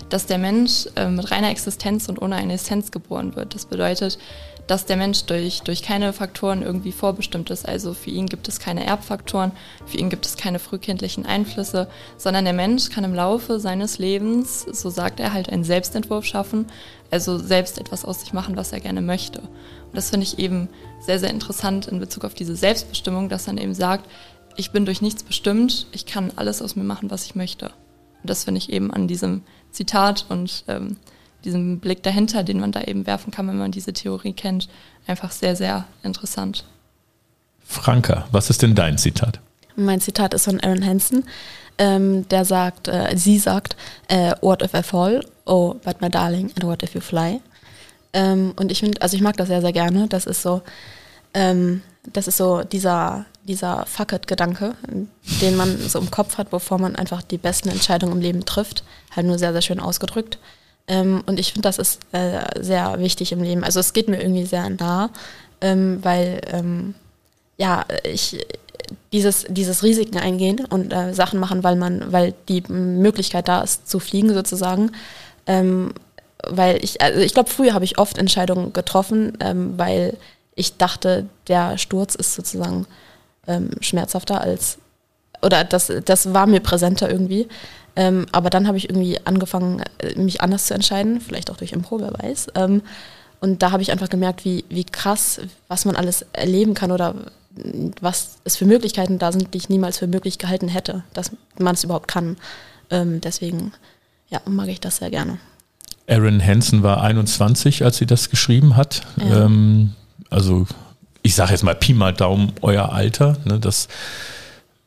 dass 0.09 0.27
der 0.27 0.37
Mensch 0.37 0.87
äh, 0.95 1.09
mit 1.09 1.31
reiner 1.31 1.49
Existenz 1.49 2.09
und 2.09 2.21
ohne 2.21 2.35
eine 2.35 2.53
Essenz 2.53 2.91
geboren 2.91 3.35
wird. 3.35 3.55
Das 3.55 3.65
bedeutet, 3.65 4.19
dass 4.67 4.85
der 4.85 4.97
Mensch 4.97 5.25
durch, 5.25 5.61
durch 5.61 5.83
keine 5.83 6.11
Faktoren 6.13 6.63
irgendwie 6.63 6.91
vorbestimmt 6.91 7.49
ist. 7.49 7.67
Also 7.67 7.93
für 7.93 8.09
ihn 8.09 8.25
gibt 8.25 8.47
es 8.47 8.59
keine 8.59 8.85
Erbfaktoren, 8.85 9.51
für 9.85 9.97
ihn 9.97 10.09
gibt 10.09 10.25
es 10.25 10.37
keine 10.37 10.59
frühkindlichen 10.59 11.25
Einflüsse, 11.25 11.87
sondern 12.17 12.45
der 12.45 12.53
Mensch 12.53 12.89
kann 12.89 13.03
im 13.03 13.13
Laufe 13.13 13.59
seines 13.59 13.99
Lebens, 13.99 14.61
so 14.61 14.89
sagt 14.89 15.19
er, 15.19 15.33
halt 15.33 15.49
einen 15.49 15.63
Selbstentwurf 15.63 16.25
schaffen, 16.25 16.65
also 17.11 17.37
selbst 17.37 17.77
etwas 17.77 18.05
aus 18.05 18.21
sich 18.21 18.33
machen, 18.33 18.57
was 18.57 18.73
er 18.73 18.79
gerne 18.79 19.01
möchte. 19.01 19.41
Und 19.41 19.93
das 19.93 20.09
finde 20.09 20.25
ich 20.25 20.39
eben 20.39 20.69
sehr, 20.99 21.19
sehr 21.19 21.29
interessant 21.29 21.87
in 21.87 21.99
Bezug 21.99 22.25
auf 22.25 22.33
diese 22.33 22.55
Selbstbestimmung, 22.55 23.29
dass 23.29 23.47
er 23.47 23.57
eben 23.57 23.75
sagt, 23.75 24.09
ich 24.57 24.71
bin 24.71 24.85
durch 24.85 25.01
nichts 25.01 25.23
bestimmt, 25.23 25.87
ich 25.91 26.05
kann 26.05 26.31
alles 26.35 26.61
aus 26.61 26.75
mir 26.75 26.83
machen, 26.83 27.11
was 27.11 27.25
ich 27.25 27.35
möchte. 27.35 27.67
Und 28.21 28.29
das 28.29 28.45
finde 28.45 28.57
ich 28.57 28.71
eben 28.71 28.91
an 28.91 29.07
diesem 29.07 29.43
Zitat 29.71 30.25
und 30.29 30.63
ähm, 30.67 30.97
diesem 31.45 31.79
Blick 31.79 32.03
dahinter, 32.03 32.43
den 32.43 32.59
man 32.59 32.71
da 32.71 32.81
eben 32.81 33.05
werfen 33.07 33.31
kann, 33.31 33.47
wenn 33.47 33.57
man 33.57 33.71
diese 33.71 33.93
Theorie 33.93 34.33
kennt, 34.33 34.67
einfach 35.07 35.31
sehr, 35.31 35.55
sehr 35.55 35.85
interessant. 36.03 36.65
Franka, 37.63 38.27
was 38.31 38.49
ist 38.49 38.61
denn 38.61 38.75
dein 38.75 38.97
Zitat? 38.97 39.39
Mein 39.75 40.01
Zitat 40.01 40.33
ist 40.33 40.45
von 40.45 40.59
Aaron 40.59 40.85
Hansen. 40.85 41.23
Ähm, 41.77 42.27
der 42.29 42.45
sagt, 42.45 42.87
äh, 42.87 43.17
sie 43.17 43.37
sagt, 43.37 43.75
äh, 44.07 44.33
what 44.41 44.61
if 44.61 44.73
I 44.73 44.81
fall? 44.81 45.25
Oh, 45.45 45.75
but 45.83 46.01
my 46.01 46.09
darling, 46.09 46.51
and 46.55 46.63
what 46.63 46.83
if 46.83 46.95
you 46.95 47.01
fly? 47.01 47.41
Ähm, 48.13 48.53
und 48.55 48.71
ich 48.71 48.79
finde, 48.79 49.01
also 49.01 49.17
ich 49.17 49.21
mag 49.21 49.35
das 49.35 49.49
sehr, 49.49 49.59
sehr 49.61 49.73
gerne. 49.73 50.07
Das 50.07 50.25
ist 50.25 50.41
so, 50.41 50.61
ähm, 51.33 51.81
das 52.13 52.27
ist 52.27 52.37
so 52.37 52.63
dieser, 52.63 53.25
dieser 53.43 53.85
Fuck 53.85 54.13
it-Gedanke, 54.13 54.75
den 55.41 55.57
man 55.57 55.77
so 55.89 55.99
im 55.99 56.09
Kopf 56.09 56.37
hat, 56.37 56.49
bevor 56.49 56.77
man 56.79 56.95
einfach 56.95 57.21
die 57.21 57.37
besten 57.37 57.69
Entscheidungen 57.69 58.13
im 58.13 58.21
Leben 58.21 58.45
trifft. 58.45 58.83
Halt 59.13 59.27
nur 59.27 59.37
sehr, 59.37 59.51
sehr 59.51 59.61
schön 59.61 59.81
ausgedrückt. 59.81 60.39
Ähm, 60.87 61.23
und 61.25 61.39
ich 61.39 61.53
finde, 61.53 61.67
das 61.67 61.79
ist 61.79 62.01
äh, 62.11 62.41
sehr 62.61 62.99
wichtig 62.99 63.31
im 63.31 63.41
Leben. 63.41 63.63
Also 63.63 63.79
es 63.79 63.93
geht 63.93 64.07
mir 64.07 64.21
irgendwie 64.21 64.45
sehr 64.45 64.69
nah, 64.69 65.09
ähm, 65.61 65.99
weil 66.03 66.41
ähm, 66.51 66.93
ja, 67.57 67.85
ich 68.03 68.45
dieses, 69.11 69.45
dieses 69.49 69.83
Risiken 69.83 70.17
eingehen 70.17 70.65
und 70.69 70.93
äh, 70.93 71.13
Sachen 71.13 71.39
machen, 71.39 71.63
weil 71.63 71.75
man, 71.75 72.11
weil 72.11 72.33
die 72.49 72.61
Möglichkeit 72.67 73.47
da 73.47 73.61
ist, 73.61 73.89
zu 73.89 73.99
fliegen 73.99 74.33
sozusagen. 74.33 74.91
Ähm, 75.47 75.93
weil 76.47 76.83
ich, 76.83 77.01
also 77.01 77.19
ich 77.21 77.33
glaube, 77.33 77.49
früher 77.49 77.73
habe 77.73 77.85
ich 77.85 77.97
oft 77.97 78.17
Entscheidungen 78.17 78.73
getroffen, 78.73 79.37
ähm, 79.39 79.77
weil 79.77 80.17
ich 80.55 80.77
dachte, 80.77 81.25
der 81.47 81.77
Sturz 81.77 82.15
ist 82.15 82.35
sozusagen 82.35 82.85
ähm, 83.47 83.71
schmerzhafter 83.81 84.41
als, 84.41 84.77
oder 85.41 85.63
das, 85.63 85.91
das 86.05 86.33
war 86.33 86.45
mir 86.45 86.59
präsenter 86.59 87.09
irgendwie. 87.09 87.47
Ähm, 87.95 88.25
aber 88.31 88.49
dann 88.49 88.67
habe 88.67 88.77
ich 88.77 88.89
irgendwie 88.89 89.19
angefangen, 89.25 89.81
äh, 89.99 90.19
mich 90.19 90.41
anders 90.41 90.65
zu 90.65 90.73
entscheiden, 90.73 91.21
vielleicht 91.21 91.49
auch 91.49 91.57
durch 91.57 91.71
Impro, 91.71 91.99
wer 91.99 92.13
weiß. 92.13 92.47
Ähm, 92.55 92.81
und 93.39 93.61
da 93.61 93.71
habe 93.71 93.83
ich 93.83 93.91
einfach 93.91 94.09
gemerkt, 94.09 94.43
wie, 94.45 94.65
wie 94.69 94.83
krass, 94.83 95.39
was 95.67 95.85
man 95.85 95.95
alles 95.95 96.25
erleben 96.33 96.73
kann 96.73 96.91
oder 96.91 97.15
was 98.01 98.37
es 98.43 98.57
für 98.57 98.65
Möglichkeiten 98.65 99.17
da 99.17 99.31
sind, 99.31 99.53
die 99.53 99.57
ich 99.57 99.69
niemals 99.69 99.97
für 99.97 100.07
möglich 100.07 100.37
gehalten 100.37 100.67
hätte, 100.67 101.03
dass 101.13 101.31
man 101.57 101.75
es 101.75 101.83
überhaupt 101.83 102.07
kann. 102.07 102.37
Ähm, 102.89 103.21
deswegen 103.21 103.71
ja, 104.29 104.41
mag 104.45 104.67
ich 104.67 104.81
das 104.81 104.97
sehr 104.97 105.09
gerne. 105.09 105.37
Aaron 106.07 106.45
Hansen 106.45 106.83
war 106.83 107.01
21, 107.01 107.83
als 107.83 107.97
sie 107.97 108.05
das 108.05 108.29
geschrieben 108.29 108.75
hat. 108.75 109.01
Ja. 109.17 109.45
Ähm, 109.45 109.93
also 110.29 110.67
ich 111.21 111.35
sage 111.35 111.51
jetzt 111.51 111.63
mal 111.63 111.75
Pi 111.75 111.93
mal 111.93 112.13
Daumen 112.13 112.51
euer 112.61 112.91
Alter. 112.91 113.37
Ne, 113.45 113.59
das 113.59 113.87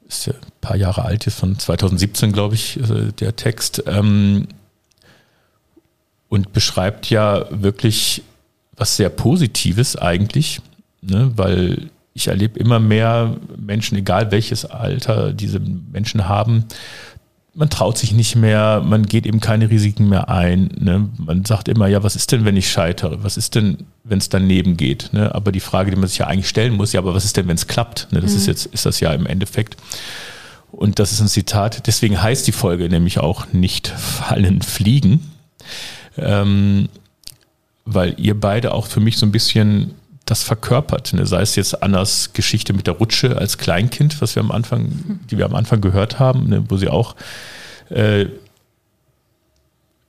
ist 0.08 0.26
ja 0.26 0.34
paar 0.60 0.76
Jahre 0.76 1.04
alt, 1.04 1.26
ist 1.26 1.38
von 1.38 1.58
2017, 1.58 2.32
glaube 2.32 2.54
ich, 2.54 2.78
äh, 2.78 3.12
der 3.18 3.36
Text. 3.36 3.82
Ähm, 3.86 4.48
und 6.28 6.52
beschreibt 6.52 7.08
ja 7.08 7.46
wirklich 7.50 8.22
was 8.76 8.96
sehr 8.96 9.08
Positives 9.08 9.96
eigentlich, 9.96 10.60
ne? 11.00 11.32
weil 11.36 11.90
ich 12.12 12.28
erlebe 12.28 12.58
immer 12.58 12.80
mehr 12.80 13.36
Menschen, 13.56 13.96
egal 13.96 14.30
welches 14.30 14.64
Alter 14.64 15.32
diese 15.32 15.60
Menschen 15.60 16.28
haben, 16.28 16.64
man 17.54 17.70
traut 17.70 17.98
sich 17.98 18.12
nicht 18.12 18.36
mehr, 18.36 18.80
man 18.84 19.04
geht 19.06 19.26
eben 19.26 19.40
keine 19.40 19.68
Risiken 19.68 20.08
mehr 20.08 20.28
ein. 20.28 20.70
Ne? 20.78 21.08
Man 21.18 21.44
sagt 21.44 21.66
immer, 21.66 21.88
ja, 21.88 22.04
was 22.04 22.14
ist 22.14 22.30
denn, 22.30 22.44
wenn 22.44 22.56
ich 22.56 22.70
scheitere? 22.70 23.24
Was 23.24 23.36
ist 23.36 23.56
denn, 23.56 23.78
wenn 24.04 24.18
es 24.18 24.28
daneben 24.28 24.76
geht? 24.76 25.10
Ne? 25.12 25.34
Aber 25.34 25.50
die 25.50 25.58
Frage, 25.58 25.90
die 25.90 25.96
man 25.96 26.08
sich 26.08 26.18
ja 26.18 26.28
eigentlich 26.28 26.48
stellen 26.48 26.74
muss, 26.74 26.92
ja, 26.92 27.00
aber 27.00 27.14
was 27.14 27.24
ist 27.24 27.36
denn, 27.36 27.48
wenn 27.48 27.56
es 27.56 27.66
klappt? 27.66 28.06
Ne? 28.12 28.20
Das 28.20 28.30
mhm. 28.30 28.36
ist 28.36 28.46
jetzt, 28.46 28.66
ist 28.66 28.86
das 28.86 29.00
ja 29.00 29.12
im 29.12 29.26
Endeffekt. 29.26 29.76
Und 30.78 31.00
das 31.00 31.10
ist 31.10 31.20
ein 31.20 31.26
Zitat. 31.26 31.88
Deswegen 31.88 32.22
heißt 32.22 32.46
die 32.46 32.52
Folge 32.52 32.88
nämlich 32.88 33.18
auch 33.18 33.52
nicht 33.52 33.88
fallen, 33.88 34.62
fliegen. 34.62 35.28
Ähm, 36.16 36.88
weil 37.84 38.14
ihr 38.16 38.38
beide 38.38 38.72
auch 38.72 38.86
für 38.86 39.00
mich 39.00 39.16
so 39.16 39.26
ein 39.26 39.32
bisschen 39.32 39.96
das 40.24 40.44
verkörpert. 40.44 41.14
Ne? 41.14 41.26
Sei 41.26 41.40
es 41.40 41.56
jetzt 41.56 41.82
Annas 41.82 42.32
Geschichte 42.32 42.74
mit 42.74 42.86
der 42.86 42.94
Rutsche 42.94 43.36
als 43.36 43.58
Kleinkind, 43.58 44.22
was 44.22 44.36
wir 44.36 44.40
am 44.40 44.52
Anfang, 44.52 45.18
die 45.28 45.36
wir 45.36 45.46
am 45.46 45.56
Anfang 45.56 45.80
gehört 45.80 46.20
haben, 46.20 46.48
ne? 46.48 46.64
wo 46.68 46.76
sie 46.76 46.88
auch 46.88 47.16
äh, 47.90 48.26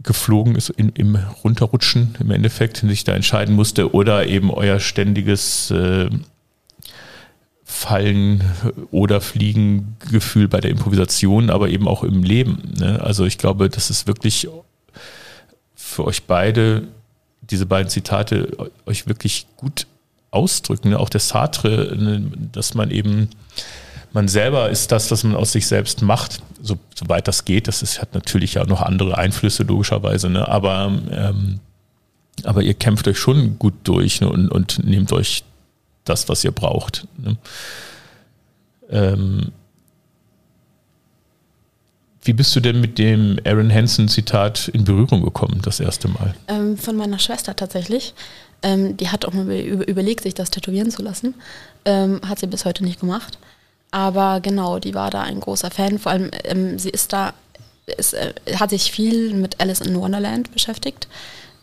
geflogen 0.04 0.56
ist 0.56 0.70
in, 0.70 0.90
im 0.90 1.16
Runterrutschen 1.44 2.16
im 2.20 2.30
Endeffekt, 2.30 2.78
sich 2.78 3.04
da 3.04 3.16
entscheiden 3.16 3.56
musste, 3.56 3.92
oder 3.96 4.28
eben 4.28 4.52
euer 4.52 4.80
ständiges 4.80 5.72
äh, 5.72 6.12
Fallen 7.72 8.44
oder 8.90 9.22
Fliegen-Gefühl 9.22 10.48
bei 10.48 10.60
der 10.60 10.72
Improvisation, 10.72 11.52
aber 11.52 11.70
eben 11.70 11.88
auch 11.88 12.04
im 12.04 12.24
Leben. 12.24 12.74
Ne? 12.80 13.00
Also 13.00 13.26
ich 13.26 13.38
glaube, 13.38 13.70
das 13.70 13.92
ist 13.92 14.08
wirklich 14.08 14.50
für 15.76 16.04
euch 16.06 16.24
beide, 16.24 16.88
diese 17.42 17.68
beiden 17.68 17.88
Zitate, 17.88 18.72
euch 18.88 19.08
wirklich 19.08 19.46
gut 19.56 19.86
ausdrücken. 20.32 20.90
Ne? 20.90 21.00
Auch 21.00 21.10
der 21.10 21.22
Sartre, 21.22 21.96
ne? 21.96 22.32
dass 22.52 22.74
man 22.74 22.90
eben 22.90 23.30
man 24.14 24.28
selber 24.28 24.72
ist 24.72 24.92
das, 24.92 25.12
was 25.12 25.24
man 25.24 25.36
aus 25.36 25.52
sich 25.52 25.68
selbst 25.68 26.02
macht, 26.02 26.42
so, 26.64 26.80
soweit 26.96 27.28
das 27.28 27.46
geht. 27.46 27.68
Das 27.68 27.84
ist, 27.84 28.02
hat 28.02 28.16
natürlich 28.16 28.56
ja 28.56 28.66
noch 28.66 28.82
andere 28.82 29.16
Einflüsse, 29.16 29.62
logischerweise, 29.62 30.28
ne? 30.32 30.48
aber, 30.48 30.92
ähm, 31.12 31.60
aber 32.46 32.64
ihr 32.64 32.74
kämpft 32.74 33.08
euch 33.08 33.20
schon 33.20 33.60
gut 33.60 33.76
durch 33.84 34.22
ne? 34.22 34.30
und, 34.30 34.50
und 34.50 34.84
nehmt 34.84 35.14
euch 35.14 35.44
das, 36.10 36.28
was 36.30 36.44
ihr 36.44 36.52
braucht. 36.52 37.08
Ne? 37.18 37.38
Ähm, 38.90 39.52
wie 42.24 42.34
bist 42.34 42.56
du 42.56 42.60
denn 42.60 42.82
mit 42.82 42.98
dem 42.98 43.40
Aaron 43.46 43.74
Hansen-Zitat 43.74 44.68
in 44.70 44.84
Berührung 44.84 45.24
gekommen, 45.24 45.62
das 45.64 45.80
erste 45.80 46.10
Mal? 46.10 46.36
Ähm, 46.48 46.78
von 46.78 46.96
meiner 46.96 47.20
Schwester 47.20 47.56
tatsächlich. 47.56 48.14
Ähm, 48.62 48.98
die 48.98 49.10
hat 49.10 49.26
auch 49.26 49.34
mal 49.34 49.50
überlegt, 49.50 50.24
sich 50.24 50.34
das 50.34 50.52
tätowieren 50.52 50.92
zu 50.92 51.02
lassen. 51.02 51.36
Ähm, 51.86 52.20
hat 52.28 52.40
sie 52.40 52.48
bis 52.48 52.66
heute 52.66 52.84
nicht 52.84 53.00
gemacht. 53.00 53.38
Aber 53.92 54.42
genau, 54.42 54.80
die 54.80 54.94
war 54.94 55.10
da 55.10 55.22
ein 55.22 55.40
großer 55.40 55.72
Fan. 55.72 55.98
Vor 55.98 56.12
allem, 56.12 56.30
ähm, 56.44 56.78
sie 56.78 56.90
ist 56.90 57.14
da, 57.14 57.34
ist, 57.98 58.14
äh, 58.14 58.34
hat 58.56 58.70
sich 58.72 58.92
viel 58.92 59.34
mit 59.34 59.60
Alice 59.62 59.82
in 59.82 60.00
Wonderland 60.00 60.52
beschäftigt. 60.52 61.08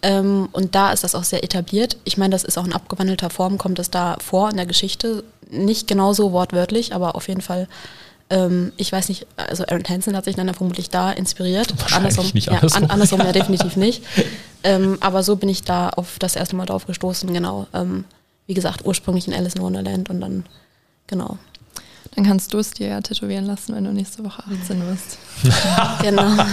Ähm, 0.03 0.49
und 0.53 0.75
da 0.75 0.93
ist 0.93 1.05
das 1.05 1.15
auch 1.15 1.25
sehr 1.25 1.43
etabliert. 1.43 1.97
Ich 2.05 2.17
meine, 2.17 2.33
das 2.33 2.45
ist 2.45 2.59
auch 2.59 2.67
in 2.67 2.73
abgewandelter 2.73 3.31
Form, 3.31 3.59
kommt 3.59 3.79
es 3.79 3.91
da 3.91 4.17
vor 4.25 4.51
in 4.51 4.57
der 4.57 4.67
Geschichte. 4.67 5.25
Nicht 5.51 5.89
genauso 5.89 6.33
wortwörtlich, 6.33 6.95
aber 6.95 7.15
auf 7.15 7.29
jeden 7.29 7.41
Fall 7.41 7.69
ähm, 8.29 8.73
ich 8.77 8.91
weiß 8.91 9.09
nicht, 9.09 9.27
also 9.37 9.65
Aaron 9.67 9.85
Hansen 9.89 10.17
hat 10.17 10.25
sich 10.25 10.35
dann 10.35 10.53
vermutlich 10.53 10.91
da 10.91 11.13
inspiriert. 11.13 11.73
Andersrum, 11.93 12.29
nicht 12.35 12.49
andersrum. 12.49 12.83
Ja, 12.83 12.89
an, 12.89 12.91
andersrum 12.91 13.21
ja 13.21 13.33
definitiv 13.33 13.77
nicht. 13.77 14.03
Ähm, 14.65 14.99
aber 15.01 15.23
so 15.23 15.37
bin 15.37 15.49
ich 15.49 15.63
da 15.63 15.91
auf 15.91 16.19
das 16.19 16.35
erste 16.35 16.57
Mal 16.57 16.67
drauf 16.67 16.87
gestoßen, 16.87 17.33
genau. 17.33 17.67
Ähm, 17.73 18.05
wie 18.47 18.55
gesagt, 18.55 18.85
ursprünglich 18.85 19.29
in 19.29 19.35
Alice 19.35 19.55
in 19.55 19.63
Wonderland 19.63 20.11
und 20.11 20.21
dann, 20.21 20.45
genau. 21.07 21.39
Dann 22.17 22.25
kannst 22.25 22.55
du 22.55 22.59
es 22.59 22.71
dir 22.71 22.89
ja 22.89 23.01
tätowieren 23.03 23.45
lassen, 23.45 23.75
wenn 23.75 23.85
du 23.85 23.93
nächste 23.93 24.25
Woche 24.25 24.43
18 24.43 24.83
bist. 24.91 25.19
genau. 26.03 26.45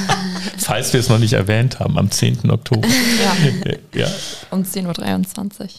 Falls 0.58 0.92
wir 0.92 1.00
es 1.00 1.08
noch 1.08 1.20
nicht 1.20 1.34
erwähnt 1.34 1.80
haben, 1.80 1.98
am 1.98 2.12
10. 2.12 2.52
Oktober. 2.52 2.86
Ja. 2.86 3.72
ja. 4.02 4.08
Um 4.52 4.64
10.23 4.64 5.62
Uhr. 5.62 5.70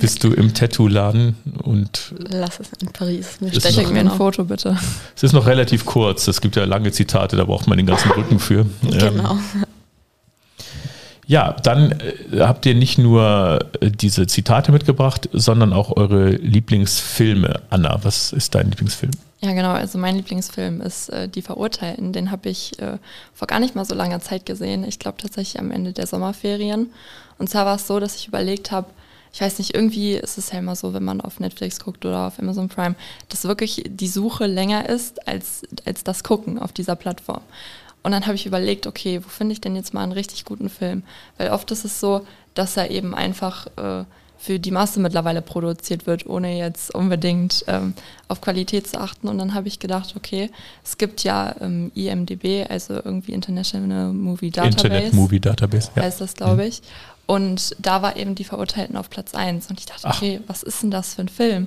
Bist 0.00 0.24
du 0.24 0.32
im 0.32 0.54
Tattoo-Laden 0.54 1.36
und. 1.62 2.14
Lass 2.28 2.60
es 2.60 2.70
in 2.80 2.88
Paris. 2.88 3.40
Mir 3.40 3.52
Schick 3.52 3.76
mir 3.76 4.00
ein 4.00 4.06
genau. 4.06 4.16
Foto, 4.16 4.44
bitte. 4.44 4.76
Es 5.16 5.22
ist 5.22 5.32
noch 5.32 5.46
relativ 5.46 5.84
kurz. 5.84 6.26
Es 6.28 6.40
gibt 6.40 6.56
ja 6.56 6.64
lange 6.64 6.92
Zitate, 6.92 7.36
da 7.36 7.44
braucht 7.44 7.66
man 7.66 7.76
den 7.76 7.86
ganzen 7.86 8.10
Rücken 8.12 8.38
für. 8.38 8.66
Genau. 8.82 9.32
Ähm, 9.32 9.64
ja, 11.30 11.52
dann 11.62 11.92
äh, 11.92 12.40
habt 12.40 12.66
ihr 12.66 12.74
nicht 12.74 12.98
nur 12.98 13.60
äh, 13.80 13.88
diese 13.88 14.26
Zitate 14.26 14.72
mitgebracht, 14.72 15.28
sondern 15.32 15.72
auch 15.72 15.96
eure 15.96 16.30
Lieblingsfilme. 16.30 17.62
Anna, 17.70 18.00
was 18.02 18.32
ist 18.32 18.56
dein 18.56 18.68
Lieblingsfilm? 18.68 19.12
Ja, 19.40 19.52
genau. 19.52 19.70
Also 19.70 19.96
mein 19.96 20.16
Lieblingsfilm 20.16 20.80
ist 20.80 21.08
äh, 21.10 21.28
Die 21.28 21.42
Verurteilten. 21.42 22.12
Den 22.12 22.32
habe 22.32 22.48
ich 22.48 22.76
äh, 22.80 22.98
vor 23.32 23.46
gar 23.46 23.60
nicht 23.60 23.76
mal 23.76 23.84
so 23.84 23.94
langer 23.94 24.18
Zeit 24.18 24.44
gesehen. 24.44 24.82
Ich 24.82 24.98
glaube 24.98 25.18
tatsächlich 25.22 25.60
am 25.60 25.70
Ende 25.70 25.92
der 25.92 26.08
Sommerferien. 26.08 26.90
Und 27.38 27.48
zwar 27.48 27.64
war 27.64 27.76
es 27.76 27.86
so, 27.86 28.00
dass 28.00 28.16
ich 28.16 28.26
überlegt 28.26 28.72
habe, 28.72 28.88
ich 29.32 29.40
weiß 29.40 29.58
nicht, 29.60 29.72
irgendwie 29.72 30.14
ist 30.14 30.36
es 30.36 30.50
ja 30.50 30.58
immer 30.58 30.74
so, 30.74 30.94
wenn 30.94 31.04
man 31.04 31.20
auf 31.20 31.38
Netflix 31.38 31.78
guckt 31.78 32.04
oder 32.04 32.26
auf 32.26 32.40
Amazon 32.40 32.68
Prime, 32.68 32.96
dass 33.28 33.44
wirklich 33.44 33.84
die 33.86 34.08
Suche 34.08 34.46
länger 34.46 34.88
ist 34.88 35.28
als, 35.28 35.62
als 35.84 36.02
das 36.02 36.24
Gucken 36.24 36.58
auf 36.58 36.72
dieser 36.72 36.96
Plattform. 36.96 37.42
Und 38.02 38.12
dann 38.12 38.26
habe 38.26 38.34
ich 38.34 38.46
überlegt, 38.46 38.86
okay, 38.86 39.20
wo 39.22 39.28
finde 39.28 39.52
ich 39.52 39.60
denn 39.60 39.76
jetzt 39.76 39.92
mal 39.92 40.02
einen 40.02 40.12
richtig 40.12 40.44
guten 40.44 40.70
Film? 40.70 41.02
Weil 41.36 41.50
oft 41.50 41.70
ist 41.70 41.84
es 41.84 42.00
so, 42.00 42.26
dass 42.54 42.76
er 42.76 42.90
eben 42.90 43.14
einfach 43.14 43.66
äh, 43.76 44.04
für 44.40 44.58
die 44.58 44.70
Masse 44.70 45.00
mittlerweile 45.00 45.42
produziert 45.42 46.06
wird, 46.06 46.26
ohne 46.26 46.56
jetzt 46.56 46.94
unbedingt 46.94 47.62
ähm, 47.68 47.92
auf 48.28 48.40
Qualität 48.40 48.86
zu 48.86 48.98
achten. 48.98 49.28
Und 49.28 49.36
dann 49.36 49.52
habe 49.52 49.68
ich 49.68 49.78
gedacht, 49.78 50.14
okay, 50.16 50.50
es 50.82 50.96
gibt 50.96 51.24
ja 51.24 51.54
ähm, 51.60 51.92
IMDB, 51.94 52.66
also 52.66 52.94
irgendwie 52.94 53.32
International 53.32 54.14
Movie 54.14 54.50
Database. 54.50 54.86
Internet 54.86 55.12
Movie 55.12 55.40
Database, 55.40 55.90
ja. 55.94 56.02
Heißt 56.02 56.22
das, 56.22 56.34
glaube 56.34 56.62
mhm. 56.62 56.68
ich. 56.68 56.82
Und 57.26 57.76
da 57.78 58.00
war 58.00 58.16
eben 58.16 58.34
die 58.34 58.44
Verurteilten 58.44 58.96
auf 58.96 59.10
Platz 59.10 59.34
1. 59.34 59.68
Und 59.68 59.78
ich 59.78 59.86
dachte, 59.86 60.08
okay, 60.08 60.40
Ach. 60.42 60.48
was 60.48 60.62
ist 60.62 60.82
denn 60.82 60.90
das 60.90 61.14
für 61.14 61.20
ein 61.20 61.28
Film? 61.28 61.66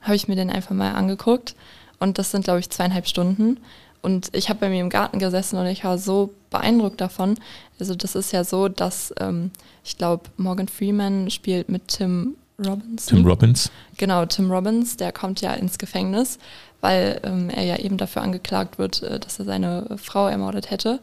Habe 0.00 0.16
ich 0.16 0.26
mir 0.26 0.34
den 0.34 0.50
einfach 0.50 0.74
mal 0.74 0.92
angeguckt. 0.92 1.54
Und 2.00 2.18
das 2.18 2.30
sind, 2.30 2.44
glaube 2.44 2.60
ich, 2.60 2.70
zweieinhalb 2.70 3.06
Stunden. 3.06 3.58
Und 4.04 4.28
ich 4.34 4.50
habe 4.50 4.60
bei 4.60 4.68
mir 4.68 4.82
im 4.82 4.90
Garten 4.90 5.18
gesessen 5.18 5.56
und 5.58 5.64
ich 5.64 5.82
war 5.82 5.96
so 5.96 6.34
beeindruckt 6.50 7.00
davon. 7.00 7.38
Also 7.80 7.94
das 7.94 8.14
ist 8.14 8.32
ja 8.32 8.44
so, 8.44 8.68
dass 8.68 9.14
ähm, 9.18 9.50
ich 9.82 9.96
glaube, 9.96 10.24
Morgan 10.36 10.68
Freeman 10.68 11.30
spielt 11.30 11.70
mit 11.70 11.88
Tim 11.88 12.36
Robbins. 12.58 13.06
Tim 13.06 13.26
Robbins. 13.26 13.70
Genau, 13.96 14.26
Tim 14.26 14.52
Robbins, 14.52 14.98
der 14.98 15.10
kommt 15.10 15.40
ja 15.40 15.54
ins 15.54 15.78
Gefängnis, 15.78 16.38
weil 16.82 17.18
ähm, 17.24 17.48
er 17.48 17.64
ja 17.64 17.78
eben 17.78 17.96
dafür 17.96 18.20
angeklagt 18.20 18.76
wird, 18.78 19.02
äh, 19.02 19.18
dass 19.18 19.38
er 19.38 19.46
seine 19.46 19.96
Frau 19.96 20.28
ermordet 20.28 20.70
hätte. 20.70 21.00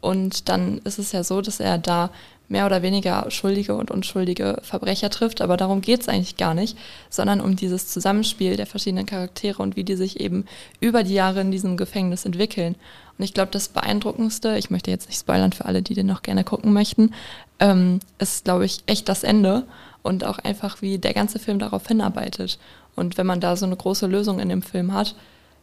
Und 0.00 0.48
dann 0.48 0.78
ist 0.78 0.98
es 0.98 1.12
ja 1.12 1.22
so, 1.22 1.42
dass 1.42 1.60
er 1.60 1.78
da 1.78 2.10
mehr 2.50 2.66
oder 2.66 2.82
weniger 2.82 3.30
schuldige 3.30 3.76
und 3.76 3.90
unschuldige 3.90 4.58
Verbrecher 4.62 5.08
trifft, 5.08 5.40
aber 5.40 5.56
darum 5.56 5.80
geht 5.80 6.00
es 6.00 6.08
eigentlich 6.08 6.36
gar 6.36 6.52
nicht, 6.52 6.76
sondern 7.08 7.40
um 7.40 7.54
dieses 7.54 7.86
Zusammenspiel 7.86 8.56
der 8.56 8.66
verschiedenen 8.66 9.06
Charaktere 9.06 9.62
und 9.62 9.76
wie 9.76 9.84
die 9.84 9.94
sich 9.94 10.20
eben 10.20 10.44
über 10.80 11.04
die 11.04 11.14
Jahre 11.14 11.40
in 11.40 11.52
diesem 11.52 11.76
Gefängnis 11.76 12.24
entwickeln. 12.24 12.74
Und 13.16 13.24
ich 13.24 13.34
glaube, 13.34 13.52
das 13.52 13.68
Beeindruckendste, 13.68 14.58
ich 14.58 14.68
möchte 14.68 14.90
jetzt 14.90 15.08
nicht 15.08 15.20
spoilern 15.20 15.52
für 15.52 15.64
alle, 15.64 15.80
die 15.80 15.94
den 15.94 16.06
noch 16.06 16.22
gerne 16.22 16.42
gucken 16.42 16.72
möchten, 16.72 17.14
ähm, 17.60 18.00
ist, 18.18 18.44
glaube 18.44 18.64
ich, 18.64 18.80
echt 18.86 19.08
das 19.08 19.22
Ende 19.22 19.64
und 20.02 20.24
auch 20.24 20.38
einfach, 20.38 20.82
wie 20.82 20.98
der 20.98 21.14
ganze 21.14 21.38
Film 21.38 21.60
darauf 21.60 21.86
hinarbeitet. 21.86 22.58
Und 22.96 23.16
wenn 23.16 23.26
man 23.26 23.40
da 23.40 23.54
so 23.56 23.64
eine 23.64 23.76
große 23.76 24.08
Lösung 24.08 24.40
in 24.40 24.48
dem 24.48 24.62
Film 24.62 24.92
hat, 24.92 25.14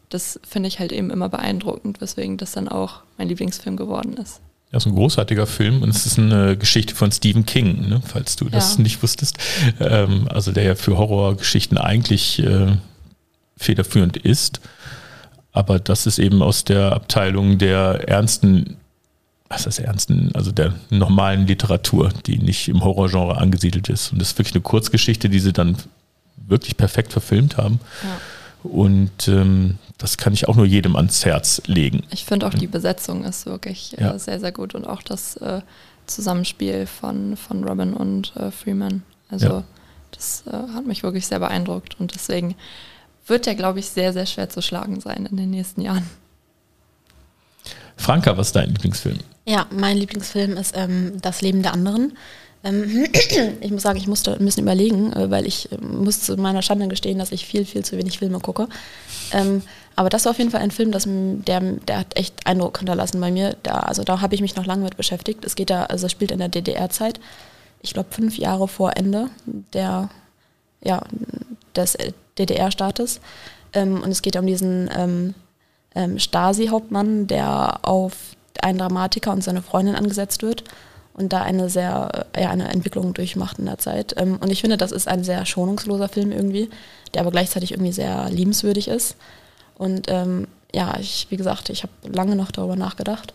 das 0.08 0.40
finde 0.48 0.68
ich 0.68 0.80
halt 0.80 0.94
eben 0.94 1.10
immer 1.10 1.28
beeindruckend, 1.28 2.00
weswegen 2.00 2.38
das 2.38 2.54
dann 2.54 2.70
auch 2.70 3.02
mein 3.18 3.28
Lieblingsfilm 3.28 3.76
geworden 3.76 4.14
ist. 4.14 4.40
Ja, 4.72 4.82
so 4.82 4.90
ein 4.90 4.96
großartiger 4.96 5.48
Film 5.48 5.82
und 5.82 5.90
es 5.90 6.06
ist 6.06 6.20
eine 6.20 6.58
Geschichte 6.58 6.94
von 6.94 7.10
Stephen 7.12 7.46
King, 7.46 7.88
ne, 7.88 8.02
falls 8.06 8.36
du 8.36 8.50
das 8.50 8.76
ja. 8.76 8.84
nicht 8.84 9.02
wusstest. 9.02 9.38
Ähm, 9.80 10.28
also 10.30 10.52
der 10.52 10.64
ja 10.64 10.76
für 10.76 10.98
Horrorgeschichten 10.98 11.78
eigentlich 11.78 12.40
äh, 12.40 12.76
federführend 13.56 14.18
ist. 14.18 14.60
Aber 15.54 15.80
das 15.80 16.06
ist 16.06 16.20
eben 16.20 16.42
aus 16.42 16.66
der 16.66 16.92
Abteilung 16.92 17.58
der 17.58 18.08
ernsten, 18.10 18.76
was 19.48 19.64
das 19.64 19.80
ernsten, 19.80 20.32
also 20.36 20.52
der 20.52 20.74
normalen 20.90 21.48
Literatur, 21.48 22.12
die 22.26 22.38
nicht 22.38 22.68
im 22.68 22.84
Horrorgenre 22.84 23.38
angesiedelt 23.38 23.88
ist. 23.88 24.12
Und 24.12 24.20
das 24.20 24.32
ist 24.32 24.38
wirklich 24.38 24.54
eine 24.54 24.62
Kurzgeschichte, 24.62 25.30
die 25.30 25.40
sie 25.40 25.54
dann 25.54 25.78
wirklich 26.36 26.76
perfekt 26.76 27.14
verfilmt 27.14 27.58
haben. 27.58 27.80
Ja. 28.04 28.70
Und 28.70 29.28
ähm, 29.30 29.78
das 29.98 30.18
kann 30.18 30.34
ich 30.34 30.48
auch 30.48 30.56
nur 30.56 30.66
jedem 30.66 30.96
ans 30.96 31.26
Herz 31.26 31.62
legen. 31.66 32.04
Ich 32.12 32.26
finde 32.26 32.48
auch 32.48 32.54
die 32.54 32.68
Besetzung 32.68 33.24
ist 33.24 33.46
wirklich 33.46 33.98
äh, 33.98 34.04
ja. 34.04 34.20
sehr, 34.20 34.40
sehr 34.40 34.52
gut 34.52 34.76
und 34.76 34.86
auch 34.86 35.02
das 35.02 35.38
äh, 35.38 35.62
Zusammenspiel 36.06 36.86
von, 36.86 37.36
von 37.36 37.64
Robin 37.64 37.94
und 37.94 38.36
äh, 38.36 38.52
Freeman. 38.52 39.04
Also 39.30 39.48
ja. 39.48 39.64
das 40.12 40.44
äh, 40.48 40.52
hat 40.52 40.86
mich 40.86 41.04
wirklich 41.04 41.26
sehr 41.28 41.40
beeindruckt 41.40 42.00
und 42.00 42.14
deswegen 42.14 42.56
wird 43.26 43.46
der, 43.46 43.56
glaube 43.56 43.80
ich, 43.80 43.88
sehr, 43.88 44.14
sehr 44.14 44.26
schwer 44.26 44.50
zu 44.50 44.62
schlagen 44.62 45.02
sein 45.02 45.26
in 45.26 45.36
den 45.36 45.50
nächsten 45.50 45.82
Jahren. 45.82 46.08
Franka, 47.98 48.38
was 48.38 48.48
ist 48.48 48.56
dein 48.56 48.70
Lieblingsfilm? 48.70 49.18
Ja, 49.46 49.66
mein 49.72 49.98
Lieblingsfilm 49.98 50.56
ist 50.56 50.76
ähm, 50.78 51.14
Das 51.22 51.42
Leben 51.42 51.64
der 51.64 51.74
anderen. 51.74 52.14
Ähm, 52.64 53.08
ich 53.62 53.72
muss 53.72 53.82
sagen, 53.82 53.98
ich 53.98 54.08
musste 54.08 54.34
ein 54.34 54.46
bisschen 54.46 54.64
überlegen, 54.64 55.12
äh, 55.14 55.30
weil 55.32 55.48
ich 55.48 55.70
muss 55.82 56.22
zu 56.22 56.38
meiner 56.38 56.62
Schande 56.62 56.88
gestehen, 56.88 57.18
dass 57.18 57.32
ich 57.32 57.46
viel, 57.46 57.66
viel 57.66 57.84
zu 57.84 57.98
wenig 57.98 58.20
Filme 58.20 58.40
gucke. 58.40 58.68
Ähm, 59.32 59.62
aber 59.98 60.10
das 60.10 60.26
war 60.26 60.32
auf 60.32 60.38
jeden 60.38 60.52
Fall 60.52 60.62
ein 60.62 60.70
Film, 60.70 60.92
das, 60.92 61.06
der, 61.08 61.60
der 61.60 61.98
hat 61.98 62.16
echt 62.16 62.46
Eindruck 62.46 62.78
hinterlassen 62.78 63.20
bei 63.20 63.32
mir. 63.32 63.58
Da, 63.64 63.80
also 63.80 64.04
da 64.04 64.22
habe 64.22 64.36
ich 64.36 64.42
mich 64.42 64.56
noch 64.56 64.68
lange 64.68 64.84
mit 64.84 64.96
beschäftigt. 64.96 65.44
Es 65.44 65.56
geht 65.56 65.72
da, 65.72 65.86
also 65.86 66.06
es 66.06 66.12
spielt 66.12 66.30
in 66.30 66.38
der 66.38 66.50
DDR-Zeit. 66.50 67.20
Ich 67.82 67.94
glaube 67.94 68.12
fünf 68.12 68.38
Jahre 68.38 68.68
vor 68.68 68.96
Ende 68.96 69.32
der, 69.74 70.10
ja, 70.84 71.02
des 71.76 71.98
DDR-Staates. 72.38 73.22
Ähm, 73.74 74.04
und 74.04 74.12
es 74.12 74.22
geht 74.22 74.36
um 74.36 74.46
diesen 74.46 74.88
ähm, 74.96 75.34
ähm, 75.96 76.20
Stasi-Hauptmann, 76.20 77.26
der 77.26 77.80
auf 77.82 78.14
einen 78.62 78.78
Dramatiker 78.78 79.32
und 79.32 79.44
seine 79.44 79.64
Freundin 79.64 79.96
angesetzt 79.96 80.44
wird 80.44 80.64
und 81.16 81.34
da 81.34 81.42
eine 81.42 81.72
sehr, 81.72 82.28
ja, 82.40 82.52
eine 82.52 82.70
Entwicklung 82.70 83.16
durchmacht 83.16 83.58
in 83.58 83.66
der 83.66 83.80
Zeit. 83.80 84.14
Ähm, 84.16 84.38
und 84.40 84.52
ich 84.52 84.62
finde, 84.62 84.78
das 84.78 84.92
ist 84.92 85.08
ein 85.08 85.24
sehr 85.24 85.44
schonungsloser 85.48 86.08
Film 86.08 86.32
irgendwie, 86.32 86.70
der 87.16 87.22
aber 87.22 87.32
gleichzeitig 87.32 87.72
irgendwie 87.72 87.94
sehr 87.94 88.30
liebenswürdig 88.30 88.90
ist. 88.90 89.16
Und 89.78 90.08
ähm, 90.10 90.48
ja, 90.74 90.98
ich, 91.00 91.28
wie 91.30 91.38
gesagt, 91.38 91.70
ich 91.70 91.84
habe 91.84 91.94
lange 92.04 92.36
noch 92.36 92.52
darüber 92.52 92.76
nachgedacht. 92.76 93.34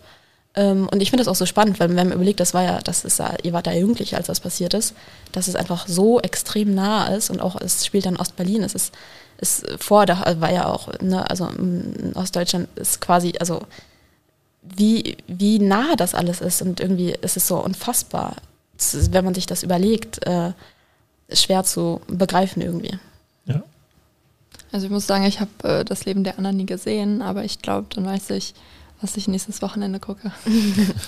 Ähm, 0.55 0.87
und 0.91 1.01
ich 1.01 1.09
finde 1.09 1.23
das 1.23 1.31
auch 1.31 1.35
so 1.35 1.45
spannend, 1.45 1.79
weil 1.79 1.89
wenn 1.89 1.95
man 1.95 2.11
überlegt, 2.11 2.39
das 2.39 2.53
war 2.53 2.63
ja, 2.63 2.79
das 2.79 3.05
ist 3.05 3.19
ja, 3.19 3.33
ihr 3.41 3.53
wart 3.53 3.67
ja 3.67 3.73
jugendlich, 3.73 4.15
als 4.15 4.27
das 4.27 4.39
passiert 4.39 4.73
ist, 4.73 4.93
dass 5.31 5.47
es 5.47 5.55
einfach 5.55 5.87
so 5.87 6.19
extrem 6.19 6.75
nah 6.75 7.07
ist 7.07 7.29
und 7.29 7.41
auch 7.41 7.59
es 7.59 7.85
spielt 7.85 8.05
dann 8.05 8.17
Ostberlin, 8.17 8.63
es 8.63 8.75
ist, 8.75 8.93
ist 9.39 9.65
vor, 9.79 10.05
da 10.05 10.39
war 10.39 10.51
ja 10.51 10.67
auch, 10.67 10.89
ne, 11.01 11.27
also 11.27 11.47
in 11.47 12.13
Ostdeutschland 12.15 12.67
ist 12.75 13.01
quasi, 13.01 13.33
also 13.39 13.61
wie, 14.61 15.17
wie 15.27 15.59
nah 15.59 15.95
das 15.95 16.13
alles 16.13 16.39
ist 16.39 16.61
und 16.61 16.79
irgendwie 16.79 17.11
ist 17.11 17.35
es 17.35 17.47
so 17.47 17.57
unfassbar, 17.57 18.35
wenn 19.09 19.25
man 19.25 19.33
sich 19.33 19.47
das 19.47 19.63
überlegt, 19.63 20.25
äh, 20.25 20.53
schwer 21.31 21.63
zu 21.63 22.01
begreifen 22.07 22.61
irgendwie. 22.61 22.97
Ja. 23.45 23.63
Also 24.73 24.87
ich 24.87 24.91
muss 24.91 25.05
sagen, 25.05 25.23
ich 25.25 25.39
habe 25.39 25.51
äh, 25.63 25.85
das 25.85 26.05
Leben 26.05 26.23
der 26.23 26.39
anderen 26.39 26.57
nie 26.57 26.65
gesehen, 26.65 27.21
aber 27.21 27.43
ich 27.43 27.61
glaube, 27.61 27.85
dann 27.93 28.05
weiß 28.05 28.31
ich, 28.31 28.55
was 29.01 29.15
ich 29.15 29.27
nächstes 29.27 29.61
Wochenende 29.61 29.99
gucke. 29.99 30.31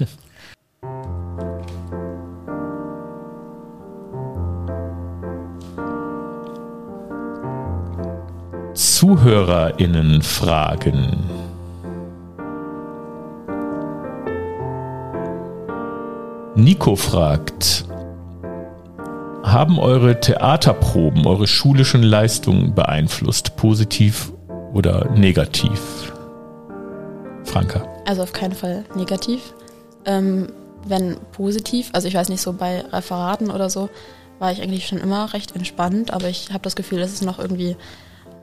ZuhörerInnen 8.76 10.22
fragen. 10.22 11.18
Nico 16.54 16.96
fragt, 16.96 17.86
haben 19.46 19.80
eure 19.80 20.20
Theaterproben 20.20 21.28
eure 21.28 21.48
schulischen 21.48 22.02
Leistungen 22.02 22.74
beeinflusst, 22.74 23.56
positiv 23.58 24.32
oder 24.74 25.10
negativ? 25.12 26.12
Franka. 27.44 27.88
Also 28.06 28.24
auf 28.24 28.34
keinen 28.34 28.56
Fall 28.56 28.86
negativ. 28.96 29.54
Ähm, 30.06 30.48
wenn 30.88 31.18
positiv, 31.32 31.90
also 31.94 32.08
ich 32.08 32.16
weiß 32.16 32.30
nicht, 32.30 32.42
so 32.42 32.54
bei 32.54 32.82
Referaten 32.82 33.52
oder 33.52 33.70
so, 33.70 33.90
war 34.40 34.52
ich 34.52 34.62
eigentlich 34.62 34.88
schon 34.88 34.98
immer 34.98 35.34
recht 35.34 35.56
entspannt, 35.56 36.12
aber 36.12 36.28
ich 36.28 36.50
habe 36.50 36.64
das 36.64 36.76
Gefühl, 36.76 37.00
es 37.00 37.14
ist 37.14 37.24
noch 37.24 37.40
irgendwie 37.40 37.78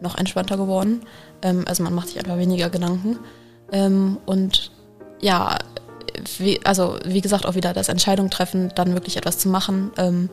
noch 0.00 0.16
entspannter 0.16 0.57
geworden. 0.57 1.03
Ähm, 1.42 1.64
also 1.66 1.82
man 1.82 1.94
macht 1.94 2.09
sich 2.09 2.18
einfach 2.18 2.38
weniger 2.38 2.70
Gedanken. 2.70 3.18
Ähm, 3.72 4.18
und 4.24 4.70
ja, 5.20 5.59
wie, 6.38 6.64
also 6.64 6.96
wie 7.05 7.20
gesagt, 7.20 7.44
auch 7.46 7.55
wieder 7.55 7.72
das 7.72 7.88
Entscheidung 7.88 8.30
treffen, 8.30 8.72
dann 8.74 8.94
wirklich 8.94 9.16
etwas 9.16 9.38
zu 9.38 9.48
machen. 9.48 9.90
Ähm, 9.96 10.30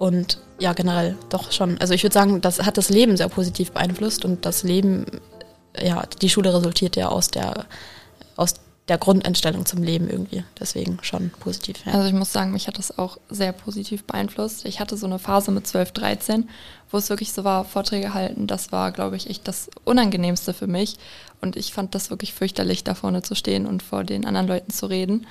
und 0.00 0.38
ja, 0.58 0.72
generell 0.72 1.14
doch 1.28 1.52
schon. 1.52 1.76
Also 1.78 1.92
ich 1.92 2.02
würde 2.02 2.14
sagen, 2.14 2.40
das 2.40 2.62
hat 2.62 2.78
das 2.78 2.88
Leben 2.88 3.18
sehr 3.18 3.28
positiv 3.28 3.72
beeinflusst 3.72 4.24
und 4.24 4.46
das 4.46 4.62
Leben, 4.62 5.04
ja, 5.78 6.04
die 6.22 6.30
Schule 6.30 6.54
resultiert 6.54 6.96
ja 6.96 7.10
aus 7.10 7.28
der, 7.28 7.66
aus 8.34 8.54
der 8.88 8.96
Grundeinstellung 8.96 9.66
zum 9.66 9.82
Leben 9.82 10.08
irgendwie. 10.08 10.42
Deswegen 10.58 11.00
schon 11.02 11.28
positiv. 11.38 11.84
Ja. 11.84 11.92
Also 11.92 12.08
ich 12.08 12.14
muss 12.14 12.32
sagen, 12.32 12.50
mich 12.50 12.66
hat 12.66 12.78
das 12.78 12.96
auch 12.96 13.18
sehr 13.28 13.52
positiv 13.52 14.04
beeinflusst. 14.04 14.64
Ich 14.64 14.80
hatte 14.80 14.96
so 14.96 15.04
eine 15.04 15.18
Phase 15.18 15.50
mit 15.50 15.66
12, 15.66 15.92
13, 15.92 16.48
wo 16.90 16.96
es 16.96 17.10
wirklich 17.10 17.34
so 17.34 17.44
war, 17.44 17.66
Vorträge 17.66 18.14
halten, 18.14 18.46
das 18.46 18.72
war, 18.72 18.92
glaube 18.92 19.16
ich, 19.16 19.28
echt 19.28 19.46
das 19.46 19.68
Unangenehmste 19.84 20.54
für 20.54 20.66
mich. 20.66 20.96
Und 21.42 21.56
ich 21.56 21.74
fand 21.74 21.94
das 21.94 22.08
wirklich 22.08 22.32
fürchterlich, 22.32 22.84
da 22.84 22.94
vorne 22.94 23.20
zu 23.20 23.34
stehen 23.34 23.66
und 23.66 23.82
vor 23.82 24.04
den 24.04 24.24
anderen 24.24 24.48
Leuten 24.48 24.70
zu 24.72 24.86
reden. 24.86 25.26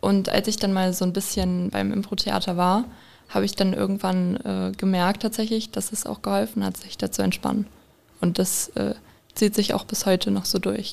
Und 0.00 0.28
als 0.28 0.46
ich 0.46 0.58
dann 0.58 0.72
mal 0.72 0.92
so 0.92 1.04
ein 1.04 1.12
bisschen 1.12 1.70
beim 1.70 1.92
Impro-Theater 1.92 2.56
war, 2.56 2.84
habe 3.32 3.44
ich 3.44 3.56
dann 3.56 3.72
irgendwann 3.72 4.36
äh, 4.36 4.72
gemerkt 4.76 5.22
tatsächlich, 5.22 5.70
dass 5.70 5.92
es 5.92 6.06
auch 6.06 6.22
geholfen 6.22 6.64
hat, 6.64 6.76
sich 6.76 6.98
da 6.98 7.10
zu 7.10 7.22
entspannen. 7.22 7.66
Und 8.20 8.38
das 8.38 8.68
äh, 8.76 8.94
zieht 9.34 9.54
sich 9.54 9.74
auch 9.74 9.84
bis 9.84 10.06
heute 10.06 10.30
noch 10.30 10.44
so 10.44 10.58
durch. 10.58 10.92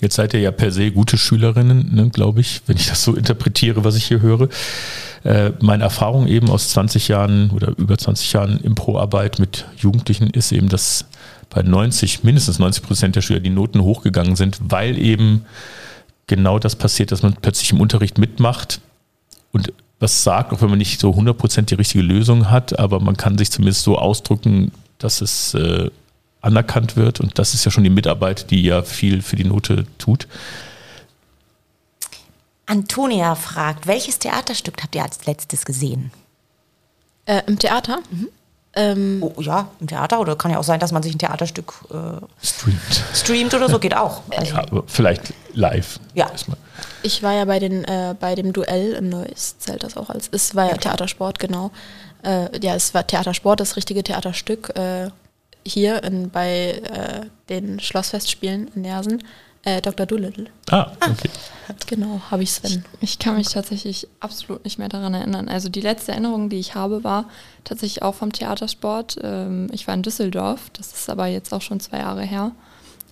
Jetzt 0.00 0.16
seid 0.16 0.34
ihr 0.34 0.40
ja 0.40 0.50
per 0.50 0.70
se 0.70 0.90
gute 0.90 1.16
Schülerinnen, 1.16 1.94
ne, 1.94 2.10
glaube 2.10 2.40
ich, 2.40 2.60
wenn 2.66 2.76
ich 2.76 2.88
das 2.88 3.02
so 3.02 3.14
interpretiere, 3.14 3.84
was 3.84 3.94
ich 3.94 4.04
hier 4.04 4.20
höre. 4.20 4.48
Äh, 5.24 5.52
meine 5.60 5.84
Erfahrung 5.84 6.26
eben 6.26 6.50
aus 6.50 6.70
20 6.70 7.08
Jahren 7.08 7.50
oder 7.50 7.72
über 7.78 7.96
20 7.96 8.32
Jahren 8.32 8.60
Impro-Arbeit 8.60 9.38
mit 9.38 9.66
Jugendlichen 9.76 10.28
ist 10.28 10.52
eben, 10.52 10.68
dass 10.68 11.06
bei 11.48 11.62
90, 11.62 12.24
mindestens 12.24 12.58
90 12.58 12.82
Prozent 12.82 13.16
der 13.16 13.22
Schüler 13.22 13.40
die 13.40 13.50
Noten 13.50 13.80
hochgegangen 13.80 14.36
sind, 14.36 14.58
weil 14.60 14.98
eben 14.98 15.46
genau 16.26 16.58
das 16.58 16.76
passiert, 16.76 17.12
dass 17.12 17.22
man 17.22 17.34
plötzlich 17.40 17.72
im 17.72 17.80
Unterricht 17.80 18.18
mitmacht 18.18 18.80
und 19.52 19.72
was 20.02 20.22
sagt, 20.24 20.52
auch 20.52 20.60
wenn 20.60 20.68
man 20.68 20.78
nicht 20.78 21.00
so 21.00 21.10
100% 21.10 21.62
die 21.62 21.74
richtige 21.74 22.02
Lösung 22.02 22.50
hat, 22.50 22.78
aber 22.78 23.00
man 23.00 23.16
kann 23.16 23.38
sich 23.38 23.50
zumindest 23.50 23.82
so 23.82 23.96
ausdrücken, 23.96 24.72
dass 24.98 25.20
es 25.20 25.54
äh, 25.54 25.90
anerkannt 26.40 26.96
wird 26.96 27.20
und 27.20 27.38
das 27.38 27.54
ist 27.54 27.64
ja 27.64 27.70
schon 27.70 27.84
die 27.84 27.90
Mitarbeit, 27.90 28.50
die 28.50 28.62
ja 28.62 28.82
viel 28.82 29.22
für 29.22 29.36
die 29.36 29.44
Note 29.44 29.86
tut. 29.98 30.26
Antonia 32.66 33.34
fragt, 33.34 33.86
welches 33.86 34.18
Theaterstück 34.18 34.82
habt 34.82 34.94
ihr 34.94 35.02
als 35.02 35.24
letztes 35.26 35.64
gesehen? 35.64 36.10
Äh, 37.26 37.42
Im 37.46 37.58
Theater? 37.58 38.00
Mhm. 38.10 38.28
Ähm, 38.74 39.18
oh, 39.20 39.40
ja, 39.40 39.68
im 39.80 39.86
Theater 39.86 40.18
oder 40.18 40.34
kann 40.34 40.50
ja 40.50 40.58
auch 40.58 40.64
sein, 40.64 40.80
dass 40.80 40.92
man 40.92 41.02
sich 41.02 41.14
ein 41.14 41.18
Theaterstück 41.18 41.74
äh, 41.90 42.24
streamt. 42.42 43.04
streamt 43.14 43.54
oder 43.54 43.68
so, 43.68 43.78
geht 43.78 43.94
auch. 43.94 44.22
Also, 44.34 44.54
ja, 44.54 44.64
vielleicht 44.86 45.34
live. 45.52 46.00
Ja. 46.14 46.30
Erstmal. 46.30 46.56
Ich 47.02 47.22
war 47.22 47.32
ja 47.34 47.44
bei, 47.44 47.58
den, 47.58 47.84
äh, 47.84 48.14
bei 48.18 48.34
dem 48.34 48.52
Duell 48.52 48.92
in 48.92 49.08
Neuss, 49.08 49.58
zählt 49.58 49.82
das 49.82 49.96
auch 49.96 50.10
als. 50.10 50.28
Es 50.32 50.54
war 50.54 50.66
ja, 50.66 50.72
ja 50.72 50.76
Theatersport, 50.76 51.38
genau. 51.38 51.70
Äh, 52.22 52.58
ja, 52.64 52.74
es 52.74 52.94
war 52.94 53.06
Theatersport, 53.06 53.60
das 53.60 53.76
richtige 53.76 54.02
Theaterstück 54.02 54.76
äh, 54.76 55.10
hier 55.64 56.02
in, 56.04 56.30
bei 56.30 56.80
äh, 56.82 57.26
den 57.48 57.80
Schlossfestspielen 57.80 58.70
in 58.74 58.82
Nersen. 58.82 59.22
Äh, 59.64 59.80
Dr. 59.80 60.06
Doolittle. 60.06 60.46
Ah, 60.70 60.90
okay. 61.00 61.30
Genau, 61.86 62.20
habe 62.32 62.42
ich 62.42 62.50
Sven. 62.50 62.84
Ich 63.00 63.20
kann 63.20 63.36
mich 63.36 63.48
tatsächlich 63.48 64.08
absolut 64.18 64.64
nicht 64.64 64.78
mehr 64.78 64.88
daran 64.88 65.14
erinnern. 65.14 65.48
Also 65.48 65.68
die 65.68 65.80
letzte 65.80 66.10
Erinnerung, 66.10 66.48
die 66.48 66.58
ich 66.58 66.74
habe, 66.74 67.04
war 67.04 67.28
tatsächlich 67.62 68.02
auch 68.02 68.16
vom 68.16 68.32
Theatersport. 68.32 69.18
Ähm, 69.22 69.68
ich 69.72 69.86
war 69.86 69.94
in 69.94 70.02
Düsseldorf, 70.02 70.70
das 70.72 70.92
ist 70.92 71.08
aber 71.08 71.26
jetzt 71.26 71.54
auch 71.54 71.62
schon 71.62 71.78
zwei 71.78 71.98
Jahre 71.98 72.22
her. 72.22 72.50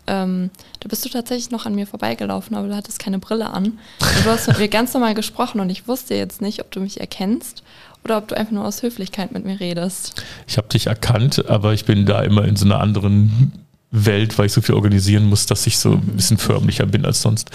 Ähm, 0.07 0.51
da 0.81 0.89
bist 0.89 1.05
du 1.05 1.09
tatsächlich 1.09 1.51
noch 1.51 1.67
an 1.67 1.75
mir 1.75 1.87
vorbeigelaufen, 1.87 2.57
aber 2.57 2.69
du 2.69 2.77
hattest 2.77 2.99
keine 2.99 3.19
Brille 3.19 3.51
an. 3.51 3.65
Und 3.65 4.25
du 4.25 4.31
hast 4.31 4.49
mit 4.49 4.59
mir 4.59 4.69
ganz 4.69 4.95
normal 4.95 5.15
gesprochen 5.15 5.61
und 5.61 5.71
ich 5.71 5.87
wusste 5.87 6.15
jetzt 6.15 6.41
nicht, 6.41 6.61
ob 6.61 6.71
du 6.71 6.81
mich 6.81 7.01
erkennst 7.01 7.63
oder 8.05 8.19
ob 8.19 8.29
du 8.29 8.37
einfach 8.37 8.53
nur 8.53 8.65
aus 8.65 8.83
Höflichkeit 8.83 9.33
mit 9.33 9.45
mir 9.45 9.61
redest. 9.61 10.23
Ich 10.47 10.57
habe 10.57 10.69
dich 10.69 10.87
erkannt, 10.87 11.49
aber 11.49 11.75
ich 11.75 11.85
bin 11.85 12.07
da 12.07 12.23
immer 12.23 12.45
in 12.45 12.57
so 12.57 12.65
einer 12.65 12.81
anderen 12.81 13.53
Welt, 13.91 14.39
weil 14.39 14.47
ich 14.47 14.53
so 14.53 14.61
viel 14.61 14.75
organisieren 14.75 15.29
muss, 15.29 15.47
dass 15.47 15.67
ich 15.67 15.79
so 15.79 15.93
ein 15.93 16.17
bisschen 16.17 16.39
förmlicher 16.39 16.87
bin 16.87 17.05
als 17.05 17.23
sonst. 17.23 17.51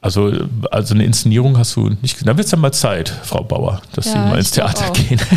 Also, 0.00 0.32
also 0.70 0.94
eine 0.94 1.04
Inszenierung 1.04 1.58
hast 1.58 1.74
du 1.74 1.90
nicht. 2.02 2.24
Dann 2.26 2.36
wird 2.36 2.46
es 2.46 2.52
ja 2.52 2.58
mal 2.58 2.72
Zeit, 2.72 3.08
Frau 3.08 3.42
Bauer, 3.42 3.82
dass 3.92 4.06
ja, 4.06 4.12
Sie 4.12 4.18
mal 4.18 4.38
ins 4.38 4.52
Theater 4.52 4.90
gehen. 4.92 5.20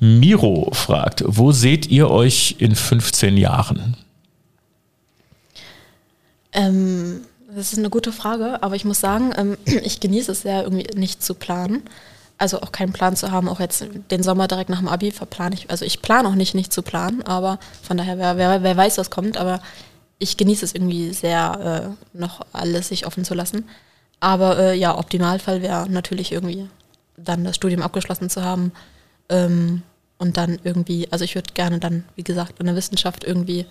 Miro 0.00 0.70
fragt, 0.72 1.24
wo 1.26 1.52
seht 1.52 1.86
ihr 1.86 2.10
euch 2.10 2.56
in 2.58 2.74
15 2.74 3.36
Jahren? 3.36 3.96
Ähm, 6.52 7.22
das 7.54 7.72
ist 7.72 7.78
eine 7.78 7.90
gute 7.90 8.12
Frage, 8.12 8.62
aber 8.62 8.76
ich 8.76 8.84
muss 8.84 9.00
sagen, 9.00 9.32
ähm, 9.36 9.56
ich 9.64 10.00
genieße 10.00 10.32
es 10.32 10.42
sehr, 10.42 10.62
irgendwie 10.62 10.86
nicht 10.98 11.22
zu 11.22 11.34
planen. 11.34 11.82
Also 12.40 12.60
auch 12.60 12.70
keinen 12.70 12.92
Plan 12.92 13.16
zu 13.16 13.32
haben, 13.32 13.48
auch 13.48 13.58
jetzt 13.58 13.84
den 14.12 14.22
Sommer 14.22 14.46
direkt 14.46 14.70
nach 14.70 14.78
dem 14.78 14.86
Abi 14.86 15.10
verplane 15.10 15.56
ich. 15.56 15.70
Also 15.70 15.84
ich 15.84 16.02
plane 16.02 16.28
auch 16.28 16.36
nicht, 16.36 16.54
nicht 16.54 16.72
zu 16.72 16.82
planen, 16.82 17.22
aber 17.22 17.58
von 17.82 17.96
daher, 17.96 18.16
wer, 18.16 18.36
wer, 18.36 18.62
wer 18.62 18.76
weiß, 18.76 18.96
was 18.98 19.10
kommt, 19.10 19.36
aber 19.36 19.60
ich 20.20 20.36
genieße 20.36 20.64
es 20.64 20.74
irgendwie 20.74 21.12
sehr, 21.12 21.96
äh, 22.14 22.18
noch 22.18 22.46
alles 22.52 22.88
sich 22.88 23.06
offen 23.06 23.24
zu 23.24 23.34
lassen. 23.34 23.64
Aber 24.20 24.58
äh, 24.58 24.78
ja, 24.78 24.96
Optimalfall 24.96 25.62
wäre 25.62 25.90
natürlich 25.90 26.30
irgendwie 26.30 26.68
dann 27.16 27.42
das 27.42 27.56
Studium 27.56 27.82
abgeschlossen 27.82 28.30
zu 28.30 28.44
haben 28.44 28.72
ähm, 29.28 29.82
und 30.18 30.36
dann 30.36 30.58
irgendwie, 30.64 31.10
also 31.12 31.24
ich 31.24 31.34
würde 31.34 31.52
gerne 31.54 31.78
dann, 31.78 32.04
wie 32.16 32.24
gesagt, 32.24 32.58
in 32.58 32.66
der 32.66 32.76
Wissenschaft 32.76 33.24
irgendwie 33.24 33.66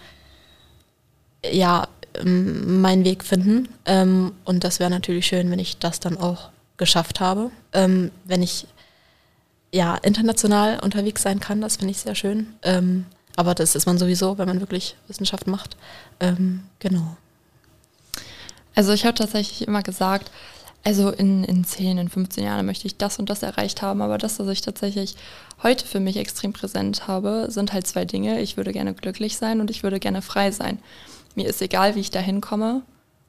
ja 1.46 1.88
ähm, 2.16 2.82
meinen 2.82 3.04
Weg 3.06 3.24
finden. 3.24 3.70
Ähm, 3.86 4.34
und 4.46 4.64
das 4.64 4.80
wäre 4.80 4.90
natürlich 4.90 5.28
schön, 5.28 5.52
wenn 5.52 5.60
ich 5.60 5.78
das 5.78 6.00
dann 6.00 6.18
auch 6.18 6.50
geschafft 6.78 7.20
habe. 7.20 7.52
Ähm, 7.74 8.12
wenn 8.26 8.42
ich 8.42 8.68
ja 9.74 9.96
international 9.96 10.80
unterwegs 10.80 11.22
sein 11.22 11.40
kann, 11.40 11.62
das 11.62 11.78
finde 11.78 11.92
ich 11.92 12.00
sehr 12.00 12.16
schön. 12.16 12.54
Ähm, 12.64 13.06
aber 13.36 13.54
das 13.54 13.76
ist 13.76 13.86
man 13.86 13.98
sowieso, 13.98 14.38
wenn 14.38 14.48
man 14.48 14.60
wirklich 14.60 14.96
Wissenschaft 15.08 15.48
macht. 15.48 15.78
Ähm, 16.20 16.64
genau. 16.80 17.18
Also 18.74 18.94
ich 18.94 19.06
habe 19.06 19.16
tatsächlich 19.16 19.68
immer 19.68 19.84
gesagt, 19.84 20.32
also 20.88 21.09
in, 21.09 21.43
in 21.43 21.65
10, 21.65 21.97
in 21.97 22.07
15 22.07 22.45
Jahren 22.45 22.65
möchte 22.65 22.88
ich 22.88 22.95
das 22.95 23.19
und 23.19 23.30
das 23.30 23.43
erreicht 23.43 23.81
haben, 23.81 24.01
aber 24.01 24.18
das, 24.18 24.39
was 24.39 24.47
ich 24.47 24.61
tatsächlich 24.61 25.18
heute 25.61 25.85
für 25.85 25.99
mich 25.99 26.15
extrem 26.15 26.53
präsent 26.53 27.09
habe, 27.09 27.47
sind 27.49 27.73
halt 27.73 27.85
zwei 27.85 28.05
Dinge. 28.05 28.39
Ich 28.39 28.55
würde 28.55 28.72
gerne 28.72 28.93
glücklich 28.93 29.35
sein 29.35 29.59
und 29.59 29.69
ich 29.69 29.84
würde 29.84 29.99
gerne 29.99 30.22
frei 30.22 30.49
sein. 30.51 30.80
Mir 31.35 31.45
ist 31.45 31.61
egal, 31.61 31.95
wie 31.95 31.99
ich 31.99 32.11
da 32.11 32.22
hinkomme 32.22 32.84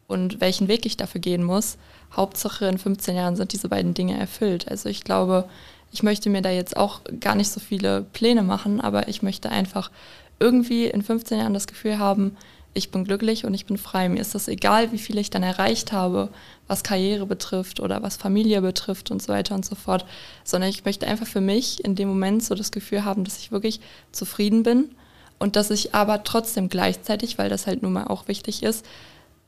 und 0.07 0.41
welchen 0.41 0.69
Weg 0.69 0.87
ich 0.87 0.97
dafür 0.97 1.21
gehen 1.21 1.43
muss. 1.43 1.79
Hauptsache 2.15 2.67
in 2.67 2.79
15 2.79 3.17
Jahren 3.17 3.35
sind 3.35 3.53
diese 3.53 3.69
beiden 3.69 3.93
Dinge 3.93 4.17
erfüllt. 4.17 4.69
Also 4.69 4.89
ich 4.89 5.03
glaube, 5.03 5.49
ich 5.91 6.05
möchte 6.05 6.31
mir 6.31 6.43
da 6.43 6.51
jetzt 6.51 6.77
auch 6.77 7.01
gar 7.19 7.35
nicht 7.35 7.51
so 7.51 7.59
viele 7.59 8.03
Pläne 8.13 8.45
machen, 8.45 8.81
aber 8.81 9.09
ich 9.09 9.23
möchte 9.23 9.51
einfach 9.51 9.91
irgendwie 10.39 10.87
in 10.87 11.03
15 11.03 11.41
Jahren 11.41 11.55
das 11.55 11.67
Gefühl 11.67 11.99
haben, 11.99 12.37
ich 12.79 12.91
bin 12.91 13.05
glücklich 13.05 13.45
und 13.45 13.53
ich 13.53 13.67
bin 13.67 13.77
frei. 13.77 14.09
Mir 14.09 14.21
ist 14.21 14.35
das 14.35 14.49
egal, 14.49 14.93
wie 14.93 14.99
viel 14.99 15.19
ich 15.19 15.31
dann 15.31 15.43
erreicht 15.43 15.93
habe, 15.93 16.31
was 16.67 16.83
Karriere 16.83 17.27
betrifft 17.27 17.81
oder 17.81 18.03
was 18.03 18.17
Familie 18.17 18.63
betrifft 18.63 19.11
und 19.11 19.23
so 19.23 19.33
weiter 19.33 19.55
und 19.55 19.65
so 19.65 19.75
fort, 19.75 20.07
sondern 20.45 20.71
ich 20.71 20.85
möchte 20.85 21.07
einfach 21.07 21.27
für 21.27 21.41
mich 21.41 21.85
in 21.85 21.95
dem 21.95 22.09
Moment 22.09 22.43
so 22.43 22.55
das 22.55 22.71
Gefühl 22.71 23.05
haben, 23.05 23.25
dass 23.25 23.39
ich 23.39 23.53
wirklich 23.53 23.81
zufrieden 24.13 24.63
bin 24.63 24.91
und 25.39 25.57
dass 25.57 25.71
ich 25.71 25.95
aber 25.95 26.25
trotzdem 26.25 26.69
gleichzeitig, 26.69 27.39
weil 27.39 27.49
das 27.49 27.67
halt 27.67 27.83
nun 27.83 27.93
mal 27.93 28.07
auch 28.07 28.29
wichtig 28.29 28.63
ist, 28.63 28.85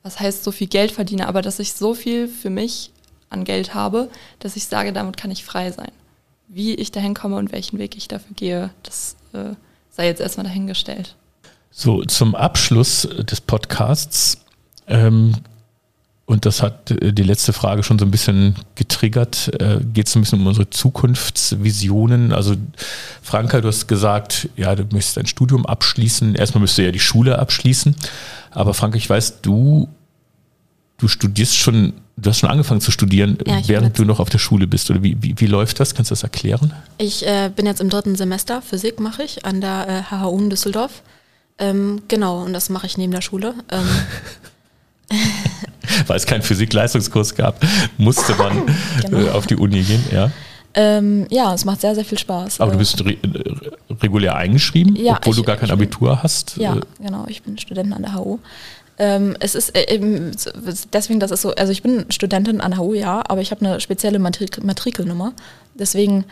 was 0.03 0.21
heißt 0.21 0.45
so 0.45 0.53
viel 0.53 0.69
Geld 0.69 0.93
verdiene, 0.93 1.29
aber 1.29 1.43
dass 1.43 1.59
ich 1.59 1.75
so 1.75 1.95
viel 1.95 2.29
für 2.29 2.51
mich 2.51 2.91
an 3.29 3.45
Geld 3.45 3.75
habe, 3.75 4.11
dass 4.39 4.57
ich 4.57 4.67
sage, 4.67 4.93
damit 4.93 5.17
kann 5.17 5.31
ich 5.31 5.45
frei 5.45 5.71
sein. 5.71 5.93
Wie 6.49 6.75
ich 6.75 6.91
dahin 6.91 7.15
komme 7.15 7.37
und 7.37 7.53
welchen 7.53 7.79
Weg 7.79 7.97
ich 7.97 8.09
dafür 8.09 8.35
gehe, 8.35 8.71
das 8.83 9.17
äh, 9.33 9.55
sei 9.91 10.07
jetzt 10.07 10.21
erstmal 10.21 10.47
dahingestellt. 10.47 11.17
So, 11.71 12.03
zum 12.05 12.35
Abschluss 12.35 13.09
des 13.27 13.41
Podcasts, 13.41 14.39
ähm, 14.89 15.35
und 16.31 16.47
das 16.47 16.63
hat 16.63 16.93
äh, 16.93 17.13
die 17.13 17.25
letzte 17.25 17.53
Frage 17.53 17.83
schon 17.83 17.99
so 17.99 18.05
ein 18.05 18.13
bisschen 18.13 18.55
getriggert, 18.77 19.51
äh, 19.61 19.81
geht 19.93 20.07
es 20.07 20.15
ein 20.15 20.21
bisschen 20.21 20.41
um 20.41 20.47
unsere 20.47 20.71
Zukunftsvisionen. 20.71 22.33
Also 22.33 22.55
Franka, 23.21 23.61
du 23.61 23.67
hast 23.67 23.89
gesagt, 23.89 24.49
ja, 24.57 24.77
du 24.77 24.85
möchtest 24.93 25.17
dein 25.17 25.27
Studium 25.27 25.67
abschließen. 25.67 26.37
Erstmal 26.37 26.61
müsstest 26.61 26.79
du 26.79 26.85
ja 26.85 26.93
die 26.93 27.01
Schule 27.01 27.41
abschließen. 27.41 27.97
Aber 28.53 28.75
Franka, 28.75 28.97
ich 28.97 29.11
weiß, 29.11 29.41
du, 29.43 29.89
du 30.99 31.09
studierst 31.09 31.57
schon, 31.57 31.95
du 32.17 32.31
hast 32.31 32.39
schon 32.39 32.49
angefangen 32.49 32.81
zu 32.81 32.93
studieren, 32.93 33.37
Ja, 33.45 33.61
während 33.67 33.99
du 33.99 34.05
noch 34.05 34.21
auf 34.21 34.31
der 34.31 34.39
Schule 34.39 34.69
bist. 34.69 34.89
Oder 34.89 35.03
wie, 35.03 35.17
wie, 35.21 35.35
wie 35.37 35.47
läuft 35.47 35.81
das? 35.81 35.97
Kannst 35.97 36.13
du 36.13 36.13
das 36.13 36.23
erklären? 36.23 36.73
Ich 36.99 37.27
äh, 37.27 37.51
bin 37.55 37.67
jetzt 37.67 37.81
im 37.81 37.91
dritten 37.91 38.15
Semester, 38.15 38.63
Physik 38.63 39.01
mache 39.01 39.25
ich 39.25 39.45
an 39.45 39.61
der 39.61 39.89
äh, 39.89 40.15
HHU 40.15 40.39
in 40.39 40.51
Düsseldorf. 40.51 41.03
Ähm, 41.61 42.03
genau, 42.09 42.43
und 42.43 42.53
das 42.53 42.69
mache 42.71 42.87
ich 42.87 42.99
neben 42.99 43.13
der 43.13 43.21
Schule. 43.21 43.55
Ähm, 43.71 43.87
Weil 46.07 46.17
es 46.17 46.27
keinen 46.27 46.43
Physik-Leistungskurs 46.43 47.35
gab, 47.35 47.61
musste 47.99 48.35
man 48.37 48.63
Genau. 49.03 49.19
äh, 49.19 49.31
auf 49.31 49.47
die 49.47 49.57
Uni 49.57 49.83
gehen, 49.83 50.03
ja. 50.13 50.31
ähm, 50.75 51.27
ja, 51.31 51.53
es 51.53 51.65
macht 51.65 51.81
sehr, 51.81 51.95
sehr 51.95 52.05
viel 52.05 52.19
Spaß. 52.19 52.61
Aber 52.61 52.73
du 52.73 52.79
bist 52.79 53.05
re 53.05 53.13
äh, 53.13 53.97
regulär 54.03 54.37
eingeschrieben, 54.37 54.95
Ja, 54.97 55.17
obwohl 55.17 55.35
du 55.35 55.41
ich- 55.41 55.47
gar 55.47 55.57
kein 55.57 55.71
Abitur 55.71 56.23
hast. 56.23 56.57
Ja, 56.57 56.77
Äh, 56.77 56.81
genau, 57.03 57.25
ich 57.29 57.43
bin 57.43 57.59
Studentin 57.59 57.93
an 57.93 58.03
der 58.03 58.15
HU. 58.15 58.39
Ähm, 58.99 59.35
es 59.41 59.55
ist 59.55 59.77
eben, 59.77 60.31
deswegen, 60.93 61.21
das 61.21 61.31
ist 61.31 61.41
so, 61.43 61.55
also 61.55 61.73
ich 61.73 61.83
bin 61.83 62.05
Studentin 62.11 62.61
an 62.61 62.73
der 62.73 62.81
HU, 62.81 62.95
ja, 62.95 63.23
aber 63.29 63.41
ich 63.41 63.51
habe 63.51 63.65
eine 63.65 63.81
spezielle 63.81 64.19
Matrik 64.19 64.63
Matrikelnummer. 64.63 65.33
Deswegen 65.75 66.25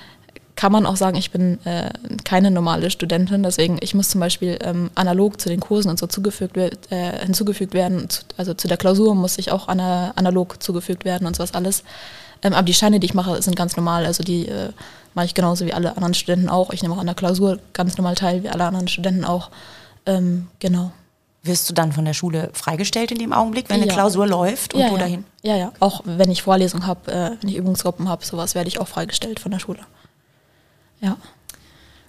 kann 0.59 0.72
man 0.72 0.86
auch 0.86 0.97
sagen, 0.97 1.16
ich 1.16 1.30
bin 1.30 1.64
äh, 1.64 1.89
keine 2.24 2.51
normale 2.51 2.90
Studentin. 2.90 3.44
Deswegen, 3.44 3.78
ich 3.80 3.94
muss 3.94 4.09
zum 4.09 4.20
Beispiel 4.20 4.59
ähm, 4.60 4.90
analog 4.97 5.40
zu 5.40 5.48
den 5.48 5.60
Kursen 5.60 5.89
und 5.89 6.01
so 6.01 6.09
zugefügt, 6.09 6.56
äh, 6.56 7.24
hinzugefügt 7.24 7.74
werden. 7.74 8.10
Zu, 8.10 8.22
also 8.36 8.55
zu 8.55 8.66
der 8.66 8.76
Klausur 8.76 9.14
muss 9.14 9.39
ich 9.39 9.52
auch 9.52 9.68
ana 9.68 10.10
analog 10.16 10.60
zugefügt 10.60 11.05
werden 11.05 11.28
und 11.28 11.36
sowas 11.36 11.55
alles. 11.55 11.85
Ähm, 12.43 12.55
aber 12.55 12.64
die 12.64 12.74
Scheine, 12.74 12.98
die 12.98 13.05
ich 13.05 13.14
mache, 13.14 13.40
sind 13.40 13.55
ganz 13.55 13.76
normal. 13.76 14.05
Also 14.05 14.24
die 14.24 14.48
äh, 14.48 14.70
mache 15.14 15.26
ich 15.26 15.35
genauso 15.35 15.64
wie 15.64 15.72
alle 15.72 15.94
anderen 15.94 16.14
Studenten 16.14 16.48
auch. 16.48 16.72
Ich 16.72 16.82
nehme 16.82 16.93
auch 16.93 16.98
an 16.98 17.06
der 17.06 17.14
Klausur 17.14 17.60
ganz 17.72 17.97
normal 17.97 18.16
teil, 18.16 18.43
wie 18.43 18.48
alle 18.48 18.64
anderen 18.64 18.89
Studenten 18.89 19.24
auch. 19.24 19.51
Ähm, 20.06 20.48
genau. 20.59 20.90
Wirst 21.44 21.70
du 21.70 21.72
dann 21.72 21.93
von 21.93 22.05
der 22.05 22.14
Schule 22.14 22.51
freigestellt 22.52 23.12
in 23.12 23.20
dem 23.20 23.32
Augenblick, 23.32 23.70
wenn 23.70 23.76
eine 23.76 23.86
Ja. 23.86 23.93
Klausur 23.93 24.26
läuft 24.26 24.74
und 24.74 24.80
ja, 24.80 24.89
du 24.89 24.94
ja. 24.94 24.98
dahin? 24.98 25.24
Ja, 25.43 25.55
ja. 25.55 25.72
Auch 25.78 26.01
wenn 26.05 26.32
ich 26.32 26.43
Vorlesungen 26.43 26.85
habe, 26.85 27.12
äh, 27.12 27.30
wenn 27.40 27.48
ich 27.48 27.55
Übungsgruppen 27.55 28.09
habe, 28.09 28.24
sowas 28.24 28.56
werde 28.56 28.66
ich 28.66 28.80
auch 28.80 28.89
freigestellt 28.89 29.39
von 29.39 29.52
der 29.52 29.60
Schule. 29.60 29.78
Ja. 31.01 31.16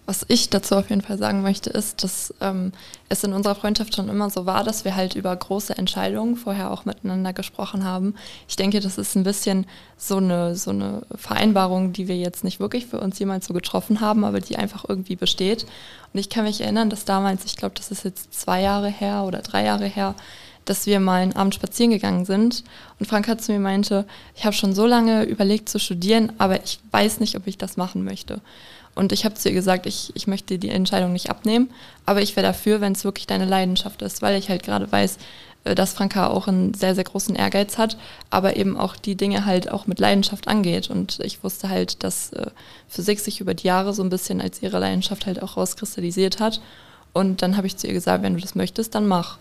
Was 0.10 0.26
ich 0.28 0.50
dazu 0.50 0.76
auf 0.76 0.90
jeden 0.90 1.04
Fall 1.04 1.20
sagen 1.20 1.44
möchte, 1.44 1.70
ist, 1.70 2.04
dass 2.04 2.34
ähm, 2.42 2.72
es 3.10 3.24
in 3.24 3.32
unserer 3.32 3.54
Freundschaft 3.54 3.96
schon 3.96 4.10
immer 4.10 4.32
so 4.32 4.48
war, 4.48 4.64
dass 4.64 4.84
wir 4.84 4.96
halt 4.96 5.14
über 5.14 5.36
große 5.36 5.78
Entscheidungen 5.78 6.36
vorher 6.36 6.72
auch 6.72 6.84
miteinander 6.84 7.32
gesprochen 7.32 7.84
haben. 7.84 8.16
Ich 8.48 8.56
denke, 8.56 8.80
das 8.80 8.98
ist 8.98 9.16
ein 9.16 9.24
bisschen 9.24 9.68
so 9.98 10.18
eine, 10.18 10.56
so 10.56 10.72
eine 10.72 11.04
Vereinbarung, 11.14 11.94
die 11.94 12.08
wir 12.08 12.18
jetzt 12.18 12.44
nicht 12.44 12.60
wirklich 12.60 12.88
für 12.88 13.00
uns 13.00 13.20
jemals 13.20 13.46
so 13.46 13.54
getroffen 13.54 14.02
haben, 14.02 14.24
aber 14.24 14.40
die 14.40 14.56
einfach 14.56 14.84
irgendwie 14.88 15.16
besteht. 15.16 15.68
Und 16.12 16.20
ich 16.20 16.30
kann 16.30 16.46
mich 16.46 16.60
erinnern, 16.62 16.90
dass 16.90 17.06
damals, 17.06 17.46
ich 17.46 17.56
glaube, 17.56 17.76
das 17.76 17.92
ist 17.92 18.04
jetzt 18.04 18.34
zwei 18.34 18.62
Jahre 18.62 18.90
her 18.90 19.26
oder 19.28 19.44
drei 19.44 19.64
Jahre 19.64 19.86
her, 19.86 20.16
dass 20.66 20.88
wir 20.88 21.00
mal 21.00 21.22
einen 21.22 21.36
Abend 21.36 21.54
spazieren 21.54 21.92
gegangen 21.92 22.26
sind 22.26 22.64
und 23.00 23.06
Frank 23.06 23.28
hat 23.28 23.42
zu 23.42 23.52
mir 23.52 23.60
meinte, 23.60 24.06
ich 24.36 24.46
habe 24.46 24.56
schon 24.56 24.74
so 24.74 24.86
lange 24.86 25.24
überlegt 25.24 25.70
zu 25.70 25.80
studieren, 25.80 26.34
aber 26.38 26.64
ich 26.64 26.80
weiß 26.92 27.20
nicht, 27.20 27.36
ob 27.36 27.46
ich 27.46 27.58
das 27.58 27.78
machen 27.78 28.04
möchte. 28.04 28.42
Und 28.96 29.12
ich 29.12 29.26
habe 29.26 29.36
zu 29.36 29.50
ihr 29.50 29.56
gesagt, 29.56 29.86
ich, 29.86 30.12
ich 30.16 30.28
möchte 30.28 30.58
die 30.60 30.70
Entscheidung 30.70 31.14
nicht 31.14 31.30
abnehmen, 31.30 31.70
aber 32.06 32.22
ich 32.22 32.36
wäre 32.36 32.46
dafür, 32.46 32.82
wenn 32.82 32.94
es 32.94 33.04
wirklich 33.04 33.28
deine 33.28 33.46
Leidenschaft 33.46 34.02
ist, 34.02 34.22
weil 34.22 34.38
ich 34.38 34.50
halt 34.50 34.64
gerade 34.64 34.92
weiß, 34.92 35.18
äh, 35.64 35.76
dass 35.76 35.94
Franka 35.94 36.28
auch 36.28 36.48
einen 36.48 36.74
sehr, 36.74 36.96
sehr 36.96 37.04
großen 37.04 37.36
Ehrgeiz 37.36 37.78
hat, 37.78 37.98
aber 38.30 38.56
eben 38.58 38.78
auch 38.78 38.96
die 38.96 39.16
Dinge 39.16 39.46
halt 39.46 39.72
auch 39.72 39.88
mit 39.88 40.00
Leidenschaft 40.00 40.48
angeht. 40.48 40.90
Und 40.90 41.20
ich 41.22 41.44
wusste 41.44 41.70
halt, 41.70 42.04
dass 42.04 42.34
äh, 42.34 42.52
Physik 42.88 43.20
sich 43.20 43.42
über 43.42 43.54
die 43.54 43.68
Jahre 43.68 43.94
so 43.94 44.04
ein 44.04 44.10
bisschen 44.10 44.42
als 44.42 44.62
ihre 44.62 44.80
Leidenschaft 44.80 45.26
halt 45.26 45.42
auch 45.42 45.58
rauskristallisiert 45.58 46.40
hat. 46.40 46.62
Und 47.14 47.42
dann 47.42 47.58
habe 47.58 47.68
ich 47.68 47.78
zu 47.78 47.88
ihr 47.88 47.94
gesagt, 47.94 48.24
wenn 48.24 48.36
du 48.36 48.42
das 48.42 48.56
möchtest, 48.56 48.96
dann 48.96 49.08
mach. 49.08 49.38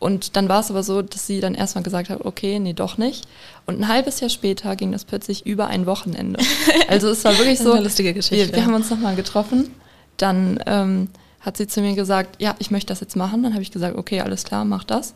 Und 0.00 0.34
dann 0.34 0.48
war 0.48 0.60
es 0.60 0.70
aber 0.70 0.82
so, 0.82 1.02
dass 1.02 1.26
sie 1.26 1.40
dann 1.40 1.54
erstmal 1.54 1.84
gesagt 1.84 2.08
hat, 2.08 2.24
okay, 2.24 2.58
nee, 2.58 2.72
doch 2.72 2.96
nicht. 2.96 3.28
Und 3.66 3.80
ein 3.80 3.88
halbes 3.88 4.18
Jahr 4.20 4.30
später 4.30 4.74
ging 4.74 4.92
das 4.92 5.04
plötzlich 5.04 5.46
über 5.46 5.68
ein 5.68 5.86
Wochenende. 5.86 6.40
Also 6.88 7.10
es 7.10 7.22
war 7.24 7.38
wirklich 7.38 7.58
so, 7.58 7.72
eine 7.72 7.82
lustige 7.82 8.14
Geschichte, 8.14 8.48
wir, 8.48 8.56
wir 8.56 8.64
haben 8.64 8.74
uns 8.74 8.90
nochmal 8.90 9.14
getroffen. 9.14 9.70
Dann 10.16 10.58
ähm, 10.66 11.08
hat 11.40 11.58
sie 11.58 11.66
zu 11.66 11.82
mir 11.82 11.94
gesagt, 11.94 12.42
ja, 12.42 12.56
ich 12.58 12.70
möchte 12.70 12.88
das 12.88 13.00
jetzt 13.00 13.14
machen. 13.14 13.42
Dann 13.42 13.52
habe 13.52 13.62
ich 13.62 13.70
gesagt, 13.70 13.96
okay, 13.96 14.20
alles 14.22 14.44
klar, 14.44 14.64
mach 14.64 14.84
das. 14.84 15.14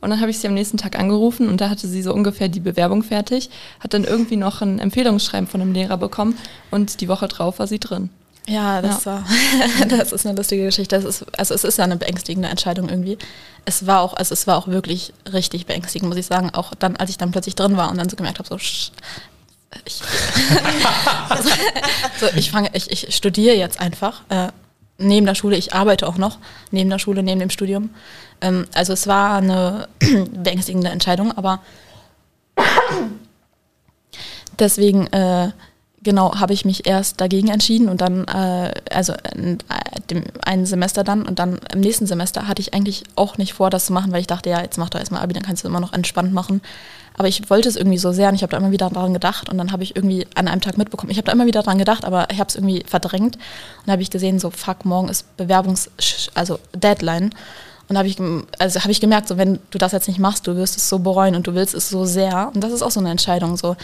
Und 0.00 0.10
dann 0.10 0.20
habe 0.20 0.30
ich 0.30 0.38
sie 0.38 0.48
am 0.48 0.54
nächsten 0.54 0.76
Tag 0.76 0.98
angerufen 0.98 1.48
und 1.48 1.60
da 1.60 1.70
hatte 1.70 1.86
sie 1.86 2.02
so 2.02 2.12
ungefähr 2.12 2.48
die 2.48 2.60
Bewerbung 2.60 3.02
fertig, 3.02 3.48
hat 3.80 3.94
dann 3.94 4.04
irgendwie 4.04 4.36
noch 4.36 4.60
ein 4.60 4.78
Empfehlungsschreiben 4.80 5.46
von 5.46 5.62
einem 5.62 5.72
Lehrer 5.72 5.96
bekommen 5.96 6.36
und 6.70 7.00
die 7.00 7.08
Woche 7.08 7.28
drauf 7.28 7.58
war 7.58 7.66
sie 7.66 7.78
drin. 7.78 8.10
Ja, 8.46 8.82
das 8.82 9.06
war, 9.06 9.24
das 9.88 10.12
ist 10.12 10.26
eine 10.26 10.36
lustige 10.36 10.64
Geschichte. 10.64 10.96
Das 10.96 11.04
ist, 11.04 11.38
also 11.38 11.54
es 11.54 11.64
ist 11.64 11.78
ja 11.78 11.84
eine 11.84 11.96
beängstigende 11.96 12.48
Entscheidung 12.48 12.88
irgendwie. 12.88 13.16
Es 13.64 13.86
war 13.86 14.02
auch, 14.02 14.14
also 14.14 14.34
es 14.34 14.46
war 14.46 14.58
auch 14.58 14.68
wirklich 14.68 15.14
richtig 15.32 15.64
beängstigend, 15.66 16.08
muss 16.08 16.18
ich 16.18 16.26
sagen. 16.26 16.50
Auch 16.50 16.74
dann, 16.74 16.96
als 16.96 17.08
ich 17.10 17.16
dann 17.16 17.30
plötzlich 17.30 17.54
drin 17.54 17.76
war 17.76 17.90
und 17.90 17.96
dann 17.96 18.08
so 18.08 18.16
gemerkt 18.16 18.38
habe, 18.38 18.48
so, 18.48 18.56
ich, 18.56 18.92
so, 22.20 22.26
ich 22.36 22.50
fange, 22.50 22.70
ich, 22.74 22.90
ich 22.90 23.14
studiere 23.16 23.56
jetzt 23.56 23.80
einfach 23.80 24.20
äh, 24.28 24.48
neben 24.98 25.24
der 25.26 25.34
Schule. 25.34 25.56
Ich 25.56 25.72
arbeite 25.72 26.06
auch 26.06 26.18
noch 26.18 26.38
neben 26.70 26.90
der 26.90 26.98
Schule, 26.98 27.22
neben 27.22 27.40
dem 27.40 27.50
Studium. 27.50 27.90
Ähm, 28.42 28.66
also 28.74 28.92
es 28.92 29.06
war 29.06 29.36
eine 29.36 29.88
beängstigende 30.32 30.90
Entscheidung, 30.90 31.32
aber 31.32 31.60
deswegen 34.58 35.06
äh, 35.08 35.50
genau 36.04 36.38
habe 36.38 36.52
ich 36.52 36.64
mich 36.64 36.86
erst 36.86 37.20
dagegen 37.20 37.48
entschieden 37.48 37.88
und 37.88 38.00
dann 38.00 38.24
äh, 38.28 38.72
also 38.90 39.14
in, 39.34 39.58
äh, 39.58 40.00
dem 40.10 40.66
Semester 40.66 41.02
dann 41.02 41.26
und 41.26 41.38
dann 41.38 41.58
im 41.72 41.80
nächsten 41.80 42.06
Semester 42.06 42.46
hatte 42.46 42.62
ich 42.62 42.74
eigentlich 42.74 43.04
auch 43.16 43.38
nicht 43.38 43.54
vor, 43.54 43.70
das 43.70 43.86
zu 43.86 43.92
machen, 43.92 44.12
weil 44.12 44.20
ich 44.20 44.26
dachte, 44.26 44.50
ja, 44.50 44.60
jetzt 44.60 44.78
mach 44.78 44.90
doch 44.90 45.00
erstmal 45.00 45.22
Abi, 45.22 45.34
dann 45.34 45.42
kannst 45.42 45.64
du 45.64 45.68
immer 45.68 45.80
noch 45.80 45.92
entspannt 45.92 46.32
machen. 46.32 46.60
Aber 47.16 47.28
ich 47.28 47.48
wollte 47.48 47.68
es 47.68 47.76
irgendwie 47.76 47.98
so 47.98 48.12
sehr 48.12 48.28
und 48.28 48.34
ich 48.34 48.42
habe 48.42 48.50
da 48.50 48.56
immer 48.56 48.72
wieder 48.72 48.90
dran 48.90 49.12
gedacht 49.12 49.48
und 49.48 49.56
dann 49.56 49.72
habe 49.72 49.84
ich 49.84 49.94
irgendwie 49.94 50.26
an 50.34 50.48
einem 50.48 50.60
Tag 50.60 50.76
mitbekommen. 50.76 51.10
Ich 51.10 51.16
habe 51.16 51.26
da 51.26 51.32
immer 51.32 51.46
wieder 51.46 51.62
dran 51.62 51.78
gedacht, 51.78 52.04
aber 52.04 52.28
ich 52.30 52.40
habe 52.40 52.48
es 52.48 52.56
irgendwie 52.56 52.82
verdrängt 52.86 53.38
und 53.84 53.92
habe 53.92 54.02
ich 54.02 54.10
gesehen, 54.10 54.38
so 54.38 54.50
fuck, 54.50 54.84
morgen 54.84 55.08
ist 55.08 55.36
Bewerbungs 55.36 55.90
also 56.34 56.58
Deadline 56.74 57.30
und 57.88 57.98
habe 57.98 58.08
ich 58.08 58.18
also 58.58 58.80
habe 58.80 58.90
ich 58.90 59.00
gemerkt, 59.00 59.28
so 59.28 59.38
wenn 59.38 59.60
du 59.70 59.78
das 59.78 59.92
jetzt 59.92 60.08
nicht 60.08 60.18
machst, 60.18 60.46
du 60.46 60.56
wirst 60.56 60.76
es 60.76 60.88
so 60.88 60.98
bereuen 60.98 61.36
und 61.36 61.46
du 61.46 61.54
willst 61.54 61.74
es 61.74 61.88
so 61.88 62.04
sehr 62.04 62.50
und 62.52 62.62
das 62.62 62.72
ist 62.72 62.82
auch 62.82 62.90
so 62.90 63.00
eine 63.00 63.10
Entscheidung 63.10 63.56
so 63.56 63.76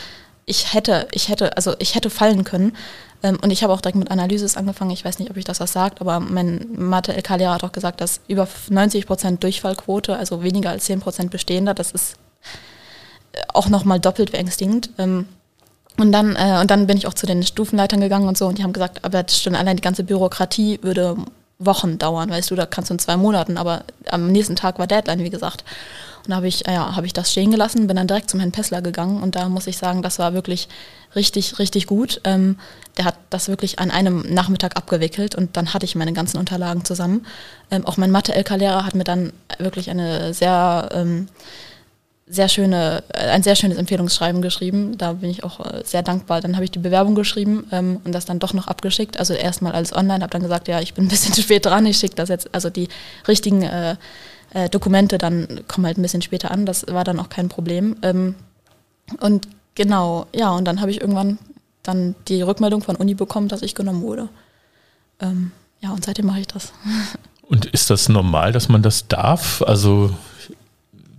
ich 0.46 0.74
hätte, 0.74 1.08
ich 1.12 1.28
hätte, 1.28 1.56
also 1.56 1.74
ich 1.78 1.94
hätte 1.94 2.10
fallen 2.10 2.44
können. 2.44 2.76
Ähm, 3.22 3.38
und 3.42 3.50
ich 3.50 3.62
habe 3.62 3.72
auch 3.72 3.80
direkt 3.80 3.98
mit 3.98 4.10
Analysis 4.10 4.56
angefangen. 4.56 4.90
Ich 4.90 5.04
weiß 5.04 5.18
nicht, 5.18 5.30
ob 5.30 5.36
ich 5.36 5.44
das 5.44 5.60
was 5.60 5.72
sagt, 5.72 6.00
aber 6.00 6.20
mein 6.20 6.66
Mathe-LK-Lehrer 6.76 7.54
hat 7.54 7.64
auch 7.64 7.72
gesagt, 7.72 8.00
dass 8.00 8.20
über 8.28 8.48
90 8.68 9.06
Prozent 9.06 9.42
Durchfallquote, 9.42 10.16
also 10.16 10.42
weniger 10.42 10.70
als 10.70 10.84
10 10.84 11.00
Prozent 11.00 11.30
bestehender, 11.30 11.74
das 11.74 11.92
ist 11.92 12.16
äh, 13.32 13.40
auch 13.52 13.68
nochmal 13.68 14.00
doppelt 14.00 14.32
beängstigend. 14.32 14.90
Ähm, 14.98 15.26
und 15.98 16.12
dann, 16.12 16.34
äh, 16.36 16.58
und 16.60 16.70
dann 16.70 16.86
bin 16.86 16.96
ich 16.96 17.06
auch 17.06 17.14
zu 17.14 17.26
den 17.26 17.42
Stufenleitern 17.42 18.00
gegangen 18.00 18.28
und 18.28 18.38
so 18.38 18.46
und 18.46 18.58
die 18.58 18.62
haben 18.62 18.72
gesagt, 18.72 19.04
aber 19.04 19.24
stimmt, 19.28 19.56
allein 19.56 19.76
die 19.76 19.82
ganze 19.82 20.04
Bürokratie 20.04 20.78
würde 20.82 21.16
Wochen 21.58 21.98
dauern, 21.98 22.30
weißt 22.30 22.50
du, 22.50 22.54
da 22.54 22.64
kannst 22.64 22.88
du 22.88 22.94
in 22.94 22.98
zwei 22.98 23.18
Monaten, 23.18 23.58
aber 23.58 23.84
am 24.08 24.32
nächsten 24.32 24.56
Tag 24.56 24.78
war 24.78 24.86
Deadline, 24.86 25.22
wie 25.22 25.30
gesagt. 25.30 25.62
Und 26.26 26.34
habe 26.34 26.48
ich, 26.48 26.66
äh, 26.68 26.74
ja, 26.74 26.96
habe 26.96 27.06
ich 27.06 27.12
das 27.12 27.30
stehen 27.32 27.50
gelassen, 27.50 27.86
bin 27.86 27.96
dann 27.96 28.06
direkt 28.06 28.30
zum 28.30 28.40
Herrn 28.40 28.52
Pessler 28.52 28.82
gegangen 28.82 29.22
und 29.22 29.36
da 29.36 29.48
muss 29.48 29.66
ich 29.66 29.78
sagen, 29.78 30.02
das 30.02 30.18
war 30.18 30.34
wirklich 30.34 30.68
richtig, 31.14 31.58
richtig 31.58 31.86
gut. 31.86 32.20
Ähm, 32.24 32.58
der 32.96 33.04
hat 33.04 33.16
das 33.30 33.48
wirklich 33.48 33.78
an 33.78 33.90
einem 33.90 34.22
Nachmittag 34.32 34.76
abgewickelt 34.76 35.34
und 35.34 35.56
dann 35.56 35.72
hatte 35.72 35.84
ich 35.84 35.94
meine 35.94 36.12
ganzen 36.12 36.38
Unterlagen 36.38 36.84
zusammen. 36.84 37.26
Ähm, 37.70 37.86
auch 37.86 37.96
mein 37.96 38.10
Mathe-LK-Lehrer 38.10 38.84
hat 38.84 38.94
mir 38.94 39.04
dann 39.04 39.32
wirklich 39.58 39.90
eine 39.90 40.34
sehr, 40.34 40.88
ähm, 40.92 41.28
sehr 42.26 42.48
schöne, 42.48 43.02
äh, 43.12 43.28
ein 43.30 43.42
sehr 43.42 43.56
schönes 43.56 43.76
Empfehlungsschreiben 43.76 44.40
geschrieben. 44.40 44.96
Da 44.98 45.14
bin 45.14 45.30
ich 45.30 45.42
auch 45.42 45.60
äh, 45.60 45.82
sehr 45.84 46.02
dankbar. 46.02 46.40
Dann 46.40 46.54
habe 46.54 46.64
ich 46.64 46.70
die 46.70 46.78
Bewerbung 46.78 47.14
geschrieben 47.14 47.66
ähm, 47.72 48.00
und 48.04 48.12
das 48.12 48.24
dann 48.24 48.38
doch 48.38 48.54
noch 48.54 48.68
abgeschickt. 48.68 49.18
Also 49.18 49.34
erstmal 49.34 49.72
alles 49.72 49.92
online, 49.92 50.22
habe 50.22 50.30
dann 50.30 50.42
gesagt, 50.42 50.68
ja, 50.68 50.80
ich 50.80 50.94
bin 50.94 51.06
ein 51.06 51.08
bisschen 51.08 51.34
zu 51.34 51.42
spät 51.42 51.66
dran, 51.66 51.86
ich 51.86 51.98
schicke 51.98 52.14
das 52.14 52.28
jetzt, 52.28 52.54
also 52.54 52.70
die 52.70 52.88
richtigen, 53.26 53.62
äh, 53.62 53.96
äh, 54.52 54.68
Dokumente 54.68 55.18
dann 55.18 55.62
kommen 55.68 55.86
halt 55.86 55.98
ein 55.98 56.02
bisschen 56.02 56.22
später 56.22 56.50
an. 56.50 56.66
Das 56.66 56.86
war 56.88 57.04
dann 57.04 57.20
auch 57.20 57.28
kein 57.28 57.48
Problem. 57.48 57.96
Ähm, 58.02 58.34
und 59.20 59.48
genau, 59.74 60.26
ja, 60.34 60.50
und 60.50 60.64
dann 60.64 60.80
habe 60.80 60.90
ich 60.90 61.00
irgendwann 61.00 61.38
dann 61.82 62.14
die 62.28 62.42
Rückmeldung 62.42 62.82
von 62.82 62.96
Uni 62.96 63.14
bekommen, 63.14 63.48
dass 63.48 63.62
ich 63.62 63.74
genommen 63.74 64.02
wurde. 64.02 64.28
Ähm, 65.20 65.52
ja, 65.80 65.90
und 65.90 66.04
seitdem 66.04 66.26
mache 66.26 66.40
ich 66.40 66.46
das. 66.46 66.72
Und 67.42 67.66
ist 67.66 67.90
das 67.90 68.08
normal, 68.08 68.52
dass 68.52 68.68
man 68.68 68.80
das 68.80 69.08
darf? 69.08 69.60
Also, 69.62 70.14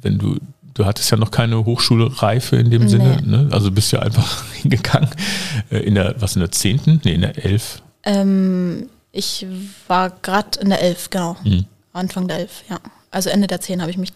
wenn 0.02 0.18
du, 0.18 0.38
du 0.74 0.86
hattest 0.86 1.12
ja 1.12 1.18
noch 1.18 1.30
keine 1.30 1.66
Hochschulreife 1.66 2.56
in 2.56 2.70
dem 2.72 2.84
nee. 2.84 2.88
Sinne, 2.88 3.22
ne? 3.22 3.50
Also 3.52 3.70
bist 3.70 3.92
ja 3.92 4.00
einfach 4.00 4.46
hingegangen. 4.54 5.10
Äh, 5.70 5.80
in 5.80 5.96
der, 5.96 6.16
was, 6.22 6.38
in 6.38 6.40
der 6.40 6.50
zehnten? 6.54 7.02
Nee, 7.04 7.16
in 7.16 7.22
der 7.22 7.44
elf. 7.44 7.82
Ähm, 8.04 8.88
ich 9.12 9.46
war 9.90 10.10
gerade 10.10 10.58
in 10.62 10.70
der 10.70 10.82
elf, 10.82 11.10
genau. 11.10 11.36
Mhm. 11.44 11.66
Anfang 11.92 12.30
der 12.30 12.40
elf, 12.40 12.64
ja. 12.70 12.80
Also 13.12 13.30
Ende 13.30 13.48
der 13.48 13.62
zehn 13.62 13.82
habe 13.82 13.92
ich 13.92 13.98
mich. 13.98 14.14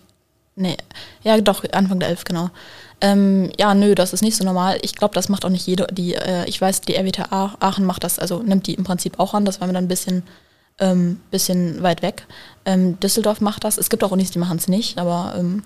Nee, 0.57 0.77
ja 1.21 1.39
doch, 1.41 1.65
Anfang 1.73 1.99
der 1.99 2.09
elf, 2.09 2.23
genau. 2.23 2.49
Ähm, 3.01 3.51
ja, 3.59 3.73
nö, 3.73 3.93
das 3.93 4.13
ist 4.13 4.21
nicht 4.21 4.37
so 4.37 4.45
normal. 4.45 4.77
Ich 4.81 4.95
glaube, 4.95 5.13
das 5.13 5.27
macht 5.27 5.43
auch 5.43 5.49
nicht 5.49 5.67
jede. 5.67 5.85
Die, 5.91 6.15
äh, 6.15 6.45
ich 6.45 6.59
weiß, 6.61 6.81
die 6.81 6.95
RWTH 6.95 7.57
Aachen 7.59 7.85
macht 7.85 8.05
das, 8.05 8.19
also 8.19 8.41
nimmt 8.41 8.67
die 8.67 8.75
im 8.75 8.85
Prinzip 8.85 9.19
auch 9.19 9.33
an. 9.33 9.43
Das 9.43 9.59
war 9.59 9.67
mir 9.67 9.73
dann 9.73 9.85
ein 9.85 9.89
bisschen, 9.89 10.23
ähm, 10.79 11.19
bisschen 11.29 11.83
weit 11.83 12.01
weg. 12.01 12.25
Ähm, 12.63 12.97
Düsseldorf 13.01 13.41
macht 13.41 13.65
das. 13.65 13.77
Es 13.77 13.89
gibt 13.89 14.03
auch 14.03 14.11
Unis, 14.11 14.31
die 14.31 14.39
machen 14.39 14.57
es 14.57 14.69
nicht, 14.69 14.97
aber 14.97 15.35
ähm, 15.37 15.63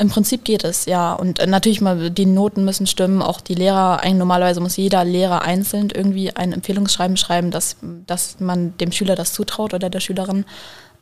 im 0.00 0.08
Prinzip 0.08 0.44
geht 0.44 0.64
es, 0.64 0.86
ja. 0.86 1.12
Und 1.12 1.40
äh, 1.40 1.46
natürlich 1.46 1.82
mal, 1.82 2.10
die 2.10 2.24
Noten 2.24 2.64
müssen 2.64 2.86
stimmen, 2.86 3.20
auch 3.20 3.40
die 3.40 3.54
Lehrer, 3.54 4.00
ein, 4.00 4.16
normalerweise 4.16 4.60
muss 4.60 4.76
jeder 4.76 5.04
Lehrer 5.04 5.42
einzeln 5.42 5.90
irgendwie 5.94 6.34
ein 6.34 6.52
Empfehlungsschreiben 6.52 7.18
schreiben, 7.18 7.50
dass, 7.50 7.76
dass 8.06 8.40
man 8.40 8.76
dem 8.78 8.92
Schüler 8.92 9.14
das 9.14 9.34
zutraut 9.34 9.74
oder 9.74 9.90
der 9.90 10.00
Schülerin. 10.00 10.46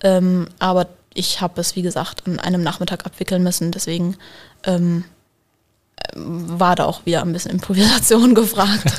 Ähm, 0.02 0.48
aber 0.58 0.88
ich 1.18 1.40
habe 1.40 1.60
es, 1.60 1.74
wie 1.74 1.82
gesagt, 1.82 2.22
an 2.26 2.38
einem 2.38 2.62
Nachmittag 2.62 3.04
abwickeln 3.04 3.42
müssen. 3.42 3.72
Deswegen 3.72 4.16
ähm, 4.64 5.04
war 6.14 6.76
da 6.76 6.84
auch 6.84 7.04
wieder 7.06 7.22
ein 7.22 7.32
bisschen 7.32 7.50
Improvisation 7.50 8.34
gefragt. 8.36 8.92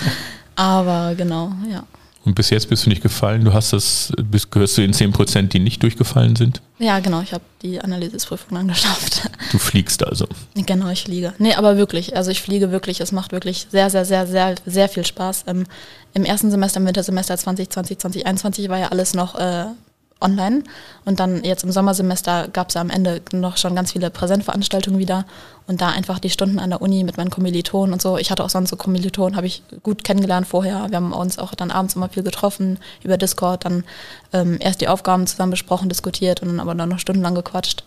Aber 0.55 1.15
genau, 1.15 1.53
ja. 1.71 1.85
Und 2.25 2.35
bis 2.35 2.49
jetzt 2.49 2.67
bist 2.67 2.85
du 2.85 2.89
nicht 2.89 3.01
gefallen. 3.01 3.45
Du 3.45 3.53
hast 3.53 3.71
das, 3.71 4.11
bist, 4.17 4.51
gehörst 4.51 4.77
du 4.77 4.81
den 4.81 4.91
10 4.91 5.13
Prozent, 5.13 5.53
die 5.53 5.59
nicht 5.59 5.81
durchgefallen 5.81 6.35
sind? 6.35 6.61
Ja, 6.77 6.99
genau. 6.99 7.21
Ich 7.21 7.31
habe 7.31 7.43
die 7.61 7.79
Analysisprüfung 7.79 8.57
dann 8.57 8.67
geschafft. 8.67 9.29
Du 9.53 9.57
fliegst 9.57 10.05
also? 10.05 10.27
Genau, 10.55 10.89
ich 10.89 11.03
fliege. 11.03 11.33
Nee, 11.37 11.55
aber 11.55 11.77
wirklich. 11.77 12.17
Also 12.17 12.31
ich 12.31 12.41
fliege 12.41 12.71
wirklich. 12.71 12.99
Es 12.99 13.13
macht 13.13 13.31
wirklich 13.31 13.67
sehr, 13.71 13.89
sehr, 13.89 14.03
sehr, 14.03 14.27
sehr, 14.27 14.55
sehr 14.65 14.89
viel 14.89 15.05
Spaß. 15.05 15.45
Ähm, 15.47 15.65
Im 16.13 16.25
ersten 16.25 16.51
Semester, 16.51 16.81
im 16.81 16.85
Wintersemester 16.85 17.37
2020, 17.37 17.99
2021 17.99 18.67
war 18.67 18.77
ja 18.77 18.89
alles 18.89 19.13
noch 19.13 19.35
äh, 19.35 19.67
online. 20.21 20.63
Und 21.05 21.19
dann 21.19 21.43
jetzt 21.43 21.63
im 21.63 21.71
Sommersemester 21.71 22.47
gab 22.51 22.69
es 22.69 22.75
ja 22.75 22.81
am 22.81 22.89
Ende 22.89 23.21
noch 23.31 23.57
schon 23.57 23.75
ganz 23.75 23.93
viele 23.93 24.09
Präsentveranstaltungen 24.09 24.99
wieder. 24.99 25.25
Und 25.67 25.81
da 25.81 25.89
einfach 25.89 26.19
die 26.19 26.29
Stunden 26.29 26.59
an 26.59 26.71
der 26.71 26.81
Uni 26.81 27.03
mit 27.03 27.17
meinen 27.17 27.29
Kommilitonen 27.29 27.93
und 27.93 28.01
so. 28.01 28.17
Ich 28.17 28.31
hatte 28.31 28.43
auch 28.43 28.49
sonst 28.49 28.71
so 28.71 28.75
Kommilitonen, 28.75 29.35
habe 29.35 29.47
ich 29.47 29.63
gut 29.83 30.03
kennengelernt 30.03 30.47
vorher. 30.47 30.87
Wir 30.89 30.97
haben 30.97 31.13
uns 31.13 31.37
auch 31.37 31.53
dann 31.53 31.71
abends 31.71 31.95
immer 31.95 32.09
viel 32.09 32.23
getroffen 32.23 32.79
über 33.03 33.17
Discord, 33.17 33.65
dann 33.65 33.83
ähm, 34.33 34.57
erst 34.59 34.81
die 34.81 34.87
Aufgaben 34.87 35.27
zusammen 35.27 35.51
besprochen, 35.51 35.89
diskutiert 35.89 36.41
und 36.41 36.49
dann 36.49 36.59
aber 36.59 36.73
dann 36.73 36.89
noch 36.89 36.99
stundenlang 36.99 37.35
gequatscht. 37.35 37.83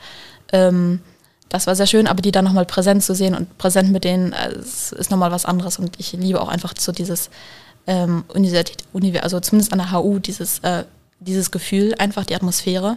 Ähm, 0.53 1.01
das 1.49 1.67
war 1.67 1.75
sehr 1.75 1.87
schön, 1.87 2.07
aber 2.07 2.23
die 2.23 2.33
dann 2.33 2.45
nochmal 2.45 2.65
präsent 2.65 3.03
zu 3.03 3.15
sehen 3.15 3.35
und 3.35 3.59
präsent 3.59 3.91
mit 3.91 4.05
denen, 4.05 4.33
äh, 4.33 4.55
ist 4.59 5.11
nochmal 5.11 5.33
was 5.33 5.45
anderes. 5.45 5.79
Und 5.79 5.99
ich 5.99 6.13
liebe 6.13 6.41
auch 6.41 6.49
einfach 6.49 6.75
so 6.79 6.93
dieses 6.93 7.31
ähm, 7.87 8.25
Universität, 8.33 8.85
also 9.23 9.41
zumindest 9.41 9.73
an 9.73 9.81
der 9.81 9.93
HU, 9.93 10.19
dieses 10.19 10.61
äh, 10.61 10.85
dieses 11.23 11.51
Gefühl, 11.51 11.95
einfach 11.99 12.25
die 12.25 12.35
Atmosphäre. 12.35 12.97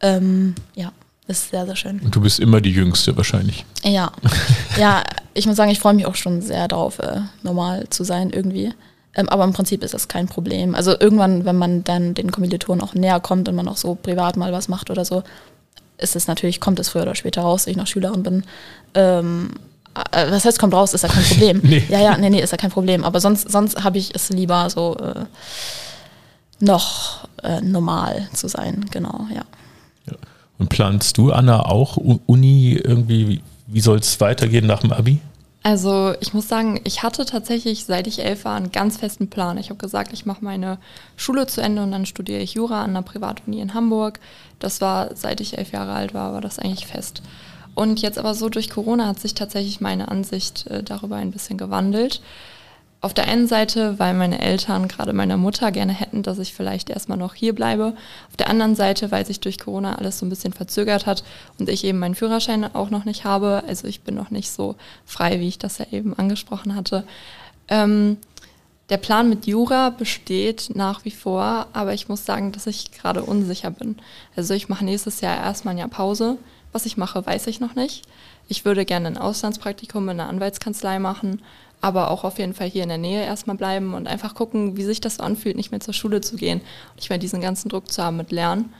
Ähm, 0.00 0.54
ja, 0.74 0.92
ist 1.26 1.50
sehr, 1.50 1.66
sehr 1.66 1.76
schön. 1.76 2.00
Und 2.00 2.14
du 2.14 2.20
bist 2.20 2.40
immer 2.40 2.60
die 2.60 2.72
Jüngste 2.72 3.16
wahrscheinlich. 3.16 3.64
Ja, 3.84 4.12
ja, 4.78 5.02
ich 5.34 5.46
muss 5.46 5.56
sagen, 5.56 5.70
ich 5.70 5.80
freue 5.80 5.94
mich 5.94 6.06
auch 6.06 6.16
schon 6.16 6.42
sehr 6.42 6.68
drauf, 6.68 6.98
äh, 6.98 7.20
normal 7.42 7.86
zu 7.90 8.04
sein 8.04 8.30
irgendwie. 8.30 8.72
Ähm, 9.14 9.28
aber 9.28 9.44
im 9.44 9.52
Prinzip 9.52 9.82
ist 9.82 9.94
das 9.94 10.08
kein 10.08 10.26
Problem. 10.26 10.74
Also 10.74 10.98
irgendwann, 10.98 11.44
wenn 11.44 11.56
man 11.56 11.84
dann 11.84 12.14
den 12.14 12.30
Kommilitonen 12.30 12.82
auch 12.82 12.94
näher 12.94 13.20
kommt 13.20 13.48
und 13.48 13.56
man 13.56 13.68
auch 13.68 13.76
so 13.76 13.94
privat 13.94 14.36
mal 14.36 14.52
was 14.52 14.68
macht 14.68 14.90
oder 14.90 15.04
so, 15.04 15.22
ist 15.98 16.16
es 16.16 16.26
natürlich, 16.26 16.60
kommt 16.60 16.78
es 16.78 16.88
früher 16.88 17.02
oder 17.02 17.14
später 17.14 17.42
raus, 17.42 17.64
dass 17.64 17.70
ich 17.70 17.76
noch 17.76 17.86
Schülerin 17.86 18.22
bin. 18.22 18.44
Ähm, 18.94 19.50
äh, 20.12 20.30
was 20.30 20.44
heißt, 20.44 20.58
kommt 20.58 20.74
raus, 20.74 20.94
ist 20.94 21.02
ja 21.02 21.08
kein 21.08 21.24
Problem. 21.28 21.60
nee. 21.62 21.84
Ja, 21.88 22.00
ja, 22.00 22.16
nee, 22.16 22.30
nee, 22.30 22.40
ist 22.40 22.52
ja 22.52 22.58
kein 22.58 22.70
Problem. 22.70 23.04
Aber 23.04 23.20
sonst, 23.20 23.50
sonst 23.50 23.82
habe 23.82 23.98
ich 23.98 24.14
es 24.14 24.30
lieber 24.30 24.70
so 24.70 24.96
äh, 24.96 25.24
noch 26.60 27.28
äh, 27.42 27.60
normal 27.60 28.28
zu 28.32 28.48
sein, 28.48 28.86
genau, 28.90 29.26
ja. 29.30 29.42
ja. 30.06 30.16
Und 30.58 30.68
planst 30.68 31.18
du, 31.18 31.32
Anna, 31.32 31.66
auch 31.66 31.96
Uni 31.96 32.80
irgendwie, 32.82 33.42
wie 33.66 33.80
soll 33.80 33.98
es 33.98 34.20
weitergehen 34.20 34.66
nach 34.66 34.80
dem 34.80 34.92
Abi? 34.92 35.20
Also 35.62 36.14
ich 36.20 36.32
muss 36.32 36.48
sagen, 36.48 36.80
ich 36.84 37.02
hatte 37.02 37.26
tatsächlich, 37.26 37.84
seit 37.84 38.06
ich 38.06 38.24
elf 38.24 38.46
war, 38.46 38.56
einen 38.56 38.72
ganz 38.72 38.96
festen 38.96 39.28
Plan. 39.28 39.58
Ich 39.58 39.68
habe 39.68 39.78
gesagt, 39.78 40.12
ich 40.12 40.24
mache 40.24 40.42
meine 40.42 40.78
Schule 41.16 41.46
zu 41.46 41.60
Ende 41.60 41.82
und 41.82 41.92
dann 41.92 42.06
studiere 42.06 42.40
ich 42.40 42.54
Jura 42.54 42.82
an 42.82 42.90
einer 42.90 43.02
Privatuni 43.02 43.60
in 43.60 43.74
Hamburg. 43.74 44.20
Das 44.58 44.80
war, 44.80 45.14
seit 45.14 45.40
ich 45.42 45.58
elf 45.58 45.72
Jahre 45.72 45.92
alt 45.92 46.14
war, 46.14 46.32
war 46.32 46.40
das 46.40 46.58
eigentlich 46.58 46.86
fest. 46.86 47.22
Und 47.74 48.00
jetzt 48.00 48.18
aber 48.18 48.34
so 48.34 48.48
durch 48.48 48.70
Corona 48.70 49.06
hat 49.06 49.20
sich 49.20 49.34
tatsächlich 49.34 49.80
meine 49.80 50.08
Ansicht 50.08 50.66
äh, 50.66 50.82
darüber 50.82 51.16
ein 51.16 51.30
bisschen 51.30 51.58
gewandelt. 51.58 52.22
Auf 53.02 53.14
der 53.14 53.28
einen 53.28 53.46
Seite, 53.46 53.98
weil 53.98 54.12
meine 54.12 54.40
Eltern, 54.40 54.86
gerade 54.86 55.14
meine 55.14 55.38
Mutter, 55.38 55.72
gerne 55.72 55.94
hätten, 55.94 56.22
dass 56.22 56.38
ich 56.38 56.52
vielleicht 56.52 56.90
erstmal 56.90 57.16
noch 57.16 57.32
hier 57.34 57.54
bleibe. 57.54 57.94
Auf 58.28 58.36
der 58.36 58.50
anderen 58.50 58.76
Seite, 58.76 59.10
weil 59.10 59.24
sich 59.24 59.40
durch 59.40 59.58
Corona 59.58 59.94
alles 59.94 60.18
so 60.18 60.26
ein 60.26 60.28
bisschen 60.28 60.52
verzögert 60.52 61.06
hat 61.06 61.24
und 61.58 61.70
ich 61.70 61.84
eben 61.84 61.98
meinen 61.98 62.14
Führerschein 62.14 62.74
auch 62.74 62.90
noch 62.90 63.06
nicht 63.06 63.24
habe. 63.24 63.64
Also 63.66 63.88
ich 63.88 64.02
bin 64.02 64.16
noch 64.16 64.30
nicht 64.30 64.50
so 64.50 64.76
frei, 65.06 65.40
wie 65.40 65.48
ich 65.48 65.58
das 65.58 65.78
ja 65.78 65.86
eben 65.90 66.12
angesprochen 66.12 66.74
hatte. 66.74 67.04
Ähm, 67.68 68.18
der 68.90 68.98
Plan 68.98 69.30
mit 69.30 69.46
Jura 69.46 69.88
besteht 69.88 70.70
nach 70.74 71.06
wie 71.06 71.10
vor, 71.10 71.68
aber 71.72 71.94
ich 71.94 72.08
muss 72.08 72.26
sagen, 72.26 72.52
dass 72.52 72.66
ich 72.66 72.92
gerade 72.92 73.22
unsicher 73.22 73.70
bin. 73.70 73.96
Also 74.36 74.52
ich 74.52 74.68
mache 74.68 74.84
nächstes 74.84 75.22
Jahr 75.22 75.38
erstmal 75.38 75.72
ein 75.72 75.78
Jahr 75.78 75.88
Pause. 75.88 76.36
Was 76.72 76.84
ich 76.84 76.98
mache, 76.98 77.24
weiß 77.24 77.46
ich 77.46 77.60
noch 77.60 77.74
nicht. 77.74 78.02
Ich 78.46 78.64
würde 78.64 78.84
gerne 78.84 79.06
ein 79.06 79.18
Auslandspraktikum 79.18 80.08
in 80.08 80.20
einer 80.20 80.28
Anwaltskanzlei 80.28 80.98
machen 80.98 81.40
aber 81.80 82.10
auch 82.10 82.24
auf 82.24 82.38
jeden 82.38 82.54
Fall 82.54 82.68
hier 82.68 82.82
in 82.82 82.88
der 82.88 82.98
Nähe 82.98 83.24
erstmal 83.24 83.56
bleiben 83.56 83.94
und 83.94 84.06
einfach 84.06 84.34
gucken, 84.34 84.76
wie 84.76 84.84
sich 84.84 85.00
das 85.00 85.20
anfühlt, 85.20 85.56
nicht 85.56 85.70
mehr 85.70 85.80
zur 85.80 85.94
Schule 85.94 86.20
zu 86.20 86.36
gehen 86.36 86.60
und 86.60 86.96
nicht 86.96 87.10
mehr 87.10 87.18
diesen 87.18 87.40
ganzen 87.40 87.68
Druck 87.68 87.90
zu 87.90 88.02
haben 88.02 88.16
mit 88.16 88.32
Lernen. 88.32 88.72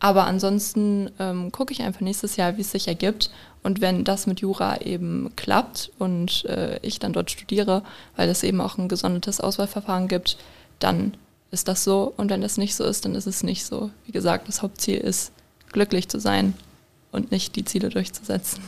Aber 0.00 0.26
ansonsten 0.26 1.10
ähm, 1.20 1.52
gucke 1.52 1.72
ich 1.72 1.82
einfach 1.82 2.00
nächstes 2.00 2.34
Jahr, 2.34 2.56
wie 2.56 2.62
es 2.62 2.72
sich 2.72 2.88
ergibt. 2.88 3.30
Und 3.62 3.80
wenn 3.80 4.02
das 4.02 4.26
mit 4.26 4.40
Jura 4.40 4.80
eben 4.80 5.30
klappt 5.36 5.92
und 6.00 6.44
äh, 6.46 6.80
ich 6.82 6.98
dann 6.98 7.12
dort 7.12 7.30
studiere, 7.30 7.84
weil 8.16 8.28
es 8.28 8.42
eben 8.42 8.60
auch 8.60 8.78
ein 8.78 8.88
gesondertes 8.88 9.40
Auswahlverfahren 9.40 10.08
gibt, 10.08 10.38
dann 10.80 11.14
ist 11.52 11.68
das 11.68 11.84
so. 11.84 12.12
Und 12.16 12.30
wenn 12.30 12.40
das 12.40 12.58
nicht 12.58 12.74
so 12.74 12.82
ist, 12.82 13.04
dann 13.04 13.14
ist 13.14 13.28
es 13.28 13.44
nicht 13.44 13.64
so. 13.64 13.90
Wie 14.04 14.12
gesagt, 14.12 14.48
das 14.48 14.62
Hauptziel 14.62 14.98
ist, 14.98 15.30
glücklich 15.70 16.08
zu 16.08 16.18
sein 16.18 16.54
und 17.12 17.30
nicht 17.30 17.54
die 17.54 17.64
Ziele 17.64 17.88
durchzusetzen. 17.88 18.60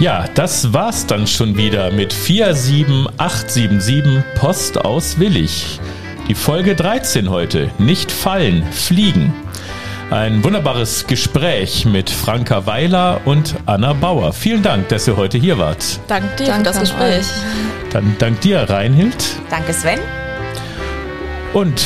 Ja, 0.00 0.26
das 0.34 0.72
war's 0.72 1.06
dann 1.06 1.26
schon 1.26 1.56
wieder 1.56 1.90
mit 1.90 2.12
47877 2.12 4.22
Post 4.36 4.84
aus 4.84 5.18
Willig. 5.18 5.80
Die 6.28 6.36
Folge 6.36 6.76
13 6.76 7.28
heute. 7.28 7.72
Nicht 7.78 8.12
fallen, 8.12 8.62
fliegen. 8.70 9.34
Ein 10.10 10.44
wunderbares 10.44 11.08
Gespräch 11.08 11.84
mit 11.84 12.10
Franka 12.10 12.64
Weiler 12.64 13.22
und 13.24 13.56
Anna 13.66 13.92
Bauer. 13.92 14.32
Vielen 14.32 14.62
Dank, 14.62 14.88
dass 14.88 15.08
ihr 15.08 15.16
heute 15.16 15.36
hier 15.36 15.58
wart. 15.58 15.98
Dank 16.06 16.36
dir 16.36 16.46
Dank 16.46 16.58
für 16.58 16.72
das 16.72 16.78
Gespräch. 16.78 17.26
Dann 17.92 18.14
dank 18.20 18.40
dir, 18.42 18.70
Reinhild. 18.70 19.16
Danke, 19.50 19.72
Sven. 19.72 19.98
Und 21.54 21.84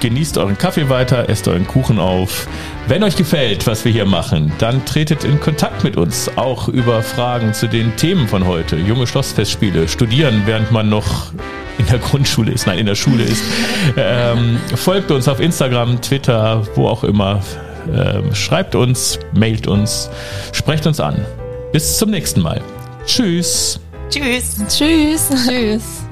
genießt 0.00 0.36
euren 0.36 0.58
Kaffee 0.58 0.88
weiter, 0.88 1.28
esst 1.28 1.46
euren 1.46 1.68
Kuchen 1.68 2.00
auf. 2.00 2.48
Wenn 2.88 3.04
euch 3.04 3.16
gefällt, 3.16 3.66
was 3.66 3.84
wir 3.84 3.92
hier 3.92 4.04
machen, 4.04 4.52
dann 4.58 4.84
tretet 4.84 5.22
in 5.24 5.38
Kontakt 5.38 5.84
mit 5.84 5.96
uns, 5.96 6.30
auch 6.36 6.68
über 6.68 7.02
Fragen 7.02 7.54
zu 7.54 7.68
den 7.68 7.94
Themen 7.96 8.26
von 8.26 8.46
heute. 8.46 8.76
Junge 8.76 9.06
Schlossfestspiele, 9.06 9.86
studieren, 9.86 10.42
während 10.46 10.72
man 10.72 10.88
noch 10.88 11.32
in 11.78 11.86
der 11.86 11.98
Grundschule 11.98 12.50
ist, 12.52 12.66
nein, 12.66 12.78
in 12.78 12.86
der 12.86 12.94
Schule 12.94 13.24
ist. 13.24 13.42
Ähm, 13.96 14.58
folgt 14.74 15.10
uns 15.10 15.28
auf 15.28 15.38
Instagram, 15.38 16.00
Twitter, 16.00 16.62
wo 16.76 16.88
auch 16.88 17.04
immer. 17.04 17.42
Ähm, 17.92 18.34
schreibt 18.34 18.74
uns, 18.74 19.18
mailt 19.32 19.66
uns, 19.66 20.08
sprecht 20.52 20.86
uns 20.86 21.00
an. 21.00 21.24
Bis 21.72 21.98
zum 21.98 22.10
nächsten 22.10 22.40
Mal. 22.40 22.60
Tschüss. 23.06 23.80
Tschüss. 24.08 24.56
Tschüss. 24.68 25.28
Tschüss. 25.46 26.04